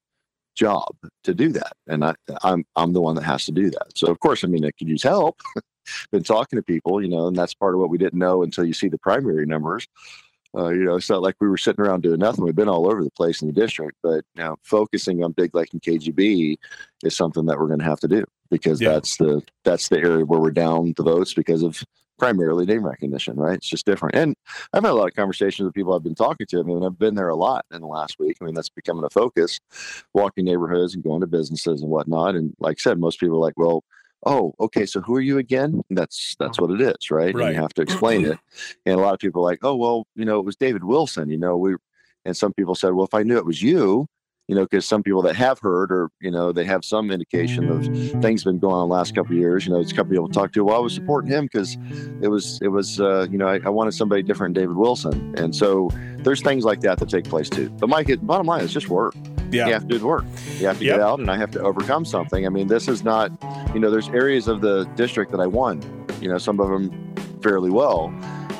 job 0.54 0.94
to 1.24 1.34
do 1.34 1.50
that, 1.52 1.72
and 1.86 2.04
I, 2.04 2.14
I'm 2.42 2.64
I'm 2.76 2.92
the 2.92 3.00
one 3.00 3.16
that 3.16 3.24
has 3.24 3.44
to 3.46 3.52
do 3.52 3.70
that. 3.70 3.88
So 3.96 4.08
of 4.08 4.20
course, 4.20 4.44
I 4.44 4.48
mean, 4.48 4.64
I 4.64 4.70
could 4.70 4.88
use 4.88 5.02
help. 5.02 5.40
Been 6.10 6.22
talking 6.22 6.58
to 6.58 6.62
people, 6.62 7.02
you 7.02 7.08
know, 7.08 7.26
and 7.26 7.36
that's 7.36 7.54
part 7.54 7.74
of 7.74 7.80
what 7.80 7.90
we 7.90 7.98
didn't 7.98 8.18
know 8.18 8.42
until 8.42 8.64
you 8.64 8.72
see 8.72 8.88
the 8.88 8.98
primary 8.98 9.46
numbers. 9.46 9.86
Uh, 10.56 10.70
you 10.70 10.84
know, 10.84 10.96
it's 10.96 11.08
not 11.08 11.22
like 11.22 11.36
we 11.40 11.48
were 11.48 11.56
sitting 11.56 11.84
around 11.84 12.02
doing 12.02 12.18
nothing. 12.18 12.44
We've 12.44 12.56
been 12.56 12.68
all 12.68 12.90
over 12.90 13.04
the 13.04 13.10
place 13.10 13.40
in 13.40 13.46
the 13.46 13.54
district, 13.54 13.96
but 14.02 14.24
you 14.34 14.42
now 14.42 14.56
focusing 14.64 15.22
on 15.22 15.32
Big 15.32 15.54
Lake 15.54 15.68
and 15.72 15.80
KGB 15.80 16.56
is 17.04 17.16
something 17.16 17.46
that 17.46 17.58
we're 17.58 17.68
going 17.68 17.78
to 17.78 17.84
have 17.84 18.00
to 18.00 18.08
do 18.08 18.24
because 18.50 18.80
yeah. 18.80 18.90
that's 18.90 19.16
the 19.16 19.42
that's 19.64 19.88
the 19.88 19.98
area 19.98 20.24
where 20.24 20.40
we're 20.40 20.50
down 20.50 20.92
the 20.96 21.04
votes 21.04 21.34
because 21.34 21.62
of 21.62 21.84
primarily 22.18 22.66
name 22.66 22.84
recognition, 22.84 23.36
right? 23.36 23.56
It's 23.56 23.68
just 23.68 23.86
different. 23.86 24.14
And 24.14 24.36
I've 24.72 24.84
had 24.84 24.90
a 24.90 24.94
lot 24.94 25.08
of 25.08 25.14
conversations 25.14 25.64
with 25.64 25.74
people 25.74 25.94
I've 25.94 26.04
been 26.04 26.14
talking 26.14 26.46
to. 26.48 26.60
I 26.60 26.62
mean, 26.62 26.84
I've 26.84 26.98
been 26.98 27.14
there 27.14 27.30
a 27.30 27.34
lot 27.34 27.64
in 27.72 27.80
the 27.80 27.86
last 27.86 28.18
week. 28.18 28.36
I 28.40 28.44
mean, 28.44 28.54
that's 28.54 28.68
becoming 28.68 29.04
a 29.04 29.10
focus, 29.10 29.58
walking 30.12 30.44
neighborhoods 30.44 30.94
and 30.94 31.02
going 31.02 31.22
to 31.22 31.26
businesses 31.26 31.80
and 31.80 31.90
whatnot. 31.90 32.34
And 32.34 32.54
like 32.60 32.76
I 32.78 32.80
said, 32.80 33.00
most 33.00 33.18
people 33.18 33.36
are 33.36 33.40
like, 33.40 33.54
well, 33.56 33.84
oh, 34.26 34.54
okay, 34.60 34.86
so 34.86 35.00
who 35.00 35.14
are 35.14 35.20
you 35.20 35.38
again? 35.38 35.82
That's 35.90 36.36
that's 36.38 36.60
what 36.60 36.70
it 36.70 36.80
is, 36.80 37.10
right? 37.10 37.34
right. 37.34 37.46
And 37.46 37.54
you 37.54 37.60
have 37.60 37.74
to 37.74 37.82
explain 37.82 38.26
it. 38.26 38.38
And 38.86 38.98
a 38.98 39.02
lot 39.02 39.14
of 39.14 39.20
people 39.20 39.42
are 39.42 39.50
like, 39.50 39.60
oh, 39.62 39.76
well, 39.76 40.06
you 40.14 40.24
know, 40.24 40.38
it 40.38 40.44
was 40.44 40.56
David 40.56 40.84
Wilson. 40.84 41.30
You 41.30 41.38
know, 41.38 41.56
we 41.56 41.76
and 42.24 42.36
some 42.36 42.52
people 42.52 42.74
said, 42.74 42.92
well, 42.92 43.06
if 43.06 43.14
I 43.14 43.22
knew 43.22 43.36
it 43.36 43.46
was 43.46 43.62
you, 43.62 44.06
you 44.50 44.56
know, 44.56 44.62
because 44.62 44.84
some 44.84 45.04
people 45.04 45.22
that 45.22 45.36
have 45.36 45.60
heard 45.60 45.92
or 45.92 46.10
you 46.20 46.30
know 46.30 46.50
they 46.50 46.64
have 46.64 46.84
some 46.84 47.12
indication 47.12 47.68
of 47.68 47.84
things 48.20 48.42
been 48.42 48.58
going 48.58 48.74
on 48.74 48.88
the 48.88 48.94
last 48.94 49.14
couple 49.14 49.32
of 49.32 49.38
years. 49.38 49.64
You 49.64 49.72
know, 49.72 49.78
it's 49.78 49.92
a 49.92 49.94
couple 49.94 50.10
people 50.10 50.26
to 50.26 50.34
talk 50.34 50.52
to. 50.54 50.64
Well, 50.64 50.76
I 50.76 50.80
was 50.80 50.92
supporting 50.92 51.30
him 51.30 51.44
because 51.44 51.78
it 52.20 52.28
was 52.28 52.58
it 52.60 52.68
was 52.68 53.00
uh, 53.00 53.28
you 53.30 53.38
know 53.38 53.46
I, 53.46 53.60
I, 53.64 53.68
wanted 53.68 53.92
somebody 53.92 54.24
different, 54.24 54.56
David 54.56 54.76
Wilson, 54.76 55.34
and 55.38 55.54
so 55.54 55.88
there's 56.24 56.42
things 56.42 56.64
like 56.64 56.80
that 56.80 56.98
that 56.98 57.08
take 57.08 57.26
place 57.26 57.48
too. 57.48 57.70
But 57.78 57.88
Mike, 57.88 58.08
bottom 58.22 58.48
line, 58.48 58.62
is 58.62 58.72
just 58.72 58.88
work. 58.88 59.14
Yeah. 59.50 59.66
You 59.66 59.72
have 59.72 59.82
to 59.82 59.88
do 59.88 59.98
the 59.98 60.06
work. 60.06 60.24
You 60.58 60.66
have 60.66 60.78
to 60.78 60.84
yep. 60.84 60.96
get 60.96 61.00
out, 61.00 61.18
and 61.18 61.30
I 61.30 61.36
have 61.36 61.50
to 61.52 61.60
overcome 61.60 62.04
something. 62.04 62.46
I 62.46 62.48
mean, 62.48 62.68
this 62.68 62.88
is 62.88 63.02
not, 63.04 63.30
you 63.74 63.80
know, 63.80 63.90
there's 63.90 64.08
areas 64.08 64.48
of 64.48 64.60
the 64.60 64.84
district 64.96 65.32
that 65.32 65.40
I 65.40 65.46
won. 65.46 65.82
You 66.20 66.28
know, 66.28 66.38
some 66.38 66.60
of 66.60 66.68
them 66.68 67.14
fairly 67.42 67.70
well, 67.70 68.06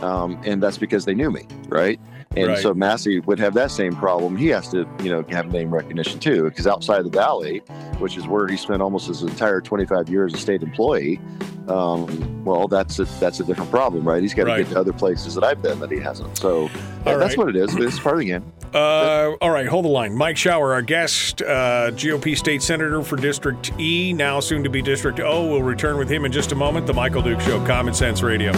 um, 0.03 0.41
and 0.45 0.63
that's 0.63 0.79
because 0.79 1.05
they 1.05 1.15
knew 1.15 1.31
me, 1.31 1.47
right? 1.69 2.01
And 2.37 2.47
right. 2.47 2.59
so 2.59 2.73
Massey 2.73 3.19
would 3.19 3.41
have 3.41 3.55
that 3.55 3.73
same 3.73 3.97
problem. 3.97 4.37
He 4.37 4.47
has 4.49 4.69
to, 4.69 4.89
you 5.03 5.11
know, 5.11 5.25
have 5.31 5.51
name 5.51 5.75
recognition 5.75 6.21
too, 6.21 6.45
because 6.45 6.65
outside 6.65 7.05
the 7.05 7.11
valley, 7.11 7.59
which 7.99 8.17
is 8.17 8.29
where 8.29 8.47
he 8.47 8.57
spent 8.57 8.81
almost 8.81 9.09
his 9.09 9.23
entire 9.23 9.61
25 9.61 10.09
years 10.09 10.33
as 10.33 10.39
a 10.39 10.43
state 10.43 10.63
employee, 10.63 11.21
um, 11.67 12.45
well, 12.45 12.69
that's 12.69 13.01
a, 13.01 13.05
that's 13.19 13.41
a 13.41 13.45
different 13.45 13.73
problem, 13.73 14.07
right? 14.07 14.23
He's 14.23 14.33
got 14.33 14.45
to 14.45 14.51
right. 14.51 14.65
get 14.65 14.73
to 14.75 14.79
other 14.79 14.93
places 14.93 15.35
that 15.35 15.43
I've 15.43 15.61
been 15.61 15.81
that 15.81 15.91
he 15.91 15.99
hasn't. 15.99 16.39
So 16.39 16.71
yeah, 17.05 17.17
that's 17.17 17.37
what 17.37 17.49
it 17.49 17.57
is. 17.57 17.75
It's 17.75 17.99
part 17.99 18.15
of 18.15 18.21
the 18.21 18.27
game. 18.27 18.53
Uh, 18.73 19.33
all 19.41 19.51
right, 19.51 19.67
hold 19.67 19.85
the 19.85 19.89
line. 19.89 20.15
Mike 20.17 20.37
Shower, 20.37 20.73
our 20.73 20.83
guest, 20.83 21.43
uh, 21.43 21.91
GOP 21.91 22.39
state 22.39 22.63
senator 22.63 23.03
for 23.03 23.17
District 23.17 23.73
E, 23.81 24.13
now 24.13 24.39
soon 24.39 24.63
to 24.63 24.71
be 24.71 24.83
District 24.83 25.19
O. 25.19 25.49
We'll 25.49 25.65
return 25.65 25.99
with 25.99 26.09
him 26.09 26.25
in 26.25 26.31
just 26.31 26.53
a 26.53 26.55
moment. 26.55 26.87
The 26.87 26.95
Michael 26.95 27.23
Duke 27.23 27.41
Show, 27.41 27.65
Common 27.67 27.93
Sense 27.93 28.23
Radio. 28.23 28.53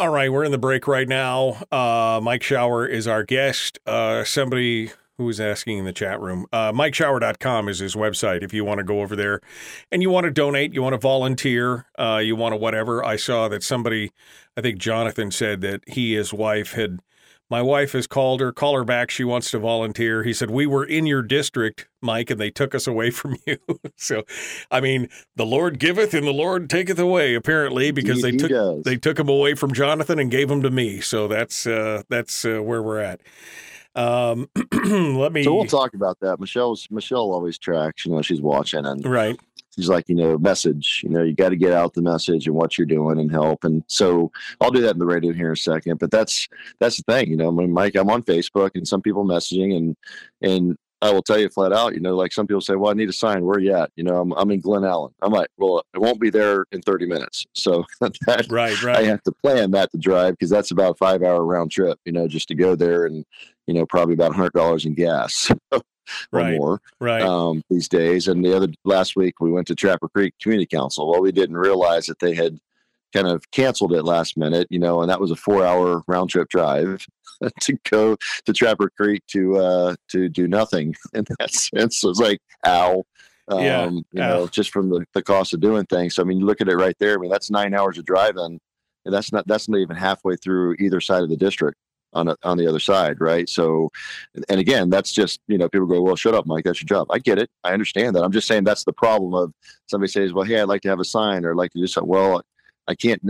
All 0.00 0.08
right, 0.08 0.32
we're 0.32 0.44
in 0.44 0.50
the 0.50 0.56
break 0.56 0.88
right 0.88 1.06
now. 1.06 1.62
Uh, 1.70 2.20
Mike 2.22 2.42
Shower 2.42 2.86
is 2.86 3.06
our 3.06 3.22
guest. 3.22 3.78
Uh, 3.84 4.24
somebody 4.24 4.92
who 5.18 5.26
was 5.26 5.38
asking 5.38 5.76
in 5.76 5.84
the 5.84 5.92
chat 5.92 6.18
room, 6.22 6.46
uh, 6.54 6.72
MikeShower.com 6.72 7.68
is 7.68 7.80
his 7.80 7.94
website. 7.94 8.42
If 8.42 8.54
you 8.54 8.64
want 8.64 8.78
to 8.78 8.84
go 8.84 9.02
over 9.02 9.14
there 9.14 9.42
and 9.92 10.00
you 10.00 10.08
want 10.08 10.24
to 10.24 10.30
donate, 10.30 10.72
you 10.72 10.80
want 10.80 10.94
to 10.94 10.98
volunteer, 10.98 11.84
uh, 11.98 12.16
you 12.16 12.34
want 12.34 12.54
to 12.54 12.56
whatever. 12.56 13.04
I 13.04 13.16
saw 13.16 13.48
that 13.48 13.62
somebody, 13.62 14.10
I 14.56 14.62
think 14.62 14.78
Jonathan 14.78 15.30
said 15.30 15.60
that 15.60 15.82
he, 15.86 16.14
his 16.14 16.32
wife, 16.32 16.72
had 16.72 17.00
my 17.50 17.60
wife 17.60 17.92
has 17.92 18.06
called 18.06 18.40
her. 18.40 18.52
Call 18.52 18.74
her 18.76 18.84
back. 18.84 19.10
She 19.10 19.24
wants 19.24 19.50
to 19.50 19.58
volunteer. 19.58 20.22
He 20.22 20.32
said, 20.32 20.50
We 20.50 20.66
were 20.66 20.84
in 20.84 21.04
your 21.04 21.22
district, 21.22 21.88
Mike, 22.00 22.30
and 22.30 22.40
they 22.40 22.50
took 22.50 22.74
us 22.74 22.86
away 22.86 23.10
from 23.10 23.36
you. 23.46 23.58
so, 23.96 24.22
I 24.70 24.80
mean, 24.80 25.08
the 25.36 25.44
Lord 25.46 25.78
giveth 25.78 26.14
and 26.14 26.26
the 26.26 26.32
Lord 26.32 26.70
taketh 26.70 26.98
away, 26.98 27.34
apparently, 27.34 27.90
because 27.90 28.16
he, 28.16 28.22
they 28.22 28.36
took 28.36 28.50
does. 28.50 28.84
they 28.84 28.96
took 28.96 29.18
him 29.18 29.28
away 29.28 29.54
from 29.54 29.72
Jonathan 29.72 30.18
and 30.18 30.30
gave 30.30 30.50
him 30.50 30.62
to 30.62 30.70
me. 30.70 31.00
So 31.00 31.28
that's 31.28 31.66
uh, 31.66 32.02
that's 32.08 32.44
uh, 32.44 32.60
where 32.62 32.82
we're 32.82 33.00
at. 33.00 33.20
Um, 33.96 34.48
let 34.72 35.32
me. 35.32 35.42
So 35.42 35.54
we'll 35.54 35.64
talk 35.64 35.94
about 35.94 36.20
that. 36.20 36.38
Michelle's 36.38 36.86
Michelle 36.90 37.32
always 37.32 37.58
tracks. 37.58 38.06
You 38.06 38.12
know, 38.12 38.22
she's 38.22 38.40
watching 38.40 38.86
and 38.86 39.04
right 39.04 39.38
he's 39.76 39.88
like, 39.88 40.08
you 40.08 40.14
know, 40.14 40.38
message, 40.38 41.00
you 41.02 41.10
know, 41.10 41.22
you 41.22 41.34
got 41.34 41.50
to 41.50 41.56
get 41.56 41.72
out 41.72 41.94
the 41.94 42.02
message 42.02 42.46
and 42.46 42.56
what 42.56 42.76
you're 42.76 42.86
doing 42.86 43.18
and 43.18 43.30
help. 43.30 43.64
And 43.64 43.84
so 43.88 44.30
I'll 44.60 44.70
do 44.70 44.82
that 44.82 44.92
in 44.92 44.98
the 44.98 45.06
radio 45.06 45.32
here 45.32 45.46
in 45.46 45.52
a 45.52 45.56
second. 45.56 45.98
But 45.98 46.10
that's 46.10 46.48
that's 46.78 46.96
the 46.96 47.12
thing, 47.12 47.30
you 47.30 47.36
know. 47.36 47.48
I 47.48 47.52
mean, 47.52 47.72
Mike, 47.72 47.94
I'm 47.94 48.10
on 48.10 48.22
Facebook 48.22 48.70
and 48.74 48.86
some 48.86 49.02
people 49.02 49.24
messaging 49.24 49.76
and 49.76 49.96
and 50.42 50.76
I 51.02 51.12
will 51.12 51.22
tell 51.22 51.38
you 51.38 51.48
flat 51.48 51.72
out, 51.72 51.94
you 51.94 52.00
know, 52.00 52.14
like 52.14 52.32
some 52.32 52.46
people 52.46 52.60
say, 52.60 52.74
well, 52.74 52.90
I 52.90 52.94
need 52.94 53.08
a 53.08 53.12
sign. 53.12 53.44
Where 53.44 53.58
you 53.58 53.74
at? 53.74 53.90
You 53.96 54.04
know, 54.04 54.20
I'm, 54.20 54.32
I'm 54.32 54.50
in 54.50 54.60
Glennallen. 54.60 55.12
I'm 55.22 55.32
like, 55.32 55.48
well, 55.56 55.82
it 55.94 55.98
won't 55.98 56.20
be 56.20 56.28
there 56.28 56.66
in 56.72 56.82
30 56.82 57.06
minutes. 57.06 57.46
So 57.54 57.84
that, 58.00 58.46
right, 58.50 58.82
right. 58.82 58.96
I 58.96 59.02
have 59.04 59.22
to 59.22 59.32
plan 59.32 59.70
that 59.70 59.90
to 59.92 59.98
drive 59.98 60.34
because 60.34 60.50
that's 60.50 60.72
about 60.72 60.92
a 60.92 60.94
five 60.96 61.22
hour 61.22 61.44
round 61.44 61.70
trip, 61.70 61.98
you 62.04 62.12
know, 62.12 62.28
just 62.28 62.48
to 62.48 62.54
go 62.54 62.76
there 62.76 63.06
and, 63.06 63.24
you 63.66 63.72
know, 63.72 63.86
probably 63.86 64.14
about 64.14 64.34
hundred 64.34 64.52
dollars 64.52 64.84
in 64.84 64.94
gas. 64.94 65.50
or 66.32 66.40
Right. 66.40 66.56
more 66.58 66.80
Right. 67.00 67.22
um, 67.22 67.62
these 67.70 67.88
days. 67.88 68.28
And 68.28 68.44
the 68.44 68.54
other 68.56 68.68
last 68.84 69.16
week 69.16 69.40
we 69.40 69.50
went 69.50 69.66
to 69.68 69.74
Trapper 69.74 70.08
Creek 70.08 70.34
Community 70.40 70.66
Council. 70.66 71.08
Well, 71.10 71.20
we 71.22 71.32
didn't 71.32 71.56
realize 71.56 72.06
that 72.06 72.18
they 72.18 72.34
had 72.34 72.58
kind 73.12 73.26
of 73.26 73.50
canceled 73.50 73.92
it 73.92 74.04
last 74.04 74.36
minute, 74.36 74.66
you 74.70 74.78
know, 74.78 75.00
and 75.02 75.10
that 75.10 75.20
was 75.20 75.30
a 75.30 75.36
four-hour 75.36 76.02
round 76.06 76.30
trip 76.30 76.48
drive 76.48 77.04
to 77.60 77.76
go 77.90 78.16
to 78.44 78.52
Trapper 78.52 78.90
Creek 78.90 79.22
to 79.28 79.56
uh, 79.56 79.94
to 80.08 80.28
do 80.28 80.46
nothing 80.46 80.94
in 81.14 81.24
that 81.38 81.52
sense. 81.52 81.98
So 81.98 82.10
it's 82.10 82.20
like, 82.20 82.40
ow. 82.66 83.04
Um, 83.48 83.58
Yeah, 83.64 83.90
you 83.90 84.02
ow. 84.22 84.28
know, 84.28 84.46
just 84.46 84.70
from 84.70 84.90
the, 84.90 85.04
the 85.12 85.22
cost 85.22 85.54
of 85.54 85.60
doing 85.60 85.84
things. 85.86 86.14
So 86.14 86.22
I 86.22 86.24
mean, 86.24 86.38
you 86.38 86.46
look 86.46 86.60
at 86.60 86.68
it 86.68 86.76
right 86.76 86.94
there. 87.00 87.14
I 87.14 87.16
mean, 87.16 87.30
that's 87.32 87.50
nine 87.50 87.74
hours 87.74 87.98
of 87.98 88.04
driving, 88.04 88.60
and 89.04 89.14
that's 89.14 89.32
not 89.32 89.44
that's 89.48 89.68
not 89.68 89.78
even 89.78 89.96
halfway 89.96 90.36
through 90.36 90.76
either 90.78 91.00
side 91.00 91.24
of 91.24 91.30
the 91.30 91.36
district 91.36 91.76
on 92.12 92.28
a, 92.28 92.36
on 92.42 92.58
the 92.58 92.66
other 92.66 92.80
side, 92.80 93.20
right? 93.20 93.48
So, 93.48 93.90
and 94.48 94.60
again, 94.60 94.90
that's 94.90 95.12
just 95.12 95.40
you 95.46 95.58
know 95.58 95.68
people 95.68 95.86
go, 95.86 96.02
well, 96.02 96.16
shut 96.16 96.34
up, 96.34 96.46
Mike, 96.46 96.64
that's 96.64 96.80
your 96.80 96.86
job. 96.86 97.08
I 97.10 97.18
get 97.18 97.38
it, 97.38 97.50
I 97.64 97.72
understand 97.72 98.16
that. 98.16 98.24
I'm 98.24 98.32
just 98.32 98.48
saying 98.48 98.64
that's 98.64 98.84
the 98.84 98.92
problem 98.92 99.34
of 99.34 99.52
somebody 99.86 100.10
says, 100.10 100.32
well, 100.32 100.44
hey, 100.44 100.60
I'd 100.60 100.68
like 100.68 100.82
to 100.82 100.88
have 100.88 101.00
a 101.00 101.04
sign, 101.04 101.44
or 101.44 101.52
I'd 101.52 101.56
like 101.56 101.72
to 101.72 101.78
do 101.78 101.86
something. 101.86 102.08
Well, 102.08 102.42
I 102.88 102.94
can't. 102.94 103.22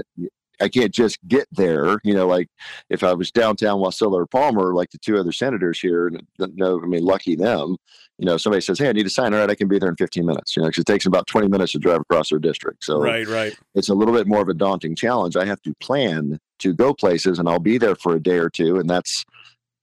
I 0.61 0.69
can't 0.69 0.93
just 0.93 1.19
get 1.29 1.47
there, 1.53 1.99
you 2.05 2.15
know. 2.15 2.27
Like 2.27 2.49
if 2.89 3.03
I 3.03 3.13
was 3.13 3.31
downtown 3.31 3.79
Wasilla 3.81 4.15
or 4.15 4.27
Palmer, 4.27 4.75
like 4.75 4.91
the 4.91 4.99
two 4.99 5.19
other 5.19 5.33
senators 5.33 5.81
here, 5.81 6.07
and 6.09 6.23
no, 6.39 6.81
I 6.83 6.87
mean, 6.87 7.05
lucky 7.05 7.35
them. 7.37 7.77
You 8.19 8.27
know, 8.27 8.37
somebody 8.37 8.61
says, 8.61 8.79
"Hey, 8.79 8.89
I 8.89 8.93
need 8.93 9.07
a 9.07 9.11
sign." 9.11 9.33
All 9.33 9.41
right, 9.41 9.51
I 9.51 9.55
can 9.55 9.69
be 9.69 9.79
there 9.79 9.89
in 9.89 9.97
15 9.97 10.27
minutes. 10.27 10.57
You 10.57 10.63
know, 10.63 10.69
'cause 10.69 10.79
it 10.79 10.87
takes 10.87 11.07
about 11.07 11.27
20 11.27 11.49
minutes 11.49 11.73
to 11.73 11.79
drive 11.79 12.01
across 12.03 12.31
their 12.31 12.39
district. 12.39 12.85
So 12.85 13.01
right. 13.01 13.27
Right. 13.27 13.57
it's 13.75 13.89
a 13.89 13.95
little 13.95 14.15
bit 14.15 14.27
more 14.27 14.43
of 14.43 14.49
a 14.49 14.55
daunting 14.55 14.95
challenge. 14.95 15.37
I 15.37 15.45
have 15.47 15.63
to 15.63 15.75
plan 15.81 16.39
to 16.59 16.75
go 16.75 16.93
places 16.93 17.39
and 17.39 17.49
I'll 17.49 17.59
be 17.59 17.79
there 17.79 17.95
for 17.95 18.15
a 18.15 18.21
day 18.23 18.37
or 18.37 18.51
two. 18.51 18.79
And 18.79 18.89
that's, 18.91 19.25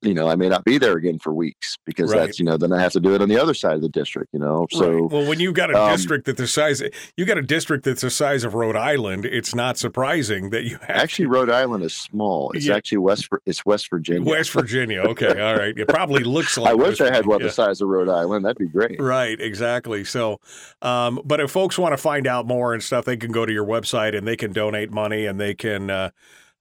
you 0.04 0.14
know, 0.14 0.30
I 0.30 0.36
may 0.36 0.48
not 0.48 0.64
be 0.64 0.78
there 0.78 0.94
again 0.96 1.18
for 1.18 1.34
weeks 1.34 1.76
because 1.86 2.12
Right. 2.14 2.20
that's, 2.28 2.38
you 2.38 2.46
know, 2.46 2.56
then 2.56 2.72
I 2.72 2.80
have 2.80 2.92
to 2.94 3.00
do 3.00 3.16
it 3.16 3.22
on 3.22 3.30
the 3.30 3.42
other 3.42 3.56
side 3.56 3.74
of 3.74 3.82
the 3.82 3.90
district, 3.90 4.30
you 4.32 4.40
know. 4.40 4.68
So, 4.72 4.92
right. 4.92 5.12
well, 5.12 5.28
when 5.28 5.40
you've 5.40 5.56
got 5.56 5.72
a 5.72 5.82
um, 5.82 5.92
district 5.92 6.26
that 6.26 6.38
the 6.38 6.46
size 6.46 6.84
you 7.16 7.26
got 7.26 7.40
a 7.40 7.42
district 7.42 7.84
that's 7.84 8.02
the 8.02 8.12
size 8.12 8.44
of 8.44 8.54
Rhode 8.54 8.76
Island, 8.76 9.26
it's 9.26 9.56
not 9.56 9.78
surprising 9.80 10.52
that 10.52 10.66
you 10.66 10.78
actually, 10.88 11.26
Rhode 11.26 11.50
Island 11.50 11.84
is 11.84 11.96
small. 11.98 12.52
It's 12.52 12.68
Yeah. 12.68 12.76
actually 12.76 13.00
West, 13.00 13.28
it's 13.48 13.66
West 13.66 13.90
Virginia. 13.90 14.30
West 14.30 14.52
Virginia. 14.52 15.00
Okay, 15.02 15.42
all 15.42 15.58
right. 15.58 15.76
It 15.76 15.88
probably 15.88 16.24
looks 16.24 16.58
like 16.60 16.70
I 16.72 16.76
wish 16.76 17.00
West 17.00 17.02
I 17.02 17.06
had 17.16 17.26
one 17.26 17.40
Virginia. 17.40 17.48
the 17.50 17.54
size 17.54 17.82
of 17.82 17.88
Rhode 17.88 18.10
Island. 18.10 18.46
That'd 18.46 18.58
be 18.60 18.68
great. 18.68 19.02
Right, 19.02 19.40
exactly. 19.42 20.04
So, 20.04 20.40
um, 20.84 21.20
but 21.26 21.40
if 21.40 21.50
folks 21.50 21.80
want 21.80 21.94
to 21.94 21.98
find 21.98 22.28
out 22.28 22.46
more 22.46 22.74
and 22.76 22.84
stuff, 22.84 23.06
they 23.06 23.18
can 23.18 23.32
go 23.32 23.48
to 23.48 23.52
your 23.52 23.66
website 23.66 24.16
and 24.16 24.28
they 24.28 24.36
can 24.38 24.54
donate 24.54 24.92
money 24.92 25.26
and 25.26 25.40
they 25.40 25.56
can, 25.56 25.90
uh, 25.90 26.12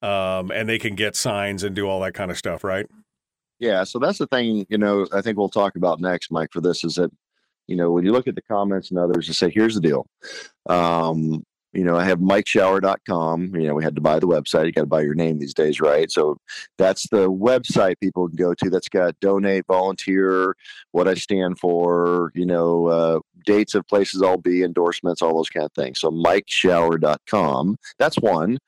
um, 0.01 0.51
and 0.51 0.69
they 0.69 0.79
can 0.79 0.95
get 0.95 1.17
signs 1.17 1.63
and 1.63 1.77
do 1.77 1.87
all 1.87 2.01
that 2.01 2.15
kind 2.15 2.31
of 2.31 2.39
stuff, 2.39 2.65
right? 2.65 2.87
Yeah, 3.59 3.85
so 3.85 3.99
that's 3.99 4.19
the 4.19 4.27
thing, 4.27 4.67
you 4.69 4.79
know, 4.79 5.07
I 5.13 5.23
think 5.23 5.39
we'll 5.39 5.49
talk 5.49 5.77
about 5.77 6.01
next, 6.01 6.31
Mike, 6.31 6.53
for 6.53 6.61
this 6.61 6.85
is 6.85 6.97
that, 6.97 7.11
you 7.67 7.77
know, 7.77 7.91
when 7.91 8.05
you 8.05 8.13
look 8.13 8.29
at 8.29 8.35
the 8.35 8.43
comments 8.43 8.91
and 8.91 8.99
others 8.99 9.27
and 9.29 9.37
say, 9.37 9.51
here's 9.51 9.75
the 9.75 9.81
deal. 9.81 10.07
Um, 10.69 11.43
you 11.77 11.85
know, 11.85 11.97
I 11.97 12.05
have 12.05 12.21
mikeshower.com. 12.21 13.55
You 13.55 13.69
know, 13.69 13.75
we 13.75 13.85
had 13.85 13.97
to 13.97 14.01
buy 14.01 14.19
the 14.19 14.27
website. 14.27 14.65
You 14.65 14.73
got 14.73 14.83
to 14.83 14.87
buy 14.87 15.03
your 15.03 15.15
name 15.15 15.39
these 15.39 15.53
days, 15.53 15.79
right? 15.79 16.11
So 16.11 16.39
that's 16.79 17.07
the 17.11 17.31
website 17.31 18.01
people 18.01 18.29
can 18.29 18.37
go 18.37 18.55
to. 18.55 18.71
That's 18.71 18.89
got 18.89 19.21
donate, 19.21 19.67
volunteer, 19.67 20.57
what 20.93 21.07
I 21.07 21.15
stand 21.15 21.59
for, 21.59 22.33
you 22.35 22.47
know, 22.47 22.87
uh, 22.87 23.21
dates 23.45 23.75
of 23.75 23.87
places 23.89 24.23
I'll 24.23 24.39
be, 24.39 24.63
endorsements, 24.63 25.21
all 25.21 25.37
those 25.37 25.51
kind 25.51 25.67
of 25.67 25.73
things. 25.73 26.01
So 26.01 26.11
mikeshower.com. 26.11 27.77
That's 27.99 28.17
one. 28.17 28.59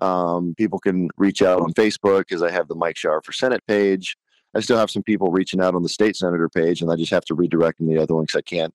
Um, 0.00 0.54
people 0.56 0.78
can 0.78 1.10
reach 1.18 1.42
out 1.42 1.60
on 1.60 1.74
Facebook 1.74 2.20
because 2.20 2.42
I 2.42 2.50
have 2.50 2.68
the 2.68 2.74
Mike 2.74 2.96
Shower 2.96 3.20
for 3.22 3.32
Senate 3.32 3.62
page. 3.68 4.16
I 4.54 4.60
still 4.60 4.78
have 4.78 4.90
some 4.90 5.02
people 5.02 5.30
reaching 5.30 5.60
out 5.60 5.74
on 5.74 5.82
the 5.82 5.88
state 5.88 6.16
senator 6.16 6.48
page, 6.48 6.82
and 6.82 6.90
I 6.90 6.96
just 6.96 7.10
have 7.10 7.24
to 7.26 7.34
redirect 7.34 7.78
them 7.78 7.88
the 7.88 7.98
other 7.98 8.14
one 8.14 8.24
because 8.24 8.38
I 8.38 8.42
can't. 8.42 8.74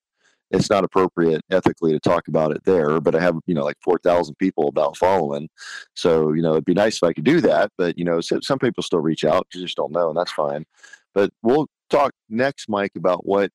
It's 0.52 0.70
not 0.70 0.84
appropriate 0.84 1.42
ethically 1.52 1.92
to 1.92 2.00
talk 2.00 2.28
about 2.28 2.52
it 2.52 2.64
there, 2.66 3.00
but 3.00 3.16
I 3.16 3.22
have 3.22 3.36
you 3.46 3.54
know 3.54 3.64
like 3.64 3.78
four 3.84 4.00
thousand 4.00 4.36
people 4.36 4.68
about 4.68 4.98
following, 4.98 5.48
so 5.94 6.34
you 6.34 6.42
know 6.42 6.54
it'd 6.54 6.66
be 6.66 6.74
nice 6.74 6.98
if 6.98 7.04
I 7.04 7.14
could 7.14 7.24
do 7.24 7.40
that. 7.42 7.72
But 7.78 7.98
you 7.98 8.06
know 8.06 8.20
so, 8.20 8.40
some 8.42 8.58
people 8.60 8.82
still 8.84 9.00
reach 9.00 9.24
out, 9.24 9.48
you 9.54 9.62
just 9.62 9.78
don't 9.78 9.92
know, 9.92 10.10
and 10.10 10.18
that's 10.18 10.32
fine. 10.32 10.66
But 11.14 11.32
we'll 11.44 11.68
talk 11.90 12.14
next, 12.30 12.68
Mike, 12.68 12.94
about 12.96 13.26
what 13.26 13.52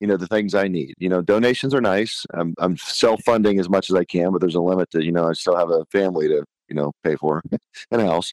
you 0.00 0.06
know 0.06 0.16
the 0.16 0.26
things 0.26 0.54
I 0.54 0.68
need. 0.68 0.94
You 0.98 1.08
know, 1.08 1.22
donations 1.22 1.74
are 1.74 1.80
nice. 1.80 2.24
I'm 2.34 2.54
I'm 2.58 2.76
self 2.76 3.22
funding 3.24 3.58
as 3.58 3.68
much 3.68 3.90
as 3.90 3.96
I 3.96 4.04
can, 4.04 4.32
but 4.32 4.40
there's 4.40 4.54
a 4.54 4.60
limit 4.60 4.90
to 4.90 5.04
you 5.04 5.12
know 5.12 5.28
I 5.28 5.32
still 5.32 5.56
have 5.56 5.70
a 5.70 5.84
family 5.86 6.28
to 6.28 6.44
you 6.68 6.76
know 6.76 6.92
pay 7.02 7.16
for 7.16 7.42
and 7.90 8.02
a 8.02 8.06
house. 8.06 8.32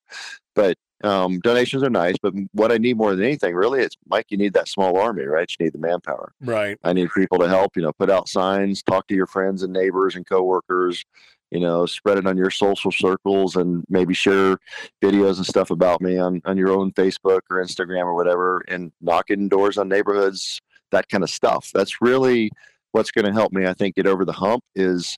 But 0.56 0.78
um, 1.03 1.40
donations 1.40 1.84
are 1.84 1.90
nice, 1.90 2.15
but 2.22 2.34
what 2.53 2.72
I 2.72 2.78
need 2.78 2.98
more 2.98 3.14
than 3.15 3.26
anything, 3.26 3.56
really, 3.56 3.82
it's 3.82 3.98
Mike. 4.07 4.28
You 4.30 4.38
need 4.38 4.53
that 4.53 4.70
small 4.70 4.98
army, 4.98 5.24
right? 5.24 5.49
You 5.60 5.65
need 5.65 5.74
the 5.74 5.80
manpower. 5.80 6.34
Right. 6.41 6.78
I 6.84 6.94
need 6.94 7.10
people 7.11 7.40
to 7.40 7.48
help. 7.48 7.76
You 7.76 7.82
know, 7.82 7.91
put 7.94 8.10
out 8.10 8.30
signs, 8.30 8.82
talk 8.84 9.07
to 9.07 9.15
your 9.15 9.28
friends 9.28 9.64
and 9.64 9.74
neighbors 9.74 10.15
and 10.15 10.26
coworkers. 10.26 11.03
You 11.52 11.60
know, 11.60 11.86
spread 11.86 12.18
it 12.18 12.26
on 12.26 12.38
your 12.38 12.49
social 12.49 12.91
circles, 12.91 13.57
and 13.57 13.84
maybe 13.90 14.14
share 14.14 14.57
videos 15.03 15.38
and 15.38 15.45
stuff 15.45 15.72
about 15.72 16.02
me 16.02 16.18
on 16.18 16.41
on 16.45 16.57
your 16.57 16.72
own 16.72 16.91
Facebook 16.94 17.41
or 17.49 17.61
Instagram 17.61 18.06
or 18.06 18.15
whatever, 18.15 18.64
and 18.70 18.91
knocking 19.02 19.49
doors 19.49 19.78
on 19.78 19.90
neighborhoods, 19.90 20.61
that 20.91 21.10
kind 21.10 21.24
of 21.24 21.30
stuff. 21.30 21.70
That's 21.74 22.02
really 22.02 22.49
what's 22.91 23.11
going 23.11 23.26
to 23.26 23.34
help 23.34 23.52
me. 23.52 23.68
I 23.68 23.74
think 23.74 23.95
get 23.95 24.07
over 24.07 24.24
the 24.24 24.34
hump 24.34 24.64
is 24.76 25.18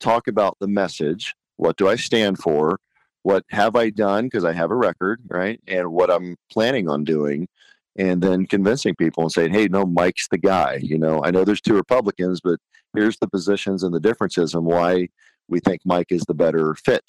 talk 0.00 0.28
about 0.28 0.56
the 0.60 0.68
message. 0.68 1.34
What 1.56 1.76
do 1.76 1.88
I 1.88 1.96
stand 1.96 2.38
for? 2.38 2.78
What 3.26 3.44
have 3.50 3.74
I 3.74 3.90
done 3.90 4.26
because 4.26 4.44
I 4.44 4.52
have 4.52 4.70
a 4.70 4.76
record, 4.76 5.20
right? 5.28 5.60
And 5.66 5.90
what 5.90 6.12
I'm 6.12 6.36
planning 6.48 6.88
on 6.88 7.02
doing, 7.02 7.48
and 7.96 8.22
then 8.22 8.46
convincing 8.46 8.94
people 8.94 9.24
and 9.24 9.32
saying, 9.32 9.52
"Hey, 9.52 9.66
no, 9.66 9.84
Mike's 9.84 10.28
the 10.28 10.38
guy." 10.38 10.78
You 10.80 10.96
know, 10.96 11.24
I 11.24 11.32
know 11.32 11.44
there's 11.44 11.60
two 11.60 11.74
Republicans, 11.74 12.40
but 12.40 12.60
here's 12.94 13.18
the 13.18 13.26
positions 13.28 13.82
and 13.82 13.92
the 13.92 13.98
differences 13.98 14.54
and 14.54 14.64
why 14.64 15.08
we 15.48 15.58
think 15.58 15.80
Mike 15.84 16.12
is 16.12 16.22
the 16.28 16.34
better 16.34 16.76
fit 16.76 17.02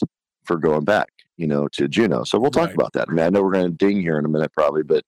for 0.43 0.57
going 0.57 0.85
back, 0.85 1.09
you 1.37 1.45
know, 1.45 1.67
to 1.73 1.87
Juneau. 1.87 2.23
So 2.23 2.39
we'll 2.39 2.49
talk 2.49 2.69
Right. 2.69 2.73
about 2.75 2.93
that. 2.93 3.09
I 3.09 3.11
mean, 3.11 3.23
I 3.23 3.29
know 3.29 3.43
we're 3.43 3.51
going 3.51 3.69
to 3.69 3.85
ding 3.85 4.01
here 4.01 4.17
in 4.17 4.25
a 4.25 4.29
minute, 4.29 4.51
probably, 4.53 4.81
but 4.81 5.03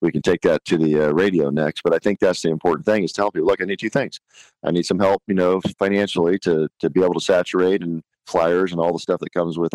we 0.00 0.12
can 0.12 0.22
take 0.22 0.42
that 0.42 0.64
to 0.66 0.78
the 0.78 1.06
uh, 1.08 1.10
radio 1.10 1.50
next. 1.50 1.82
But 1.82 1.92
I 1.92 1.98
think 1.98 2.20
that's 2.20 2.42
the 2.42 2.50
important 2.50 2.86
thing 2.86 3.02
is 3.02 3.10
tell 3.12 3.32
people, 3.32 3.48
look, 3.48 3.60
I 3.60 3.64
need 3.64 3.80
two 3.80 3.90
things. 3.90 4.20
I 4.62 4.70
need 4.70 4.86
some 4.86 5.00
help, 5.00 5.22
you 5.26 5.34
know, 5.34 5.60
financially 5.76 6.38
to 6.40 6.68
to 6.78 6.88
be 6.88 7.02
able 7.02 7.14
to 7.14 7.20
saturate 7.20 7.82
and 7.82 8.04
flyers 8.28 8.70
and 8.70 8.80
all 8.80 8.92
the 8.92 9.00
stuff 9.00 9.18
that 9.18 9.32
comes 9.32 9.58
with 9.58 9.72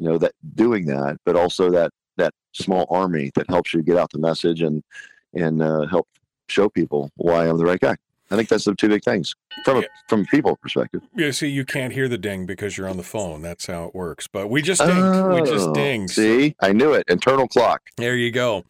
you 0.00 0.08
know 0.08 0.18
that 0.18 0.32
doing 0.54 0.86
that 0.86 1.16
but 1.24 1.36
also 1.36 1.70
that 1.70 1.90
that 2.16 2.32
small 2.52 2.86
army 2.90 3.30
that 3.34 3.48
helps 3.48 3.72
you 3.74 3.82
get 3.82 3.96
out 3.96 4.10
the 4.10 4.18
message 4.18 4.62
and 4.62 4.82
and 5.34 5.62
uh, 5.62 5.86
help 5.86 6.08
show 6.48 6.68
people 6.68 7.10
why 7.16 7.46
i'm 7.48 7.58
the 7.58 7.64
right 7.64 7.80
guy 7.80 7.94
i 8.30 8.36
think 8.36 8.48
that's 8.48 8.64
the 8.64 8.74
two 8.74 8.88
big 8.88 9.04
things 9.04 9.34
from 9.64 9.76
a 9.76 9.80
Yeah. 9.80 9.86
from 10.08 10.20
a 10.22 10.24
people 10.24 10.56
perspective 10.56 11.02
You 11.14 11.32
see, 11.32 11.48
you 11.48 11.64
can't 11.64 11.92
hear 11.92 12.08
the 12.08 12.16
ding 12.18 12.46
because 12.46 12.78
you're 12.78 12.88
on 12.88 12.96
the 12.96 13.02
phone. 13.02 13.42
That's 13.42 13.66
how 13.66 13.84
it 13.84 13.94
works. 13.94 14.26
But 14.26 14.48
we 14.48 14.62
just 14.62 14.80
dinged. 14.80 15.28
we 15.34 15.42
just 15.42 15.68
Oh, 15.68 15.74
dinged. 15.74 16.14
see 16.14 16.54
i 16.60 16.72
knew 16.72 16.92
it 16.94 17.04
internal 17.08 17.46
clock 17.46 17.82
There 17.98 18.16
you 18.16 18.30
go. 18.30 18.64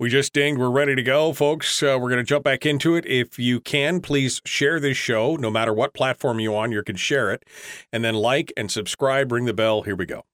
We 0.00 0.08
just 0.10 0.32
dinged. 0.32 0.58
We're 0.58 0.70
ready 0.70 0.96
to 0.96 1.02
go, 1.02 1.32
folks. 1.32 1.80
Uh, 1.82 1.96
we're 2.00 2.08
going 2.10 2.24
to 2.26 2.30
jump 2.34 2.44
back 2.44 2.66
into 2.66 2.96
it. 2.96 3.06
If 3.06 3.38
you 3.38 3.60
can, 3.60 4.00
please 4.00 4.40
share 4.44 4.80
this 4.80 4.96
show, 4.96 5.36
no 5.36 5.50
matter 5.50 5.72
what 5.72 5.94
platform 5.94 6.40
you're 6.40 6.56
on. 6.56 6.72
You 6.72 6.82
can 6.82 6.96
share 6.96 7.30
it, 7.30 7.44
and 7.92 8.02
then 8.04 8.14
like 8.14 8.52
and 8.56 8.68
subscribe. 8.70 9.30
Ring 9.30 9.44
the 9.44 9.54
bell. 9.54 9.82
Here 9.82 9.94
we 9.94 10.06
go. 10.06 10.24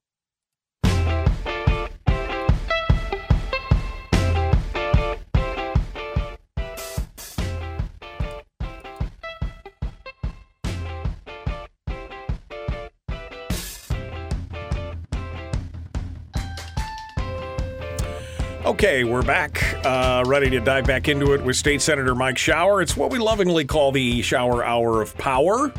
Okay, 18.78 19.02
we're 19.02 19.22
back, 19.22 19.84
uh, 19.84 20.22
ready 20.24 20.48
to 20.50 20.60
dive 20.60 20.86
back 20.86 21.08
into 21.08 21.34
it 21.34 21.42
with 21.42 21.56
State 21.56 21.82
Senator 21.82 22.14
Mike 22.14 22.38
Shower. 22.38 22.80
It's 22.80 22.96
what 22.96 23.10
we 23.10 23.18
lovingly 23.18 23.64
call 23.64 23.90
the 23.90 24.22
Shower 24.22 24.64
Hour 24.64 25.02
of 25.02 25.18
Power, 25.18 25.72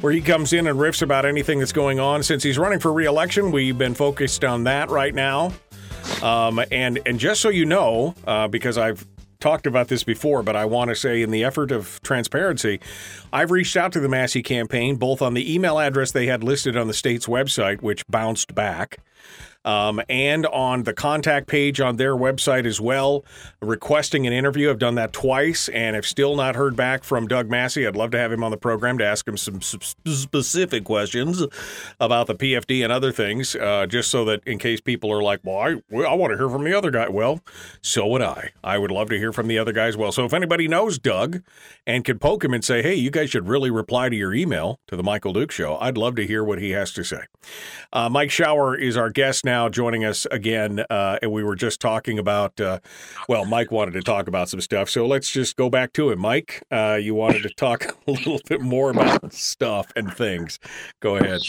where 0.00 0.10
he 0.10 0.22
comes 0.22 0.54
in 0.54 0.66
and 0.66 0.78
riffs 0.78 1.02
about 1.02 1.26
anything 1.26 1.58
that's 1.58 1.72
going 1.72 2.00
on. 2.00 2.22
Since 2.22 2.42
he's 2.42 2.56
running 2.56 2.78
for 2.78 2.90
re-election, 2.90 3.50
we've 3.52 3.76
been 3.76 3.92
focused 3.92 4.44
on 4.44 4.64
that 4.64 4.88
right 4.88 5.14
now. 5.14 5.52
Um, 6.22 6.58
and 6.70 7.00
and 7.04 7.20
just 7.20 7.42
so 7.42 7.50
you 7.50 7.66
know, 7.66 8.14
uh, 8.26 8.48
because 8.48 8.78
I've 8.78 9.06
talked 9.38 9.66
about 9.66 9.88
this 9.88 10.02
before, 10.02 10.42
but 10.42 10.56
I 10.56 10.64
want 10.64 10.88
to 10.88 10.96
say, 10.96 11.20
in 11.20 11.30
the 11.30 11.44
effort 11.44 11.70
of 11.70 12.00
transparency, 12.02 12.80
I've 13.30 13.50
reached 13.50 13.76
out 13.76 13.92
to 13.92 14.00
the 14.00 14.08
Massey 14.08 14.42
campaign 14.42 14.96
both 14.96 15.20
on 15.20 15.34
the 15.34 15.54
email 15.54 15.78
address 15.78 16.12
they 16.12 16.28
had 16.28 16.42
listed 16.42 16.78
on 16.78 16.86
the 16.86 16.94
state's 16.94 17.26
website, 17.26 17.82
which 17.82 18.06
bounced 18.06 18.54
back. 18.54 19.00
Um, 19.64 20.00
and 20.08 20.46
on 20.46 20.84
the 20.84 20.92
contact 20.92 21.46
page 21.46 21.80
on 21.80 21.96
their 21.96 22.16
website 22.16 22.66
as 22.66 22.80
well, 22.80 23.24
requesting 23.60 24.26
an 24.26 24.32
interview. 24.32 24.70
I've 24.70 24.78
done 24.78 24.94
that 24.94 25.12
twice 25.12 25.68
and 25.68 25.94
have 25.94 26.06
still 26.06 26.36
not 26.36 26.56
heard 26.56 26.76
back 26.76 27.04
from 27.04 27.26
Doug 27.26 27.48
Massey. 27.48 27.86
I'd 27.86 27.96
love 27.96 28.10
to 28.12 28.18
have 28.18 28.32
him 28.32 28.42
on 28.42 28.50
the 28.50 28.56
program 28.56 28.98
to 28.98 29.04
ask 29.04 29.26
him 29.26 29.36
some 29.36 29.60
specific 29.60 30.84
questions 30.84 31.42
about 31.98 32.26
the 32.26 32.34
PFD 32.34 32.82
and 32.82 32.92
other 32.92 33.12
things, 33.12 33.54
uh, 33.56 33.86
just 33.86 34.10
so 34.10 34.24
that 34.24 34.42
in 34.46 34.58
case 34.58 34.80
people 34.80 35.12
are 35.12 35.22
like, 35.22 35.40
well, 35.44 35.58
I, 35.58 35.70
I 36.04 36.14
want 36.14 36.32
to 36.32 36.38
hear 36.38 36.48
from 36.48 36.64
the 36.64 36.76
other 36.76 36.90
guy. 36.90 37.08
Well, 37.08 37.40
so 37.82 38.06
would 38.06 38.22
I. 38.22 38.50
I 38.64 38.78
would 38.78 38.90
love 38.90 39.08
to 39.10 39.18
hear 39.18 39.32
from 39.32 39.48
the 39.48 39.58
other 39.58 39.72
guy 39.72 39.86
as 39.86 39.96
well. 39.96 40.12
So 40.12 40.24
if 40.24 40.32
anybody 40.32 40.68
knows 40.68 40.98
Doug 40.98 41.42
and 41.86 42.04
could 42.04 42.20
poke 42.20 42.44
him 42.44 42.54
and 42.54 42.64
say, 42.64 42.82
hey, 42.82 42.94
you 42.94 43.10
guys 43.10 43.30
should 43.30 43.48
really 43.48 43.70
reply 43.70 44.08
to 44.08 44.16
your 44.16 44.34
email 44.34 44.80
to 44.86 44.96
the 44.96 45.02
Michael 45.02 45.32
Duke 45.32 45.50
Show, 45.50 45.76
I'd 45.80 45.98
love 45.98 46.16
to 46.16 46.26
hear 46.26 46.42
what 46.44 46.60
he 46.60 46.70
has 46.70 46.92
to 46.92 47.04
say. 47.04 47.22
Uh, 47.92 48.08
Mike 48.08 48.30
Shower 48.30 48.76
is 48.76 48.96
our 48.96 49.10
guest 49.10 49.44
now, 49.44 49.49
joining 49.70 50.04
us 50.04 50.26
again. 50.30 50.84
Uh, 50.90 51.18
and 51.22 51.32
we 51.32 51.42
were 51.42 51.56
just 51.56 51.80
talking 51.80 52.18
about, 52.18 52.60
uh, 52.60 52.80
well, 53.28 53.44
Mike 53.44 53.70
wanted 53.70 53.92
to 53.92 54.02
talk 54.02 54.28
about 54.28 54.48
some 54.48 54.60
stuff. 54.60 54.88
So 54.88 55.06
let's 55.06 55.30
just 55.30 55.56
go 55.56 55.70
back 55.70 55.92
to 55.94 56.10
it. 56.10 56.18
Mike, 56.18 56.62
uh, 56.70 56.98
you 57.00 57.14
wanted 57.14 57.42
to 57.42 57.50
talk 57.50 57.96
a 58.06 58.10
little 58.10 58.40
bit 58.48 58.60
more 58.60 58.90
about 58.90 59.32
stuff 59.32 59.92
and 59.96 60.12
things. 60.12 60.58
Go 61.00 61.16
ahead 61.16 61.40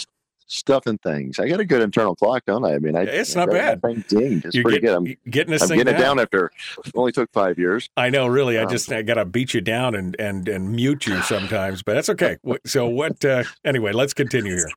stuff 0.52 0.86
and 0.86 1.02
things. 1.02 1.40
I 1.40 1.48
got 1.48 1.60
a 1.60 1.66
good 1.66 1.82
internal 1.82 2.16
clock, 2.16 2.44
don't 2.46 2.66
I? 2.66 2.76
I 2.76 2.80
mean, 2.80 2.96
I, 2.96 3.04
it's 3.04 3.36
not 3.36 3.50
bad. 3.50 3.82
Dinged. 3.82 4.46
It's 4.46 4.56
You're 4.56 4.64
pretty 4.64 4.80
get, 4.80 4.88
good. 4.88 4.96
I'm 4.96 5.18
getting 5.30 5.52
this 5.52 5.62
I'm 5.62 5.70
thing 5.70 5.78
getting 5.78 5.94
down. 5.94 6.02
it 6.02 6.04
down 6.04 6.20
after 6.20 6.52
only 6.94 7.12
took 7.12 7.32
five 7.32 7.58
years. 7.58 7.90
I 7.96 8.10
know, 8.10 8.28
really. 8.28 8.58
Um, 8.58 8.68
I 8.68 8.70
just 8.70 8.92
I 8.92 9.02
got 9.02 9.16
to 9.16 9.26
beat 9.26 9.54
you 9.54 9.62
down 9.62 9.96
and 9.96 10.16
and 10.20 10.48
and 10.48 10.72
mute 10.72 11.08
you 11.08 11.22
sometimes, 11.22 11.84
but 11.84 11.94
that's 11.94 12.10
okay. 12.10 12.38
So 12.66 12.88
what? 12.88 13.24
Uh, 13.24 13.44
anyway, 13.64 13.94
let's 13.94 14.14
continue 14.14 14.56
here. 14.56 14.70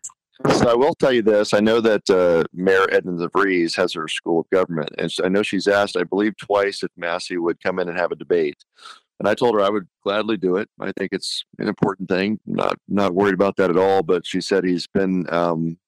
So 0.52 0.68
I 0.68 0.74
will 0.74 0.94
tell 0.94 1.12
you 1.12 1.22
this. 1.22 1.54
I 1.54 1.60
know 1.60 1.80
that 1.80 2.10
uh, 2.10 2.44
Mayor 2.52 2.86
Edmonds 2.90 3.22
of 3.22 3.30
DeVries 3.30 3.76
has 3.76 3.92
her 3.92 4.08
school 4.08 4.40
of 4.40 4.50
government, 4.50 4.90
and 4.98 5.12
I 5.22 5.28
know 5.28 5.42
she's 5.44 5.68
asked, 5.68 5.96
I 5.96 6.02
believe, 6.02 6.36
twice 6.36 6.82
if 6.82 6.90
Massey 6.96 7.38
would 7.38 7.62
come 7.62 7.78
in 7.78 7.88
and 7.88 7.96
have 7.96 8.10
a 8.10 8.16
debate. 8.16 8.64
And 9.20 9.28
I 9.28 9.34
told 9.34 9.54
her 9.54 9.60
I 9.60 9.70
would 9.70 9.86
gladly 10.02 10.36
do 10.36 10.56
it. 10.56 10.68
I 10.80 10.90
think 10.92 11.12
it's 11.12 11.44
an 11.58 11.68
important 11.68 12.08
thing. 12.08 12.40
Not 12.46 12.76
not 12.88 13.14
worried 13.14 13.34
about 13.34 13.56
that 13.56 13.70
at 13.70 13.76
all. 13.76 14.02
But 14.02 14.26
she 14.26 14.40
said 14.40 14.64
he's 14.64 14.88
been 14.88 15.32
um, 15.32 15.78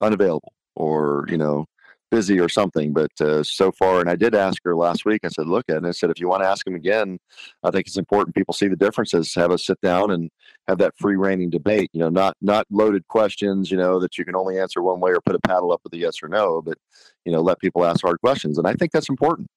unavailable 0.00 0.52
or 0.74 1.24
you 1.28 1.38
know 1.38 1.66
busy 2.14 2.38
or 2.38 2.48
something 2.48 2.92
but 2.92 3.10
uh, 3.20 3.42
so 3.42 3.72
far 3.72 4.00
and 4.00 4.08
i 4.08 4.14
did 4.14 4.36
ask 4.36 4.62
her 4.62 4.76
last 4.76 5.04
week 5.04 5.20
i 5.24 5.28
said 5.28 5.48
look 5.48 5.64
and 5.66 5.84
i 5.84 5.90
said 5.90 6.10
if 6.10 6.20
you 6.20 6.28
want 6.28 6.40
to 6.40 6.48
ask 6.48 6.64
him 6.64 6.76
again 6.76 7.18
i 7.64 7.72
think 7.72 7.88
it's 7.88 7.96
important 7.96 8.36
people 8.36 8.54
see 8.54 8.68
the 8.68 8.76
differences 8.76 9.34
have 9.34 9.50
us 9.50 9.66
sit 9.66 9.80
down 9.80 10.12
and 10.12 10.30
have 10.68 10.78
that 10.78 10.94
free 10.96 11.16
reigning 11.16 11.50
debate 11.50 11.90
you 11.92 11.98
know 11.98 12.08
not 12.08 12.36
not 12.40 12.64
loaded 12.70 13.04
questions 13.08 13.68
you 13.68 13.76
know 13.76 13.98
that 13.98 14.16
you 14.16 14.24
can 14.24 14.36
only 14.36 14.60
answer 14.60 14.80
one 14.80 15.00
way 15.00 15.10
or 15.10 15.20
put 15.20 15.34
a 15.34 15.40
paddle 15.40 15.72
up 15.72 15.80
with 15.82 15.92
a 15.92 15.98
yes 15.98 16.22
or 16.22 16.28
no 16.28 16.62
but 16.62 16.78
you 17.24 17.32
know 17.32 17.40
let 17.40 17.58
people 17.58 17.84
ask 17.84 18.00
hard 18.02 18.20
questions 18.20 18.58
and 18.58 18.66
i 18.68 18.74
think 18.74 18.92
that's 18.92 19.08
important. 19.08 19.48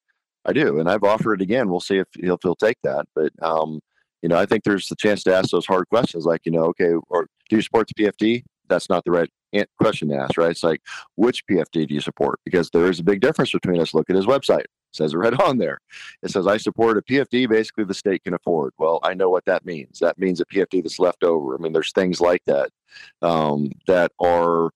I 0.44 0.54
do 0.54 0.80
and 0.80 0.90
i've 0.90 1.04
offered 1.04 1.36
it 1.36 1.44
again 1.44 1.70
we'll 1.70 1.80
see 1.80 1.98
if 1.98 2.08
he'll, 2.20 2.36
if 2.36 2.40
he'll 2.42 2.56
take 2.56 2.78
that 2.84 3.06
but 3.14 3.32
um 3.44 3.82
you 4.24 4.30
know 4.30 4.38
i 4.38 4.48
think 4.48 4.64
there's 4.64 4.88
the 4.88 4.96
chance 4.96 5.22
to 5.24 5.36
ask 5.36 5.52
those 5.52 5.68
hard 5.68 5.88
questions 5.90 6.26
like 6.26 6.42
you 6.46 6.52
know 6.54 6.64
okay 6.72 6.94
or 7.10 7.28
do 7.50 7.58
you 7.58 7.62
support 7.62 7.88
the 7.88 8.04
pfd 8.04 8.44
that's 8.68 8.90
not 8.90 9.04
the 9.04 9.12
right 9.12 9.30
question 9.80 10.10
to 10.10 10.16
ask, 10.16 10.38
right? 10.38 10.52
It's 10.52 10.64
like, 10.64 10.82
which 11.16 11.46
PFD 11.48 11.88
do 11.88 11.94
you 11.94 12.02
support? 12.02 12.40
Because 12.46 12.70
there 12.70 12.90
is 12.90 13.00
a 13.00 13.04
big 13.04 13.22
difference 13.22 13.52
between 13.52 13.82
us. 13.82 13.94
Look 13.94 14.10
at 14.10 14.16
his 14.16 14.26
website. 14.26 14.62
It 14.62 14.70
says 14.92 15.14
it 15.14 15.18
right 15.18 15.34
on 15.42 15.58
there. 15.58 15.80
It 16.24 16.32
says, 16.32 16.48
I 16.48 16.58
support 16.58 16.98
a 16.98 17.02
PFD 17.02 17.50
basically 17.50 17.86
the 17.86 17.94
state 17.94 18.24
can 18.24 18.34
afford. 18.34 18.74
Well, 18.78 19.00
I 19.04 19.14
know 19.14 19.30
what 19.30 19.46
that 19.46 19.66
means. 19.66 20.00
That 20.00 20.18
means 20.18 20.42
a 20.42 20.46
PFD 20.46 20.84
that's 20.84 21.00
left 21.00 21.24
over. 21.24 21.56
I 21.56 21.58
mean, 21.58 21.74
there's 21.74 21.92
things 21.92 22.22
like 22.22 22.44
that 22.46 22.70
um, 23.22 23.72
that 23.88 24.12
are 24.20 24.72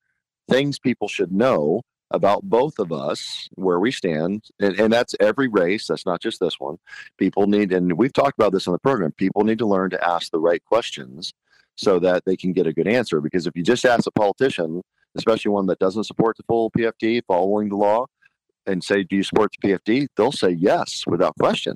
things 0.50 0.80
people 0.80 1.08
should 1.08 1.32
know 1.32 1.82
about 2.12 2.44
both 2.44 2.78
of 2.78 2.92
us 2.92 3.48
where 3.56 3.80
we 3.80 3.92
stand 3.92 4.44
and, 4.60 4.78
and, 4.80 4.92
that's 4.92 5.16
every 5.22 5.48
race 5.48 5.88
that's 5.88 6.06
not 6.06 6.22
just 6.22 6.42
this 6.42 6.60
one 6.60 6.78
people 7.18 7.48
need 7.48 7.72
and 7.72 7.94
we've 7.94 8.12
talked 8.12 8.38
about 8.38 8.52
this 8.52 8.68
in 8.68 8.74
the 8.74 8.80
program 8.80 9.12
people 9.14 9.44
need 9.44 9.58
to 9.58 9.66
learn 9.66 9.90
to 9.90 10.08
ask 10.08 10.30
the 10.32 10.40
right 10.40 10.64
questions 10.66 11.34
so 11.76 12.00
that 12.00 12.24
they 12.26 12.36
can 12.36 12.54
get 12.54 12.68
a 12.68 12.74
good 12.74 12.88
answer. 12.88 13.22
Because 13.22 13.48
if 13.48 13.54
you 13.56 13.64
just 13.64 13.86
ask 13.86 14.08
a 14.08 14.12
politician, 14.12 14.82
especially 15.16 15.50
one 15.50 15.68
that 15.68 15.80
doesn't 15.80 16.04
support 16.06 16.38
the 16.38 16.44
full 16.44 16.72
PFD, 16.72 17.22
following 17.28 17.70
the 17.70 17.76
law, 17.76 18.06
and 18.66 18.84
say, 18.84 19.04
"Do 19.04 19.16
you 19.16 19.24
support 19.24 19.52
the 19.52 19.68
PFD?" 19.68 20.08
They'll 20.16 20.32
say 20.32 20.52
yes 20.52 21.04
without 21.08 21.36
question. 21.40 21.76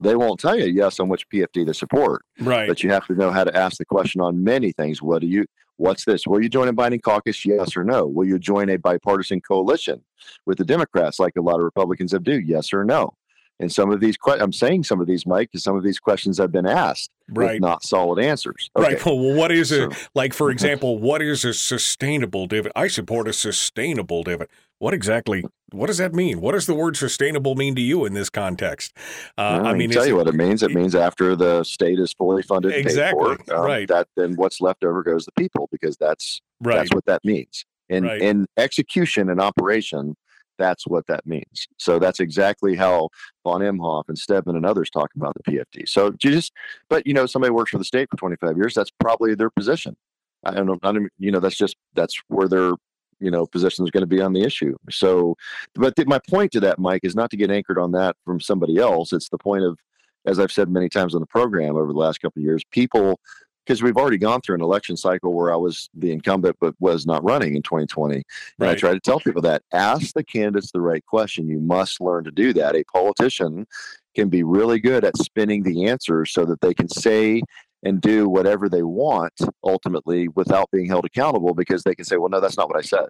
They 0.00 0.16
won't 0.16 0.40
tell 0.40 0.58
you 0.58 0.66
yes 0.66 0.98
on 1.00 1.08
which 1.08 1.28
PFD 1.28 1.64
they 1.66 1.72
support. 1.72 2.24
Right. 2.40 2.68
But 2.68 2.82
you 2.82 2.90
have 2.90 3.06
to 3.06 3.14
know 3.14 3.30
how 3.30 3.44
to 3.44 3.56
ask 3.56 3.78
the 3.78 3.84
question 3.84 4.20
on 4.20 4.42
many 4.42 4.72
things. 4.72 5.02
What 5.02 5.20
do 5.20 5.26
you? 5.26 5.44
What's 5.76 6.04
this? 6.04 6.26
Will 6.26 6.40
you 6.40 6.48
join 6.48 6.68
a 6.68 6.72
binding 6.72 7.00
caucus? 7.00 7.44
Yes 7.44 7.76
or 7.76 7.84
no? 7.84 8.06
Will 8.06 8.26
you 8.26 8.38
join 8.38 8.68
a 8.68 8.76
bipartisan 8.76 9.40
coalition 9.40 10.04
with 10.46 10.58
the 10.58 10.64
Democrats, 10.64 11.18
like 11.18 11.34
a 11.36 11.42
lot 11.42 11.56
of 11.56 11.64
Republicans 11.64 12.12
have 12.12 12.22
do? 12.22 12.38
Yes 12.38 12.72
or 12.72 12.84
no? 12.84 13.14
And 13.60 13.70
some 13.70 13.90
of 13.92 14.00
these, 14.00 14.16
I'm 14.26 14.52
saying 14.52 14.84
some 14.84 15.00
of 15.00 15.06
these, 15.06 15.26
Mike, 15.26 15.50
because 15.50 15.62
some 15.62 15.76
of 15.76 15.84
these 15.84 16.00
questions 16.00 16.38
have 16.38 16.50
been 16.50 16.66
asked 16.66 17.10
right. 17.28 17.54
with 17.54 17.62
not 17.62 17.84
solid 17.84 18.22
answers. 18.22 18.68
Okay. 18.76 18.94
Right. 18.94 19.06
Well, 19.06 19.18
what 19.18 19.52
is 19.52 19.70
it? 19.70 19.92
So, 19.92 19.98
like, 20.14 20.34
for 20.34 20.50
example, 20.52 20.98
what 20.98 21.22
is 21.22 21.44
a 21.44 21.54
sustainable 21.54 22.46
dividend? 22.46 22.72
I 22.74 22.88
support 22.88 23.28
a 23.28 23.32
sustainable 23.32 24.24
dividend. 24.24 24.50
What 24.78 24.92
exactly? 24.92 25.44
What 25.70 25.86
does 25.86 25.98
that 25.98 26.12
mean? 26.12 26.40
What 26.40 26.52
does 26.52 26.66
the 26.66 26.74
word 26.74 26.96
sustainable 26.96 27.54
mean 27.54 27.74
to 27.76 27.80
you 27.80 28.04
in 28.04 28.12
this 28.12 28.28
context? 28.28 28.92
Uh, 29.38 29.60
well, 29.62 29.66
I 29.68 29.74
mean, 29.74 29.90
tell 29.90 30.06
you 30.06 30.16
what 30.16 30.26
it 30.26 30.34
means. 30.34 30.62
It, 30.62 30.72
it, 30.72 30.74
means 30.74 30.94
after 30.94 31.36
the 31.36 31.62
state 31.62 31.98
is 31.98 32.12
fully 32.12 32.42
funded, 32.42 32.72
exactly, 32.74 33.36
for, 33.46 33.56
um, 33.56 33.64
right? 33.64 33.88
That 33.88 34.08
then 34.16 34.34
what's 34.34 34.60
left 34.60 34.84
over 34.84 35.02
goes 35.02 35.24
to 35.26 35.32
people 35.38 35.68
because 35.70 35.96
that's 35.96 36.40
right. 36.60 36.76
that's 36.76 36.92
what 36.92 37.04
that 37.06 37.24
means. 37.24 37.64
In 37.88 38.04
right. 38.04 38.20
in 38.20 38.46
execution 38.56 39.30
and 39.30 39.40
operation, 39.40 40.16
that's 40.58 40.86
what 40.86 41.06
that 41.06 41.26
means. 41.26 41.66
So 41.78 41.98
that's 41.98 42.20
exactly 42.20 42.74
how 42.74 43.08
von 43.44 43.60
Imhoff 43.60 44.04
and 44.08 44.18
Stedman 44.18 44.56
and 44.56 44.66
others 44.66 44.90
talk 44.90 45.10
about 45.16 45.34
the 45.34 45.52
PFD. 45.52 45.88
So 45.88 46.10
just, 46.12 46.52
but 46.88 47.06
you 47.06 47.14
know, 47.14 47.26
somebody 47.26 47.50
works 47.50 47.70
for 47.70 47.78
the 47.78 47.84
state 47.84 48.08
for 48.10 48.16
25 48.16 48.56
years. 48.56 48.74
That's 48.74 48.90
probably 48.90 49.34
their 49.34 49.50
position. 49.50 49.96
I 50.44 50.52
don't 50.52 50.66
know. 50.66 50.78
I 50.82 50.92
don't, 50.92 51.10
you 51.18 51.30
know, 51.30 51.40
that's 51.40 51.56
just 51.56 51.76
that's 51.94 52.20
where 52.28 52.48
their 52.48 52.72
you 53.20 53.30
know 53.30 53.46
position 53.46 53.84
is 53.84 53.90
going 53.90 54.02
to 54.02 54.06
be 54.06 54.20
on 54.20 54.32
the 54.32 54.42
issue. 54.42 54.76
So, 54.90 55.36
but 55.74 55.96
th- 55.96 56.08
my 56.08 56.20
point 56.28 56.52
to 56.52 56.60
that, 56.60 56.78
Mike, 56.78 57.00
is 57.04 57.16
not 57.16 57.30
to 57.30 57.36
get 57.36 57.50
anchored 57.50 57.78
on 57.78 57.92
that 57.92 58.16
from 58.24 58.40
somebody 58.40 58.78
else. 58.78 59.12
It's 59.12 59.28
the 59.28 59.38
point 59.38 59.64
of, 59.64 59.78
as 60.26 60.38
I've 60.38 60.52
said 60.52 60.68
many 60.68 60.88
times 60.88 61.14
on 61.14 61.20
the 61.20 61.26
program 61.26 61.76
over 61.76 61.92
the 61.92 61.98
last 61.98 62.20
couple 62.20 62.40
of 62.40 62.44
years, 62.44 62.62
people 62.70 63.20
because 63.64 63.82
we've 63.82 63.96
already 63.96 64.18
gone 64.18 64.40
through 64.40 64.56
an 64.56 64.60
election 64.60 64.96
cycle 64.96 65.32
where 65.32 65.52
I 65.52 65.56
was 65.56 65.88
the 65.94 66.12
incumbent 66.12 66.56
but 66.60 66.74
was 66.80 67.06
not 67.06 67.24
running 67.24 67.54
in 67.54 67.62
2020. 67.62 68.16
And 68.16 68.24
right. 68.58 68.70
I 68.70 68.74
try 68.74 68.92
to 68.92 69.00
tell 69.00 69.20
people 69.20 69.42
that 69.42 69.62
ask 69.72 70.14
the 70.14 70.24
candidates 70.24 70.70
the 70.72 70.80
right 70.80 71.04
question. 71.06 71.48
You 71.48 71.60
must 71.60 72.00
learn 72.00 72.24
to 72.24 72.30
do 72.30 72.52
that. 72.54 72.76
A 72.76 72.84
politician 72.84 73.66
can 74.14 74.28
be 74.28 74.42
really 74.42 74.78
good 74.78 75.04
at 75.04 75.16
spinning 75.16 75.62
the 75.62 75.86
answers 75.86 76.32
so 76.32 76.44
that 76.44 76.60
they 76.60 76.74
can 76.74 76.88
say 76.88 77.42
and 77.82 78.00
do 78.00 78.28
whatever 78.28 78.68
they 78.68 78.82
want 78.82 79.32
ultimately 79.62 80.28
without 80.28 80.70
being 80.70 80.86
held 80.86 81.04
accountable 81.04 81.54
because 81.54 81.82
they 81.82 81.94
can 81.94 82.04
say, 82.04 82.16
well, 82.16 82.30
no, 82.30 82.40
that's 82.40 82.56
not 82.56 82.68
what 82.68 82.78
I 82.78 82.82
said. 82.82 83.06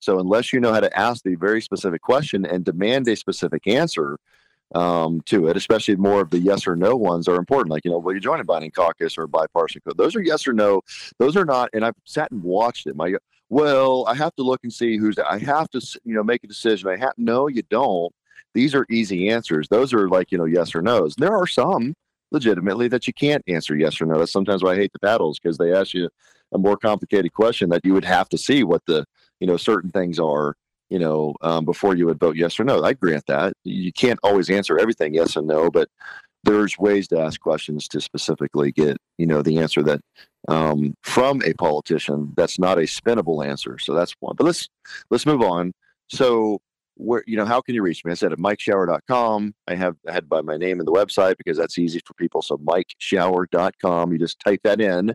So 0.00 0.18
unless 0.18 0.52
you 0.52 0.60
know 0.60 0.72
how 0.72 0.80
to 0.80 0.98
ask 0.98 1.22
the 1.22 1.34
very 1.36 1.60
specific 1.60 2.00
question 2.00 2.46
and 2.46 2.64
demand 2.64 3.06
a 3.06 3.16
specific 3.16 3.66
answer, 3.66 4.18
um, 4.74 5.20
to 5.26 5.48
it, 5.48 5.56
especially 5.56 5.96
more 5.96 6.20
of 6.20 6.30
the 6.30 6.38
yes 6.38 6.66
or 6.66 6.76
no 6.76 6.94
ones 6.96 7.28
are 7.28 7.36
important. 7.36 7.70
Like, 7.70 7.84
you 7.84 7.90
know, 7.90 7.98
will 7.98 8.14
you 8.14 8.20
join 8.20 8.40
a 8.40 8.44
binding 8.44 8.70
caucus 8.70 9.18
or 9.18 9.24
a 9.24 9.28
bipartisan 9.28 9.82
code? 9.84 9.96
Those 9.96 10.14
are 10.14 10.22
yes 10.22 10.46
or 10.46 10.52
no. 10.52 10.82
Those 11.18 11.36
are 11.36 11.44
not, 11.44 11.70
and 11.72 11.84
I've 11.84 11.94
sat 12.04 12.30
and 12.30 12.42
watched 12.42 12.86
it. 12.86 12.96
My, 12.96 13.14
well, 13.48 14.04
I 14.06 14.14
have 14.14 14.34
to 14.36 14.42
look 14.42 14.60
and 14.62 14.72
see 14.72 14.96
who's, 14.96 15.18
I 15.18 15.38
have 15.38 15.68
to, 15.70 15.80
you 16.04 16.14
know, 16.14 16.22
make 16.22 16.44
a 16.44 16.48
decision. 16.48 16.88
I 16.88 16.96
have, 16.96 17.12
no, 17.16 17.48
you 17.48 17.62
don't. 17.62 18.14
These 18.54 18.74
are 18.74 18.86
easy 18.90 19.28
answers. 19.28 19.68
Those 19.68 19.92
are 19.92 20.08
like, 20.08 20.32
you 20.32 20.38
know, 20.38 20.44
yes 20.44 20.74
or 20.74 20.82
no's. 20.82 21.14
There 21.16 21.36
are 21.36 21.46
some 21.46 21.94
legitimately 22.32 22.88
that 22.88 23.06
you 23.06 23.12
can't 23.12 23.42
answer 23.48 23.76
yes 23.76 24.00
or 24.00 24.06
no. 24.06 24.18
That's 24.18 24.32
sometimes 24.32 24.62
why 24.62 24.72
I 24.72 24.76
hate 24.76 24.92
the 24.92 24.98
paddles 25.00 25.38
because 25.38 25.58
they 25.58 25.72
ask 25.72 25.94
you 25.94 26.08
a 26.52 26.58
more 26.58 26.76
complicated 26.76 27.32
question 27.32 27.70
that 27.70 27.84
you 27.84 27.92
would 27.92 28.04
have 28.04 28.28
to 28.30 28.38
see 28.38 28.64
what 28.64 28.84
the, 28.86 29.04
you 29.40 29.46
know, 29.46 29.56
certain 29.56 29.90
things 29.90 30.18
are 30.18 30.56
you 30.90 30.98
know, 30.98 31.34
um, 31.40 31.64
before 31.64 31.94
you 31.94 32.06
would 32.06 32.20
vote 32.20 32.36
yes 32.36 32.58
or 32.58 32.64
no. 32.64 32.82
I 32.82 32.92
grant 32.92 33.26
that. 33.26 33.54
You 33.64 33.92
can't 33.92 34.18
always 34.22 34.50
answer 34.50 34.78
everything 34.78 35.14
yes 35.14 35.36
and 35.36 35.46
no, 35.46 35.70
but 35.70 35.88
there's 36.44 36.78
ways 36.78 37.06
to 37.08 37.20
ask 37.20 37.40
questions 37.40 37.86
to 37.88 38.00
specifically 38.00 38.72
get, 38.72 38.96
you 39.18 39.26
know, 39.26 39.42
the 39.42 39.58
answer 39.58 39.82
that 39.82 40.00
um, 40.48 40.94
from 41.02 41.42
a 41.44 41.52
politician 41.54 42.32
that's 42.36 42.58
not 42.58 42.78
a 42.78 42.82
spinnable 42.82 43.46
answer. 43.46 43.78
So 43.78 43.94
that's 43.94 44.14
one. 44.20 44.34
But 44.36 44.44
let's 44.44 44.68
let's 45.10 45.26
move 45.26 45.42
on. 45.42 45.72
So 46.08 46.60
where 47.00 47.24
you 47.26 47.36
know 47.36 47.46
how 47.46 47.60
can 47.60 47.74
you 47.74 47.82
reach 47.82 48.04
me 48.04 48.12
i 48.12 48.14
said 48.14 48.32
at 48.32 48.38
mikeshower.com 48.38 49.54
i 49.68 49.74
have 49.74 49.96
I 50.06 50.12
had 50.12 50.28
by 50.28 50.42
my 50.42 50.56
name 50.56 50.80
in 50.80 50.86
the 50.86 50.92
website 50.92 51.38
because 51.38 51.56
that's 51.56 51.78
easy 51.78 52.00
for 52.04 52.12
people 52.14 52.42
so 52.42 52.58
mikeshower.com 52.58 54.12
you 54.12 54.18
just 54.18 54.38
type 54.40 54.60
that 54.64 54.80
in 54.80 55.14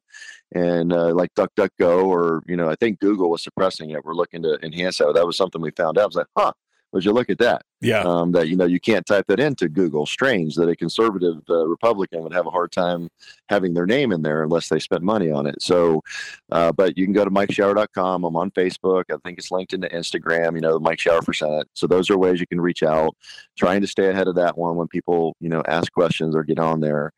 and 0.55 0.93
uh, 0.93 1.13
like 1.13 1.31
duckduckgo 1.35 2.05
or 2.05 2.41
you 2.47 2.55
know 2.55 2.69
i 2.69 2.75
think 2.75 2.99
google 2.99 3.29
was 3.29 3.43
suppressing 3.43 3.91
it. 3.91 4.03
We're 4.03 4.15
looking 4.15 4.41
to 4.43 4.57
enhance 4.63 4.97
that. 4.97 5.13
That 5.13 5.27
was 5.27 5.37
something 5.37 5.61
we 5.61 5.71
found 5.71 5.97
out. 5.97 6.03
I 6.03 6.07
was 6.07 6.15
like 6.15 6.27
huh 6.35 6.53
would 6.91 7.05
you 7.05 7.11
look 7.11 7.29
at 7.29 7.37
that 7.39 7.61
Yeah. 7.85 8.01
Um, 8.01 8.31
that 8.33 8.47
you 8.47 8.55
know 8.55 8.65
you 8.65 8.79
can't 8.79 9.05
type 9.05 9.25
that 9.27 9.39
into 9.39 9.69
Google. 9.69 10.05
Strange 10.05 10.55
that 10.55 10.69
a 10.69 10.75
conservative 10.75 11.41
uh, 11.49 11.67
Republican 11.67 12.23
would 12.23 12.33
have 12.33 12.47
a 12.47 12.51
hard 12.51 12.71
time 12.71 13.09
having 13.49 13.73
their 13.73 13.85
name 13.85 14.11
in 14.11 14.21
there 14.21 14.43
unless 14.43 14.69
they 14.69 14.79
spent 14.79 15.03
money 15.03 15.31
on 15.31 15.45
it. 15.45 15.61
So, 15.61 16.01
uh, 16.51 16.71
but 16.71 16.97
you 16.97 17.05
can 17.05 17.13
go 17.13 17.23
to 17.23 17.31
MikeShower.com. 17.31 18.23
I'm 18.23 18.35
on 18.35 18.51
Facebook. 18.51 19.03
I 19.11 19.17
think 19.23 19.37
it's 19.37 19.51
linked 19.51 19.73
into 19.73 19.87
Instagram. 19.89 20.55
You 20.55 20.61
know, 20.61 20.79
Mike 20.79 20.99
Shower 20.99 21.21
for 21.21 21.33
Senate. 21.33 21.67
So 21.73 21.87
those 21.87 22.09
are 22.09 22.17
ways 22.17 22.39
you 22.39 22.47
can 22.47 22.61
reach 22.61 22.83
out. 22.83 23.15
Trying 23.57 23.81
to 23.81 23.87
stay 23.87 24.09
ahead 24.09 24.27
of 24.27 24.35
that 24.35 24.57
one 24.57 24.75
when 24.75 24.87
people 24.87 25.35
you 25.39 25.49
know 25.49 25.61
ask 25.67 25.91
questions 25.91 26.35
or 26.35 26.43
get 26.43 26.59
on 26.59 26.79
there. 26.81 27.11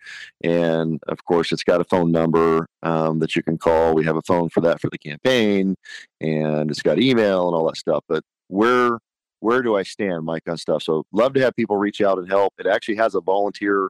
And 0.44 1.02
of 1.07 1.23
course, 1.26 1.52
it's 1.52 1.64
got 1.64 1.81
a 1.81 1.85
phone 1.85 2.11
number 2.11 2.68
um, 2.84 3.19
that 3.19 3.35
you 3.35 3.44
can 3.44 3.57
call. 3.57 3.94
We 3.94 4.06
have 4.06 4.18
a 4.18 4.22
phone 4.22 4.49
for 4.49 4.61
that 4.61 4.81
for 4.81 4.89
the 4.89 4.98
campaign, 4.98 5.76
and 6.22 6.69
it's 6.69 6.81
got 6.81 6.99
email 6.99 7.48
and 7.48 7.56
all 7.56 7.65
that 7.68 7.77
stuff. 7.77 8.03
But 8.07 8.23
we're 8.49 8.98
where 9.39 9.61
do 9.61 9.76
I 9.76 9.84
stand, 9.84 10.26
Mike, 10.26 10.43
on 10.47 10.57
stuff? 10.57 10.84
So 10.84 11.05
love 11.11 11.34
to 11.34 11.41
have 11.41 11.55
people 11.55 11.77
reach 11.77 12.01
out 12.01 12.18
and 12.18 12.27
help. 12.27 12.53
It 12.57 12.68
actually 12.68 12.95
has 12.95 13.15
a 13.15 13.22
volunteer 13.22 13.89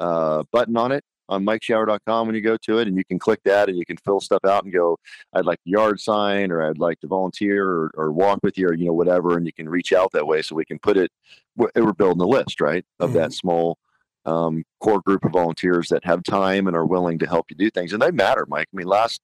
uh, 0.00 0.44
button 0.52 0.76
on 0.76 0.92
it 0.92 1.04
on 1.28 1.44
mikeshower.com 1.44 2.26
when 2.26 2.34
you 2.34 2.42
go 2.42 2.56
to 2.56 2.78
it 2.78 2.88
and 2.88 2.96
you 2.96 3.04
can 3.04 3.18
click 3.18 3.40
that 3.44 3.68
and 3.68 3.78
you 3.78 3.86
can 3.86 3.96
fill 3.98 4.20
stuff 4.20 4.44
out 4.44 4.64
and 4.64 4.72
go 4.72 4.98
i'd 5.34 5.46
like 5.46 5.58
yard 5.64 6.00
sign 6.00 6.50
or 6.50 6.62
i'd 6.68 6.78
like 6.78 6.98
to 7.00 7.06
volunteer 7.06 7.66
or, 7.66 7.90
or 7.94 8.12
walk 8.12 8.40
with 8.42 8.58
you 8.58 8.66
or 8.66 8.74
you 8.74 8.86
know 8.86 8.92
whatever 8.92 9.36
and 9.36 9.46
you 9.46 9.52
can 9.52 9.68
reach 9.68 9.92
out 9.92 10.10
that 10.12 10.26
way 10.26 10.42
so 10.42 10.54
we 10.54 10.64
can 10.64 10.78
put 10.78 10.96
it 10.96 11.10
we're 11.56 11.92
building 11.92 12.20
a 12.20 12.26
list 12.26 12.60
right 12.60 12.84
of 13.00 13.10
mm-hmm. 13.10 13.18
that 13.18 13.32
small 13.32 13.78
um, 14.24 14.62
core 14.80 15.00
group 15.00 15.24
of 15.24 15.32
volunteers 15.32 15.88
that 15.88 16.04
have 16.04 16.22
time 16.22 16.66
and 16.66 16.76
are 16.76 16.86
willing 16.86 17.18
to 17.18 17.26
help 17.26 17.46
you 17.50 17.56
do 17.56 17.70
things 17.70 17.92
and 17.92 18.02
they 18.02 18.10
matter 18.10 18.46
mike 18.48 18.68
i 18.72 18.76
mean 18.76 18.86
last 18.86 19.20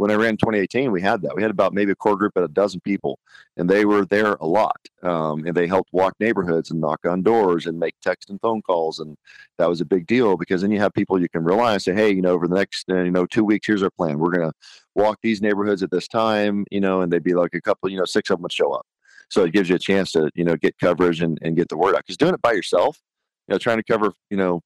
when 0.00 0.10
I 0.10 0.14
ran 0.14 0.38
2018, 0.38 0.90
we 0.90 1.02
had 1.02 1.20
that. 1.22 1.36
We 1.36 1.42
had 1.42 1.50
about 1.50 1.74
maybe 1.74 1.92
a 1.92 1.94
core 1.94 2.16
group 2.16 2.34
of 2.34 2.44
a 2.44 2.48
dozen 2.48 2.80
people, 2.80 3.18
and 3.58 3.68
they 3.68 3.84
were 3.84 4.06
there 4.06 4.32
a 4.40 4.46
lot. 4.46 4.80
Um, 5.02 5.44
and 5.46 5.54
they 5.54 5.66
helped 5.66 5.92
walk 5.92 6.14
neighborhoods 6.18 6.70
and 6.70 6.80
knock 6.80 7.00
on 7.06 7.22
doors 7.22 7.66
and 7.66 7.78
make 7.78 7.94
text 8.00 8.30
and 8.30 8.40
phone 8.40 8.62
calls. 8.62 9.00
And 9.00 9.14
that 9.58 9.68
was 9.68 9.82
a 9.82 9.84
big 9.84 10.06
deal 10.06 10.38
because 10.38 10.62
then 10.62 10.70
you 10.70 10.78
have 10.80 10.94
people 10.94 11.20
you 11.20 11.28
can 11.28 11.44
rely 11.44 11.74
on. 11.74 11.80
Say, 11.80 11.92
hey, 11.92 12.10
you 12.10 12.22
know, 12.22 12.32
over 12.32 12.48
the 12.48 12.54
next 12.54 12.88
uh, 12.88 13.02
you 13.02 13.10
know 13.10 13.26
two 13.26 13.44
weeks, 13.44 13.66
here's 13.66 13.82
our 13.82 13.90
plan. 13.90 14.18
We're 14.18 14.30
gonna 14.30 14.54
walk 14.94 15.18
these 15.22 15.42
neighborhoods 15.42 15.82
at 15.82 15.90
this 15.90 16.08
time. 16.08 16.64
You 16.70 16.80
know, 16.80 17.02
and 17.02 17.12
they'd 17.12 17.22
be 17.22 17.34
like 17.34 17.52
a 17.52 17.60
couple, 17.60 17.90
you 17.90 17.98
know, 17.98 18.06
six 18.06 18.30
of 18.30 18.38
them 18.38 18.44
would 18.44 18.52
show 18.52 18.72
up. 18.72 18.86
So 19.28 19.44
it 19.44 19.52
gives 19.52 19.68
you 19.68 19.76
a 19.76 19.78
chance 19.78 20.12
to 20.12 20.30
you 20.34 20.44
know 20.44 20.56
get 20.56 20.78
coverage 20.78 21.20
and, 21.20 21.38
and 21.42 21.56
get 21.56 21.68
the 21.68 21.76
word 21.76 21.94
out. 21.94 22.06
Because 22.06 22.16
doing 22.16 22.32
it 22.32 22.40
by 22.40 22.52
yourself, 22.52 22.98
you 23.48 23.52
know, 23.52 23.58
trying 23.58 23.76
to 23.76 23.84
cover 23.84 24.14
you 24.30 24.38
know 24.38 24.62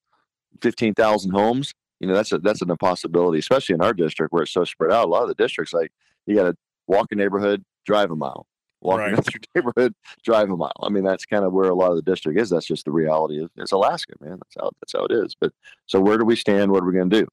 15,000 0.63 1.33
homes 1.33 1.75
you 2.01 2.09
know 2.09 2.15
that's 2.15 2.33
a 2.33 2.39
that's 2.39 2.63
an 2.63 2.71
impossibility, 2.71 3.39
especially 3.39 3.75
in 3.75 3.83
our 3.83 3.93
district 3.93 4.33
where 4.33 4.43
it's 4.43 4.53
so 4.53 4.65
spread 4.65 4.93
out. 4.93 5.07
A 5.07 5.09
lot 5.09 5.23
of 5.23 5.29
the 5.29 5.35
districts, 5.35 5.73
like 5.73 5.93
you 6.27 6.37
got 6.37 6.45
to 6.45 6.57
walk 6.87 7.07
a 7.13 7.15
neighborhood, 7.15 7.65
drive 7.87 8.11
a 8.11 8.17
mile, 8.17 8.47
walk 8.81 8.99
right. 8.99 9.13
another 9.13 9.31
neighborhood, 9.55 9.95
drive 10.25 10.51
a 10.51 10.57
mile. 10.57 10.73
I 10.83 10.89
mean, 10.89 11.05
that's 11.05 11.27
kind 11.27 11.45
of 11.45 11.53
where 11.53 11.71
a 11.71 11.75
lot 11.75 11.91
of 11.91 11.97
the 11.97 12.03
district 12.03 12.39
is. 12.39 12.51
That's 12.51 12.67
just 12.67 12.85
the 12.85 12.93
reality 12.93 13.43
of 13.43 13.51
it's 13.57 13.73
Alaska, 13.73 14.15
man. 14.21 14.39
That's 14.39 14.57
how 14.59 14.71
that's 14.81 14.93
how 14.93 15.05
it 15.07 15.13
is. 15.13 15.35
But 15.41 15.53
so 15.87 16.01
where 16.01 16.19
do 16.19 16.25
we 16.25 16.37
stand? 16.37 16.71
What 16.71 16.83
are 16.83 16.87
we 16.87 16.93
going 16.93 17.11
to 17.11 17.21
do? 17.23 17.27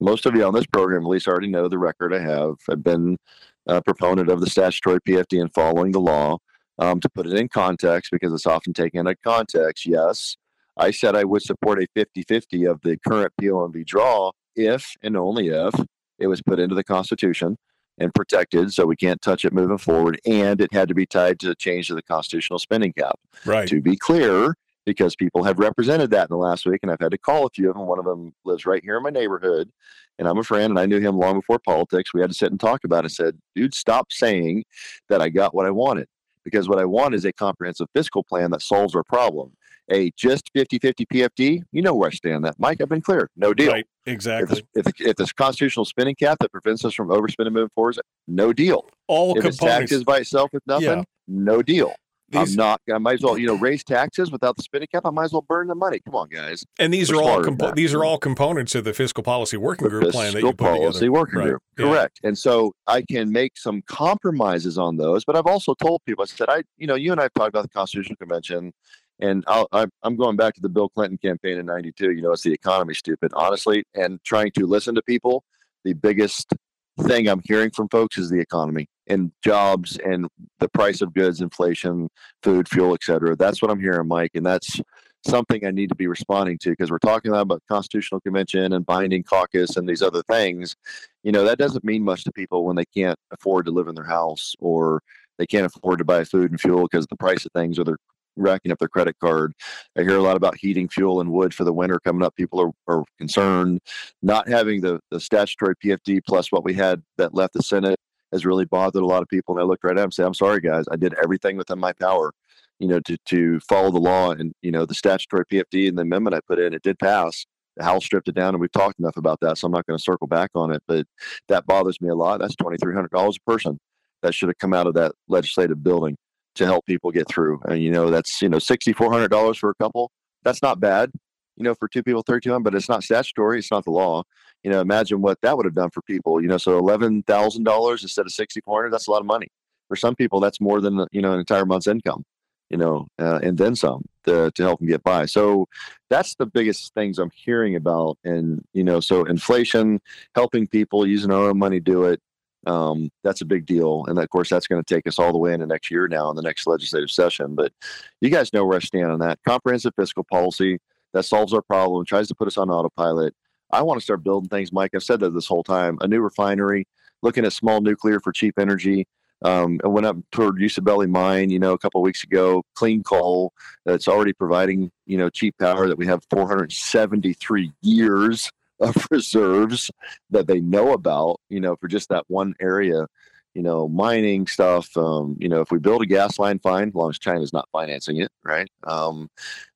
Most 0.00 0.26
of 0.26 0.34
you 0.36 0.44
on 0.44 0.54
this 0.54 0.66
program, 0.66 1.02
at 1.02 1.08
least, 1.08 1.26
already 1.26 1.48
know 1.48 1.68
the 1.68 1.78
record 1.78 2.14
I 2.14 2.20
have. 2.20 2.54
I've 2.70 2.84
been 2.84 3.18
a 3.66 3.82
proponent 3.82 4.30
of 4.30 4.40
the 4.40 4.48
statutory 4.48 5.00
PFD 5.00 5.40
and 5.40 5.52
following 5.52 5.92
the 5.92 6.00
law. 6.00 6.38
Um, 6.80 7.00
to 7.00 7.08
put 7.08 7.26
it 7.26 7.32
in 7.32 7.48
context, 7.48 8.12
because 8.12 8.32
it's 8.32 8.46
often 8.46 8.72
taken 8.72 9.00
out 9.00 9.10
of 9.10 9.16
context, 9.24 9.84
yes, 9.84 10.36
I 10.78 10.90
said 10.90 11.16
I 11.16 11.24
would 11.24 11.42
support 11.42 11.82
a 11.82 11.86
50 11.94 12.22
50 12.22 12.64
of 12.64 12.80
the 12.82 12.96
current 13.06 13.32
POMV 13.40 13.84
draw 13.84 14.30
if 14.54 14.94
and 15.02 15.16
only 15.16 15.48
if 15.48 15.74
it 16.18 16.26
was 16.26 16.42
put 16.42 16.58
into 16.58 16.74
the 16.74 16.84
Constitution 16.84 17.56
and 17.98 18.14
protected 18.14 18.72
so 18.72 18.86
we 18.86 18.96
can't 18.96 19.20
touch 19.20 19.44
it 19.44 19.52
moving 19.52 19.78
forward. 19.78 20.20
And 20.24 20.60
it 20.60 20.72
had 20.72 20.88
to 20.88 20.94
be 20.94 21.06
tied 21.06 21.40
to 21.40 21.48
the 21.48 21.54
change 21.54 21.90
of 21.90 21.96
the 21.96 22.02
constitutional 22.02 22.58
spending 22.58 22.92
cap. 22.92 23.18
Right. 23.44 23.68
To 23.68 23.80
be 23.80 23.96
clear, 23.96 24.54
because 24.88 25.14
people 25.14 25.44
have 25.44 25.58
represented 25.58 26.10
that 26.12 26.30
in 26.30 26.34
the 26.34 26.38
last 26.38 26.64
week, 26.64 26.80
and 26.82 26.90
I've 26.90 27.00
had 27.00 27.10
to 27.10 27.18
call 27.18 27.46
a 27.46 27.50
few 27.50 27.68
of 27.68 27.76
them. 27.76 27.86
One 27.86 27.98
of 27.98 28.06
them 28.06 28.32
lives 28.46 28.64
right 28.64 28.82
here 28.82 28.96
in 28.96 29.02
my 29.02 29.10
neighborhood, 29.10 29.70
and 30.18 30.26
I'm 30.26 30.38
a 30.38 30.42
friend, 30.42 30.70
and 30.70 30.78
I 30.78 30.86
knew 30.86 30.98
him 30.98 31.18
long 31.18 31.34
before 31.34 31.58
politics. 31.58 32.14
We 32.14 32.22
had 32.22 32.30
to 32.30 32.36
sit 32.36 32.50
and 32.50 32.58
talk 32.58 32.84
about 32.84 33.04
it. 33.04 33.06
I 33.06 33.08
said, 33.08 33.38
dude, 33.54 33.74
stop 33.74 34.10
saying 34.10 34.64
that 35.10 35.20
I 35.20 35.28
got 35.28 35.54
what 35.54 35.66
I 35.66 35.70
wanted 35.70 36.06
because 36.42 36.68
what 36.68 36.78
I 36.78 36.86
want 36.86 37.14
is 37.14 37.26
a 37.26 37.32
comprehensive 37.34 37.88
fiscal 37.94 38.24
plan 38.24 38.50
that 38.52 38.62
solves 38.62 38.94
our 38.94 39.04
problem 39.04 39.52
a 39.90 40.10
just 40.16 40.50
50-50 40.54 41.06
PFD, 41.12 41.62
you 41.72 41.82
know 41.82 41.94
where 41.94 42.08
I 42.08 42.12
stand 42.12 42.44
that. 42.44 42.56
Mike, 42.58 42.80
I've 42.80 42.88
been 42.88 43.00
clear. 43.00 43.30
No 43.36 43.54
deal. 43.54 43.72
Right, 43.72 43.86
exactly. 44.06 44.64
If, 44.74 44.86
if, 45.00 45.20
if 45.20 45.34
constitutional 45.36 45.84
spending 45.84 46.14
cap 46.14 46.38
that 46.40 46.52
prevents 46.52 46.84
us 46.84 46.94
from 46.94 47.08
overspending 47.08 47.52
moving 47.52 47.70
forward, 47.74 47.98
no 48.26 48.52
deal. 48.52 48.88
All 49.06 49.36
if 49.36 49.42
components. 49.42 49.56
it's 49.56 49.64
taxes 49.64 50.04
by 50.04 50.18
itself 50.18 50.50
with 50.52 50.62
nothing, 50.66 50.98
yeah. 50.98 51.04
no 51.26 51.62
deal. 51.62 51.94
These, 52.30 52.52
I'm 52.52 52.56
not. 52.56 52.82
I 52.92 52.98
might 52.98 53.14
as 53.14 53.22
well, 53.22 53.38
you 53.38 53.46
know, 53.46 53.54
raise 53.54 53.82
taxes 53.82 54.30
without 54.30 54.54
the 54.56 54.62
spending 54.62 54.88
cap. 54.92 55.02
I 55.06 55.10
might 55.10 55.24
as 55.24 55.32
well 55.32 55.46
burn 55.48 55.66
the 55.66 55.74
money. 55.74 56.00
Come 56.04 56.14
on, 56.14 56.28
guys. 56.28 56.62
And 56.78 56.92
these 56.92 57.10
We're 57.10 57.22
are 57.22 57.22
all 57.22 57.42
compo- 57.42 57.72
these 57.74 57.94
are 57.94 58.04
all 58.04 58.18
components 58.18 58.74
of 58.74 58.84
the 58.84 58.92
fiscal 58.92 59.22
policy 59.22 59.56
working 59.56 59.84
the 59.84 59.90
group 59.90 60.12
plan 60.12 60.34
that 60.34 60.40
you 60.40 60.48
put 60.48 60.58
policy 60.58 60.98
together. 60.98 61.12
working 61.12 61.38
right. 61.38 61.48
group. 61.48 61.62
Correct. 61.78 62.20
And 62.22 62.36
so 62.36 62.74
I 62.86 63.00
can 63.00 63.32
make 63.32 63.56
some 63.56 63.80
compromises 63.86 64.76
on 64.76 64.98
those. 64.98 65.24
But 65.24 65.36
I've 65.36 65.46
also 65.46 65.74
told 65.74 66.02
people. 66.04 66.22
I 66.22 66.26
said, 66.26 66.50
I, 66.50 66.64
you 66.76 66.86
know, 66.86 66.96
you 66.96 67.12
and 67.12 67.20
I 67.20 67.28
talked 67.28 67.48
about 67.48 67.62
the 67.62 67.70
Constitutional 67.70 68.16
Convention 68.16 68.72
and 69.20 69.44
i 69.46 69.86
am 70.04 70.16
going 70.16 70.36
back 70.36 70.54
to 70.54 70.60
the 70.60 70.68
Bill 70.68 70.88
Clinton 70.88 71.18
campaign 71.18 71.58
in 71.58 71.66
92. 71.66 72.12
You 72.12 72.22
know, 72.22 72.32
it's 72.32 72.42
the 72.42 72.52
economy, 72.52 72.94
stupid, 72.94 73.32
honestly, 73.34 73.84
and 73.94 74.22
trying 74.24 74.52
to 74.52 74.66
listen 74.66 74.94
to 74.94 75.02
people. 75.02 75.44
The 75.84 75.94
biggest 75.94 76.52
thing 77.00 77.28
I'm 77.28 77.42
hearing 77.44 77.70
from 77.70 77.88
folks 77.88 78.18
is 78.18 78.30
the 78.30 78.40
economy 78.40 78.88
and 79.06 79.32
jobs 79.42 79.98
and 80.04 80.28
the 80.58 80.68
price 80.68 81.00
of 81.00 81.14
goods, 81.14 81.40
inflation, 81.40 82.08
food, 82.42 82.68
fuel, 82.68 82.94
et 82.94 83.02
cetera. 83.02 83.36
That's 83.36 83.62
what 83.62 83.70
I'm 83.70 83.80
hearing, 83.80 84.08
Mike. 84.08 84.32
And 84.34 84.44
that's 84.44 84.80
something 85.26 85.64
I 85.66 85.70
need 85.70 85.88
to 85.88 85.94
be 85.94 86.06
responding 86.06 86.58
to 86.58 86.70
because 86.70 86.90
we're 86.90 86.98
talking 86.98 87.32
about 87.32 87.62
constitutional 87.68 88.20
convention 88.20 88.72
and 88.72 88.86
binding 88.86 89.22
caucus 89.22 89.76
and 89.76 89.88
these 89.88 90.02
other 90.02 90.22
things. 90.24 90.76
You 91.22 91.32
know, 91.32 91.44
that 91.44 91.58
doesn't 91.58 91.84
mean 91.84 92.04
much 92.04 92.24
to 92.24 92.32
people 92.32 92.64
when 92.64 92.76
they 92.76 92.84
can't 92.84 93.18
afford 93.32 93.66
to 93.66 93.72
live 93.72 93.88
in 93.88 93.94
their 93.94 94.04
house 94.04 94.54
or 94.58 95.02
they 95.38 95.46
can't 95.46 95.66
afford 95.66 95.98
to 95.98 96.04
buy 96.04 96.24
food 96.24 96.50
and 96.50 96.60
fuel 96.60 96.82
because 96.90 97.06
the 97.06 97.16
price 97.16 97.44
of 97.44 97.52
things 97.52 97.78
or 97.78 97.84
their 97.84 97.98
racking 98.38 98.72
up 98.72 98.78
their 98.78 98.88
credit 98.88 99.16
card. 99.20 99.52
I 99.96 100.02
hear 100.02 100.16
a 100.16 100.22
lot 100.22 100.36
about 100.36 100.56
heating 100.56 100.88
fuel 100.88 101.20
and 101.20 101.30
wood 101.30 101.54
for 101.54 101.64
the 101.64 101.72
winter 101.72 101.98
coming 102.00 102.22
up. 102.22 102.36
People 102.36 102.60
are, 102.60 102.96
are 102.96 103.04
concerned. 103.18 103.80
Not 104.22 104.48
having 104.48 104.80
the, 104.80 105.00
the 105.10 105.20
statutory 105.20 105.74
PFD 105.76 106.20
plus 106.26 106.52
what 106.52 106.64
we 106.64 106.74
had 106.74 107.02
that 107.16 107.34
left 107.34 107.54
the 107.54 107.62
Senate 107.62 107.98
has 108.32 108.44
really 108.44 108.64
bothered 108.64 109.02
a 109.02 109.06
lot 109.06 109.22
of 109.22 109.28
people. 109.28 109.54
And 109.54 109.62
I 109.62 109.66
looked 109.66 109.84
right 109.84 109.92
at 109.92 109.96
them 109.96 110.04
and 110.04 110.14
said, 110.14 110.26
I'm 110.26 110.34
sorry, 110.34 110.60
guys. 110.60 110.84
I 110.90 110.96
did 110.96 111.14
everything 111.22 111.56
within 111.56 111.78
my 111.78 111.92
power, 111.92 112.32
you 112.78 112.88
know, 112.88 113.00
to, 113.00 113.16
to 113.26 113.60
follow 113.60 113.90
the 113.90 113.98
law. 113.98 114.32
And, 114.32 114.52
you 114.62 114.70
know, 114.70 114.84
the 114.84 114.94
statutory 114.94 115.44
PFD 115.46 115.88
and 115.88 115.96
the 115.96 116.02
amendment 116.02 116.36
I 116.36 116.40
put 116.46 116.58
in, 116.58 116.74
it 116.74 116.82
did 116.82 116.98
pass. 116.98 117.46
The 117.76 117.84
House 117.84 118.04
stripped 118.04 118.26
it 118.26 118.34
down, 118.34 118.54
and 118.54 118.60
we've 118.60 118.72
talked 118.72 118.98
enough 118.98 119.16
about 119.16 119.38
that, 119.40 119.56
so 119.56 119.66
I'm 119.66 119.72
not 119.72 119.86
going 119.86 119.96
to 119.96 120.02
circle 120.02 120.26
back 120.26 120.50
on 120.56 120.72
it. 120.72 120.82
But 120.88 121.06
that 121.46 121.64
bothers 121.64 122.00
me 122.00 122.08
a 122.08 122.14
lot. 122.14 122.40
That's 122.40 122.56
$2,300 122.56 123.06
a 123.14 123.40
person 123.48 123.78
that 124.22 124.34
should 124.34 124.48
have 124.48 124.58
come 124.58 124.74
out 124.74 124.88
of 124.88 124.94
that 124.94 125.12
legislative 125.28 125.82
building 125.84 126.16
to 126.58 126.66
help 126.66 126.84
people 126.86 127.10
get 127.10 127.28
through. 127.28 127.60
And 127.64 127.82
you 127.82 127.90
know, 127.90 128.10
that's 128.10 128.42
you 128.42 128.48
know 128.48 128.58
sixty 128.58 128.92
four 128.92 129.10
hundred 129.10 129.28
dollars 129.28 129.58
for 129.58 129.70
a 129.70 129.74
couple. 129.74 130.10
That's 130.44 130.62
not 130.62 130.80
bad, 130.80 131.10
you 131.56 131.64
know, 131.64 131.74
for 131.74 131.88
two 131.88 132.02
people, 132.02 132.22
thirty 132.22 132.44
two 132.44 132.52
hundred. 132.52 132.64
But 132.64 132.74
it's 132.74 132.88
not 132.88 133.02
statutory. 133.02 133.58
It's 133.58 133.70
not 133.70 133.84
the 133.84 133.90
law. 133.90 134.22
You 134.62 134.70
know, 134.70 134.80
imagine 134.80 135.20
what 135.22 135.40
that 135.42 135.56
would 135.56 135.66
have 135.66 135.74
done 135.74 135.90
for 135.90 136.02
people. 136.02 136.40
You 136.42 136.48
know, 136.48 136.58
so 136.58 136.78
eleven 136.78 137.22
thousand 137.22 137.64
dollars 137.64 138.02
instead 138.02 138.26
of 138.26 138.32
sixty 138.32 138.60
four 138.60 138.80
hundred. 138.80 138.92
That's 138.92 139.08
a 139.08 139.10
lot 139.10 139.20
of 139.20 139.26
money 139.26 139.48
for 139.88 139.96
some 139.96 140.14
people. 140.14 140.40
That's 140.40 140.60
more 140.60 140.80
than 140.80 141.06
you 141.10 141.22
know 141.22 141.32
an 141.32 141.40
entire 141.40 141.66
month's 141.66 141.86
income. 141.86 142.24
You 142.70 142.76
know, 142.76 143.06
uh, 143.18 143.40
and 143.42 143.56
then 143.56 143.74
some 143.74 144.04
to, 144.26 144.50
to 144.50 144.62
help 144.62 144.80
them 144.80 144.88
get 144.88 145.02
by. 145.02 145.24
So 145.24 145.66
that's 146.10 146.34
the 146.34 146.44
biggest 146.44 146.92
things 146.92 147.18
I'm 147.18 147.30
hearing 147.34 147.76
about. 147.76 148.18
And 148.24 148.62
you 148.74 148.84
know, 148.84 149.00
so 149.00 149.24
inflation, 149.24 150.00
helping 150.34 150.66
people 150.66 151.06
using 151.06 151.30
our 151.30 151.48
own 151.48 151.58
money 151.58 151.80
do 151.80 152.04
it 152.04 152.20
um, 152.68 153.10
that's 153.24 153.40
a 153.40 153.46
big 153.46 153.66
deal. 153.66 154.04
And 154.06 154.18
of 154.18 154.28
course, 154.28 154.50
that's 154.50 154.66
going 154.66 154.82
to 154.82 154.94
take 154.94 155.06
us 155.06 155.18
all 155.18 155.32
the 155.32 155.38
way 155.38 155.54
into 155.54 155.66
next 155.66 155.90
year 155.90 156.06
now 156.06 156.30
in 156.30 156.36
the 156.36 156.42
next 156.42 156.66
legislative 156.66 157.10
session. 157.10 157.54
But 157.54 157.72
you 158.20 158.30
guys 158.30 158.52
know 158.52 158.64
where 158.64 158.76
I 158.76 158.80
stand 158.80 159.10
on 159.10 159.20
that. 159.20 159.38
Comprehensive 159.46 159.94
fiscal 159.96 160.24
policy 160.24 160.78
that 161.14 161.24
solves 161.24 161.54
our 161.54 161.62
problem, 161.62 162.04
tries 162.04 162.28
to 162.28 162.34
put 162.34 162.46
us 162.46 162.58
on 162.58 162.70
autopilot. 162.70 163.34
I 163.70 163.82
want 163.82 163.98
to 163.98 164.04
start 164.04 164.22
building 164.22 164.48
things, 164.48 164.72
Mike. 164.72 164.90
I've 164.94 165.02
said 165.02 165.20
that 165.20 165.34
this 165.34 165.46
whole 165.46 165.62
time. 165.62 165.98
A 166.00 166.08
new 166.08 166.20
refinery, 166.20 166.86
looking 167.22 167.44
at 167.44 167.52
small 167.52 167.80
nuclear 167.80 168.20
for 168.20 168.32
cheap 168.32 168.58
energy. 168.58 169.06
Um, 169.42 169.80
I 169.84 169.88
went 169.88 170.06
up 170.06 170.16
toward 170.32 170.56
Usibelli 170.56 171.08
Mine, 171.08 171.50
you 171.50 171.58
know, 171.58 171.72
a 171.72 171.78
couple 171.78 172.02
weeks 172.02 172.24
ago. 172.24 172.64
Clean 172.74 173.02
coal 173.02 173.52
that's 173.84 174.08
already 174.08 174.32
providing, 174.32 174.90
you 175.06 175.16
know, 175.16 175.30
cheap 175.30 175.54
power 175.58 175.86
that 175.86 175.96
we 175.96 176.06
have 176.06 176.22
473 176.30 177.72
years 177.82 178.50
of 178.80 179.06
reserves 179.10 179.90
that 180.30 180.46
they 180.46 180.60
know 180.60 180.92
about, 180.92 181.37
you 181.48 181.60
know, 181.60 181.76
for 181.76 181.88
just 181.88 182.08
that 182.08 182.24
one 182.28 182.54
area, 182.60 183.06
you 183.54 183.62
know, 183.62 183.88
mining 183.88 184.46
stuff. 184.46 184.94
Um, 184.96 185.36
you 185.38 185.48
know, 185.48 185.60
if 185.60 185.70
we 185.70 185.78
build 185.78 186.02
a 186.02 186.06
gas 186.06 186.38
line, 186.38 186.58
fine, 186.58 186.88
as 186.88 186.94
long 186.94 187.10
as 187.10 187.18
China's 187.18 187.52
not 187.52 187.68
financing 187.72 188.18
it, 188.18 188.30
right? 188.44 188.68
Um, 188.84 189.28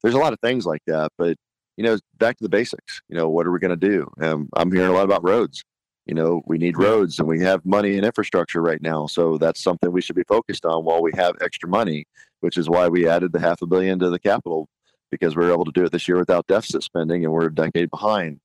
there's 0.02 0.14
a 0.14 0.18
lot 0.18 0.32
of 0.32 0.40
things 0.40 0.66
like 0.66 0.82
that, 0.86 1.12
but 1.18 1.36
you 1.76 1.84
know, 1.84 1.98
back 2.18 2.36
to 2.36 2.44
the 2.44 2.50
basics. 2.50 3.00
You 3.08 3.16
know, 3.16 3.28
what 3.28 3.46
are 3.46 3.52
we 3.52 3.58
going 3.58 3.78
to 3.78 3.88
do? 3.88 4.10
Um, 4.20 4.48
I'm 4.54 4.70
hearing 4.70 4.90
a 4.90 4.94
lot 4.94 5.04
about 5.04 5.24
roads. 5.24 5.64
You 6.06 6.14
know, 6.14 6.42
we 6.46 6.58
need 6.58 6.76
roads, 6.76 7.18
and 7.18 7.28
we 7.28 7.40
have 7.42 7.64
money 7.64 7.96
and 7.96 8.04
infrastructure 8.04 8.60
right 8.60 8.82
now, 8.82 9.06
so 9.06 9.38
that's 9.38 9.62
something 9.62 9.92
we 9.92 10.02
should 10.02 10.16
be 10.16 10.24
focused 10.24 10.66
on 10.66 10.84
while 10.84 11.00
we 11.00 11.12
have 11.14 11.36
extra 11.40 11.68
money 11.68 12.06
which 12.42 12.58
is 12.58 12.68
why 12.68 12.88
we 12.88 13.08
added 13.08 13.32
the 13.32 13.40
half 13.40 13.62
a 13.62 13.66
billion 13.66 13.98
to 14.00 14.10
the 14.10 14.18
capital 14.18 14.68
because 15.10 15.36
we 15.36 15.44
were 15.44 15.52
able 15.52 15.64
to 15.64 15.72
do 15.72 15.84
it 15.84 15.92
this 15.92 16.08
year 16.08 16.18
without 16.18 16.46
deficit 16.46 16.82
spending, 16.82 17.24
and 17.24 17.32
we're 17.32 17.46
a 17.46 17.54
decade 17.54 17.90
behind. 17.90 18.40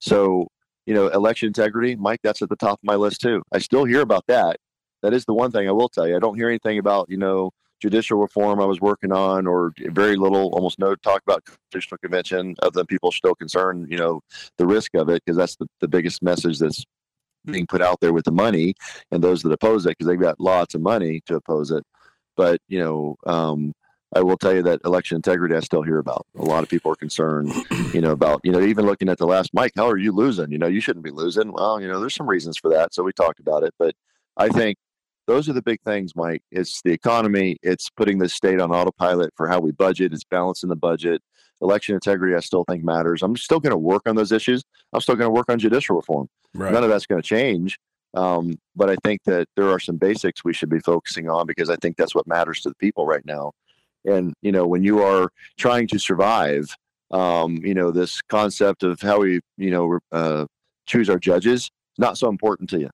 So, 0.00 0.48
you 0.86 0.94
know, 0.94 1.08
election 1.08 1.48
integrity, 1.48 1.96
Mike, 1.96 2.20
that's 2.22 2.42
at 2.42 2.48
the 2.48 2.56
top 2.56 2.78
of 2.78 2.84
my 2.84 2.94
list 2.94 3.20
too. 3.20 3.42
I 3.52 3.58
still 3.58 3.84
hear 3.84 4.00
about 4.00 4.24
that. 4.28 4.56
That 5.02 5.12
is 5.12 5.24
the 5.24 5.34
one 5.34 5.50
thing 5.52 5.68
I 5.68 5.72
will 5.72 5.88
tell 5.88 6.08
you. 6.08 6.16
I 6.16 6.20
don't 6.20 6.36
hear 6.36 6.48
anything 6.48 6.78
about, 6.78 7.10
you 7.10 7.18
know, 7.18 7.50
judicial 7.80 8.18
reform 8.18 8.58
I 8.58 8.64
was 8.64 8.80
working 8.80 9.12
on, 9.12 9.46
or 9.46 9.72
very 9.76 10.16
little, 10.16 10.48
almost 10.54 10.78
no 10.78 10.94
talk 10.94 11.20
about 11.26 11.44
constitutional 11.44 11.98
convention, 11.98 12.56
other 12.62 12.70
than 12.70 12.86
people 12.86 13.12
still 13.12 13.34
concerned, 13.34 13.88
you 13.90 13.98
know, 13.98 14.20
the 14.56 14.66
risk 14.66 14.94
of 14.94 15.10
it, 15.10 15.22
because 15.24 15.36
that's 15.36 15.56
the, 15.56 15.66
the 15.80 15.88
biggest 15.88 16.22
message 16.22 16.58
that's 16.58 16.82
being 17.44 17.66
put 17.66 17.82
out 17.82 18.00
there 18.00 18.14
with 18.14 18.24
the 18.24 18.32
money 18.32 18.74
and 19.10 19.22
those 19.22 19.42
that 19.42 19.52
oppose 19.52 19.84
it, 19.84 19.90
because 19.90 20.06
they've 20.06 20.18
got 20.18 20.40
lots 20.40 20.74
of 20.74 20.80
money 20.80 21.20
to 21.26 21.36
oppose 21.36 21.70
it. 21.70 21.84
But, 22.36 22.60
you 22.68 22.78
know, 22.78 23.16
um, 23.26 23.74
I 24.14 24.22
will 24.22 24.36
tell 24.36 24.54
you 24.54 24.62
that 24.62 24.80
election 24.84 25.16
integrity 25.16 25.54
I 25.54 25.60
still 25.60 25.82
hear 25.82 25.98
about. 25.98 26.26
A 26.38 26.44
lot 26.44 26.62
of 26.62 26.68
people 26.68 26.92
are 26.92 26.96
concerned, 26.96 27.52
you 27.92 28.00
know, 28.00 28.12
about, 28.12 28.40
you 28.44 28.52
know, 28.52 28.60
even 28.60 28.86
looking 28.86 29.08
at 29.08 29.18
the 29.18 29.26
last 29.26 29.52
Mike, 29.52 29.72
how 29.76 29.88
are 29.88 29.98
you 29.98 30.12
losing? 30.12 30.52
You 30.52 30.58
know, 30.58 30.68
you 30.68 30.80
shouldn't 30.80 31.04
be 31.04 31.10
losing. 31.10 31.52
Well, 31.52 31.80
you 31.80 31.88
know, 31.88 32.00
there's 32.00 32.14
some 32.14 32.28
reasons 32.28 32.56
for 32.56 32.70
that. 32.70 32.94
So 32.94 33.02
we 33.02 33.12
talked 33.12 33.40
about 33.40 33.64
it. 33.64 33.74
But 33.78 33.94
I 34.36 34.48
think 34.48 34.78
those 35.26 35.48
are 35.48 35.52
the 35.52 35.62
big 35.62 35.80
things, 35.82 36.14
Mike. 36.14 36.42
It's 36.52 36.80
the 36.82 36.92
economy. 36.92 37.56
It's 37.62 37.90
putting 37.90 38.18
the 38.18 38.28
state 38.28 38.60
on 38.60 38.70
autopilot 38.70 39.32
for 39.36 39.48
how 39.48 39.58
we 39.58 39.72
budget. 39.72 40.12
It's 40.12 40.24
balancing 40.24 40.68
the 40.68 40.76
budget. 40.76 41.20
Election 41.60 41.94
integrity, 41.94 42.34
I 42.34 42.40
still 42.40 42.64
think 42.64 42.84
matters. 42.84 43.22
I'm 43.22 43.36
still 43.36 43.60
going 43.60 43.72
to 43.72 43.78
work 43.78 44.02
on 44.06 44.14
those 44.14 44.30
issues. 44.30 44.62
I'm 44.92 45.00
still 45.00 45.16
going 45.16 45.26
to 45.26 45.34
work 45.34 45.50
on 45.50 45.58
judicial 45.58 45.96
reform. 45.96 46.28
Right. 46.54 46.72
None 46.72 46.84
of 46.84 46.90
that's 46.90 47.06
going 47.06 47.20
to 47.20 47.26
change. 47.26 47.78
Um, 48.14 48.58
but 48.74 48.88
I 48.88 48.96
think 49.02 49.22
that 49.24 49.48
there 49.56 49.70
are 49.70 49.80
some 49.80 49.96
basics 49.96 50.44
we 50.44 50.54
should 50.54 50.68
be 50.70 50.80
focusing 50.80 51.28
on 51.28 51.46
because 51.46 51.70
I 51.70 51.76
think 51.76 51.96
that's 51.96 52.14
what 52.14 52.26
matters 52.26 52.60
to 52.62 52.68
the 52.68 52.74
people 52.76 53.06
right 53.06 53.24
now. 53.24 53.52
And 54.06 54.32
you 54.42 54.52
know, 54.52 54.66
when 54.66 54.82
you 54.82 55.02
are 55.02 55.30
trying 55.58 55.88
to 55.88 55.98
survive, 55.98 56.74
um, 57.10 57.56
you 57.64 57.74
know, 57.74 57.90
this 57.90 58.20
concept 58.22 58.82
of 58.82 59.00
how 59.00 59.20
we, 59.20 59.40
you 59.56 59.70
know, 59.70 59.98
uh, 60.12 60.46
choose 60.86 61.10
our 61.10 61.18
judges 61.18 61.70
not 61.98 62.18
so 62.18 62.28
important 62.28 62.70
to 62.70 62.80
you. 62.80 62.90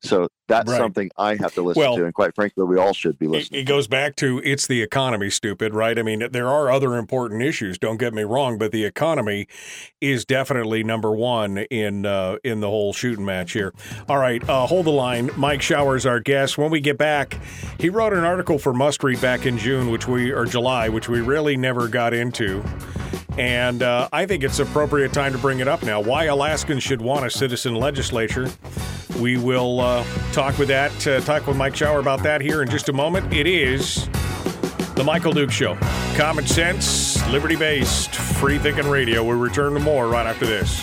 So 0.00 0.28
that's 0.46 0.70
Right. 0.70 0.78
something 0.78 1.10
I 1.18 1.34
have 1.34 1.54
to 1.54 1.62
listen 1.62 1.80
Well- 1.80 1.96
to, 1.96 2.04
and 2.04 2.14
quite 2.14 2.32
frankly, 2.34 2.64
we 2.64 2.78
all 2.78 2.92
should 2.94 3.18
be 3.18 3.26
It, 3.26 3.30
listening. 3.30 3.60
it 3.60 3.64
goes 3.64 3.88
back 3.88 4.14
to 4.16 4.40
it's 4.44 4.66
the 4.66 4.80
economy, 4.80 5.28
stupid, 5.28 5.74
right? 5.74 5.98
I 5.98 6.02
mean, 6.02 6.28
there 6.30 6.48
are 6.48 6.70
other 6.70 6.96
important 6.96 7.42
issues. 7.42 7.78
Don't 7.78 7.96
get 7.98 8.14
me 8.14 8.22
wrong, 8.22 8.58
but 8.58 8.70
the 8.70 8.84
economy 8.84 9.48
is 10.00 10.24
definitely 10.24 10.84
number 10.84 11.10
one 11.10 11.58
in 11.58 12.06
uh, 12.06 12.36
in 12.44 12.60
the 12.60 12.68
whole 12.68 12.92
shooting 12.92 13.24
match 13.24 13.52
here. 13.52 13.72
All 14.08 14.18
right, 14.18 14.46
uh, 14.48 14.66
hold 14.66 14.86
the 14.86 14.90
line. 14.92 15.30
Mike 15.36 15.62
Showers, 15.62 16.06
our 16.06 16.20
guest. 16.20 16.56
When 16.56 16.70
we 16.70 16.80
get 16.80 16.96
back, 16.96 17.36
he 17.78 17.88
wrote 17.90 18.12
an 18.12 18.22
article 18.24 18.58
for 18.60 18.72
Must 18.72 19.02
Read 19.02 19.20
back 19.20 19.46
in 19.46 19.58
June, 19.58 19.90
which 19.90 20.06
we 20.06 20.30
or 20.30 20.44
July, 20.46 20.88
which 20.88 21.08
we 21.08 21.20
really 21.20 21.56
never 21.56 21.88
got 21.88 22.14
into. 22.14 22.62
And 23.36 23.82
uh, 23.82 24.08
I 24.12 24.26
think 24.26 24.42
it's 24.44 24.58
appropriate 24.58 25.12
time 25.12 25.32
to 25.32 25.38
bring 25.38 25.58
it 25.60 25.68
up 25.68 25.82
now. 25.82 26.00
Why 26.00 26.24
Alaskans 26.24 26.82
should 26.82 27.00
want 27.02 27.24
a 27.26 27.30
citizen 27.30 27.74
legislature. 27.74 28.48
We 29.20 29.36
will 29.36 29.80
uh, 29.88 30.04
talk 30.32 30.58
with 30.58 30.68
that, 30.68 31.06
uh, 31.06 31.20
talk 31.20 31.46
with 31.46 31.56
Mike 31.56 31.74
Shower 31.74 31.98
about 31.98 32.22
that 32.22 32.40
here 32.40 32.62
in 32.62 32.68
just 32.68 32.88
a 32.88 32.92
moment. 32.92 33.32
It 33.32 33.46
is 33.46 34.08
the 34.94 35.02
Michael 35.04 35.32
Duke 35.32 35.50
Show. 35.50 35.76
Common 36.16 36.46
sense, 36.46 37.26
liberty 37.28 37.56
based, 37.56 38.14
free 38.14 38.58
thinking 38.58 38.88
radio. 38.88 39.24
We'll 39.24 39.38
return 39.38 39.72
to 39.74 39.80
more 39.80 40.08
right 40.08 40.26
after 40.26 40.46
this. 40.46 40.82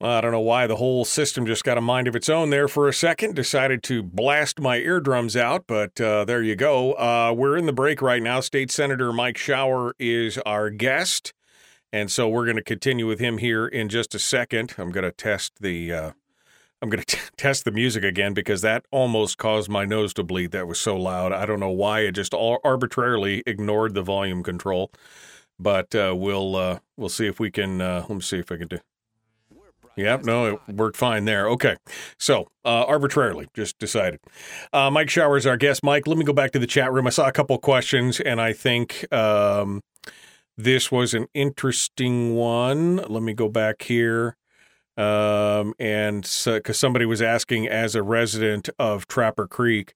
Well, 0.00 0.12
I 0.12 0.22
don't 0.22 0.32
know 0.32 0.40
why 0.40 0.66
the 0.66 0.76
whole 0.76 1.04
system 1.04 1.44
just 1.44 1.62
got 1.62 1.76
a 1.76 1.82
mind 1.82 2.08
of 2.08 2.16
its 2.16 2.30
own 2.30 2.48
there 2.48 2.68
for 2.68 2.88
a 2.88 2.92
second. 2.92 3.36
Decided 3.36 3.82
to 3.82 4.02
blast 4.02 4.58
my 4.58 4.78
eardrums 4.78 5.36
out, 5.36 5.64
but 5.66 6.00
uh, 6.00 6.24
there 6.24 6.42
you 6.42 6.56
go. 6.56 6.94
Uh, 6.94 7.34
we're 7.36 7.58
in 7.58 7.66
the 7.66 7.72
break 7.72 8.00
right 8.00 8.22
now. 8.22 8.40
State 8.40 8.70
Senator 8.70 9.12
Mike 9.12 9.36
Shower 9.36 9.94
is 9.98 10.38
our 10.38 10.70
guest, 10.70 11.34
and 11.92 12.10
so 12.10 12.30
we're 12.30 12.46
going 12.46 12.56
to 12.56 12.62
continue 12.62 13.06
with 13.06 13.20
him 13.20 13.36
here 13.36 13.66
in 13.66 13.90
just 13.90 14.14
a 14.14 14.18
second. 14.18 14.74
I'm 14.78 14.90
going 14.90 15.04
to 15.04 15.12
test 15.12 15.60
the. 15.60 15.92
Uh, 15.92 16.10
I'm 16.80 16.88
going 16.88 17.04
to 17.04 17.18
test 17.36 17.66
the 17.66 17.70
music 17.70 18.02
again 18.02 18.32
because 18.32 18.62
that 18.62 18.86
almost 18.90 19.36
caused 19.36 19.68
my 19.68 19.84
nose 19.84 20.14
to 20.14 20.24
bleed. 20.24 20.52
That 20.52 20.66
was 20.66 20.80
so 20.80 20.96
loud. 20.96 21.34
I 21.34 21.44
don't 21.44 21.60
know 21.60 21.68
why 21.68 22.00
it 22.00 22.12
just 22.12 22.32
all 22.32 22.58
arbitrarily 22.64 23.42
ignored 23.44 23.92
the 23.92 24.00
volume 24.00 24.42
control, 24.42 24.92
but 25.58 25.94
uh, 25.94 26.14
we'll 26.16 26.56
uh, 26.56 26.78
we'll 26.96 27.10
see 27.10 27.26
if 27.26 27.38
we 27.38 27.50
can. 27.50 27.82
Uh, 27.82 28.06
let 28.08 28.14
me 28.14 28.22
see 28.22 28.38
if 28.38 28.50
I 28.50 28.56
can 28.56 28.68
do. 28.68 28.78
Yep, 30.00 30.24
no, 30.24 30.46
it 30.46 30.74
worked 30.74 30.96
fine 30.96 31.24
there. 31.24 31.48
Okay. 31.48 31.76
So, 32.18 32.48
uh, 32.64 32.84
arbitrarily, 32.86 33.48
just 33.54 33.78
decided. 33.78 34.20
Uh, 34.72 34.90
Mike 34.90 35.10
Shower 35.10 35.36
is 35.36 35.46
our 35.46 35.56
guest. 35.56 35.82
Mike, 35.82 36.06
let 36.06 36.16
me 36.18 36.24
go 36.24 36.32
back 36.32 36.52
to 36.52 36.58
the 36.58 36.66
chat 36.66 36.92
room. 36.92 37.06
I 37.06 37.10
saw 37.10 37.28
a 37.28 37.32
couple 37.32 37.56
of 37.56 37.62
questions, 37.62 38.20
and 38.20 38.40
I 38.40 38.52
think 38.52 39.10
um, 39.12 39.82
this 40.56 40.90
was 40.90 41.14
an 41.14 41.26
interesting 41.34 42.34
one. 42.34 42.96
Let 42.96 43.22
me 43.22 43.34
go 43.34 43.48
back 43.48 43.82
here. 43.82 44.36
Um, 44.96 45.74
and 45.78 46.22
because 46.44 46.78
somebody 46.78 47.06
was 47.06 47.22
asking, 47.22 47.68
as 47.68 47.94
a 47.94 48.02
resident 48.02 48.68
of 48.78 49.06
Trapper 49.06 49.46
Creek, 49.46 49.94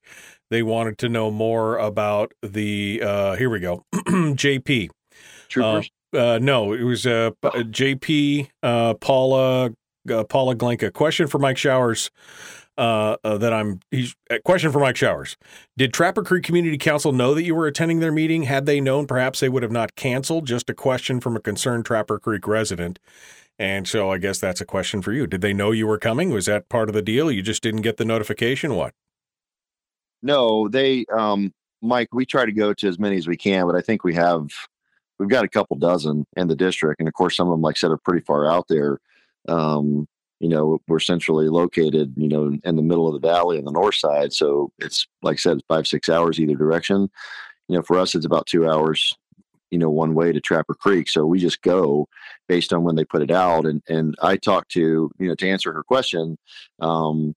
they 0.50 0.62
wanted 0.62 0.98
to 0.98 1.08
know 1.08 1.30
more 1.30 1.76
about 1.76 2.32
the, 2.42 3.02
uh, 3.02 3.36
here 3.36 3.50
we 3.50 3.60
go, 3.60 3.84
JP. 3.94 4.90
Troopers. 5.48 5.90
Uh, 6.14 6.38
no, 6.40 6.72
it 6.72 6.84
was 6.84 7.06
uh, 7.06 7.30
P- 7.42 7.48
uh, 7.48 7.62
JP 7.62 8.48
uh, 8.62 8.94
Paula 8.94 9.70
uh, 10.10 10.24
Paula 10.24 10.54
Glenka. 10.54 10.90
Question 10.90 11.26
for 11.26 11.38
Mike 11.38 11.58
Showers. 11.58 12.10
Uh, 12.76 13.16
uh, 13.22 13.38
that 13.38 13.52
I'm. 13.52 13.78
He's, 13.92 14.16
question 14.44 14.72
for 14.72 14.80
Mike 14.80 14.96
Showers. 14.96 15.36
Did 15.76 15.92
Trapper 15.92 16.24
Creek 16.24 16.42
Community 16.42 16.76
Council 16.76 17.12
know 17.12 17.32
that 17.32 17.44
you 17.44 17.54
were 17.54 17.68
attending 17.68 18.00
their 18.00 18.10
meeting? 18.10 18.42
Had 18.42 18.66
they 18.66 18.80
known, 18.80 19.06
perhaps 19.06 19.38
they 19.38 19.48
would 19.48 19.62
have 19.62 19.70
not 19.70 19.94
canceled. 19.94 20.48
Just 20.48 20.68
a 20.68 20.74
question 20.74 21.20
from 21.20 21.36
a 21.36 21.40
concerned 21.40 21.86
Trapper 21.86 22.18
Creek 22.18 22.48
resident. 22.48 22.98
And 23.60 23.86
so 23.86 24.10
I 24.10 24.18
guess 24.18 24.40
that's 24.40 24.60
a 24.60 24.64
question 24.64 25.02
for 25.02 25.12
you. 25.12 25.28
Did 25.28 25.40
they 25.40 25.52
know 25.52 25.70
you 25.70 25.86
were 25.86 25.98
coming? 25.98 26.30
Was 26.30 26.46
that 26.46 26.68
part 26.68 26.88
of 26.88 26.94
the 26.94 27.02
deal? 27.02 27.30
You 27.30 27.42
just 27.42 27.62
didn't 27.62 27.82
get 27.82 27.96
the 27.96 28.04
notification? 28.04 28.74
What? 28.74 28.92
No, 30.22 30.68
they, 30.68 31.04
um, 31.12 31.52
Mike, 31.80 32.08
we 32.12 32.26
try 32.26 32.44
to 32.44 32.52
go 32.52 32.72
to 32.74 32.88
as 32.88 32.98
many 32.98 33.16
as 33.16 33.28
we 33.28 33.36
can, 33.36 33.66
but 33.66 33.76
I 33.76 33.80
think 33.80 34.02
we 34.02 34.14
have, 34.14 34.48
we've 35.18 35.28
got 35.28 35.44
a 35.44 35.48
couple 35.48 35.76
dozen 35.76 36.26
in 36.36 36.48
the 36.48 36.56
district. 36.56 36.98
And 36.98 37.06
of 37.06 37.14
course, 37.14 37.36
some 37.36 37.46
of 37.46 37.52
them, 37.52 37.60
like 37.60 37.76
I 37.76 37.78
said, 37.78 37.92
are 37.92 37.98
pretty 37.98 38.24
far 38.24 38.50
out 38.50 38.66
there. 38.68 38.98
Um, 39.48 40.06
you 40.40 40.48
know, 40.48 40.78
we're 40.88 40.98
centrally 40.98 41.48
located, 41.48 42.12
you 42.16 42.28
know, 42.28 42.56
in 42.64 42.76
the 42.76 42.82
middle 42.82 43.06
of 43.06 43.14
the 43.14 43.26
valley 43.26 43.56
on 43.58 43.64
the 43.64 43.70
north 43.70 43.94
side. 43.94 44.32
So 44.32 44.72
it's, 44.78 45.06
like 45.22 45.34
I 45.34 45.36
said, 45.36 45.60
five, 45.68 45.86
six 45.86 46.08
hours 46.08 46.38
either 46.38 46.54
direction. 46.54 47.08
You 47.68 47.76
know, 47.76 47.82
for 47.82 47.98
us, 47.98 48.14
it's 48.14 48.26
about 48.26 48.46
two 48.46 48.68
hours, 48.68 49.14
you 49.70 49.78
know, 49.78 49.88
one 49.88 50.14
way 50.14 50.32
to 50.32 50.40
Trapper 50.40 50.74
Creek. 50.74 51.08
So 51.08 51.24
we 51.24 51.38
just 51.38 51.62
go 51.62 52.08
based 52.46 52.72
on 52.72 52.82
when 52.82 52.96
they 52.96 53.04
put 53.04 53.22
it 53.22 53.30
out. 53.30 53.64
And, 53.64 53.82
and 53.88 54.14
I 54.20 54.36
talked 54.36 54.72
to, 54.72 55.10
you 55.18 55.28
know, 55.28 55.34
to 55.36 55.48
answer 55.48 55.72
her 55.72 55.82
question, 55.82 56.36
um, 56.80 57.34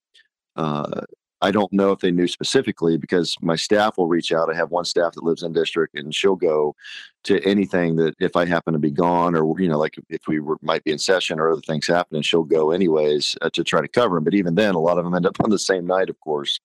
uh, 0.56 1.02
I 1.42 1.52
don't 1.52 1.72
know 1.72 1.92
if 1.92 2.00
they 2.00 2.12
knew 2.12 2.28
specifically 2.28 2.98
because 2.98 3.36
my 3.42 3.56
staff 3.56 3.98
will 3.98 4.08
reach 4.08 4.32
out. 4.32 4.52
I 4.52 4.56
have 4.56 4.72
one 4.72 4.86
staff 4.86 5.14
that 5.14 5.24
lives 5.24 5.44
in 5.44 5.54
district 5.54 5.96
and 5.96 6.14
she'll 6.14 6.36
go 6.36 6.76
to 7.26 7.44
anything 7.44 7.96
that 7.98 8.16
if 8.20 8.36
I 8.36 8.46
happen 8.46 8.74
to 8.74 8.80
be 8.80 8.90
gone 8.90 9.36
or, 9.36 9.60
you 9.60 9.68
know, 9.68 9.78
like 9.78 9.96
if 10.10 10.28
we 10.28 10.40
were, 10.40 10.58
might 10.62 10.84
be 10.84 10.92
in 10.92 10.98
session 10.98 11.40
or 11.40 11.52
other 11.52 11.62
things 11.62 11.86
happening, 11.86 12.22
she'll 12.22 12.44
go 12.44 12.72
anyways 12.72 13.36
uh, 13.42 13.50
to 13.52 13.64
try 13.64 13.82
to 13.82 13.88
cover 13.88 14.16
them. 14.16 14.24
But 14.24 14.34
even 14.34 14.56
then, 14.56 14.76
a 14.76 14.80
lot 14.80 14.98
of 14.98 15.04
them 15.04 15.14
end 15.14 15.26
up 15.26 15.38
on 15.44 15.50
the 15.50 15.60
same 15.60 15.86
night, 15.86 16.10
of 16.10 16.20
course. 16.22 16.60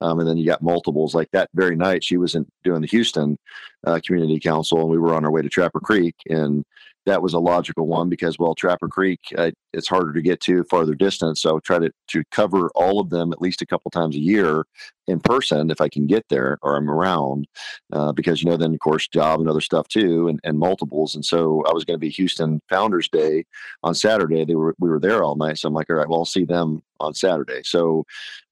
Um, 0.00 0.18
and 0.20 0.28
then 0.28 0.36
you 0.36 0.44
got 0.44 0.62
multiples 0.62 1.14
like 1.14 1.30
that 1.30 1.48
very 1.54 1.76
night. 1.76 2.04
She 2.04 2.16
was 2.16 2.34
in, 2.34 2.46
doing 2.64 2.82
the 2.82 2.88
Houston 2.88 3.38
uh, 3.86 4.00
Community 4.04 4.40
Council 4.40 4.80
and 4.80 4.90
we 4.90 4.98
were 4.98 5.14
on 5.14 5.24
our 5.24 5.30
way 5.30 5.42
to 5.42 5.48
Trapper 5.48 5.80
Creek. 5.80 6.16
And 6.28 6.64
that 7.08 7.22
was 7.22 7.34
a 7.34 7.38
logical 7.38 7.86
one 7.86 8.08
because 8.08 8.38
well 8.38 8.54
trapper 8.54 8.88
creek 8.88 9.20
uh, 9.36 9.50
it's 9.72 9.88
harder 9.88 10.12
to 10.12 10.22
get 10.22 10.40
to 10.40 10.64
farther 10.64 10.94
distance. 10.94 11.42
So 11.42 11.60
try 11.60 11.78
to 11.78 11.90
to 12.08 12.22
cover 12.30 12.70
all 12.74 13.00
of 13.00 13.10
them 13.10 13.32
at 13.32 13.40
least 13.40 13.62
a 13.62 13.66
couple 13.66 13.90
times 13.90 14.16
a 14.16 14.20
year 14.20 14.64
in 15.06 15.20
person 15.20 15.70
if 15.70 15.80
i 15.80 15.88
can 15.88 16.06
get 16.06 16.24
there 16.28 16.58
or 16.62 16.76
i'm 16.76 16.90
around 16.90 17.46
uh, 17.92 18.12
because 18.12 18.42
you 18.42 18.50
know 18.50 18.56
then 18.56 18.74
of 18.74 18.80
course 18.80 19.08
job 19.08 19.40
and 19.40 19.48
other 19.48 19.60
stuff 19.60 19.88
too 19.88 20.28
and, 20.28 20.38
and 20.44 20.58
multiples. 20.58 21.14
And 21.14 21.24
so 21.24 21.62
i 21.68 21.72
was 21.72 21.84
going 21.84 21.94
to 21.94 21.98
be 21.98 22.10
houston 22.10 22.60
founders 22.68 23.08
day 23.08 23.44
on 23.82 23.94
saturday. 23.94 24.44
They 24.44 24.54
were 24.54 24.74
we 24.78 24.88
were 24.88 25.00
there 25.00 25.22
all 25.22 25.36
night. 25.36 25.58
So 25.58 25.68
i'm 25.68 25.74
like 25.74 25.90
all 25.90 25.96
right 25.96 26.08
well 26.08 26.20
i'll 26.20 26.24
see 26.24 26.44
them 26.44 26.82
on 27.00 27.14
saturday. 27.14 27.62
So 27.64 28.04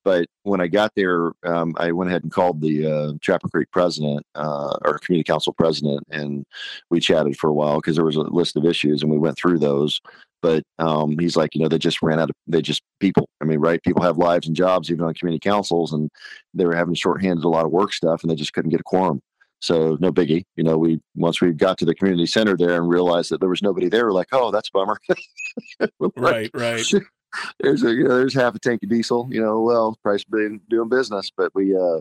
But 0.07 0.29
when 0.45 0.61
I 0.61 0.69
got 0.69 0.93
there, 0.95 1.33
um, 1.43 1.75
I 1.79 1.91
went 1.91 2.11
ahead 2.11 2.23
and 2.23 2.31
called 2.31 2.61
the 2.61 2.87
uh, 2.87 3.13
Trapper 3.21 3.49
Creek 3.49 3.69
president 3.73 4.25
uh, 4.37 4.79
or 4.85 5.01
community 5.01 5.25
council 5.25 5.53
president, 5.53 6.05
and 6.13 6.47
we 6.91 7.01
chatted 7.01 7.37
for 7.37 7.51
a 7.51 7.53
while 7.53 7.79
because 7.79 7.97
there 7.97 8.05
was 8.05 8.15
a 8.15 8.21
list 8.21 8.57
of 8.57 8.65
issues, 8.65 9.03
and 9.03 9.11
we 9.11 9.19
went 9.19 9.37
through 9.37 9.59
those. 9.59 10.01
But 10.43 10.63
um, 10.79 11.19
he's 11.19 11.37
like, 11.37 11.57
you 11.57 11.61
know, 11.61 11.67
they 11.67 11.79
just 11.79 12.03
ran 12.03 12.21
out 12.21 12.31
of 12.31 12.37
they 12.47 12.63
just 12.63 12.83
people. 13.01 13.29
I 13.41 13.47
mean, 13.47 13.59
right? 13.59 13.83
People 13.83 14.05
have 14.05 14.17
lives 14.17 14.47
and 14.47 14.55
jobs, 14.55 14.93
even 14.93 15.05
on 15.05 15.13
community 15.15 15.41
councils, 15.41 15.93
and 15.93 16.09
they 16.55 16.67
were 16.67 16.77
having 16.77 16.95
shorthanded 16.95 17.45
a 17.45 17.49
lot 17.49 17.65
of 17.65 17.73
work 17.73 17.93
stuff, 17.93 18.23
and 18.23 18.31
they 18.31 18.37
just 18.37 18.53
couldn't 18.53 18.71
get 18.71 18.79
a 18.79 18.85
quorum. 18.85 19.21
So 19.61 19.97
no 19.99 20.13
biggie. 20.13 20.45
You 20.55 20.63
know, 20.63 20.79
we 20.79 21.01
once 21.17 21.41
we 21.41 21.51
got 21.51 21.79
to 21.79 21.85
the 21.85 21.97
community 21.97 22.27
center 22.27 22.57
there 22.57 22.77
and 22.77 22.89
realized 22.89 23.33
that 23.33 23.41
there 23.41 23.49
was 23.49 23.61
nobody 23.61 23.89
there, 23.89 24.05
we're 24.05 24.13
like, 24.13 24.29
oh, 24.31 24.53
that's 24.53 24.69
a 24.69 24.73
bummer. 24.73 25.01
right, 26.17 26.49
right. 26.55 26.85
There's 27.61 27.83
a 27.83 27.93
you 27.93 28.05
know, 28.05 28.17
there's 28.17 28.35
half 28.35 28.55
a 28.55 28.59
tank 28.59 28.83
of 28.83 28.89
diesel. 28.89 29.29
You 29.31 29.43
know, 29.43 29.61
well, 29.63 29.99
price 30.03 30.25
been 30.25 30.61
doing 30.69 30.89
business, 30.89 31.31
but 31.37 31.55
we 31.55 31.77
uh, 31.77 32.01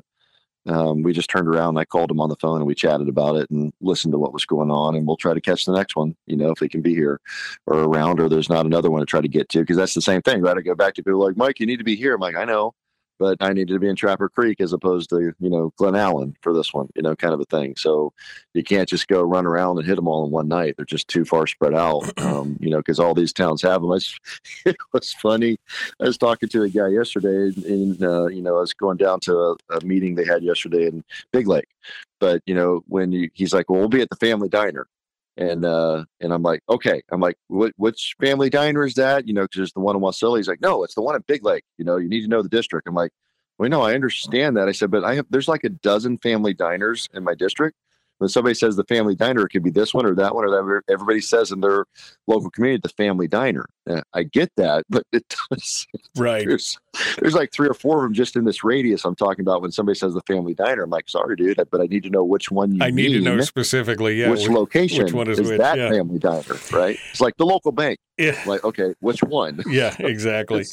um, 0.67 1.03
we 1.03 1.13
just 1.13 1.29
turned 1.29 1.47
around. 1.47 1.69
And 1.69 1.79
I 1.79 1.85
called 1.85 2.11
him 2.11 2.19
on 2.19 2.29
the 2.29 2.35
phone 2.37 2.57
and 2.57 2.65
we 2.65 2.75
chatted 2.75 3.07
about 3.07 3.35
it 3.37 3.49
and 3.49 3.71
listened 3.81 4.13
to 4.13 4.17
what 4.17 4.33
was 4.33 4.45
going 4.45 4.71
on. 4.71 4.95
And 4.95 5.05
we'll 5.05 5.17
try 5.17 5.33
to 5.33 5.41
catch 5.41 5.65
the 5.65 5.73
next 5.73 5.95
one. 5.95 6.15
You 6.25 6.37
know, 6.37 6.51
if 6.51 6.59
they 6.59 6.67
can 6.67 6.81
be 6.81 6.95
here 6.95 7.19
or 7.67 7.83
around, 7.83 8.19
or 8.19 8.29
there's 8.29 8.49
not 8.49 8.65
another 8.65 8.89
one 8.89 9.01
to 9.01 9.05
try 9.05 9.21
to 9.21 9.27
get 9.27 9.49
to, 9.49 9.59
because 9.59 9.77
that's 9.77 9.93
the 9.93 10.01
same 10.01 10.21
thing, 10.21 10.41
right? 10.41 10.57
I 10.57 10.61
go 10.61 10.75
back 10.75 10.95
to 10.95 11.03
people 11.03 11.23
like 11.23 11.37
Mike, 11.37 11.59
you 11.59 11.65
need 11.65 11.77
to 11.77 11.83
be 11.83 11.95
here. 11.95 12.15
I'm 12.15 12.21
like, 12.21 12.35
I 12.35 12.45
know 12.45 12.73
but 13.19 13.37
I 13.41 13.53
needed 13.53 13.73
to 13.73 13.79
be 13.79 13.87
in 13.87 13.95
Trapper 13.95 14.29
Creek 14.29 14.59
as 14.61 14.73
opposed 14.73 15.09
to, 15.09 15.33
you 15.39 15.49
know, 15.49 15.73
Glennallen 15.79 16.35
for 16.41 16.53
this 16.53 16.73
one, 16.73 16.89
you 16.95 17.01
know, 17.01 17.15
kind 17.15 17.33
of 17.33 17.39
a 17.39 17.45
thing. 17.45 17.75
So 17.77 18.13
you 18.53 18.63
can't 18.63 18.89
just 18.89 19.07
go 19.07 19.21
run 19.21 19.45
around 19.45 19.77
and 19.77 19.87
hit 19.87 19.95
them 19.95 20.07
all 20.07 20.25
in 20.25 20.31
one 20.31 20.47
night. 20.47 20.75
They're 20.75 20.85
just 20.85 21.07
too 21.07 21.25
far 21.25 21.47
spread 21.47 21.73
out, 21.73 22.11
um, 22.21 22.57
you 22.59 22.69
know, 22.69 22.77
because 22.77 22.99
all 22.99 23.13
these 23.13 23.33
towns 23.33 23.61
have 23.61 23.81
them. 23.81 23.91
It's, 23.93 24.17
it 24.65 24.77
was 24.93 25.13
funny. 25.13 25.57
I 25.99 26.05
was 26.05 26.17
talking 26.17 26.49
to 26.49 26.63
a 26.63 26.69
guy 26.69 26.89
yesterday 26.89 27.53
and, 27.67 28.01
uh, 28.03 28.27
you 28.27 28.41
know, 28.41 28.57
I 28.57 28.61
was 28.61 28.73
going 28.73 28.97
down 28.97 29.19
to 29.21 29.35
a, 29.35 29.55
a, 29.77 29.85
meeting 29.85 30.15
they 30.15 30.25
had 30.25 30.43
yesterday 30.43 30.87
in 30.87 31.03
Big 31.31 31.47
Lake. 31.47 31.69
But, 32.19 32.41
you 32.45 32.55
know, 32.55 32.83
when 32.87 33.11
you, 33.11 33.29
he's 33.33 33.53
like, 33.53 33.69
well, 33.69 33.79
we'll 33.79 33.89
be 33.89 34.01
at 34.01 34.09
the 34.09 34.15
family 34.15 34.49
diner 34.49 34.87
and 35.37 35.65
uh 35.65 36.03
and 36.21 36.33
i'm 36.33 36.43
like 36.43 36.61
okay. 36.69 37.01
I'm 37.11 37.19
like 37.19 37.37
what 37.47 37.73
which 37.77 38.15
family 38.19 38.49
diner 38.49 38.85
is 38.85 38.95
that? 38.95 39.27
You 39.27 39.33
know 39.33 39.43
because 39.43 39.57
there's 39.57 39.73
the 39.73 39.79
one 39.79 39.95
in 39.95 40.01
wasilla 40.01 40.37
he's 40.37 40.47
like 40.47 40.61
no 40.61 40.83
it's 40.83 40.95
the 40.95 41.01
one 41.01 41.15
at 41.15 41.27
big 41.27 41.43
lake. 41.43 41.63
You 41.77 41.85
know 41.85 41.97
you 41.97 42.09
need 42.09 42.21
to 42.21 42.27
know 42.27 42.41
the 42.41 42.49
district. 42.49 42.87
I'm 42.87 42.95
like 42.95 43.11
well 43.57 43.69
no 43.69 43.81
i 43.81 43.93
understand 43.93 44.57
that. 44.57 44.67
I 44.67 44.71
said 44.71 44.91
but 44.91 45.03
i 45.03 45.15
have 45.15 45.25
there's 45.29 45.47
like 45.47 45.63
a 45.63 45.69
dozen 45.69 46.17
family 46.19 46.53
diners 46.53 47.09
in 47.13 47.23
my 47.23 47.35
district 47.35 47.75
when 48.17 48.29
somebody 48.29 48.53
says 48.53 48.75
the 48.75 48.83
family 48.85 49.15
diner, 49.15 49.45
it 49.45 49.49
could 49.49 49.63
be 49.63 49.71
this 49.71 49.93
one 49.93 50.05
or 50.05 50.15
that 50.15 50.33
one 50.33 50.45
or 50.45 50.51
that. 50.51 50.81
Everybody 50.89 51.21
says 51.21 51.51
in 51.51 51.61
their 51.61 51.85
local 52.27 52.49
community 52.49 52.81
the 52.81 52.89
family 52.89 53.27
diner. 53.27 53.65
I 54.13 54.23
get 54.23 54.51
that, 54.57 54.85
but 54.89 55.03
it 55.11 55.25
does. 55.49 55.87
Right. 56.17 56.47
There's, 56.47 56.79
there's 57.19 57.33
like 57.33 57.51
three 57.51 57.67
or 57.67 57.73
four 57.73 57.97
of 57.97 58.03
them 58.03 58.13
just 58.13 58.37
in 58.37 58.45
this 58.45 58.63
radius. 58.63 59.03
I'm 59.03 59.15
talking 59.15 59.41
about 59.41 59.61
when 59.61 59.73
somebody 59.73 59.99
says 59.99 60.13
the 60.13 60.21
family 60.21 60.53
diner. 60.53 60.83
I'm 60.83 60.89
like, 60.89 61.09
sorry, 61.09 61.35
dude, 61.35 61.59
but 61.69 61.81
I 61.81 61.87
need 61.87 62.03
to 62.03 62.09
know 62.09 62.23
which 62.23 62.49
one 62.49 62.73
you. 62.73 62.81
I 62.81 62.89
need 62.89 63.11
mean, 63.11 63.23
to 63.23 63.35
know 63.35 63.41
specifically. 63.41 64.21
Yeah. 64.21 64.29
Which, 64.29 64.43
which 64.43 64.49
location 64.49 65.03
which 65.03 65.13
one 65.13 65.29
is, 65.29 65.39
is 65.39 65.49
which, 65.49 65.57
that 65.57 65.77
yeah. 65.77 65.89
family 65.89 66.19
diner? 66.19 66.55
Right. 66.71 66.97
It's 67.11 67.19
like 67.19 67.35
the 67.35 67.45
local 67.45 67.73
bank. 67.73 67.99
Yeah. 68.17 68.41
Like, 68.45 68.63
okay, 68.63 68.93
which 68.99 69.21
one? 69.23 69.61
Yeah, 69.75 69.95
exactly. 69.99 70.63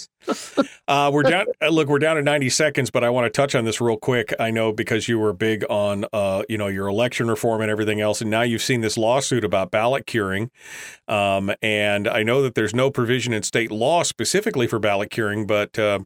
uh, 0.87 1.11
we're 1.13 1.25
down. 1.25 1.47
Uh, 1.61 1.69
look, 1.71 1.89
we're 1.89 1.99
down 1.99 2.17
to 2.17 2.23
ninety 2.23 2.49
seconds, 2.49 2.91
but 2.91 3.03
I 3.03 3.11
want 3.11 3.25
to 3.25 3.31
touch 3.31 3.55
on 3.57 3.65
this 3.65 3.81
real 3.81 3.97
quick. 3.97 4.33
I 4.39 4.51
know 4.53 4.73
because 4.73 5.09
you 5.09 5.19
were 5.19 5.33
big 5.33 5.65
on, 5.69 6.05
uh, 6.13 6.43
you 6.49 6.57
know, 6.57 6.69
your 6.69 6.87
election 6.87 7.29
reform 7.29 7.61
and 7.63 7.71
everything 7.71 8.01
else, 8.01 8.21
and 8.21 8.31
now 8.31 8.43
you've 8.43 8.63
seen 8.63 8.81
this 8.81 8.97
lawsuit 8.97 9.45
about 9.45 9.73
ballot 9.73 10.07
curing. 10.07 10.51
Um, 11.09 11.53
and 11.63 12.07
I 12.07 12.23
know 12.23 12.43
that 12.43 12.55
there's 12.55 12.75
no 12.75 12.91
provision 12.91 13.33
in 13.33 13.43
state 13.43 13.73
law 13.73 14.05
specifically 14.05 14.69
for 14.69 14.79
ballot 14.79 15.11
curing, 15.11 15.47
but 15.47 15.77
uh, 15.79 16.01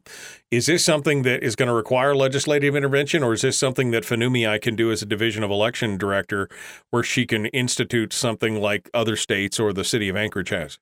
is 0.49 0.65
this 0.65 0.83
something 0.83 1.21
that 1.21 1.43
is 1.43 1.55
going 1.55 1.67
to 1.67 1.75
require 1.75 2.15
legislative 2.15 2.75
intervention, 2.75 3.21
or 3.21 3.33
is 3.33 3.41
this 3.41 3.59
something 3.59 3.91
that 3.91 4.03
Fenumiai 4.03 4.59
can 4.59 4.75
do 4.75 4.91
as 4.91 5.03
a 5.03 5.05
division 5.05 5.43
of 5.43 5.51
election 5.51 5.97
director, 5.97 6.49
where 6.89 7.03
she 7.03 7.27
can 7.27 7.45
institute 7.47 8.13
something 8.13 8.59
like 8.59 8.89
other 8.93 9.15
states 9.15 9.59
or 9.59 9.73
the 9.73 9.83
city 9.83 10.09
of 10.09 10.15
Anchorage 10.15 10.49
has? 10.49 10.79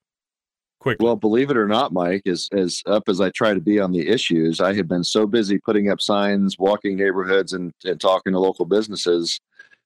Quickly. 0.86 1.04
Well, 1.04 1.16
believe 1.16 1.50
it 1.50 1.58
or 1.58 1.68
not, 1.68 1.94
Mike, 1.94 2.28
as 2.28 2.48
as 2.52 2.84
up 2.86 3.10
as 3.10 3.20
I 3.20 3.32
try 3.32 3.56
to 3.56 3.60
be 3.60 3.80
on 3.80 3.92
the 3.92 4.08
issues, 4.08 4.62
I 4.62 4.76
have 4.76 4.88
been 4.88 5.04
so 5.04 5.26
busy 5.26 5.58
putting 5.58 5.90
up 5.90 6.00
signs, 6.00 6.60
walking 6.60 6.96
neighborhoods, 6.96 7.54
and, 7.54 7.74
and 7.86 8.00
talking 8.00 8.34
to 8.34 8.40
local 8.40 8.66
businesses 8.66 9.42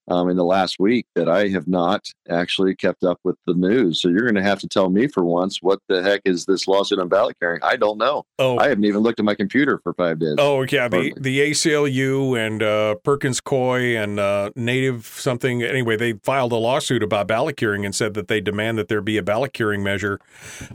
um, 0.09 0.29
in 0.29 0.35
the 0.35 0.43
last 0.43 0.77
week 0.79 1.05
that 1.15 1.29
I 1.29 1.47
have 1.49 1.67
not 1.67 2.05
actually 2.29 2.75
kept 2.75 3.03
up 3.03 3.19
with 3.23 3.35
the 3.45 3.53
news. 3.53 4.01
So 4.01 4.09
you're 4.09 4.23
going 4.23 4.35
to 4.35 4.43
have 4.43 4.59
to 4.59 4.67
tell 4.67 4.89
me 4.89 5.07
for 5.07 5.23
once 5.23 5.59
what 5.61 5.79
the 5.87 6.01
heck 6.01 6.21
is 6.25 6.45
this 6.45 6.67
lawsuit 6.67 6.99
on 6.99 7.07
ballot 7.07 7.37
curing? 7.39 7.61
I 7.63 7.75
don't 7.75 7.97
know. 7.97 8.23
Oh, 8.39 8.57
I 8.57 8.69
haven't 8.69 8.85
even 8.85 9.01
looked 9.01 9.19
at 9.19 9.25
my 9.25 9.35
computer 9.35 9.79
for 9.83 9.93
five 9.93 10.19
days. 10.19 10.35
Oh, 10.37 10.63
yeah. 10.63 10.87
The, 10.87 11.13
the 11.17 11.39
ACLU 11.39 12.37
and 12.37 12.63
uh, 12.63 12.95
Perkins 12.95 13.39
Coie 13.39 14.01
and 14.01 14.19
uh, 14.19 14.51
Native 14.55 15.05
something. 15.05 15.63
Anyway, 15.63 15.95
they 15.95 16.13
filed 16.13 16.51
a 16.51 16.57
lawsuit 16.57 17.03
about 17.03 17.27
ballot 17.27 17.57
curing 17.57 17.85
and 17.85 17.93
said 17.93 18.13
that 18.15 18.27
they 18.27 18.41
demand 18.41 18.77
that 18.77 18.87
there 18.87 19.01
be 19.01 19.17
a 19.17 19.23
ballot 19.23 19.53
curing 19.53 19.83
measure 19.83 20.19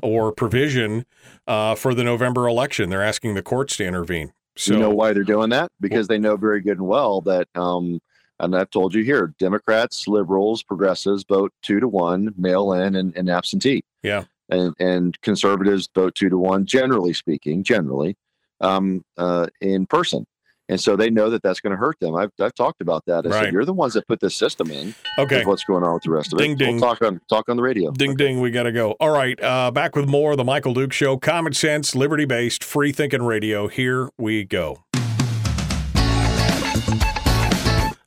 or 0.03 0.33
provision 0.33 1.05
uh, 1.47 1.75
for 1.75 1.95
the 1.95 2.05
November 2.05 2.47
election. 2.47 2.91
They're 2.91 3.03
asking 3.03 3.35
the 3.35 3.43
courts 3.43 3.77
to 3.79 3.85
intervene. 3.85 4.33
So, 4.57 4.75
you 4.75 4.79
know 4.79 4.91
why 4.91 5.13
they're 5.13 5.25
doing 5.25 5.51
that? 5.51 5.73
Because 5.81 6.07
they 6.07 6.19
know 6.19 6.37
very 6.37 6.61
good 6.61 6.79
and 6.79 6.87
well 6.87 7.21
that 7.23 7.49
um, 7.57 8.01
and 8.41 8.57
I've 8.57 8.71
told 8.71 8.95
you 8.95 9.03
here, 9.05 9.35
Democrats, 9.39 10.09
liberals, 10.09 10.63
progressives 10.63 11.25
vote 11.29 11.53
two 11.63 11.81
to 11.81 11.89
one, 11.89 12.35
mail 12.37 12.73
in 12.73 12.97
and, 12.97 13.17
and 13.17 13.31
absentee. 13.31 13.83
Yeah. 14.03 14.25
And 14.51 14.75
and 14.79 15.19
conservatives 15.23 15.89
vote 15.95 16.15
two 16.15 16.29
to 16.29 16.37
one, 16.39 16.67
generally 16.67 17.15
speaking, 17.15 17.63
generally, 17.65 18.17
um, 18.61 19.03
uh, 19.17 19.47
in 19.61 19.87
person. 19.87 20.27
And 20.69 20.81
so 20.81 20.97
they 20.97 21.11
know 21.11 21.29
that 21.29 21.43
that's 21.43 21.61
going 21.61 21.73
to 21.73 21.77
hurt 21.77 22.01
them. 22.01 22.15
I've, 22.17 22.31
I've 22.41 22.55
talked 22.55 22.81
about 22.81 23.05
that. 23.07 23.27
I 23.27 23.29
Right. 23.29 23.45
said, 23.45 23.53
you're 23.53 23.67
the 23.67 23.75
ones 23.75 23.93
that 23.95 24.07
put 24.09 24.21
this 24.21 24.35
system 24.35 24.71
in. 24.71 24.95
Okay. 25.19 25.45
What's 25.45 25.63
going 25.65 25.85
on 25.85 25.93
with 25.93 26.05
the 26.05 26.11
rest 26.11 26.33
of 26.33 26.39
Ding, 26.39 26.53
it. 26.53 26.59
ding. 26.59 26.77
We'll 26.81 26.95
talk 26.95 27.03
on 27.03 27.21
talk 27.29 27.51
on 27.51 27.57
the 27.59 27.63
radio. 27.63 27.91
Ding 27.91 28.17
ding, 28.17 28.41
we 28.41 28.51
got 28.51 28.63
to 28.63 28.73
go. 28.73 28.93
All 28.93 29.11
right, 29.11 29.39
uh, 29.43 29.71
back 29.71 29.95
with 29.95 30.07
more 30.09 30.31
of 30.33 30.39
the 30.39 30.45
Michael 30.45 30.73
Duke 30.73 30.93
Show. 30.95 31.19
Common 31.19 31.53
sense, 31.53 31.95
liberty 31.95 32.25
based, 32.25 32.65
free 32.65 32.93
thinking 32.93 33.23
radio. 33.25 33.69
Here 33.69 34.09
we 34.17 34.45
go. 34.45 34.85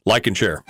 Like 0.07 0.25
and 0.25 0.37
share. 0.37 0.63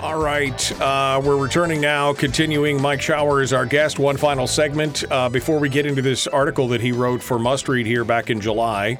All 0.00 0.18
right, 0.18 0.80
uh, 0.80 1.20
we're 1.22 1.36
returning 1.36 1.82
now. 1.82 2.14
Continuing, 2.14 2.80
Mike 2.80 3.02
Shower 3.02 3.42
is 3.42 3.52
our 3.52 3.66
guest. 3.66 3.98
One 3.98 4.16
final 4.16 4.46
segment 4.46 5.04
uh, 5.10 5.28
before 5.28 5.58
we 5.58 5.68
get 5.68 5.84
into 5.84 6.00
this 6.00 6.26
article 6.26 6.66
that 6.68 6.80
he 6.80 6.92
wrote 6.92 7.22
for 7.22 7.38
Must 7.38 7.68
Read 7.68 7.84
here 7.84 8.04
back 8.04 8.30
in 8.30 8.40
July, 8.40 8.96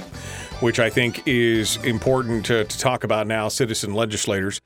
which 0.61 0.81
I 0.81 0.91
think 0.91 1.23
is 1.25 1.77
important 1.85 2.47
to, 2.47 2.65
to 2.65 2.79
talk 2.79 3.05
about 3.05 3.29
now, 3.29 3.49
citizen 3.49 3.95
legislators. 3.95 4.61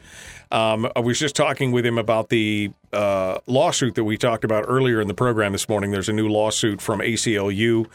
Um, 0.51 0.91
I 0.97 1.01
was 1.01 1.19
just 1.19 1.37
talking 1.37 1.71
with 1.71 1.85
him 1.85 1.99
about 1.99 2.31
the 2.31 2.73
uh, 2.93 3.39
lawsuit 3.47 3.95
that 3.97 4.05
we 4.05 4.17
talked 4.17 4.45
about 4.45 4.65
earlier 4.69 5.01
in 5.01 5.09
the 5.09 5.15
program 5.15 5.53
this 5.53 5.69
morning. 5.69 5.91
There's 5.91 6.09
a 6.09 6.13
new 6.15 6.29
lawsuit 6.29 6.81
from 6.81 7.01
ACLU 7.01 7.87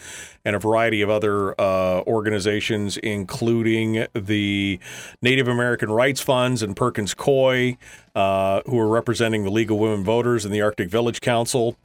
and 0.46 0.56
a 0.56 0.60
variety 0.60 1.02
of 1.02 1.10
other 1.10 1.60
uh, 1.60 2.02
organizations, 2.02 2.98
including 2.98 4.06
the 4.14 4.80
Native 5.22 5.48
American 5.48 5.90
Rights 5.90 6.22
Funds 6.22 6.62
and 6.62 6.76
Perkins 6.76 7.16
Coie, 7.16 7.78
uh, 8.16 8.62
who 8.68 8.80
are 8.80 8.88
representing 8.88 9.44
the 9.44 9.52
League 9.52 9.72
of 9.72 9.78
Women 9.78 10.04
Voters 10.04 10.46
and 10.46 10.54
the 10.54 10.62
Arctic 10.62 10.90
Village 10.90 11.20
Council 11.22 11.78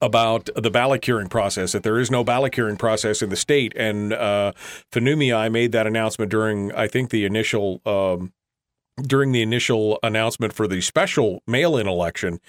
about 0.00 0.48
the 0.54 0.70
ballot 0.70 1.02
curing 1.02 1.28
process, 1.28 1.72
that 1.72 1.82
there 1.82 1.98
is 1.98 2.10
no 2.10 2.22
ballot 2.22 2.52
curing 2.52 2.76
process 2.76 3.22
in 3.22 3.30
the 3.30 3.36
state. 3.36 3.72
And 3.76 4.12
uh, 4.12 4.52
Fenumiai 4.92 5.50
made 5.50 5.72
that 5.72 5.86
announcement 5.86 6.30
during, 6.30 6.72
I 6.72 6.86
think, 6.86 7.10
the 7.10 7.24
initial. 7.24 7.80
Um, 7.84 8.32
during 9.02 9.32
the 9.32 9.42
initial 9.42 9.98
announcement 10.02 10.52
for 10.52 10.66
the 10.66 10.80
special 10.80 11.42
mail-in 11.46 11.86
election 11.86 12.40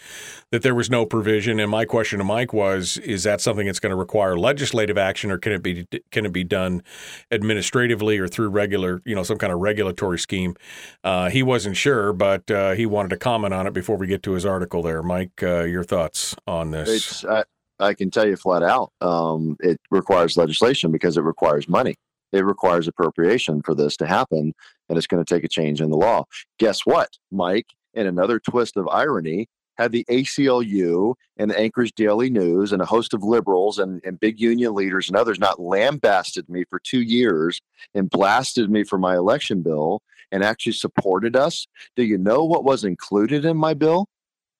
that 0.51 0.61
there 0.61 0.75
was 0.75 0.89
no 0.89 1.05
provision. 1.05 1.59
And 1.59 1.69
my 1.69 1.85
question 1.85 2.19
to 2.19 2.25
Mike 2.25 2.53
was 2.53 2.97
is 2.97 3.23
that 3.23 3.41
something 3.41 3.65
that's 3.65 3.79
going 3.79 3.91
to 3.91 3.95
require 3.95 4.37
legislative 4.37 4.97
action 4.97 5.31
or 5.31 5.37
can 5.37 5.51
it 5.51 5.63
be 5.63 5.87
can 6.11 6.25
it 6.25 6.33
be 6.33 6.43
done 6.43 6.83
administratively 7.31 8.17
or 8.17 8.27
through 8.27 8.49
regular 8.49 9.01
you 9.05 9.15
know 9.15 9.23
some 9.23 9.37
kind 9.37 9.53
of 9.53 9.59
regulatory 9.59 10.19
scheme? 10.19 10.55
Uh, 11.03 11.29
he 11.29 11.43
wasn't 11.43 11.77
sure 11.77 12.13
but 12.13 12.49
uh, 12.51 12.71
he 12.71 12.85
wanted 12.85 13.09
to 13.09 13.17
comment 13.17 13.53
on 13.53 13.67
it 13.67 13.73
before 13.73 13.97
we 13.97 14.07
get 14.07 14.23
to 14.23 14.31
his 14.33 14.45
article 14.45 14.81
there. 14.81 15.03
Mike 15.03 15.43
uh, 15.43 15.63
your 15.63 15.83
thoughts 15.83 16.35
on 16.47 16.71
this? 16.71 17.23
I, 17.25 17.43
I 17.79 17.93
can 17.93 18.11
tell 18.11 18.27
you 18.27 18.35
flat 18.35 18.61
out, 18.61 18.91
um, 19.01 19.55
it 19.61 19.79
requires 19.89 20.35
legislation 20.35 20.91
because 20.91 21.17
it 21.17 21.21
requires 21.21 21.69
money. 21.69 21.95
It 22.31 22.45
requires 22.45 22.87
appropriation 22.87 23.61
for 23.63 23.73
this 23.73 23.97
to 23.97 24.05
happen, 24.05 24.53
and 24.89 24.97
it's 24.97 25.07
going 25.07 25.23
to 25.23 25.33
take 25.33 25.43
a 25.43 25.49
change 25.49 25.81
in 25.81 25.89
the 25.89 25.97
law. 25.97 26.25
Guess 26.57 26.85
what, 26.85 27.09
Mike? 27.31 27.67
In 27.93 28.05
another 28.05 28.39
twist 28.39 28.77
of 28.77 28.87
irony, 28.87 29.47
had 29.79 29.93
the 29.93 30.05
ACLU 30.09 31.15
and 31.37 31.49
the 31.49 31.57
Anchorage 31.57 31.93
Daily 31.93 32.29
News 32.29 32.73
and 32.73 32.81
a 32.81 32.85
host 32.85 33.13
of 33.13 33.23
liberals 33.23 33.79
and, 33.79 34.01
and 34.03 34.19
big 34.19 34.39
union 34.39 34.75
leaders 34.75 35.07
and 35.07 35.15
others 35.15 35.39
not 35.39 35.59
lambasted 35.59 36.49
me 36.49 36.65
for 36.69 36.79
two 36.79 37.01
years 37.01 37.61
and 37.95 38.09
blasted 38.09 38.69
me 38.69 38.83
for 38.83 38.97
my 38.97 39.15
election 39.15 39.61
bill 39.61 40.01
and 40.33 40.43
actually 40.43 40.73
supported 40.73 41.35
us, 41.37 41.65
do 41.95 42.03
you 42.03 42.17
know 42.17 42.43
what 42.43 42.65
was 42.65 42.83
included 42.83 43.45
in 43.45 43.55
my 43.55 43.73
bill? 43.73 44.07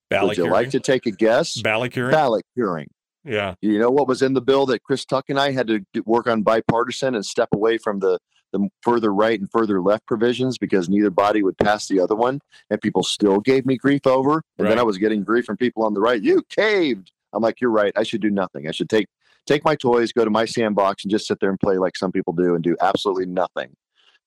Ballot 0.10 0.30
Would 0.30 0.38
you 0.38 0.52
like 0.52 0.70
to 0.72 0.80
take 0.80 1.06
a 1.06 1.12
guess? 1.12 1.62
Ballot 1.62 1.92
curing. 1.92 2.12
Ballot 2.12 2.46
curing. 2.56 2.88
Yeah. 3.26 3.56
You 3.62 3.78
know 3.78 3.92
what 3.92 4.08
was 4.08 4.22
in 4.22 4.34
the 4.34 4.42
bill 4.42 4.66
that 4.68 4.84
Chris 4.84 5.06
Tuck 5.06 5.26
and 5.30 5.38
I 5.40 5.52
had 5.52 5.68
to 5.68 5.82
work 6.06 6.28
on 6.28 6.42
bipartisan 6.42 7.14
and 7.14 7.26
step 7.26 7.50
away 7.54 7.78
from 7.78 8.00
the 8.00 8.20
the 8.52 8.68
further 8.82 9.14
right 9.14 9.40
and 9.40 9.50
further 9.52 9.82
left 9.82 10.06
provisions 10.06 10.58
because 10.58 10.90
neither 10.90 11.10
body 11.10 11.44
would 11.44 11.58
pass 11.58 11.88
the 11.88 12.00
other 12.00 12.16
one, 12.16 12.42
and 12.70 12.82
people 12.82 13.04
still 13.04 13.40
gave 13.40 13.66
me 13.66 13.78
grief 13.78 14.06
over. 14.08 14.42
And 14.58 14.66
Right. 14.66 14.70
then 14.70 14.80
I 14.80 14.84
was 14.84 14.98
getting 14.98 15.24
grief 15.24 15.46
from 15.46 15.58
people 15.58 15.84
on 15.84 15.94
the 15.94 16.02
right. 16.02 16.22
You 16.22 16.44
caved. 16.50 17.12
I'm 17.34 17.44
like, 17.44 17.62
you're 17.62 17.70
right. 17.72 17.94
I 17.96 18.04
should 18.04 18.22
do 18.22 18.32
nothing. 18.32 18.68
I 18.68 18.72
should 18.72 18.90
take 18.90 19.08
take 19.46 19.64
my 19.66 19.76
toys, 19.76 20.12
go 20.12 20.24
to 20.24 20.30
my 20.30 20.46
sandbox, 20.46 21.04
and 21.04 21.10
just 21.12 21.26
sit 21.26 21.40
there 21.40 21.50
and 21.50 21.60
play 21.60 21.78
like 21.78 21.98
some 21.98 22.12
people 22.12 22.34
do, 22.34 22.54
and 22.56 22.64
do 22.64 22.76
absolutely 22.82 23.26
nothing. 23.26 23.76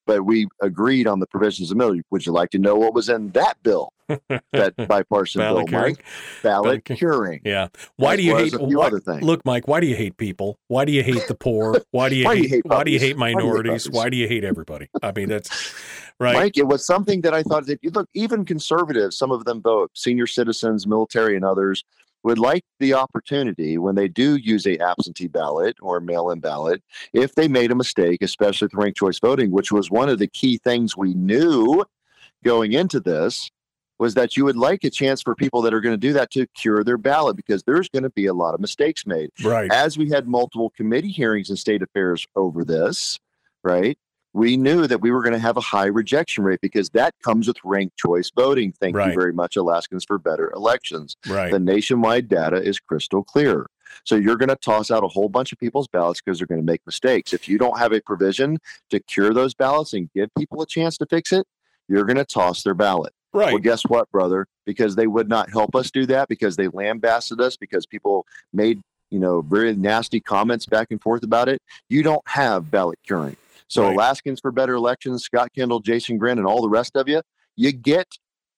But 0.05 0.25
we 0.25 0.47
agreed 0.61 1.07
on 1.07 1.19
the 1.19 1.27
provisions 1.27 1.71
of 1.71 1.77
the 1.77 1.83
bill. 1.83 1.95
Would 2.11 2.25
you 2.25 2.31
like 2.31 2.49
to 2.51 2.59
know 2.59 2.75
what 2.75 2.93
was 2.93 3.09
in 3.09 3.29
that 3.31 3.61
bill? 3.63 3.93
That 4.51 4.75
bipartisan 4.75 5.41
bill, 5.41 5.65
curing. 5.65 5.95
Mike. 5.95 6.05
Ballot 6.43 6.83
Ballot 6.83 6.99
curing. 6.99 7.41
Yeah. 7.43 7.69
Why 7.95 8.15
do 8.15 8.21
you 8.21 8.35
hate? 8.35 8.53
why-. 8.53 8.89
Look, 9.21 9.45
Mike. 9.45 9.67
Why 9.67 9.79
do 9.79 9.87
you 9.87 9.95
hate 9.95 10.17
people? 10.17 10.59
Why 10.67 10.85
do 10.85 10.91
you 10.91 11.01
hate 11.03 11.27
the 11.27 11.35
poor? 11.35 11.81
Why 11.91 12.09
do 12.09 12.15
you 12.15 12.25
Why 12.25 12.35
hate? 12.35 12.43
you 12.43 12.49
hate 12.49 12.65
why 12.65 12.83
do 12.83 12.91
you 12.91 12.99
hate 12.99 13.17
Why 13.17 13.29
do 13.29 13.33
you 13.33 13.39
hate 13.39 13.43
minorities? 13.43 13.89
Why 13.89 14.09
do 14.09 14.17
you 14.17 14.27
hate 14.27 14.43
everybody? 14.43 14.89
I 15.01 15.13
mean, 15.13 15.29
that's 15.29 15.73
right. 16.19 16.33
Mike, 16.33 16.57
it 16.57 16.67
was 16.67 16.85
something 16.85 17.21
that 17.21 17.33
I 17.33 17.43
thought 17.43 17.65
that 17.67 17.79
you 17.81 17.91
look, 17.91 18.09
even 18.13 18.45
conservatives, 18.45 19.17
some 19.17 19.31
of 19.31 19.45
them 19.45 19.61
vote, 19.61 19.91
senior 19.95 20.27
citizens, 20.27 20.85
military, 20.85 21.35
and 21.35 21.45
others 21.45 21.83
would 22.23 22.39
like 22.39 22.63
the 22.79 22.93
opportunity 22.93 23.77
when 23.77 23.95
they 23.95 24.07
do 24.07 24.35
use 24.35 24.65
a 24.65 24.77
absentee 24.79 25.27
ballot 25.27 25.75
or 25.81 25.99
mail-in 25.99 26.39
ballot, 26.39 26.81
if 27.11 27.35
they 27.35 27.47
made 27.47 27.71
a 27.71 27.75
mistake, 27.75 28.21
especially 28.21 28.65
with 28.65 28.73
ranked 28.73 28.97
choice 28.97 29.19
voting, 29.19 29.51
which 29.51 29.71
was 29.71 29.91
one 29.91 30.09
of 30.09 30.19
the 30.19 30.27
key 30.27 30.57
things 30.57 30.95
we 30.95 31.13
knew 31.13 31.83
going 32.43 32.73
into 32.73 32.99
this, 32.99 33.51
was 33.99 34.15
that 34.15 34.35
you 34.35 34.43
would 34.43 34.57
like 34.57 34.83
a 34.83 34.89
chance 34.89 35.21
for 35.21 35.35
people 35.35 35.61
that 35.61 35.73
are 35.73 35.81
going 35.81 35.93
to 35.93 35.97
do 35.97 36.13
that 36.13 36.31
to 36.31 36.47
cure 36.47 36.83
their 36.83 36.97
ballot 36.97 37.35
because 37.35 37.63
there's 37.63 37.89
going 37.89 38.03
to 38.03 38.09
be 38.09 38.25
a 38.25 38.33
lot 38.33 38.53
of 38.53 38.59
mistakes 38.59 39.05
made 39.05 39.29
right. 39.43 39.71
as 39.71 39.97
we 39.97 40.09
had 40.09 40.27
multiple 40.27 40.71
committee 40.75 41.11
hearings 41.11 41.49
in 41.49 41.55
state 41.55 41.81
affairs 41.81 42.25
over 42.35 42.65
this, 42.65 43.19
right? 43.63 43.97
We 44.33 44.57
knew 44.57 44.87
that 44.87 44.99
we 45.01 45.11
were 45.11 45.21
going 45.21 45.33
to 45.33 45.39
have 45.39 45.57
a 45.57 45.61
high 45.61 45.85
rejection 45.85 46.43
rate 46.43 46.59
because 46.61 46.89
that 46.91 47.13
comes 47.23 47.47
with 47.47 47.57
ranked 47.63 47.97
choice 47.97 48.31
voting. 48.35 48.73
Thank 48.79 48.95
Right. 48.95 49.09
you 49.09 49.13
very 49.19 49.31
much, 49.33 49.55
Alaskans 49.55 50.03
for 50.05 50.17
Better 50.17 50.51
Elections. 50.55 51.15
Right. 51.27 51.51
The 51.51 51.59
nationwide 51.59 52.27
data 52.29 52.57
is 52.57 52.79
crystal 52.79 53.23
clear. 53.23 53.67
So 54.05 54.15
you're 54.15 54.37
going 54.37 54.49
to 54.49 54.55
toss 54.55 54.89
out 54.89 55.03
a 55.03 55.07
whole 55.07 55.29
bunch 55.29 55.51
of 55.51 55.59
people's 55.59 55.87
ballots 55.87 56.19
because 56.19 56.39
they're 56.39 56.47
going 56.47 56.61
to 56.61 56.65
make 56.65 56.81
mistakes. 56.87 57.31
If 57.31 57.47
you 57.47 57.59
don't 57.59 57.77
have 57.77 57.93
a 57.93 58.01
provision 58.01 58.57
to 58.89 58.99
cure 58.99 59.33
those 59.35 59.53
ballots 59.53 59.93
and 59.93 60.09
give 60.15 60.29
people 60.35 60.61
a 60.63 60.65
chance 60.65 60.97
to 60.97 61.05
fix 61.05 61.31
it, 61.31 61.45
you're 61.87 62.03
going 62.05 62.17
to 62.17 62.25
toss 62.25 62.63
their 62.63 62.73
ballot. 62.73 63.13
right. 63.33 63.53
Well, 63.53 63.59
guess 63.61 63.83
what, 63.83 64.09
brother? 64.11 64.47
Because 64.65 64.95
they 64.95 65.05
would 65.05 65.29
not 65.29 65.51
help 65.51 65.75
us 65.75 65.91
do 65.91 66.07
that, 66.07 66.27
because 66.27 66.55
they 66.55 66.69
lambasted 66.69 67.39
us, 67.39 67.55
because 67.55 67.85
people 67.85 68.25
made, 68.51 68.81
you 69.11 69.19
know, 69.19 69.41
very 69.41 69.75
nasty 69.75 70.19
comments 70.19 70.65
back 70.65 70.87
and 70.89 70.99
forth 70.99 71.21
about 71.23 71.47
it. 71.49 71.61
You 71.87 72.01
don't 72.01 72.27
have 72.27 72.71
ballot 72.71 72.97
curing. 73.05 73.37
So, 73.73 73.85
Right. 73.85 73.95
Alaskans 73.95 74.39
for 74.39 74.51
Better 74.51 74.75
Elections, 74.75 75.23
Scott 75.23 75.49
Kendall, 75.55 75.79
Jason 75.79 76.19
Grenn, 76.19 76.37
and 76.37 76.45
all 76.45 76.61
the 76.61 76.69
rest 76.69 76.95
of 76.95 77.09
you, 77.09 77.23
you 77.55 77.71
get 77.71 78.07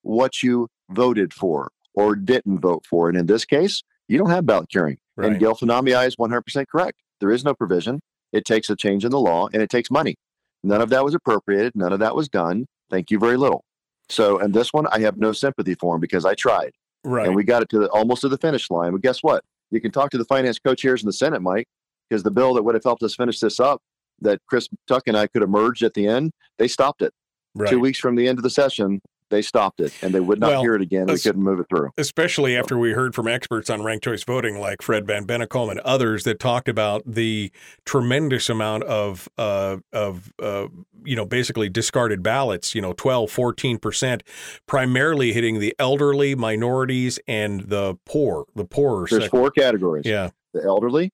what 0.01 0.43
you 0.43 0.67
voted 0.89 1.33
for 1.33 1.71
or 1.93 2.17
didn't 2.17 2.59
vote 2.59 2.85
for. 2.85 3.07
And 3.07 3.17
in 3.17 3.25
this 3.25 3.45
case, 3.45 3.81
you 4.09 4.17
don't 4.17 4.29
have 4.29 4.45
ballot 4.45 4.69
curing. 4.69 4.97
Right. 5.15 5.31
And 5.31 5.39
Gail 5.39 5.55
Fenumiai 5.55 6.05
is 6.05 6.17
100% 6.17 6.67
correct. 6.67 6.99
There 7.21 7.31
is 7.31 7.45
no 7.45 7.53
provision. 7.53 8.01
It 8.33 8.43
takes 8.43 8.69
a 8.69 8.75
change 8.75 9.05
in 9.05 9.11
the 9.11 9.19
law 9.19 9.47
and 9.53 9.61
it 9.61 9.69
takes 9.69 9.89
money. 9.89 10.17
None 10.63 10.81
of 10.81 10.89
that 10.89 11.05
was 11.05 11.15
appropriated. 11.15 11.71
None 11.75 11.93
of 11.93 11.99
that 11.99 12.13
was 12.13 12.27
done. 12.27 12.65
Thank 12.89 13.09
you 13.09 13.17
very 13.17 13.37
little. 13.37 13.63
So, 14.09 14.37
and 14.37 14.53
this 14.53 14.73
one, 14.73 14.85
I 14.87 14.99
have 14.99 15.17
no 15.17 15.31
sympathy 15.31 15.75
for 15.75 15.95
him 15.95 16.01
because 16.01 16.25
I 16.25 16.33
tried 16.35 16.71
right. 17.05 17.25
and 17.25 17.35
we 17.35 17.45
got 17.45 17.61
it 17.61 17.69
to 17.69 17.79
the, 17.79 17.87
almost 17.87 18.21
to 18.21 18.27
the 18.27 18.37
finish 18.37 18.69
line. 18.69 18.91
But 18.91 19.01
guess 19.01 19.23
what? 19.23 19.45
You 19.71 19.79
can 19.79 19.91
talk 19.91 20.11
to 20.11 20.17
the 20.17 20.25
finance 20.25 20.59
co-chairs 20.59 21.03
in 21.03 21.07
the 21.07 21.13
Senate, 21.13 21.41
Mike, 21.41 21.67
because 22.09 22.23
the 22.23 22.31
bill 22.31 22.53
that 22.55 22.63
would 22.63 22.75
have 22.75 22.83
helped 22.83 23.01
us 23.01 23.15
finish 23.15 23.39
this 23.39 23.61
up, 23.61 23.81
that 24.21 24.39
Chris 24.47 24.67
Tuck 24.87 25.03
and 25.07 25.17
I 25.17 25.27
could 25.27 25.41
have 25.41 25.49
merged 25.49 25.83
at 25.83 25.93
the 25.93 26.07
end, 26.07 26.31
they 26.57 26.67
stopped 26.67 27.01
it. 27.01 27.13
right. 27.53 27.69
Two 27.69 27.79
weeks 27.79 27.99
from 27.99 28.15
the 28.15 28.27
end 28.27 28.39
of 28.39 28.43
the 28.43 28.49
session, 28.49 29.01
they 29.31 29.41
stopped 29.41 29.79
it, 29.79 29.91
and 30.03 30.13
they 30.13 30.19
would 30.19 30.39
not 30.39 30.49
Well, 30.51 30.61
hear 30.61 30.75
it 30.75 30.83
again. 30.83 31.07
We 31.07 31.17
couldn't 31.17 31.41
move 31.41 31.59
it 31.59 31.65
through. 31.67 31.89
especially 31.97 32.55
after 32.55 32.77
we 32.77 32.91
heard 32.91 33.15
from 33.15 33.27
experts 33.27 33.71
on 33.71 33.83
ranked 33.83 34.03
choice 34.03 34.23
voting 34.23 34.59
like 34.59 34.83
Fred 34.83 35.07
Van 35.07 35.25
Bennekom 35.25 35.71
and 35.71 35.79
others 35.79 36.25
that 36.25 36.39
talked 36.39 36.69
about 36.69 37.01
the 37.07 37.51
tremendous 37.85 38.49
amount 38.49 38.83
of 38.83 39.27
uh, 39.39 39.77
of 39.91 40.31
uh, 40.41 40.67
you 41.03 41.15
know 41.15 41.25
basically 41.25 41.69
discarded 41.69 42.21
ballots 42.21 42.75
you 42.75 42.81
know 42.81 42.93
12 42.93 43.31
14% 43.31 44.21
primarily 44.67 45.33
hitting 45.33 45.59
the 45.59 45.73
elderly 45.79 46.35
minorities 46.35 47.19
and 47.27 47.61
the 47.61 47.97
poor 48.05 48.45
the 48.55 48.63
poorer 48.65 49.07
There's 49.09 49.27
four 49.27 49.49
categories. 49.49 50.05
yeah 50.05 50.29
The 50.53 50.63
elderly, 50.63 51.11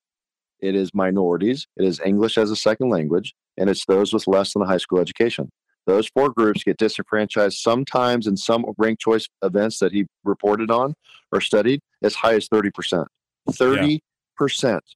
it 0.61 0.75
is 0.75 0.93
minorities, 0.93 1.67
it 1.77 1.85
is 1.85 1.99
English 2.05 2.38
as 2.38 2.51
a 2.51 2.55
second 2.55 2.89
language, 2.89 3.33
and 3.57 3.69
it's 3.69 3.85
those 3.85 4.13
with 4.13 4.27
less 4.27 4.53
than 4.53 4.61
a 4.61 4.65
high 4.65 4.77
school 4.77 4.99
education. 4.99 5.49
Those 5.88 6.07
four 6.07 6.29
groups 6.29 6.63
get 6.63 6.77
disenfranchised 6.77 7.57
sometimes 7.57 8.27
in 8.27 8.38
some 8.38 8.65
ranked 8.77 9.01
choice 9.01 9.27
events 9.43 9.79
that 9.79 9.91
he 9.91 10.05
reported 10.23 10.69
on 10.69 10.93
or 11.31 11.41
studied 11.41 11.81
as 12.03 12.15
high 12.15 12.35
as 12.35 12.47
30%. 12.47 13.05
30%, 13.49 13.99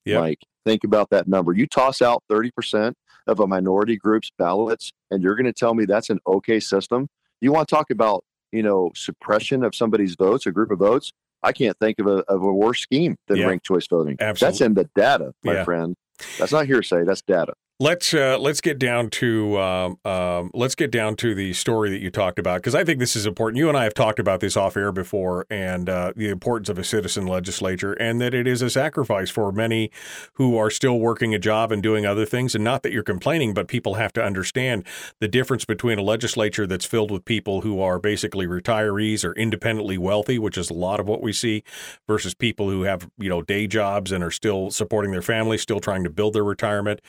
Yep. 0.04 0.20
Mike. 0.20 0.38
Think 0.64 0.84
about 0.84 1.10
that 1.10 1.28
number. 1.28 1.52
You 1.52 1.66
toss 1.66 2.02
out 2.02 2.22
30% 2.30 2.92
of 3.26 3.40
a 3.40 3.46
minority 3.46 3.96
group's 3.96 4.30
ballots, 4.38 4.92
and 5.10 5.22
you're 5.22 5.34
going 5.36 5.46
to 5.46 5.52
tell 5.52 5.74
me 5.74 5.84
that's 5.84 6.10
an 6.10 6.18
okay 6.26 6.60
system. 6.60 7.08
You 7.40 7.52
want 7.52 7.68
to 7.68 7.74
talk 7.74 7.90
about, 7.90 8.24
you 8.52 8.62
know, 8.62 8.90
suppression 8.94 9.62
of 9.62 9.74
somebody's 9.74 10.14
votes, 10.16 10.46
a 10.46 10.52
group 10.52 10.70
of 10.70 10.78
votes? 10.78 11.12
I 11.46 11.52
can't 11.52 11.78
think 11.78 11.98
of 12.00 12.06
a, 12.08 12.18
of 12.28 12.42
a 12.42 12.52
worse 12.52 12.80
scheme 12.80 13.16
than 13.28 13.38
Yeah. 13.38 13.46
ranked 13.46 13.64
choice 13.64 13.86
voting. 13.86 14.16
That's 14.18 14.60
in 14.60 14.74
the 14.74 14.88
data, 14.96 15.32
my 15.44 15.54
Yeah. 15.54 15.64
friend. 15.64 15.94
That's 16.38 16.50
not 16.52 16.66
hearsay. 16.66 17.04
That's 17.04 17.22
data. 17.22 17.54
Let's 17.78 18.14
uh, 18.14 18.38
let's 18.38 18.62
get 18.62 18.78
down 18.78 19.10
to 19.10 19.60
um, 19.60 19.98
um, 20.06 20.50
let's 20.54 20.74
get 20.74 20.90
down 20.90 21.14
to 21.16 21.34
the 21.34 21.52
story 21.52 21.90
that 21.90 22.00
you 22.00 22.10
talked 22.10 22.38
about 22.38 22.62
because 22.62 22.74
I 22.74 22.84
think 22.84 23.00
this 23.00 23.14
is 23.14 23.26
important. 23.26 23.58
You 23.58 23.68
and 23.68 23.76
I 23.76 23.84
have 23.84 23.92
talked 23.92 24.18
about 24.18 24.40
this 24.40 24.56
off 24.56 24.78
air 24.78 24.92
before, 24.92 25.44
and 25.50 25.86
uh, 25.90 26.14
the 26.16 26.30
importance 26.30 26.70
of 26.70 26.78
a 26.78 26.84
citizen 26.84 27.26
legislature, 27.26 27.92
and 27.92 28.18
that 28.18 28.32
it 28.32 28.46
is 28.46 28.62
a 28.62 28.70
sacrifice 28.70 29.28
for 29.28 29.52
many 29.52 29.90
who 30.34 30.56
are 30.56 30.70
still 30.70 30.98
working 30.98 31.34
a 31.34 31.38
job 31.38 31.70
and 31.70 31.82
doing 31.82 32.06
other 32.06 32.24
things. 32.24 32.54
And 32.54 32.64
not 32.64 32.82
that 32.82 32.92
you're 32.92 33.02
complaining, 33.02 33.52
but 33.52 33.68
people 33.68 33.96
have 33.96 34.14
to 34.14 34.24
understand 34.24 34.86
the 35.20 35.28
difference 35.28 35.66
between 35.66 35.98
a 35.98 36.02
legislature 36.02 36.66
that's 36.66 36.86
filled 36.86 37.10
with 37.10 37.26
people 37.26 37.60
who 37.60 37.82
are 37.82 37.98
basically 37.98 38.46
retirees 38.46 39.22
or 39.22 39.34
independently 39.34 39.98
wealthy, 39.98 40.38
which 40.38 40.56
is 40.56 40.70
a 40.70 40.74
lot 40.74 40.98
of 40.98 41.06
what 41.06 41.20
we 41.20 41.30
see, 41.30 41.62
versus 42.06 42.32
people 42.32 42.70
who 42.70 42.84
have 42.84 43.10
you 43.18 43.28
know 43.28 43.42
day 43.42 43.66
jobs 43.66 44.12
and 44.12 44.24
are 44.24 44.30
still 44.30 44.70
supporting 44.70 45.10
their 45.10 45.20
family, 45.20 45.58
still 45.58 45.78
trying 45.78 46.04
to 46.04 46.10
build 46.10 46.32
their 46.32 46.42
retirement. 46.42 47.02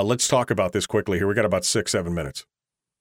Uh, 0.00 0.02
let's 0.02 0.26
talk 0.26 0.50
about 0.50 0.72
this 0.72 0.86
quickly 0.86 1.18
here. 1.18 1.26
We 1.26 1.34
got 1.34 1.44
about 1.44 1.62
six, 1.62 1.92
seven 1.92 2.14
minutes. 2.14 2.46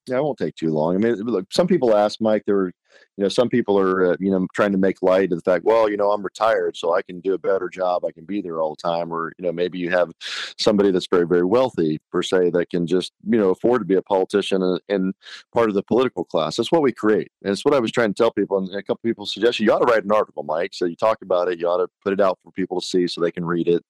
Yeah, 0.08 0.18
it 0.18 0.24
won't 0.24 0.38
take 0.38 0.56
too 0.56 0.72
long. 0.72 0.96
I 0.96 0.98
mean, 0.98 1.16
look, 1.16 1.46
some 1.50 1.66
people 1.66 1.96
ask 1.96 2.20
Mike. 2.20 2.44
There, 2.46 2.56
were, 2.56 2.74
you 3.16 3.24
know, 3.24 3.30
some 3.30 3.48
people 3.48 3.80
are, 3.80 4.12
uh, 4.12 4.18
you 4.20 4.30
know, 4.30 4.46
trying 4.54 4.74
to 4.74 4.78
make 4.78 5.02
light 5.02 5.32
of 5.32 5.38
the 5.38 5.50
fact. 5.50 5.64
Well, 5.64 5.90
you 5.90 5.96
know, 5.96 6.12
I'm 6.12 6.22
retired, 6.22 6.76
so 6.76 6.94
I 6.94 7.02
can 7.02 7.22
do 7.22 7.34
a 7.36 7.38
better 7.38 7.70
job. 7.70 8.04
I 8.04 8.12
can 8.12 8.26
be 8.26 8.42
there 8.42 8.60
all 8.60 8.76
the 8.76 8.82
time. 8.82 9.14
Or, 9.14 9.32
you 9.38 9.46
know, 9.46 9.54
maybe 9.54 9.78
you 9.80 9.90
have 9.92 10.12
somebody 10.60 10.92
that's 10.92 11.08
very, 11.08 11.26
very 11.26 11.46
wealthy 11.46 12.02
per 12.12 12.22
se 12.22 12.50
that 12.50 12.70
can 12.70 12.86
just, 12.86 13.14
you 13.30 13.40
know, 13.40 13.52
afford 13.52 13.80
to 13.80 13.86
be 13.86 13.96
a 13.96 14.02
politician 14.02 14.62
and, 14.62 14.82
and 14.90 15.14
part 15.54 15.70
of 15.70 15.76
the 15.76 15.84
political 15.84 16.26
class. 16.26 16.58
That's 16.58 16.72
what 16.72 16.82
we 16.82 16.92
create, 16.92 17.32
and 17.44 17.54
it's 17.54 17.64
what 17.64 17.76
I 17.76 17.80
was 17.80 17.94
trying 17.94 18.14
to 18.14 18.18
tell 18.22 18.32
people. 18.32 18.58
And 18.58 18.76
a 18.76 18.84
couple 18.84 19.00
people 19.06 19.26
suggested 19.26 19.64
you 19.64 19.72
ought 19.72 19.80
to 19.80 19.90
write 19.90 20.04
an 20.04 20.12
article, 20.12 20.44
Mike. 20.44 20.72
So 20.74 20.84
you 20.84 20.98
talk 20.98 21.22
about 21.22 21.48
it. 21.48 21.60
You 21.60 21.68
ought 21.68 21.78
to 21.78 21.88
put 22.04 22.12
it 22.12 22.20
out 22.20 22.40
for 22.44 22.52
people 22.52 22.82
to 22.82 22.86
see 22.86 23.08
so 23.08 23.22
they 23.22 23.32
can 23.32 23.46
read 23.46 23.70
it 23.70 23.86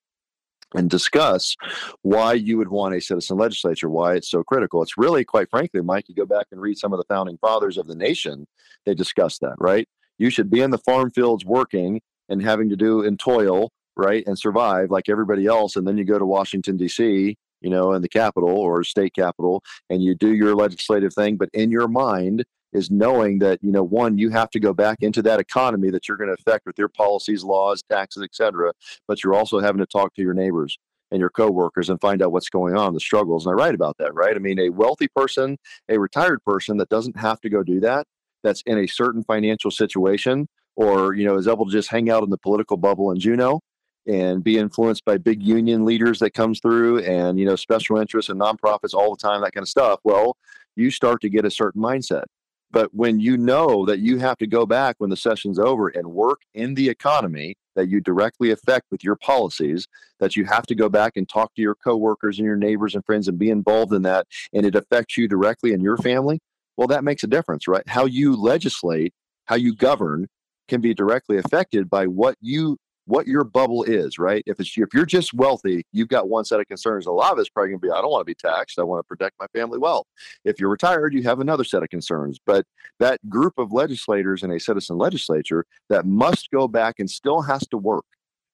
and 0.76 0.90
discuss 0.90 1.56
why 2.02 2.34
you 2.34 2.58
would 2.58 2.70
want 2.70 2.96
a 2.96 3.02
citizen 3.02 3.38
legislature, 3.38 3.90
why 3.90 4.16
it's 4.16 4.30
so 4.30 4.44
critical. 4.44 4.84
It's 4.84 4.98
really, 4.98 5.26
quite 5.26 5.50
frankly, 5.50 5.82
Mike, 5.82 6.06
you 6.08 6.16
go 6.16 6.26
back 6.26 6.48
and 6.52 6.62
read 6.62 6.78
some 6.78 6.94
of 6.94 6.98
the 6.98 7.06
founding 7.06 7.38
fathers 7.38 7.78
of 7.78 7.88
the 7.88 7.96
nation, 7.96 8.46
they 8.86 8.94
discuss 8.94 9.40
that, 9.40 9.56
right? 9.58 9.88
You 10.18 10.30
should 10.30 10.50
be 10.50 10.62
in 10.62 10.72
the 10.72 10.78
farm 10.80 11.12
fields 11.12 11.46
working 11.46 12.02
and 12.28 12.42
having 12.42 12.70
to 12.70 12.76
do 12.76 13.04
and 13.04 13.20
toil, 13.20 13.72
right, 13.98 14.24
and 14.28 14.38
survive 14.38 14.92
like 14.92 15.10
everybody 15.10 15.48
else. 15.48 15.76
And 15.76 15.88
then 15.88 15.98
you 15.98 16.04
go 16.04 16.20
to 16.20 16.26
Washington, 16.26 16.78
D.C., 16.78 17.36
you 17.62 17.70
know, 17.70 17.94
in 17.94 18.02
the 18.02 18.10
capital 18.10 18.50
or 18.50 18.84
state 18.84 19.14
capital, 19.14 19.62
and 19.90 20.02
you 20.02 20.16
do 20.16 20.34
your 20.34 20.56
legislative 20.56 21.14
thing. 21.14 21.36
But 21.36 21.50
in 21.54 21.72
your 21.72 21.88
mind, 21.88 22.46
is 22.74 22.92
knowing 22.92 23.40
that 23.40 23.60
you 23.62 23.72
know 23.72 23.84
one 23.84 24.18
you 24.18 24.30
have 24.30 24.50
to 24.50 24.60
go 24.60 24.74
back 24.74 24.98
into 25.02 25.22
that 25.22 25.40
economy 25.40 25.90
that 25.90 26.08
you're 26.08 26.18
going 26.18 26.30
to 26.30 26.34
affect 26.34 26.66
with 26.66 26.78
your 26.78 26.90
policies 26.90 27.44
laws 27.44 27.84
taxes 27.90 28.24
etc 28.24 28.72
but 29.08 29.24
you're 29.24 29.34
also 29.34 29.60
having 29.60 29.80
to 29.80 29.86
talk 29.86 30.14
to 30.14 30.22
your 30.22 30.34
neighbors 30.34 30.78
and 31.12 31.20
your 31.20 31.30
coworkers 31.30 31.90
and 31.90 32.00
find 32.00 32.22
out 32.22 32.32
what's 32.32 32.50
going 32.50 32.76
on 32.76 32.94
the 32.94 33.00
struggles. 33.00 33.46
And 33.46 33.54
i 33.54 33.56
write 33.56 33.76
about 33.76 33.98
that 33.98 34.14
right? 34.14 34.36
I 34.36 34.40
mean 34.40 34.60
a 34.60 34.70
wealthy 34.70 35.08
person 35.16 35.58
a 35.90 36.00
retired 36.00 36.44
person 36.44 36.78
that 36.78 36.90
doesn't 36.90 37.18
have 37.18 37.42
to 37.42 37.50
go 37.50 37.64
do 37.64 37.80
that 37.82 38.06
that's 38.44 38.62
in 38.66 38.78
a 38.78 38.88
certain 38.88 39.24
financial 39.24 39.72
situation 39.72 40.48
or 40.76 41.14
you 41.14 41.26
know 41.26 41.36
is 41.36 41.48
able 41.48 41.66
to 41.66 41.72
just 41.72 41.90
hang 41.90 42.10
out 42.10 42.24
in 42.24 42.30
the 42.30 42.38
political 42.38 42.78
bubble 42.78 43.12
in 43.12 43.20
Juneau 43.20 43.60
and 44.08 44.44
be 44.44 44.58
influenced 44.58 45.04
by 45.06 45.18
big 45.18 45.44
union 45.44 45.86
leaders 45.86 46.20
that 46.20 46.34
comes 46.34 46.60
through 46.60 47.00
and 47.00 47.40
you 47.40 47.46
know 47.46 47.56
special 47.56 47.98
interests 47.98 48.30
and 48.30 48.40
nonprofits 48.40 48.94
all 48.94 49.12
the 49.12 49.22
time 49.22 49.42
that 49.42 49.54
kind 49.54 49.64
of 49.64 49.70
stuff 49.70 50.00
well 50.04 50.38
you 50.76 50.90
start 50.90 51.22
to 51.22 51.30
get 51.30 51.46
a 51.46 51.52
certain 51.52 51.82
mindset 51.82 52.24
but 52.72 52.94
when 52.94 53.20
you 53.20 53.38
know 53.38 53.86
that 53.86 54.00
you 54.00 54.20
have 54.20 54.38
to 54.38 54.48
go 54.48 54.66
back 54.66 54.96
when 55.00 55.10
the 55.10 55.18
session's 55.18 55.60
over 55.60 55.90
and 55.90 56.08
work 56.08 56.42
in 56.54 56.76
the 56.76 56.90
economy 56.90 57.56
that 57.76 57.88
you 57.88 58.02
directly 58.02 58.52
affect 58.52 58.86
with 58.92 59.04
your 59.04 59.16
policies, 59.16 59.88
that 60.20 60.36
you 60.36 60.46
have 60.46 60.66
to 60.68 60.76
go 60.76 60.90
back 60.90 61.14
and 61.16 61.28
talk 61.28 61.54
to 61.56 61.62
your 61.62 61.76
coworkers 61.76 62.38
and 62.38 62.46
your 62.46 62.56
neighbors 62.56 62.94
and 62.94 63.06
friends 63.06 63.28
and 63.28 63.40
be 63.40 63.50
involved 63.50 63.94
in 63.94 64.02
that, 64.04 64.28
and 64.54 64.66
it 64.66 64.76
affects 64.76 65.18
you 65.18 65.28
directly 65.28 65.74
and 65.74 65.82
your 65.82 65.98
family, 65.98 66.40
well, 66.78 66.88
that 66.88 67.04
makes 67.04 67.24
a 67.24 67.28
difference, 67.28 67.68
right? 67.68 67.88
How 67.88 68.06
you 68.06 68.36
legislate, 68.36 69.14
how 69.46 69.56
you 69.56 69.76
govern 69.76 70.28
can 70.68 70.82
be 70.82 70.94
directly 70.94 71.38
affected 71.38 71.90
by 71.90 72.08
what 72.08 72.36
you 72.40 72.78
what 73.10 73.26
your 73.26 73.44
bubble 73.44 73.84
is, 73.84 74.20
right? 74.20 74.44
If 74.46 74.60
it's 74.60 74.78
if 74.78 74.94
you're 74.94 75.06
just 75.06 75.34
wealthy, 75.34 75.84
you've 75.92 76.10
got 76.10 76.30
one 76.30 76.46
set 76.46 76.60
of 76.60 76.68
concerns. 76.68 77.08
A 77.08 77.12
lot 77.12 77.34
of 77.34 77.40
it's 77.40 77.50
probably 77.50 77.72
going 77.72 77.82
to 77.82 77.88
be, 77.88 77.92
I 77.92 78.02
don't 78.02 78.12
want 78.12 78.22
to 78.22 78.26
be 78.26 78.36
taxed. 78.36 78.78
I 78.78 78.84
want 78.84 79.00
to 79.00 79.08
protect 79.08 79.36
my 79.40 79.48
family 79.48 79.80
wealth. 79.80 80.06
If 80.46 80.60
you're 80.60 80.70
retired, 80.70 81.16
you 81.16 81.24
have 81.24 81.40
another 81.40 81.64
set 81.64 81.82
of 81.82 81.90
concerns. 81.90 82.38
But 82.46 82.66
that 83.00 83.20
group 83.28 83.54
of 83.58 83.74
legislators 83.74 84.44
in 84.44 84.52
a 84.52 84.60
citizen 84.60 85.00
legislature 85.00 85.66
that 85.90 86.06
must 86.06 86.52
go 86.52 86.68
back 86.68 87.00
and 87.00 87.10
still 87.10 87.42
has 87.42 87.68
to 87.70 87.78
work 87.78 88.06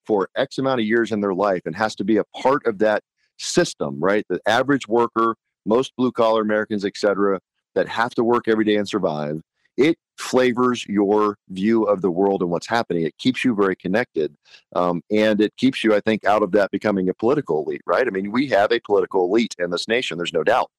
for 0.06 0.30
X 0.38 0.58
amount 0.58 0.80
of 0.80 0.86
years 0.86 1.12
in 1.12 1.20
their 1.20 1.34
life 1.34 1.64
and 1.66 1.76
has 1.76 1.94
to 1.96 2.06
be 2.06 2.16
a 2.16 2.24
part 2.42 2.66
of 2.66 2.80
that 2.80 3.04
system, 3.38 4.00
right? 4.00 4.26
The 4.30 4.40
average 4.48 4.88
worker, 4.88 5.36
most 5.66 5.92
blue 5.98 6.14
collar 6.14 6.42
Americans, 6.42 6.86
et 6.86 6.96
cetera, 6.96 7.42
that 7.74 7.90
have 7.90 8.16
to 8.16 8.24
work 8.24 8.48
every 8.48 8.64
day 8.64 8.78
and 8.78 8.88
survive 8.88 9.42
it 9.78 9.98
flavors 10.18 10.86
your 10.88 11.38
view 11.50 11.84
of 11.84 12.02
the 12.02 12.12
world 12.12 12.42
and 12.42 12.50
what's 12.50 12.68
happening. 12.68 13.04
It 13.04 13.18
keeps 13.18 13.44
you 13.44 13.54
very 13.54 13.76
connected. 13.76 14.36
Um, 14.76 15.02
and 15.12 15.42
it 15.42 15.56
keeps 15.58 15.84
you, 15.84 15.94
I 15.94 16.00
think, 16.00 16.26
out 16.26 16.44
of 16.44 16.52
that 16.54 16.72
becoming 16.72 17.10
a 17.10 17.14
political 17.14 17.64
elite, 17.64 17.82
right? 17.86 18.08
I 18.08 18.10
mean, 18.10 18.32
we 18.32 18.48
have 18.48 18.72
a 18.72 18.80
political 18.80 19.26
elite 19.26 19.56
in 19.60 19.72
this 19.72 19.88
nation, 19.88 20.18
there's 20.18 20.34
no 20.34 20.44
doubt. 20.44 20.72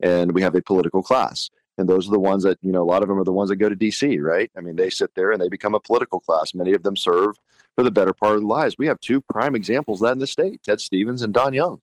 And 0.00 0.32
we 0.32 0.42
have 0.42 0.54
a 0.54 0.62
political 0.62 1.02
class. 1.02 1.50
And 1.78 1.88
those 1.88 2.06
are 2.06 2.12
the 2.12 2.20
ones 2.20 2.42
that, 2.42 2.58
you 2.60 2.70
know, 2.70 2.82
a 2.82 2.84
lot 2.84 3.02
of 3.02 3.08
them 3.08 3.18
are 3.18 3.24
the 3.24 3.32
ones 3.32 3.48
that 3.48 3.56
go 3.56 3.68
to 3.68 3.76
DC, 3.76 4.20
right? 4.20 4.50
I 4.56 4.60
mean, 4.60 4.76
they 4.76 4.90
sit 4.90 5.14
there 5.14 5.32
and 5.32 5.40
they 5.40 5.48
become 5.48 5.74
a 5.74 5.80
political 5.80 6.20
class. 6.20 6.54
Many 6.54 6.74
of 6.74 6.82
them 6.82 6.96
serve 6.96 7.36
for 7.74 7.82
the 7.82 7.90
better 7.90 8.12
part 8.12 8.34
of 8.34 8.40
their 8.40 8.46
lives. 8.46 8.76
We 8.78 8.86
have 8.86 9.00
two 9.00 9.22
prime 9.22 9.54
examples 9.54 10.02
of 10.02 10.08
that 10.08 10.12
in 10.12 10.18
the 10.18 10.26
state 10.26 10.62
Ted 10.62 10.80
Stevens 10.80 11.22
and 11.22 11.32
Don 11.32 11.54
Young. 11.54 11.80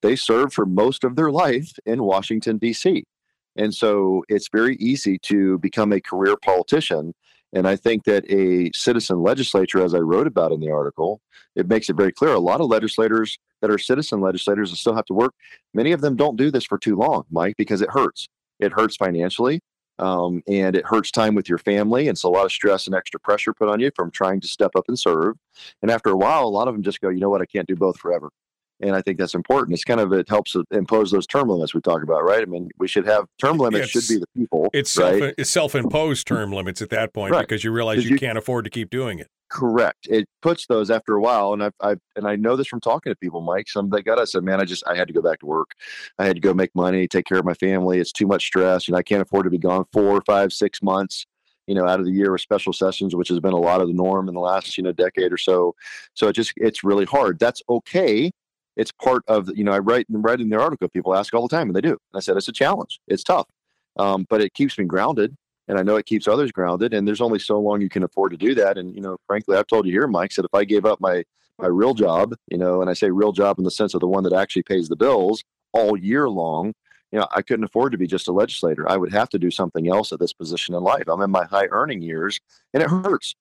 They 0.00 0.16
served 0.16 0.52
for 0.52 0.66
most 0.66 1.04
of 1.04 1.16
their 1.16 1.30
life 1.30 1.72
in 1.86 2.02
Washington, 2.02 2.58
D.C. 2.58 3.04
And 3.56 3.74
so 3.74 4.24
it's 4.28 4.48
very 4.50 4.76
easy 4.76 5.18
to 5.24 5.58
become 5.58 5.92
a 5.92 6.00
career 6.00 6.36
politician. 6.36 7.14
And 7.52 7.68
I 7.68 7.76
think 7.76 8.04
that 8.04 8.24
a 8.30 8.70
citizen 8.74 9.22
legislature, 9.22 9.84
as 9.84 9.94
I 9.94 9.98
wrote 9.98 10.26
about 10.26 10.52
in 10.52 10.60
the 10.60 10.70
article, 10.70 11.20
it 11.54 11.68
makes 11.68 11.90
it 11.90 11.96
very 11.96 12.12
clear. 12.12 12.32
A 12.32 12.40
lot 12.40 12.60
of 12.60 12.68
legislators 12.68 13.38
that 13.60 13.70
are 13.70 13.78
citizen 13.78 14.20
legislators 14.20 14.70
and 14.70 14.78
still 14.78 14.94
have 14.94 15.04
to 15.06 15.14
work, 15.14 15.34
many 15.74 15.92
of 15.92 16.00
them 16.00 16.16
don't 16.16 16.36
do 16.36 16.50
this 16.50 16.64
for 16.64 16.78
too 16.78 16.96
long, 16.96 17.24
Mike, 17.30 17.56
because 17.58 17.82
it 17.82 17.90
hurts. 17.90 18.28
It 18.58 18.72
hurts 18.72 18.96
financially. 18.96 19.60
Um, 19.98 20.42
and 20.48 20.74
it 20.74 20.86
hurts 20.86 21.10
time 21.10 21.34
with 21.34 21.48
your 21.48 21.58
family. 21.58 22.08
And 22.08 22.16
it's 22.16 22.22
a 22.22 22.28
lot 22.28 22.46
of 22.46 22.52
stress 22.52 22.86
and 22.86 22.94
extra 22.94 23.20
pressure 23.20 23.52
put 23.52 23.68
on 23.68 23.78
you 23.78 23.90
from 23.94 24.10
trying 24.10 24.40
to 24.40 24.48
step 24.48 24.70
up 24.74 24.84
and 24.88 24.98
serve. 24.98 25.36
And 25.82 25.90
after 25.90 26.10
a 26.10 26.16
while, 26.16 26.44
a 26.44 26.48
lot 26.48 26.66
of 26.66 26.74
them 26.74 26.82
just 26.82 27.00
go, 27.02 27.10
you 27.10 27.20
know 27.20 27.28
what, 27.28 27.42
I 27.42 27.46
can't 27.46 27.68
do 27.68 27.76
both 27.76 27.98
forever 27.98 28.30
and 28.82 28.96
I 28.96 29.00
think 29.00 29.18
that's 29.18 29.34
important. 29.34 29.74
It's 29.74 29.84
kind 29.84 30.00
of 30.00 30.12
it 30.12 30.28
helps 30.28 30.56
impose 30.72 31.12
those 31.12 31.26
term 31.26 31.48
limits 31.48 31.72
we 31.72 31.80
talk 31.80 32.02
about, 32.02 32.24
right? 32.24 32.42
I 32.42 32.46
mean, 32.46 32.68
we 32.78 32.88
should 32.88 33.06
have 33.06 33.26
term 33.38 33.56
limits 33.56 33.94
it's, 33.94 34.06
should 34.06 34.14
be 34.14 34.20
the 34.20 34.26
people. 34.36 34.68
It's 34.72 34.96
right? 34.96 35.20
self 35.20 35.32
it's 35.38 35.50
self-imposed 35.50 36.26
term 36.26 36.52
limits 36.52 36.82
at 36.82 36.90
that 36.90 37.14
point 37.14 37.32
right. 37.32 37.42
because 37.42 37.62
you 37.62 37.70
realize 37.70 38.04
you, 38.04 38.10
you, 38.10 38.18
can't 38.18 38.36
afford 38.36 38.64
to 38.64 38.70
keep 38.70 38.90
doing 38.90 39.20
it. 39.20 39.28
Correct. 39.48 40.08
It 40.10 40.26
puts 40.40 40.66
those 40.66 40.90
after 40.90 41.14
a 41.14 41.20
while, 41.20 41.52
and 41.52 41.62
I've, 41.62 41.74
I've 41.80 42.00
and 42.16 42.26
I 42.26 42.36
know 42.36 42.56
this 42.56 42.66
from 42.66 42.80
talking 42.80 43.12
to 43.12 43.16
people, 43.16 43.40
Mike. 43.40 43.68
Some 43.68 43.88
they 43.88 44.02
got 44.02 44.18
us 44.18 44.32
said, 44.32 44.42
man, 44.42 44.60
I 44.60 44.64
just 44.64 44.82
I 44.86 44.96
had 44.96 45.06
to 45.08 45.14
go 45.14 45.22
back 45.22 45.38
to 45.40 45.46
work. 45.46 45.72
I 46.18 46.26
had 46.26 46.36
to 46.36 46.40
go 46.40 46.52
make 46.52 46.74
money, 46.74 47.06
take 47.06 47.26
care 47.26 47.38
of 47.38 47.44
my 47.44 47.54
family. 47.54 48.00
It's 48.00 48.12
too 48.12 48.26
much 48.26 48.46
stress. 48.46 48.88
Know, 48.88 48.98
I 48.98 49.02
can't 49.02 49.22
afford 49.22 49.44
to 49.44 49.50
be 49.50 49.58
gone 49.58 49.84
four, 49.92 50.22
five, 50.26 50.52
six 50.52 50.82
months 50.82 51.26
you 51.68 51.76
know 51.76 51.86
out 51.86 52.00
of 52.00 52.06
the 52.06 52.10
year 52.10 52.32
with 52.32 52.40
special 52.40 52.72
sessions 52.72 53.14
which 53.14 53.28
has 53.28 53.38
been 53.38 53.52
a 53.52 53.56
lot 53.56 53.80
of 53.80 53.86
the 53.86 53.94
norm 53.94 54.26
in 54.26 54.34
the 54.34 54.40
last 54.40 54.76
you 54.76 54.82
know 54.82 54.90
decade 54.90 55.32
or 55.32 55.38
so 55.38 55.72
so 56.12 56.26
it 56.26 56.32
just 56.32 56.52
it's 56.56 56.82
really 56.82 57.04
hard 57.04 57.38
that's 57.38 57.62
okay 57.68 58.32
it's 58.76 58.92
part 58.92 59.22
of 59.28 59.50
you 59.56 59.64
know 59.64 59.72
I 59.72 59.78
write 59.78 60.08
and 60.08 60.24
write 60.24 60.40
in 60.40 60.48
the 60.48 60.60
article. 60.60 60.88
People 60.88 61.14
ask 61.14 61.34
all 61.34 61.46
the 61.46 61.54
time, 61.54 61.68
and 61.68 61.76
they 61.76 61.80
do. 61.80 61.90
And 61.90 62.16
I 62.16 62.20
said 62.20 62.36
it's 62.36 62.48
a 62.48 62.52
challenge. 62.52 63.00
It's 63.08 63.24
tough, 63.24 63.46
um, 63.98 64.26
but 64.28 64.40
it 64.40 64.54
keeps 64.54 64.78
me 64.78 64.84
grounded, 64.84 65.36
and 65.68 65.78
I 65.78 65.82
know 65.82 65.96
it 65.96 66.06
keeps 66.06 66.28
others 66.28 66.52
grounded. 66.52 66.94
And 66.94 67.06
there's 67.06 67.20
only 67.20 67.38
so 67.38 67.58
long 67.60 67.80
you 67.80 67.88
can 67.88 68.02
afford 68.02 68.32
to 68.32 68.36
do 68.36 68.54
that. 68.56 68.78
And 68.78 68.94
you 68.94 69.00
know, 69.00 69.16
frankly, 69.26 69.56
I've 69.56 69.66
told 69.66 69.86
you 69.86 69.92
here, 69.92 70.06
Mike, 70.06 70.32
said 70.32 70.44
if 70.44 70.54
I 70.54 70.64
gave 70.64 70.84
up 70.84 71.00
my 71.00 71.24
my 71.58 71.66
real 71.66 71.94
job, 71.94 72.34
you 72.48 72.58
know, 72.58 72.80
and 72.80 72.90
I 72.90 72.94
say 72.94 73.10
real 73.10 73.32
job 73.32 73.58
in 73.58 73.64
the 73.64 73.70
sense 73.70 73.94
of 73.94 74.00
the 74.00 74.08
one 74.08 74.24
that 74.24 74.32
actually 74.32 74.62
pays 74.62 74.88
the 74.88 74.96
bills 74.96 75.44
all 75.72 75.96
year 75.96 76.28
long, 76.28 76.72
you 77.12 77.18
know, 77.18 77.26
I 77.30 77.42
couldn't 77.42 77.64
afford 77.64 77.92
to 77.92 77.98
be 77.98 78.06
just 78.06 78.28
a 78.28 78.32
legislator. 78.32 78.90
I 78.90 78.96
would 78.96 79.12
have 79.12 79.28
to 79.30 79.38
do 79.38 79.50
something 79.50 79.88
else 79.88 80.12
at 80.12 80.18
this 80.18 80.32
position 80.32 80.74
in 80.74 80.82
life. 80.82 81.04
I'm 81.08 81.20
in 81.20 81.30
my 81.30 81.44
high 81.44 81.68
earning 81.70 82.02
years, 82.02 82.40
and 82.72 82.82
it 82.82 82.88
hurts 82.88 83.34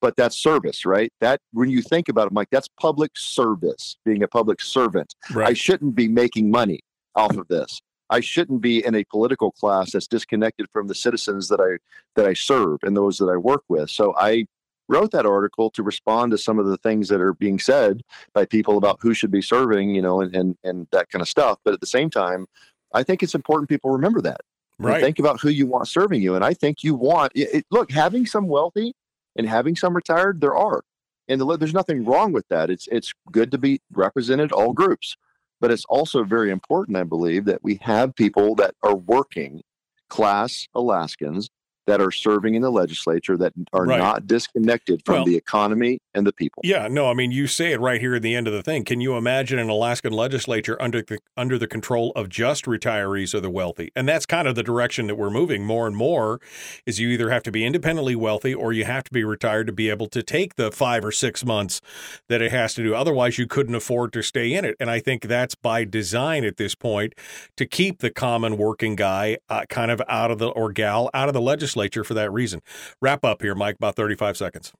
but 0.00 0.16
that's 0.16 0.36
service, 0.36 0.84
right? 0.84 1.12
That 1.20 1.40
when 1.52 1.70
you 1.70 1.82
think 1.82 2.08
about 2.08 2.28
it, 2.28 2.32
Mike, 2.32 2.48
that's 2.50 2.68
public 2.80 3.12
service, 3.16 3.96
being 4.04 4.22
a 4.22 4.28
public 4.28 4.60
servant. 4.60 5.14
Right. 5.32 5.48
I 5.48 5.52
shouldn't 5.54 5.94
be 5.94 6.08
making 6.08 6.50
money 6.50 6.80
off 7.14 7.36
of 7.36 7.48
this. 7.48 7.80
I 8.10 8.20
shouldn't 8.20 8.60
be 8.60 8.84
in 8.84 8.94
a 8.94 9.04
political 9.04 9.52
class 9.52 9.92
that's 9.92 10.06
disconnected 10.06 10.66
from 10.72 10.86
the 10.86 10.94
citizens 10.94 11.48
that 11.48 11.60
I 11.60 11.78
that 12.16 12.26
I 12.26 12.32
serve 12.32 12.78
and 12.82 12.96
those 12.96 13.18
that 13.18 13.26
I 13.26 13.36
work 13.36 13.62
with. 13.68 13.90
So 13.90 14.14
I 14.16 14.46
wrote 14.88 15.10
that 15.10 15.26
article 15.26 15.70
to 15.70 15.82
respond 15.82 16.30
to 16.30 16.38
some 16.38 16.58
of 16.58 16.66
the 16.66 16.78
things 16.78 17.08
that 17.08 17.20
are 17.20 17.34
being 17.34 17.58
said 17.58 18.02
by 18.32 18.46
people 18.46 18.78
about 18.78 18.98
who 19.02 19.12
should 19.12 19.30
be 19.30 19.42
serving, 19.42 19.94
you 19.94 20.00
know, 20.00 20.20
and 20.22 20.34
and, 20.34 20.56
and 20.64 20.86
that 20.92 21.10
kind 21.10 21.20
of 21.20 21.28
stuff. 21.28 21.58
But 21.64 21.74
at 21.74 21.80
the 21.80 21.86
same 21.86 22.08
time, 22.08 22.46
I 22.94 23.02
think 23.02 23.22
it's 23.22 23.34
important 23.34 23.68
people 23.68 23.90
remember 23.90 24.22
that. 24.22 24.40
Right. 24.80 25.02
think 25.02 25.18
about 25.18 25.40
who 25.40 25.48
you 25.48 25.66
want 25.66 25.88
serving 25.88 26.22
you. 26.22 26.36
And 26.36 26.44
I 26.44 26.54
think 26.54 26.84
you 26.84 26.94
want 26.94 27.32
it, 27.34 27.66
look, 27.72 27.90
having 27.90 28.26
some 28.26 28.46
wealthy 28.46 28.94
and 29.38 29.48
having 29.48 29.76
some 29.76 29.94
retired, 29.94 30.40
there 30.42 30.54
are. 30.54 30.82
And 31.28 31.40
the, 31.40 31.56
there's 31.56 31.72
nothing 31.72 32.04
wrong 32.04 32.32
with 32.32 32.46
that. 32.48 32.70
It's 32.70 32.88
it's 32.90 33.14
good 33.30 33.50
to 33.52 33.58
be 33.58 33.80
represented 33.92 34.52
all 34.52 34.72
groups, 34.72 35.16
but 35.60 35.70
it's 35.70 35.84
also 35.88 36.24
very 36.24 36.50
important, 36.50 36.96
I 36.96 37.04
believe, 37.04 37.44
that 37.46 37.62
we 37.62 37.78
have 37.82 38.14
people 38.14 38.54
that 38.56 38.74
are 38.82 38.96
working 38.96 39.62
class 40.08 40.68
Alaskans 40.74 41.48
that 41.88 42.02
are 42.02 42.12
serving 42.12 42.54
in 42.54 42.60
the 42.60 42.70
legislature 42.70 43.34
that 43.38 43.54
are 43.72 43.84
right. 43.84 43.98
not 43.98 44.26
disconnected 44.26 45.02
from 45.06 45.14
well, 45.14 45.24
the 45.24 45.34
economy 45.34 45.98
and 46.12 46.26
the 46.26 46.32
people. 46.34 46.60
Yeah, 46.62 46.86
no, 46.86 47.08
I 47.08 47.14
mean 47.14 47.32
you 47.32 47.46
say 47.46 47.72
it 47.72 47.80
right 47.80 47.98
here 47.98 48.16
at 48.16 48.20
the 48.20 48.34
end 48.34 48.46
of 48.46 48.52
the 48.52 48.62
thing. 48.62 48.84
Can 48.84 49.00
you 49.00 49.16
imagine 49.16 49.58
an 49.58 49.70
Alaskan 49.70 50.12
legislature 50.12 50.80
under 50.82 51.00
the 51.00 51.18
under 51.34 51.56
the 51.56 51.66
control 51.66 52.12
of 52.14 52.28
just 52.28 52.66
retirees 52.66 53.34
or 53.34 53.40
the 53.40 53.48
wealthy? 53.48 53.90
And 53.96 54.06
that's 54.06 54.26
kind 54.26 54.46
of 54.46 54.54
the 54.54 54.62
direction 54.62 55.06
that 55.06 55.14
we're 55.14 55.30
moving 55.30 55.64
more 55.64 55.86
and 55.86 55.96
more 55.96 56.42
is 56.84 57.00
you 57.00 57.08
either 57.08 57.30
have 57.30 57.42
to 57.44 57.50
be 57.50 57.64
independently 57.64 58.14
wealthy 58.14 58.54
or 58.54 58.74
you 58.74 58.84
have 58.84 59.04
to 59.04 59.10
be 59.10 59.24
retired 59.24 59.66
to 59.68 59.72
be 59.72 59.88
able 59.88 60.08
to 60.08 60.22
take 60.22 60.56
the 60.56 60.70
5 60.70 61.06
or 61.06 61.12
6 61.12 61.44
months 61.46 61.80
that 62.28 62.42
it 62.42 62.52
has 62.52 62.74
to 62.74 62.82
do. 62.82 62.94
Otherwise 62.94 63.38
you 63.38 63.46
couldn't 63.46 63.74
afford 63.74 64.12
to 64.12 64.22
stay 64.22 64.52
in 64.52 64.66
it. 64.66 64.76
And 64.78 64.90
I 64.90 65.00
think 65.00 65.22
that's 65.22 65.54
by 65.54 65.84
design 65.84 66.44
at 66.44 66.58
this 66.58 66.74
point 66.74 67.14
to 67.56 67.64
keep 67.64 68.00
the 68.00 68.10
common 68.10 68.58
working 68.58 68.94
guy 68.94 69.38
uh, 69.48 69.64
kind 69.70 69.90
of 69.90 70.02
out 70.06 70.30
of 70.30 70.38
the 70.38 70.48
or 70.48 70.70
gal 70.70 71.08
out 71.14 71.28
of 71.28 71.32
the 71.32 71.40
legislature 71.40 71.77
legislature 71.78 72.04
for 72.04 72.14
that 72.14 72.32
reason. 72.32 72.60
Wrap 73.00 73.24
up 73.24 73.42
here, 73.42 73.54
Mike, 73.54 73.76
about 73.76 73.96
35 73.96 74.36
seconds. 74.36 74.72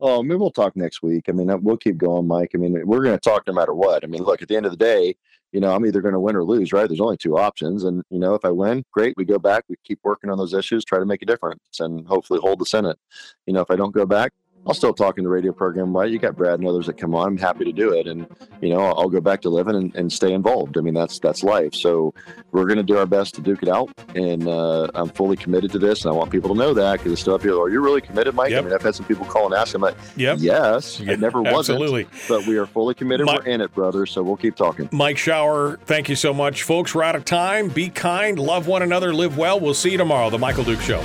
Oh, 0.00 0.22
maybe 0.22 0.38
we'll 0.38 0.50
talk 0.50 0.76
next 0.76 1.02
week. 1.02 1.26
I 1.28 1.32
mean, 1.32 1.48
uh, 1.48 1.58
we'll 1.58 1.76
keep 1.76 1.96
going, 1.96 2.26
Mike. 2.26 2.50
I 2.54 2.58
mean, 2.58 2.76
we're 2.84 3.04
going 3.04 3.16
to 3.16 3.20
talk 3.20 3.46
no 3.46 3.52
matter 3.52 3.72
what. 3.72 4.02
I 4.02 4.08
mean, 4.08 4.24
look, 4.24 4.42
at 4.42 4.48
the 4.48 4.56
end 4.56 4.66
of 4.66 4.72
the 4.72 4.76
day, 4.76 5.14
you 5.52 5.60
know, 5.60 5.72
I'm 5.72 5.86
either 5.86 6.00
going 6.00 6.14
to 6.14 6.20
win 6.20 6.34
or 6.34 6.42
lose, 6.42 6.72
right? 6.72 6.88
There's 6.88 7.00
only 7.00 7.18
two 7.18 7.38
options. 7.38 7.84
And, 7.84 8.02
you 8.10 8.18
know, 8.18 8.34
if 8.34 8.44
I 8.44 8.50
win, 8.50 8.84
great. 8.90 9.14
We 9.16 9.24
go 9.24 9.38
back, 9.38 9.64
we 9.68 9.76
keep 9.84 10.00
working 10.02 10.30
on 10.30 10.38
those 10.38 10.54
issues, 10.54 10.84
try 10.84 10.98
to 10.98 11.06
make 11.06 11.22
a 11.22 11.26
difference 11.26 11.60
and 11.78 12.06
hopefully 12.06 12.40
hold 12.42 12.58
the 12.58 12.66
Senate. 12.66 12.98
You 13.46 13.52
know, 13.52 13.60
if 13.60 13.70
I 13.70 13.76
don't 13.76 13.94
go 13.94 14.06
back, 14.06 14.32
I'll 14.66 14.74
still 14.74 14.94
talk 14.94 15.18
in 15.18 15.24
the 15.24 15.30
radio 15.30 15.52
program. 15.52 15.96
Right, 15.96 16.10
you 16.10 16.18
got 16.18 16.36
Brad 16.36 16.60
and 16.60 16.68
others 16.68 16.86
that 16.86 16.96
come 16.96 17.14
on. 17.14 17.26
I'm 17.26 17.36
happy 17.36 17.64
to 17.64 17.72
do 17.72 17.92
it, 17.92 18.06
and 18.06 18.26
you 18.60 18.68
know 18.68 18.80
I'll 18.80 19.08
go 19.08 19.20
back 19.20 19.40
to 19.42 19.50
living 19.50 19.74
and, 19.74 19.94
and 19.96 20.12
stay 20.12 20.32
involved. 20.32 20.78
I 20.78 20.80
mean 20.82 20.94
that's 20.94 21.18
that's 21.18 21.42
life. 21.42 21.74
So 21.74 22.14
we're 22.52 22.66
going 22.66 22.76
to 22.76 22.84
do 22.84 22.96
our 22.96 23.06
best 23.06 23.34
to 23.34 23.40
duke 23.40 23.62
it 23.62 23.68
out, 23.68 23.90
and 24.14 24.46
uh, 24.46 24.88
I'm 24.94 25.08
fully 25.08 25.36
committed 25.36 25.72
to 25.72 25.78
this. 25.78 26.04
And 26.04 26.12
I 26.12 26.16
want 26.16 26.30
people 26.30 26.50
to 26.50 26.58
know 26.58 26.74
that 26.74 26.98
because 26.98 27.12
it's 27.12 27.20
still 27.20 27.34
up 27.34 27.42
here. 27.42 27.58
Are 27.58 27.68
you 27.70 27.80
really 27.80 28.00
committed, 28.00 28.34
Mike? 28.34 28.50
Yep. 28.50 28.60
I 28.60 28.64
mean 28.66 28.74
I've 28.74 28.82
had 28.82 28.94
some 28.94 29.06
people 29.06 29.26
call 29.26 29.46
and 29.46 29.54
ask. 29.54 29.74
I'm 29.74 29.82
like, 29.82 29.96
yep. 30.16 30.38
yes, 30.40 31.00
it 31.04 31.18
never 31.18 31.42
wasn't, 31.42 32.08
but 32.28 32.46
we 32.46 32.56
are 32.56 32.66
fully 32.66 32.94
committed. 32.94 33.26
we're 33.26 33.42
in 33.42 33.60
it, 33.60 33.74
brother. 33.74 34.06
So 34.06 34.22
we'll 34.22 34.36
keep 34.36 34.54
talking. 34.54 34.88
Mike 34.92 35.18
Shower, 35.18 35.78
thank 35.86 36.08
you 36.08 36.16
so 36.16 36.32
much, 36.32 36.62
folks. 36.62 36.94
We're 36.94 37.02
out 37.02 37.16
of 37.16 37.24
time. 37.24 37.68
Be 37.68 37.88
kind, 37.88 38.38
love 38.38 38.66
one 38.68 38.82
another, 38.82 39.12
live 39.12 39.36
well. 39.36 39.58
We'll 39.58 39.74
see 39.74 39.90
you 39.90 39.98
tomorrow. 39.98 40.30
The 40.30 40.38
Michael 40.38 40.64
Duke 40.64 40.80
Show. 40.80 41.02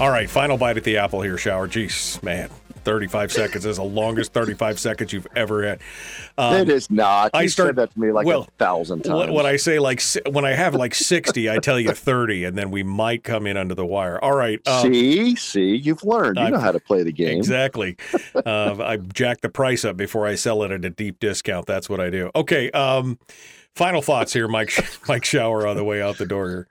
All 0.00 0.08
right, 0.10 0.30
final 0.30 0.56
bite 0.56 0.78
at 0.78 0.84
the 0.84 0.96
apple 0.96 1.20
here, 1.20 1.36
Shower. 1.36 1.68
Jeez, 1.68 2.22
man. 2.22 2.48
35 2.84 3.30
seconds 3.30 3.66
is 3.66 3.76
the 3.76 3.82
longest 3.82 4.32
35 4.32 4.78
seconds 4.80 5.12
you've 5.12 5.26
ever 5.36 5.62
had. 5.66 5.80
Um, 6.38 6.54
it 6.54 6.70
is 6.70 6.90
not. 6.90 7.30
I 7.34 7.42
You 7.42 7.48
start- 7.50 7.68
said 7.68 7.76
that 7.76 7.92
to 7.92 8.00
me 8.00 8.10
like 8.10 8.24
well, 8.26 8.44
a 8.44 8.50
thousand 8.58 9.02
times. 9.04 9.18
When 9.18 9.34
when 9.34 9.44
I 9.44 9.56
say 9.56 9.78
like 9.78 10.00
when 10.30 10.46
I 10.46 10.52
have 10.52 10.74
like 10.74 10.94
60, 10.94 11.50
I 11.50 11.58
tell 11.58 11.78
you 11.78 11.92
30, 11.92 12.44
and 12.44 12.56
then 12.56 12.70
we 12.70 12.82
might 12.82 13.22
come 13.22 13.46
in 13.46 13.58
under 13.58 13.74
the 13.74 13.84
wire. 13.84 14.18
All 14.24 14.34
right. 14.34 14.66
um, 14.66 14.90
see, 14.90 15.36
see, 15.36 15.76
you've 15.76 16.02
learned. 16.02 16.38
You 16.38 16.44
I've- 16.44 16.52
know 16.52 16.58
how 16.60 16.72
to 16.72 16.80
play 16.80 17.02
the 17.02 17.12
game. 17.12 17.36
Exactly. 17.36 17.98
uh, 18.34 18.76
I 18.82 18.96
jack 18.96 19.42
the 19.42 19.50
price 19.50 19.84
up 19.84 19.98
before 19.98 20.26
I 20.26 20.34
sell 20.34 20.62
it 20.62 20.70
at 20.70 20.82
a 20.82 20.90
deep 20.90 21.20
discount. 21.20 21.66
That's 21.66 21.90
what 21.90 22.00
I 22.00 22.08
do. 22.08 22.30
Okay. 22.34 22.70
Um, 22.70 23.18
final 23.74 24.00
thoughts 24.00 24.32
here, 24.32 24.48
Mike. 24.48 24.72
Mike 25.06 25.26
Shower 25.26 25.66
on 25.66 25.76
the 25.76 25.84
way 25.84 26.00
out 26.00 26.16
the 26.16 26.24
door 26.24 26.48
here. 26.48 26.68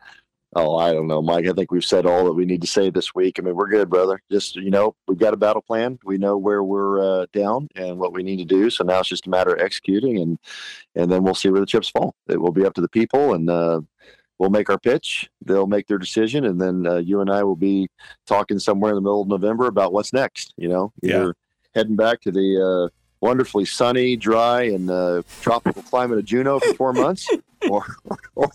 Oh, 0.56 0.78
I 0.78 0.94
don't 0.94 1.08
know, 1.08 1.22
Mike. 1.22 1.46
I 1.48 1.54
think 1.54 1.72
we've 1.72 1.86
said 1.86 2.08
all 2.08 2.26
that 2.26 2.34
we 2.34 2.44
need 2.46 2.62
to 2.62 2.68
say 2.68 2.90
this 2.90 3.14
week. 3.14 3.38
I 3.38 3.44
mean, 3.44 3.56
we're 3.56 3.70
good, 3.70 3.88
brother. 3.90 4.20
Just 4.32 4.56
you 4.56 4.72
know, 4.72 4.96
we've 5.08 5.20
got 5.20 5.34
a 5.36 5.38
battle 5.38 5.62
plan. 5.62 6.00
We 6.04 6.18
know 6.18 6.38
where 6.38 6.64
we're 6.64 7.02
uh, 7.22 7.26
down 7.34 7.68
and 7.76 8.00
what 8.00 8.14
we 8.14 8.24
need 8.24 8.38
to 8.38 8.46
do. 8.46 8.70
So 8.72 8.84
now 8.84 9.00
it's 9.00 9.10
just 9.10 9.28
a 9.28 9.30
matter 9.30 9.54
of 9.54 9.62
executing, 9.62 10.18
and 10.18 10.40
and 10.96 11.12
then 11.12 11.24
we'll 11.24 11.36
see 11.36 11.50
where 11.50 11.60
the 11.62 11.68
chips 11.68 11.90
fall. 11.90 12.16
It 12.28 12.42
will 12.42 12.52
be 12.52 12.66
up 12.66 12.74
to 12.76 12.82
the 12.82 12.90
people, 12.90 13.36
and 13.36 13.48
uh, 13.48 13.82
we'll 14.40 14.50
make 14.50 14.72
our 14.72 14.80
pitch. 14.80 15.30
They'll 15.46 15.68
make 15.68 15.86
their 15.86 16.00
decision, 16.00 16.46
and 16.46 16.60
then 16.60 16.88
uh, 16.88 16.96
you 16.98 17.22
and 17.22 17.30
I 17.30 17.44
will 17.44 17.56
be 17.56 17.88
talking 18.26 18.58
somewhere 18.58 18.90
in 18.92 18.96
the 18.96 19.02
middle 19.02 19.22
of 19.22 19.28
November 19.28 19.68
about 19.68 19.94
what's 19.94 20.14
next. 20.14 20.56
You 20.58 20.70
know, 20.70 20.94
Yeah. 21.04 21.16
either 21.18 21.36
heading 21.76 21.96
back 21.96 22.22
to 22.22 22.32
the 22.32 22.90
uh, 22.90 22.96
wonderfully 23.22 23.66
sunny, 23.66 24.16
dry, 24.16 24.64
and 24.64 24.90
uh, 24.90 25.22
tropical 25.42 25.84
climate 25.84 26.18
of 26.18 26.26
Juneau 26.26 26.60
for 26.60 26.74
four 26.74 26.94
months, 26.94 27.30
or 27.70 27.86
or 28.36 28.50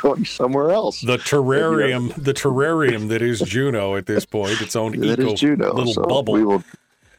going 0.00 0.24
somewhere 0.24 0.70
else. 0.70 1.00
The 1.00 1.16
terrarium, 1.18 2.14
the 2.22 2.34
terrarium 2.34 3.08
that 3.08 3.22
is 3.22 3.40
Juneau 3.40 3.96
at 3.96 4.06
this 4.06 4.24
point, 4.24 4.60
its 4.60 4.76
own 4.76 4.92
that 5.00 5.18
eco 5.20 5.34
Juneau. 5.34 5.72
little 5.72 5.92
so 5.94 6.02
bubble. 6.02 6.34
We 6.34 6.44
will 6.44 6.62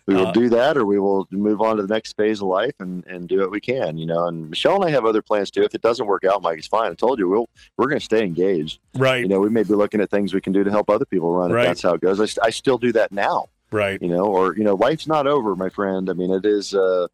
we 0.08 0.14
will 0.14 0.28
Uh, 0.28 0.32
do 0.34 0.50
that, 0.50 0.78
or 0.78 0.86
we 0.86 1.00
will 1.00 1.28
move 1.32 1.62
on 1.62 1.78
to 1.78 1.82
the 1.82 1.92
next 1.92 2.16
phase 2.16 2.40
of 2.40 2.48
life 2.48 2.76
and, 2.80 3.04
and 3.08 3.28
do 3.28 3.40
what 3.40 3.50
we 3.50 3.60
can. 3.60 3.98
You 3.98 4.06
know, 4.06 4.28
and 4.28 4.50
Michelle 4.52 4.76
and 4.76 4.86
I 4.86 4.92
have 4.92 5.04
other 5.06 5.22
plans 5.24 5.50
too. 5.50 5.64
If 5.64 5.74
it 5.74 5.82
doesn't 5.82 6.06
work 6.06 6.24
out, 6.24 6.44
Mike, 6.44 6.60
it's 6.60 6.68
fine. 6.68 6.92
I 6.92 6.94
told 6.96 7.18
you 7.20 7.28
we'll 7.28 7.50
we're 7.78 7.88
going 7.88 8.00
to 8.00 8.06
stay 8.06 8.24
engaged. 8.24 8.80
right. 8.96 9.22
You 9.24 9.28
know, 9.28 9.40
we 9.40 9.50
may 9.50 9.64
be 9.64 9.74
looking 9.74 10.02
at 10.02 10.12
things 10.12 10.34
we 10.34 10.42
can 10.42 10.54
do 10.54 10.64
to 10.64 10.70
help 10.72 10.90
other 10.92 11.06
people 11.06 11.32
run. 11.34 11.52
Right. 11.52 11.64
If 11.64 11.68
that's 11.70 11.82
how 11.82 11.94
it 11.96 12.02
goes, 12.02 12.20
I, 12.22 12.46
I 12.46 12.50
still 12.52 12.78
do 12.78 12.92
that 12.94 13.12
now. 13.12 13.48
right. 13.72 14.00
You 14.02 14.10
know, 14.10 14.26
or 14.26 14.56
you 14.56 14.64
know, 14.64 14.76
life's 14.76 15.08
not 15.08 15.26
over, 15.26 15.56
my 15.56 15.70
friend. 15.70 16.10
I 16.10 16.14
mean, 16.14 16.32
it 16.32 16.46
is. 16.46 16.74
Uh, 16.76 17.08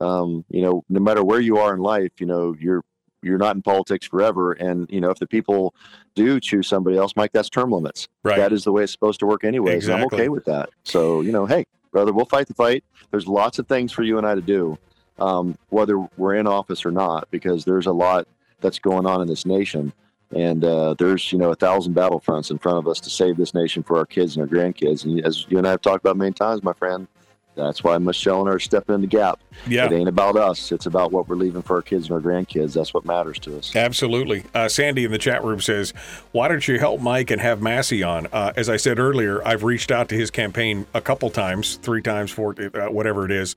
um, 0.00 0.44
you 0.48 0.62
know, 0.62 0.82
no 0.88 0.98
matter 1.00 1.22
where 1.22 1.38
you 1.40 1.58
are 1.58 1.74
in 1.74 1.80
life, 1.80 2.12
you 2.18 2.26
know, 2.26 2.56
you're 2.58 2.82
you're 3.22 3.38
not 3.38 3.56
in 3.56 3.62
politics 3.62 4.06
forever. 4.06 4.52
And 4.52 4.90
you 4.90 5.00
know, 5.00 5.10
if 5.10 5.18
the 5.18 5.26
people 5.26 5.74
do 6.14 6.40
choose 6.40 6.68
somebody 6.68 6.96
else, 6.96 7.14
Mike, 7.16 7.32
that's 7.32 7.48
term 7.48 7.70
limits. 7.70 8.08
Right. 8.22 8.36
That 8.36 8.52
is 8.52 8.64
the 8.64 8.72
way 8.72 8.82
it's 8.82 8.92
supposed 8.92 9.20
to 9.20 9.26
work 9.26 9.44
anyways. 9.44 9.88
and 9.88 9.98
I'm 9.98 10.04
okay 10.06 10.28
with 10.28 10.44
that. 10.46 10.70
So, 10.84 11.20
you 11.20 11.32
know, 11.32 11.46
hey, 11.46 11.64
brother, 11.90 12.12
we'll 12.12 12.26
fight 12.26 12.48
the 12.48 12.54
fight. 12.54 12.84
There's 13.10 13.26
lots 13.26 13.58
of 13.58 13.66
things 13.66 13.92
for 13.92 14.02
you 14.02 14.18
and 14.18 14.26
I 14.26 14.34
to 14.34 14.40
do, 14.40 14.78
um, 15.18 15.56
whether 15.68 15.98
we're 16.16 16.34
in 16.34 16.46
office 16.46 16.84
or 16.84 16.90
not, 16.90 17.28
because 17.30 17.64
there's 17.64 17.86
a 17.86 17.92
lot 17.92 18.26
that's 18.60 18.78
going 18.78 19.06
on 19.06 19.20
in 19.20 19.28
this 19.28 19.46
nation. 19.46 19.92
And 20.34 20.64
uh, 20.64 20.94
there's, 20.98 21.30
you 21.30 21.38
know, 21.38 21.50
a 21.50 21.54
thousand 21.54 21.94
battlefronts 21.94 22.50
in 22.50 22.58
front 22.58 22.78
of 22.78 22.88
us 22.88 23.00
to 23.00 23.10
save 23.10 23.36
this 23.36 23.52
nation 23.52 23.82
for 23.82 23.98
our 23.98 24.06
kids 24.06 24.36
and 24.36 24.42
our 24.42 24.48
grandkids. 24.48 25.04
And 25.04 25.22
as 25.26 25.46
you 25.50 25.58
and 25.58 25.66
I 25.66 25.70
have 25.70 25.82
talked 25.82 26.02
about 26.02 26.16
many 26.16 26.32
times, 26.32 26.62
my 26.62 26.72
friend, 26.72 27.06
that's 27.54 27.84
why 27.84 27.98
Michelle 27.98 28.40
and 28.40 28.48
I 28.48 28.52
are 28.52 28.58
stepping 28.58 28.94
in 28.94 29.00
the 29.02 29.06
gap. 29.06 29.40
Yeah. 29.66 29.86
It 29.86 29.92
ain't 29.92 30.08
about 30.08 30.36
us. 30.36 30.72
It's 30.72 30.86
about 30.86 31.12
what 31.12 31.28
we're 31.28 31.36
leaving 31.36 31.62
for 31.62 31.76
our 31.76 31.82
kids 31.82 32.08
and 32.08 32.12
our 32.14 32.20
grandkids. 32.20 32.72
That's 32.72 32.94
what 32.94 33.04
matters 33.04 33.38
to 33.40 33.58
us. 33.58 33.74
Absolutely. 33.76 34.44
Uh, 34.54 34.68
Sandy 34.68 35.04
in 35.04 35.12
the 35.12 35.18
chat 35.18 35.44
room 35.44 35.60
says, 35.60 35.92
Why 36.32 36.48
don't 36.48 36.66
you 36.66 36.78
help 36.78 37.00
Mike 37.00 37.30
and 37.30 37.40
have 37.40 37.60
Massey 37.60 38.02
on? 38.02 38.26
Uh, 38.32 38.52
as 38.56 38.68
I 38.68 38.76
said 38.76 38.98
earlier, 38.98 39.46
I've 39.46 39.64
reached 39.64 39.90
out 39.90 40.08
to 40.10 40.14
his 40.14 40.30
campaign 40.30 40.86
a 40.94 41.00
couple 41.00 41.28
times, 41.30 41.76
three 41.76 42.02
times, 42.02 42.30
four, 42.30 42.54
uh, 42.58 42.90
whatever 42.90 43.24
it 43.24 43.30
is, 43.30 43.56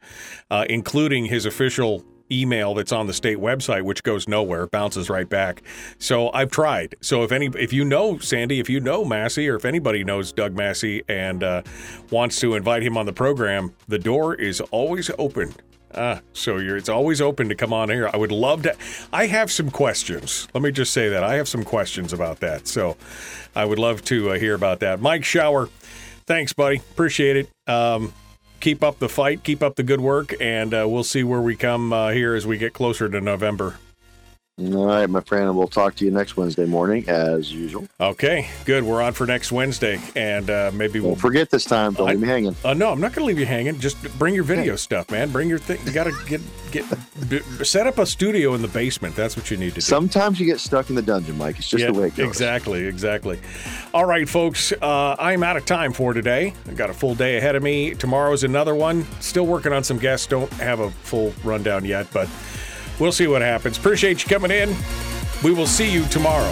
uh, 0.52 0.66
including 0.70 1.26
his 1.26 1.46
official 1.46 2.04
email 2.32 2.74
that's 2.74 2.92
on 2.92 3.08
the 3.08 3.14
state 3.14 3.38
website 3.38 3.84
which 3.84 4.04
goes 4.04 4.28
nowhere 4.28 4.68
bounces 4.68 5.10
right 5.10 5.30
back 5.30 5.62
so 6.00 6.32
i've 6.34 6.50
tried 6.50 6.96
so 7.02 7.24
if 7.24 7.32
any 7.32 7.48
if 7.58 7.72
you 7.72 7.86
know 7.86 8.18
sandy 8.18 8.60
if 8.60 8.70
you 8.70 8.80
know 8.80 9.06
massey 9.06 9.48
or 9.48 9.56
if 9.56 9.66
anybody 9.66 10.04
knows 10.04 10.32
doug 10.32 10.56
massey 10.56 11.04
and 11.08 11.44
uh, 11.44 11.62
wants 12.10 12.40
to 12.40 12.56
invite 12.56 12.82
him 12.82 12.98
on 12.98 13.06
the 13.06 13.14
program 13.14 13.74
the 13.88 14.00
door 14.00 14.36
is 14.36 14.62
always 14.72 15.12
open 15.20 15.54
Ah, 15.98 16.20
so 16.34 16.58
it's 16.58 16.90
always 16.90 17.22
open 17.22 17.48
to 17.48 17.56
come 17.56 17.72
on 17.72 17.90
here. 17.90 18.10
I 18.12 18.18
would 18.18 18.32
love 18.32 18.64
to. 18.64 18.76
I 19.14 19.28
have 19.28 19.50
some 19.50 19.72
questions. 19.72 20.48
Let 20.54 20.62
me 20.62 20.72
just 20.72 20.92
say 20.92 21.08
that 21.10 21.24
I 21.24 21.36
have 21.36 21.48
some 21.48 21.64
questions 21.64 22.12
about 22.12 22.42
that. 22.42 22.68
So 22.68 22.98
I 23.56 23.64
would 23.64 23.80
love 23.80 24.04
to 24.06 24.32
uh, 24.32 24.34
hear 24.34 24.56
about 24.56 24.82
that. 24.82 25.00
Mike 25.00 25.24
Shower, 25.24 25.70
thanks, 26.26 26.52
buddy. 26.52 26.78
Appreciate 26.78 27.38
it. 27.38 27.50
Um, 27.70 28.14
keep 28.66 28.84
up 28.84 28.98
the 28.98 29.08
fight. 29.08 29.44
Keep 29.44 29.62
up 29.62 29.76
the 29.76 29.84
good 29.84 30.02
work, 30.02 30.34
and 30.42 30.74
uh, 30.74 30.88
we'll 30.90 31.04
see 31.04 31.24
where 31.24 31.40
we 31.40 31.56
come 31.56 31.94
uh, 31.94 32.10
here 32.10 32.34
as 32.34 32.48
we 32.48 32.58
get 32.58 32.74
closer 32.74 33.08
to 33.08 33.22
November. 33.22 33.78
All 34.58 34.86
right, 34.86 35.10
my 35.10 35.20
friend. 35.20 35.54
We'll 35.58 35.68
talk 35.68 35.96
to 35.96 36.06
you 36.06 36.12
next 36.12 36.38
Wednesday 36.38 36.66
morning, 36.66 37.04
as 37.10 37.52
usual. 37.52 37.90
Okay, 38.00 38.48
good. 38.64 38.86
We're 38.86 39.02
on 39.02 39.12
for 39.12 39.28
next 39.28 39.52
Wednesday, 39.52 40.00
and 40.16 40.50
uh, 40.50 40.72
maybe 40.74 41.02
we'll 41.02 41.12
Don't 41.12 41.20
forget 41.20 41.50
this 41.50 41.66
time. 41.66 41.92
Don't 41.92 42.08
I- 42.08 42.12
leave 42.12 42.22
me 42.22 42.28
hanging. 42.30 42.56
Uh, 42.64 42.74
no, 42.74 42.90
I'm 42.90 43.02
not 43.02 43.12
going 43.12 43.24
to 43.24 43.26
leave 43.26 43.38
you 43.38 43.46
hanging. 43.46 43.78
Just 43.82 44.02
bring 44.18 44.34
your 44.34 44.46
video 44.46 44.78
stuff, 44.78 45.12
man. 45.12 45.30
Bring 45.30 45.50
your 45.50 45.60
thing. 45.60 45.86
You 45.86 45.92
got 45.92 46.06
to 46.06 46.14
get 46.26 46.40
get 46.72 46.86
b- 47.30 47.42
set 47.66 47.86
up 47.86 47.98
a 47.98 48.06
studio 48.06 48.54
in 48.54 48.62
the 48.62 48.70
basement. 48.70 49.14
That's 49.18 49.36
what 49.36 49.52
you 49.52 49.58
need 49.58 49.72
to 49.72 49.76
do. 49.76 49.82
Sometimes 49.82 50.40
you 50.40 50.46
get 50.46 50.62
stuck 50.62 50.90
in 50.90 50.96
the 50.96 51.02
dungeon, 51.02 51.38
Mike. 51.38 51.58
It's 51.60 51.68
just 51.68 51.82
Yeah, 51.84 51.92
the 51.92 52.00
way 52.00 52.08
it 52.08 52.16
goes. 52.16 52.26
Exactly, 52.26 52.86
exactly. 52.86 53.42
All 53.94 54.06
right, 54.06 54.28
folks, 54.28 54.72
uh, 54.72 55.18
I'm 55.20 55.44
out 55.44 55.58
of 55.58 55.66
time 55.66 55.92
for 55.92 56.14
today. 56.14 56.54
I 56.70 56.74
got 56.76 56.90
a 56.90 56.94
full 56.94 57.14
day 57.14 57.36
ahead 57.36 57.58
of 57.58 57.64
me. 57.64 57.94
Tomorrow's 57.94 58.46
another 58.46 58.74
one. 58.74 59.06
Still 59.20 59.48
working 59.48 59.74
on 59.74 59.84
some 59.84 59.98
guests. 59.98 60.28
Don't 60.28 60.52
have 60.54 60.80
a 60.80 60.92
full 60.92 61.34
rundown 61.44 61.84
yet, 61.84 62.08
but 62.14 62.30
we'll 63.00 63.12
see 63.12 63.28
what 63.28 63.42
happens. 63.42 63.78
Appreciate 63.78 64.24
you 64.24 64.30
coming 64.30 64.52
in. 64.52 64.76
We 65.44 65.54
will 65.54 65.68
see 65.68 65.92
you 65.92 66.06
tomorrow. 66.06 66.52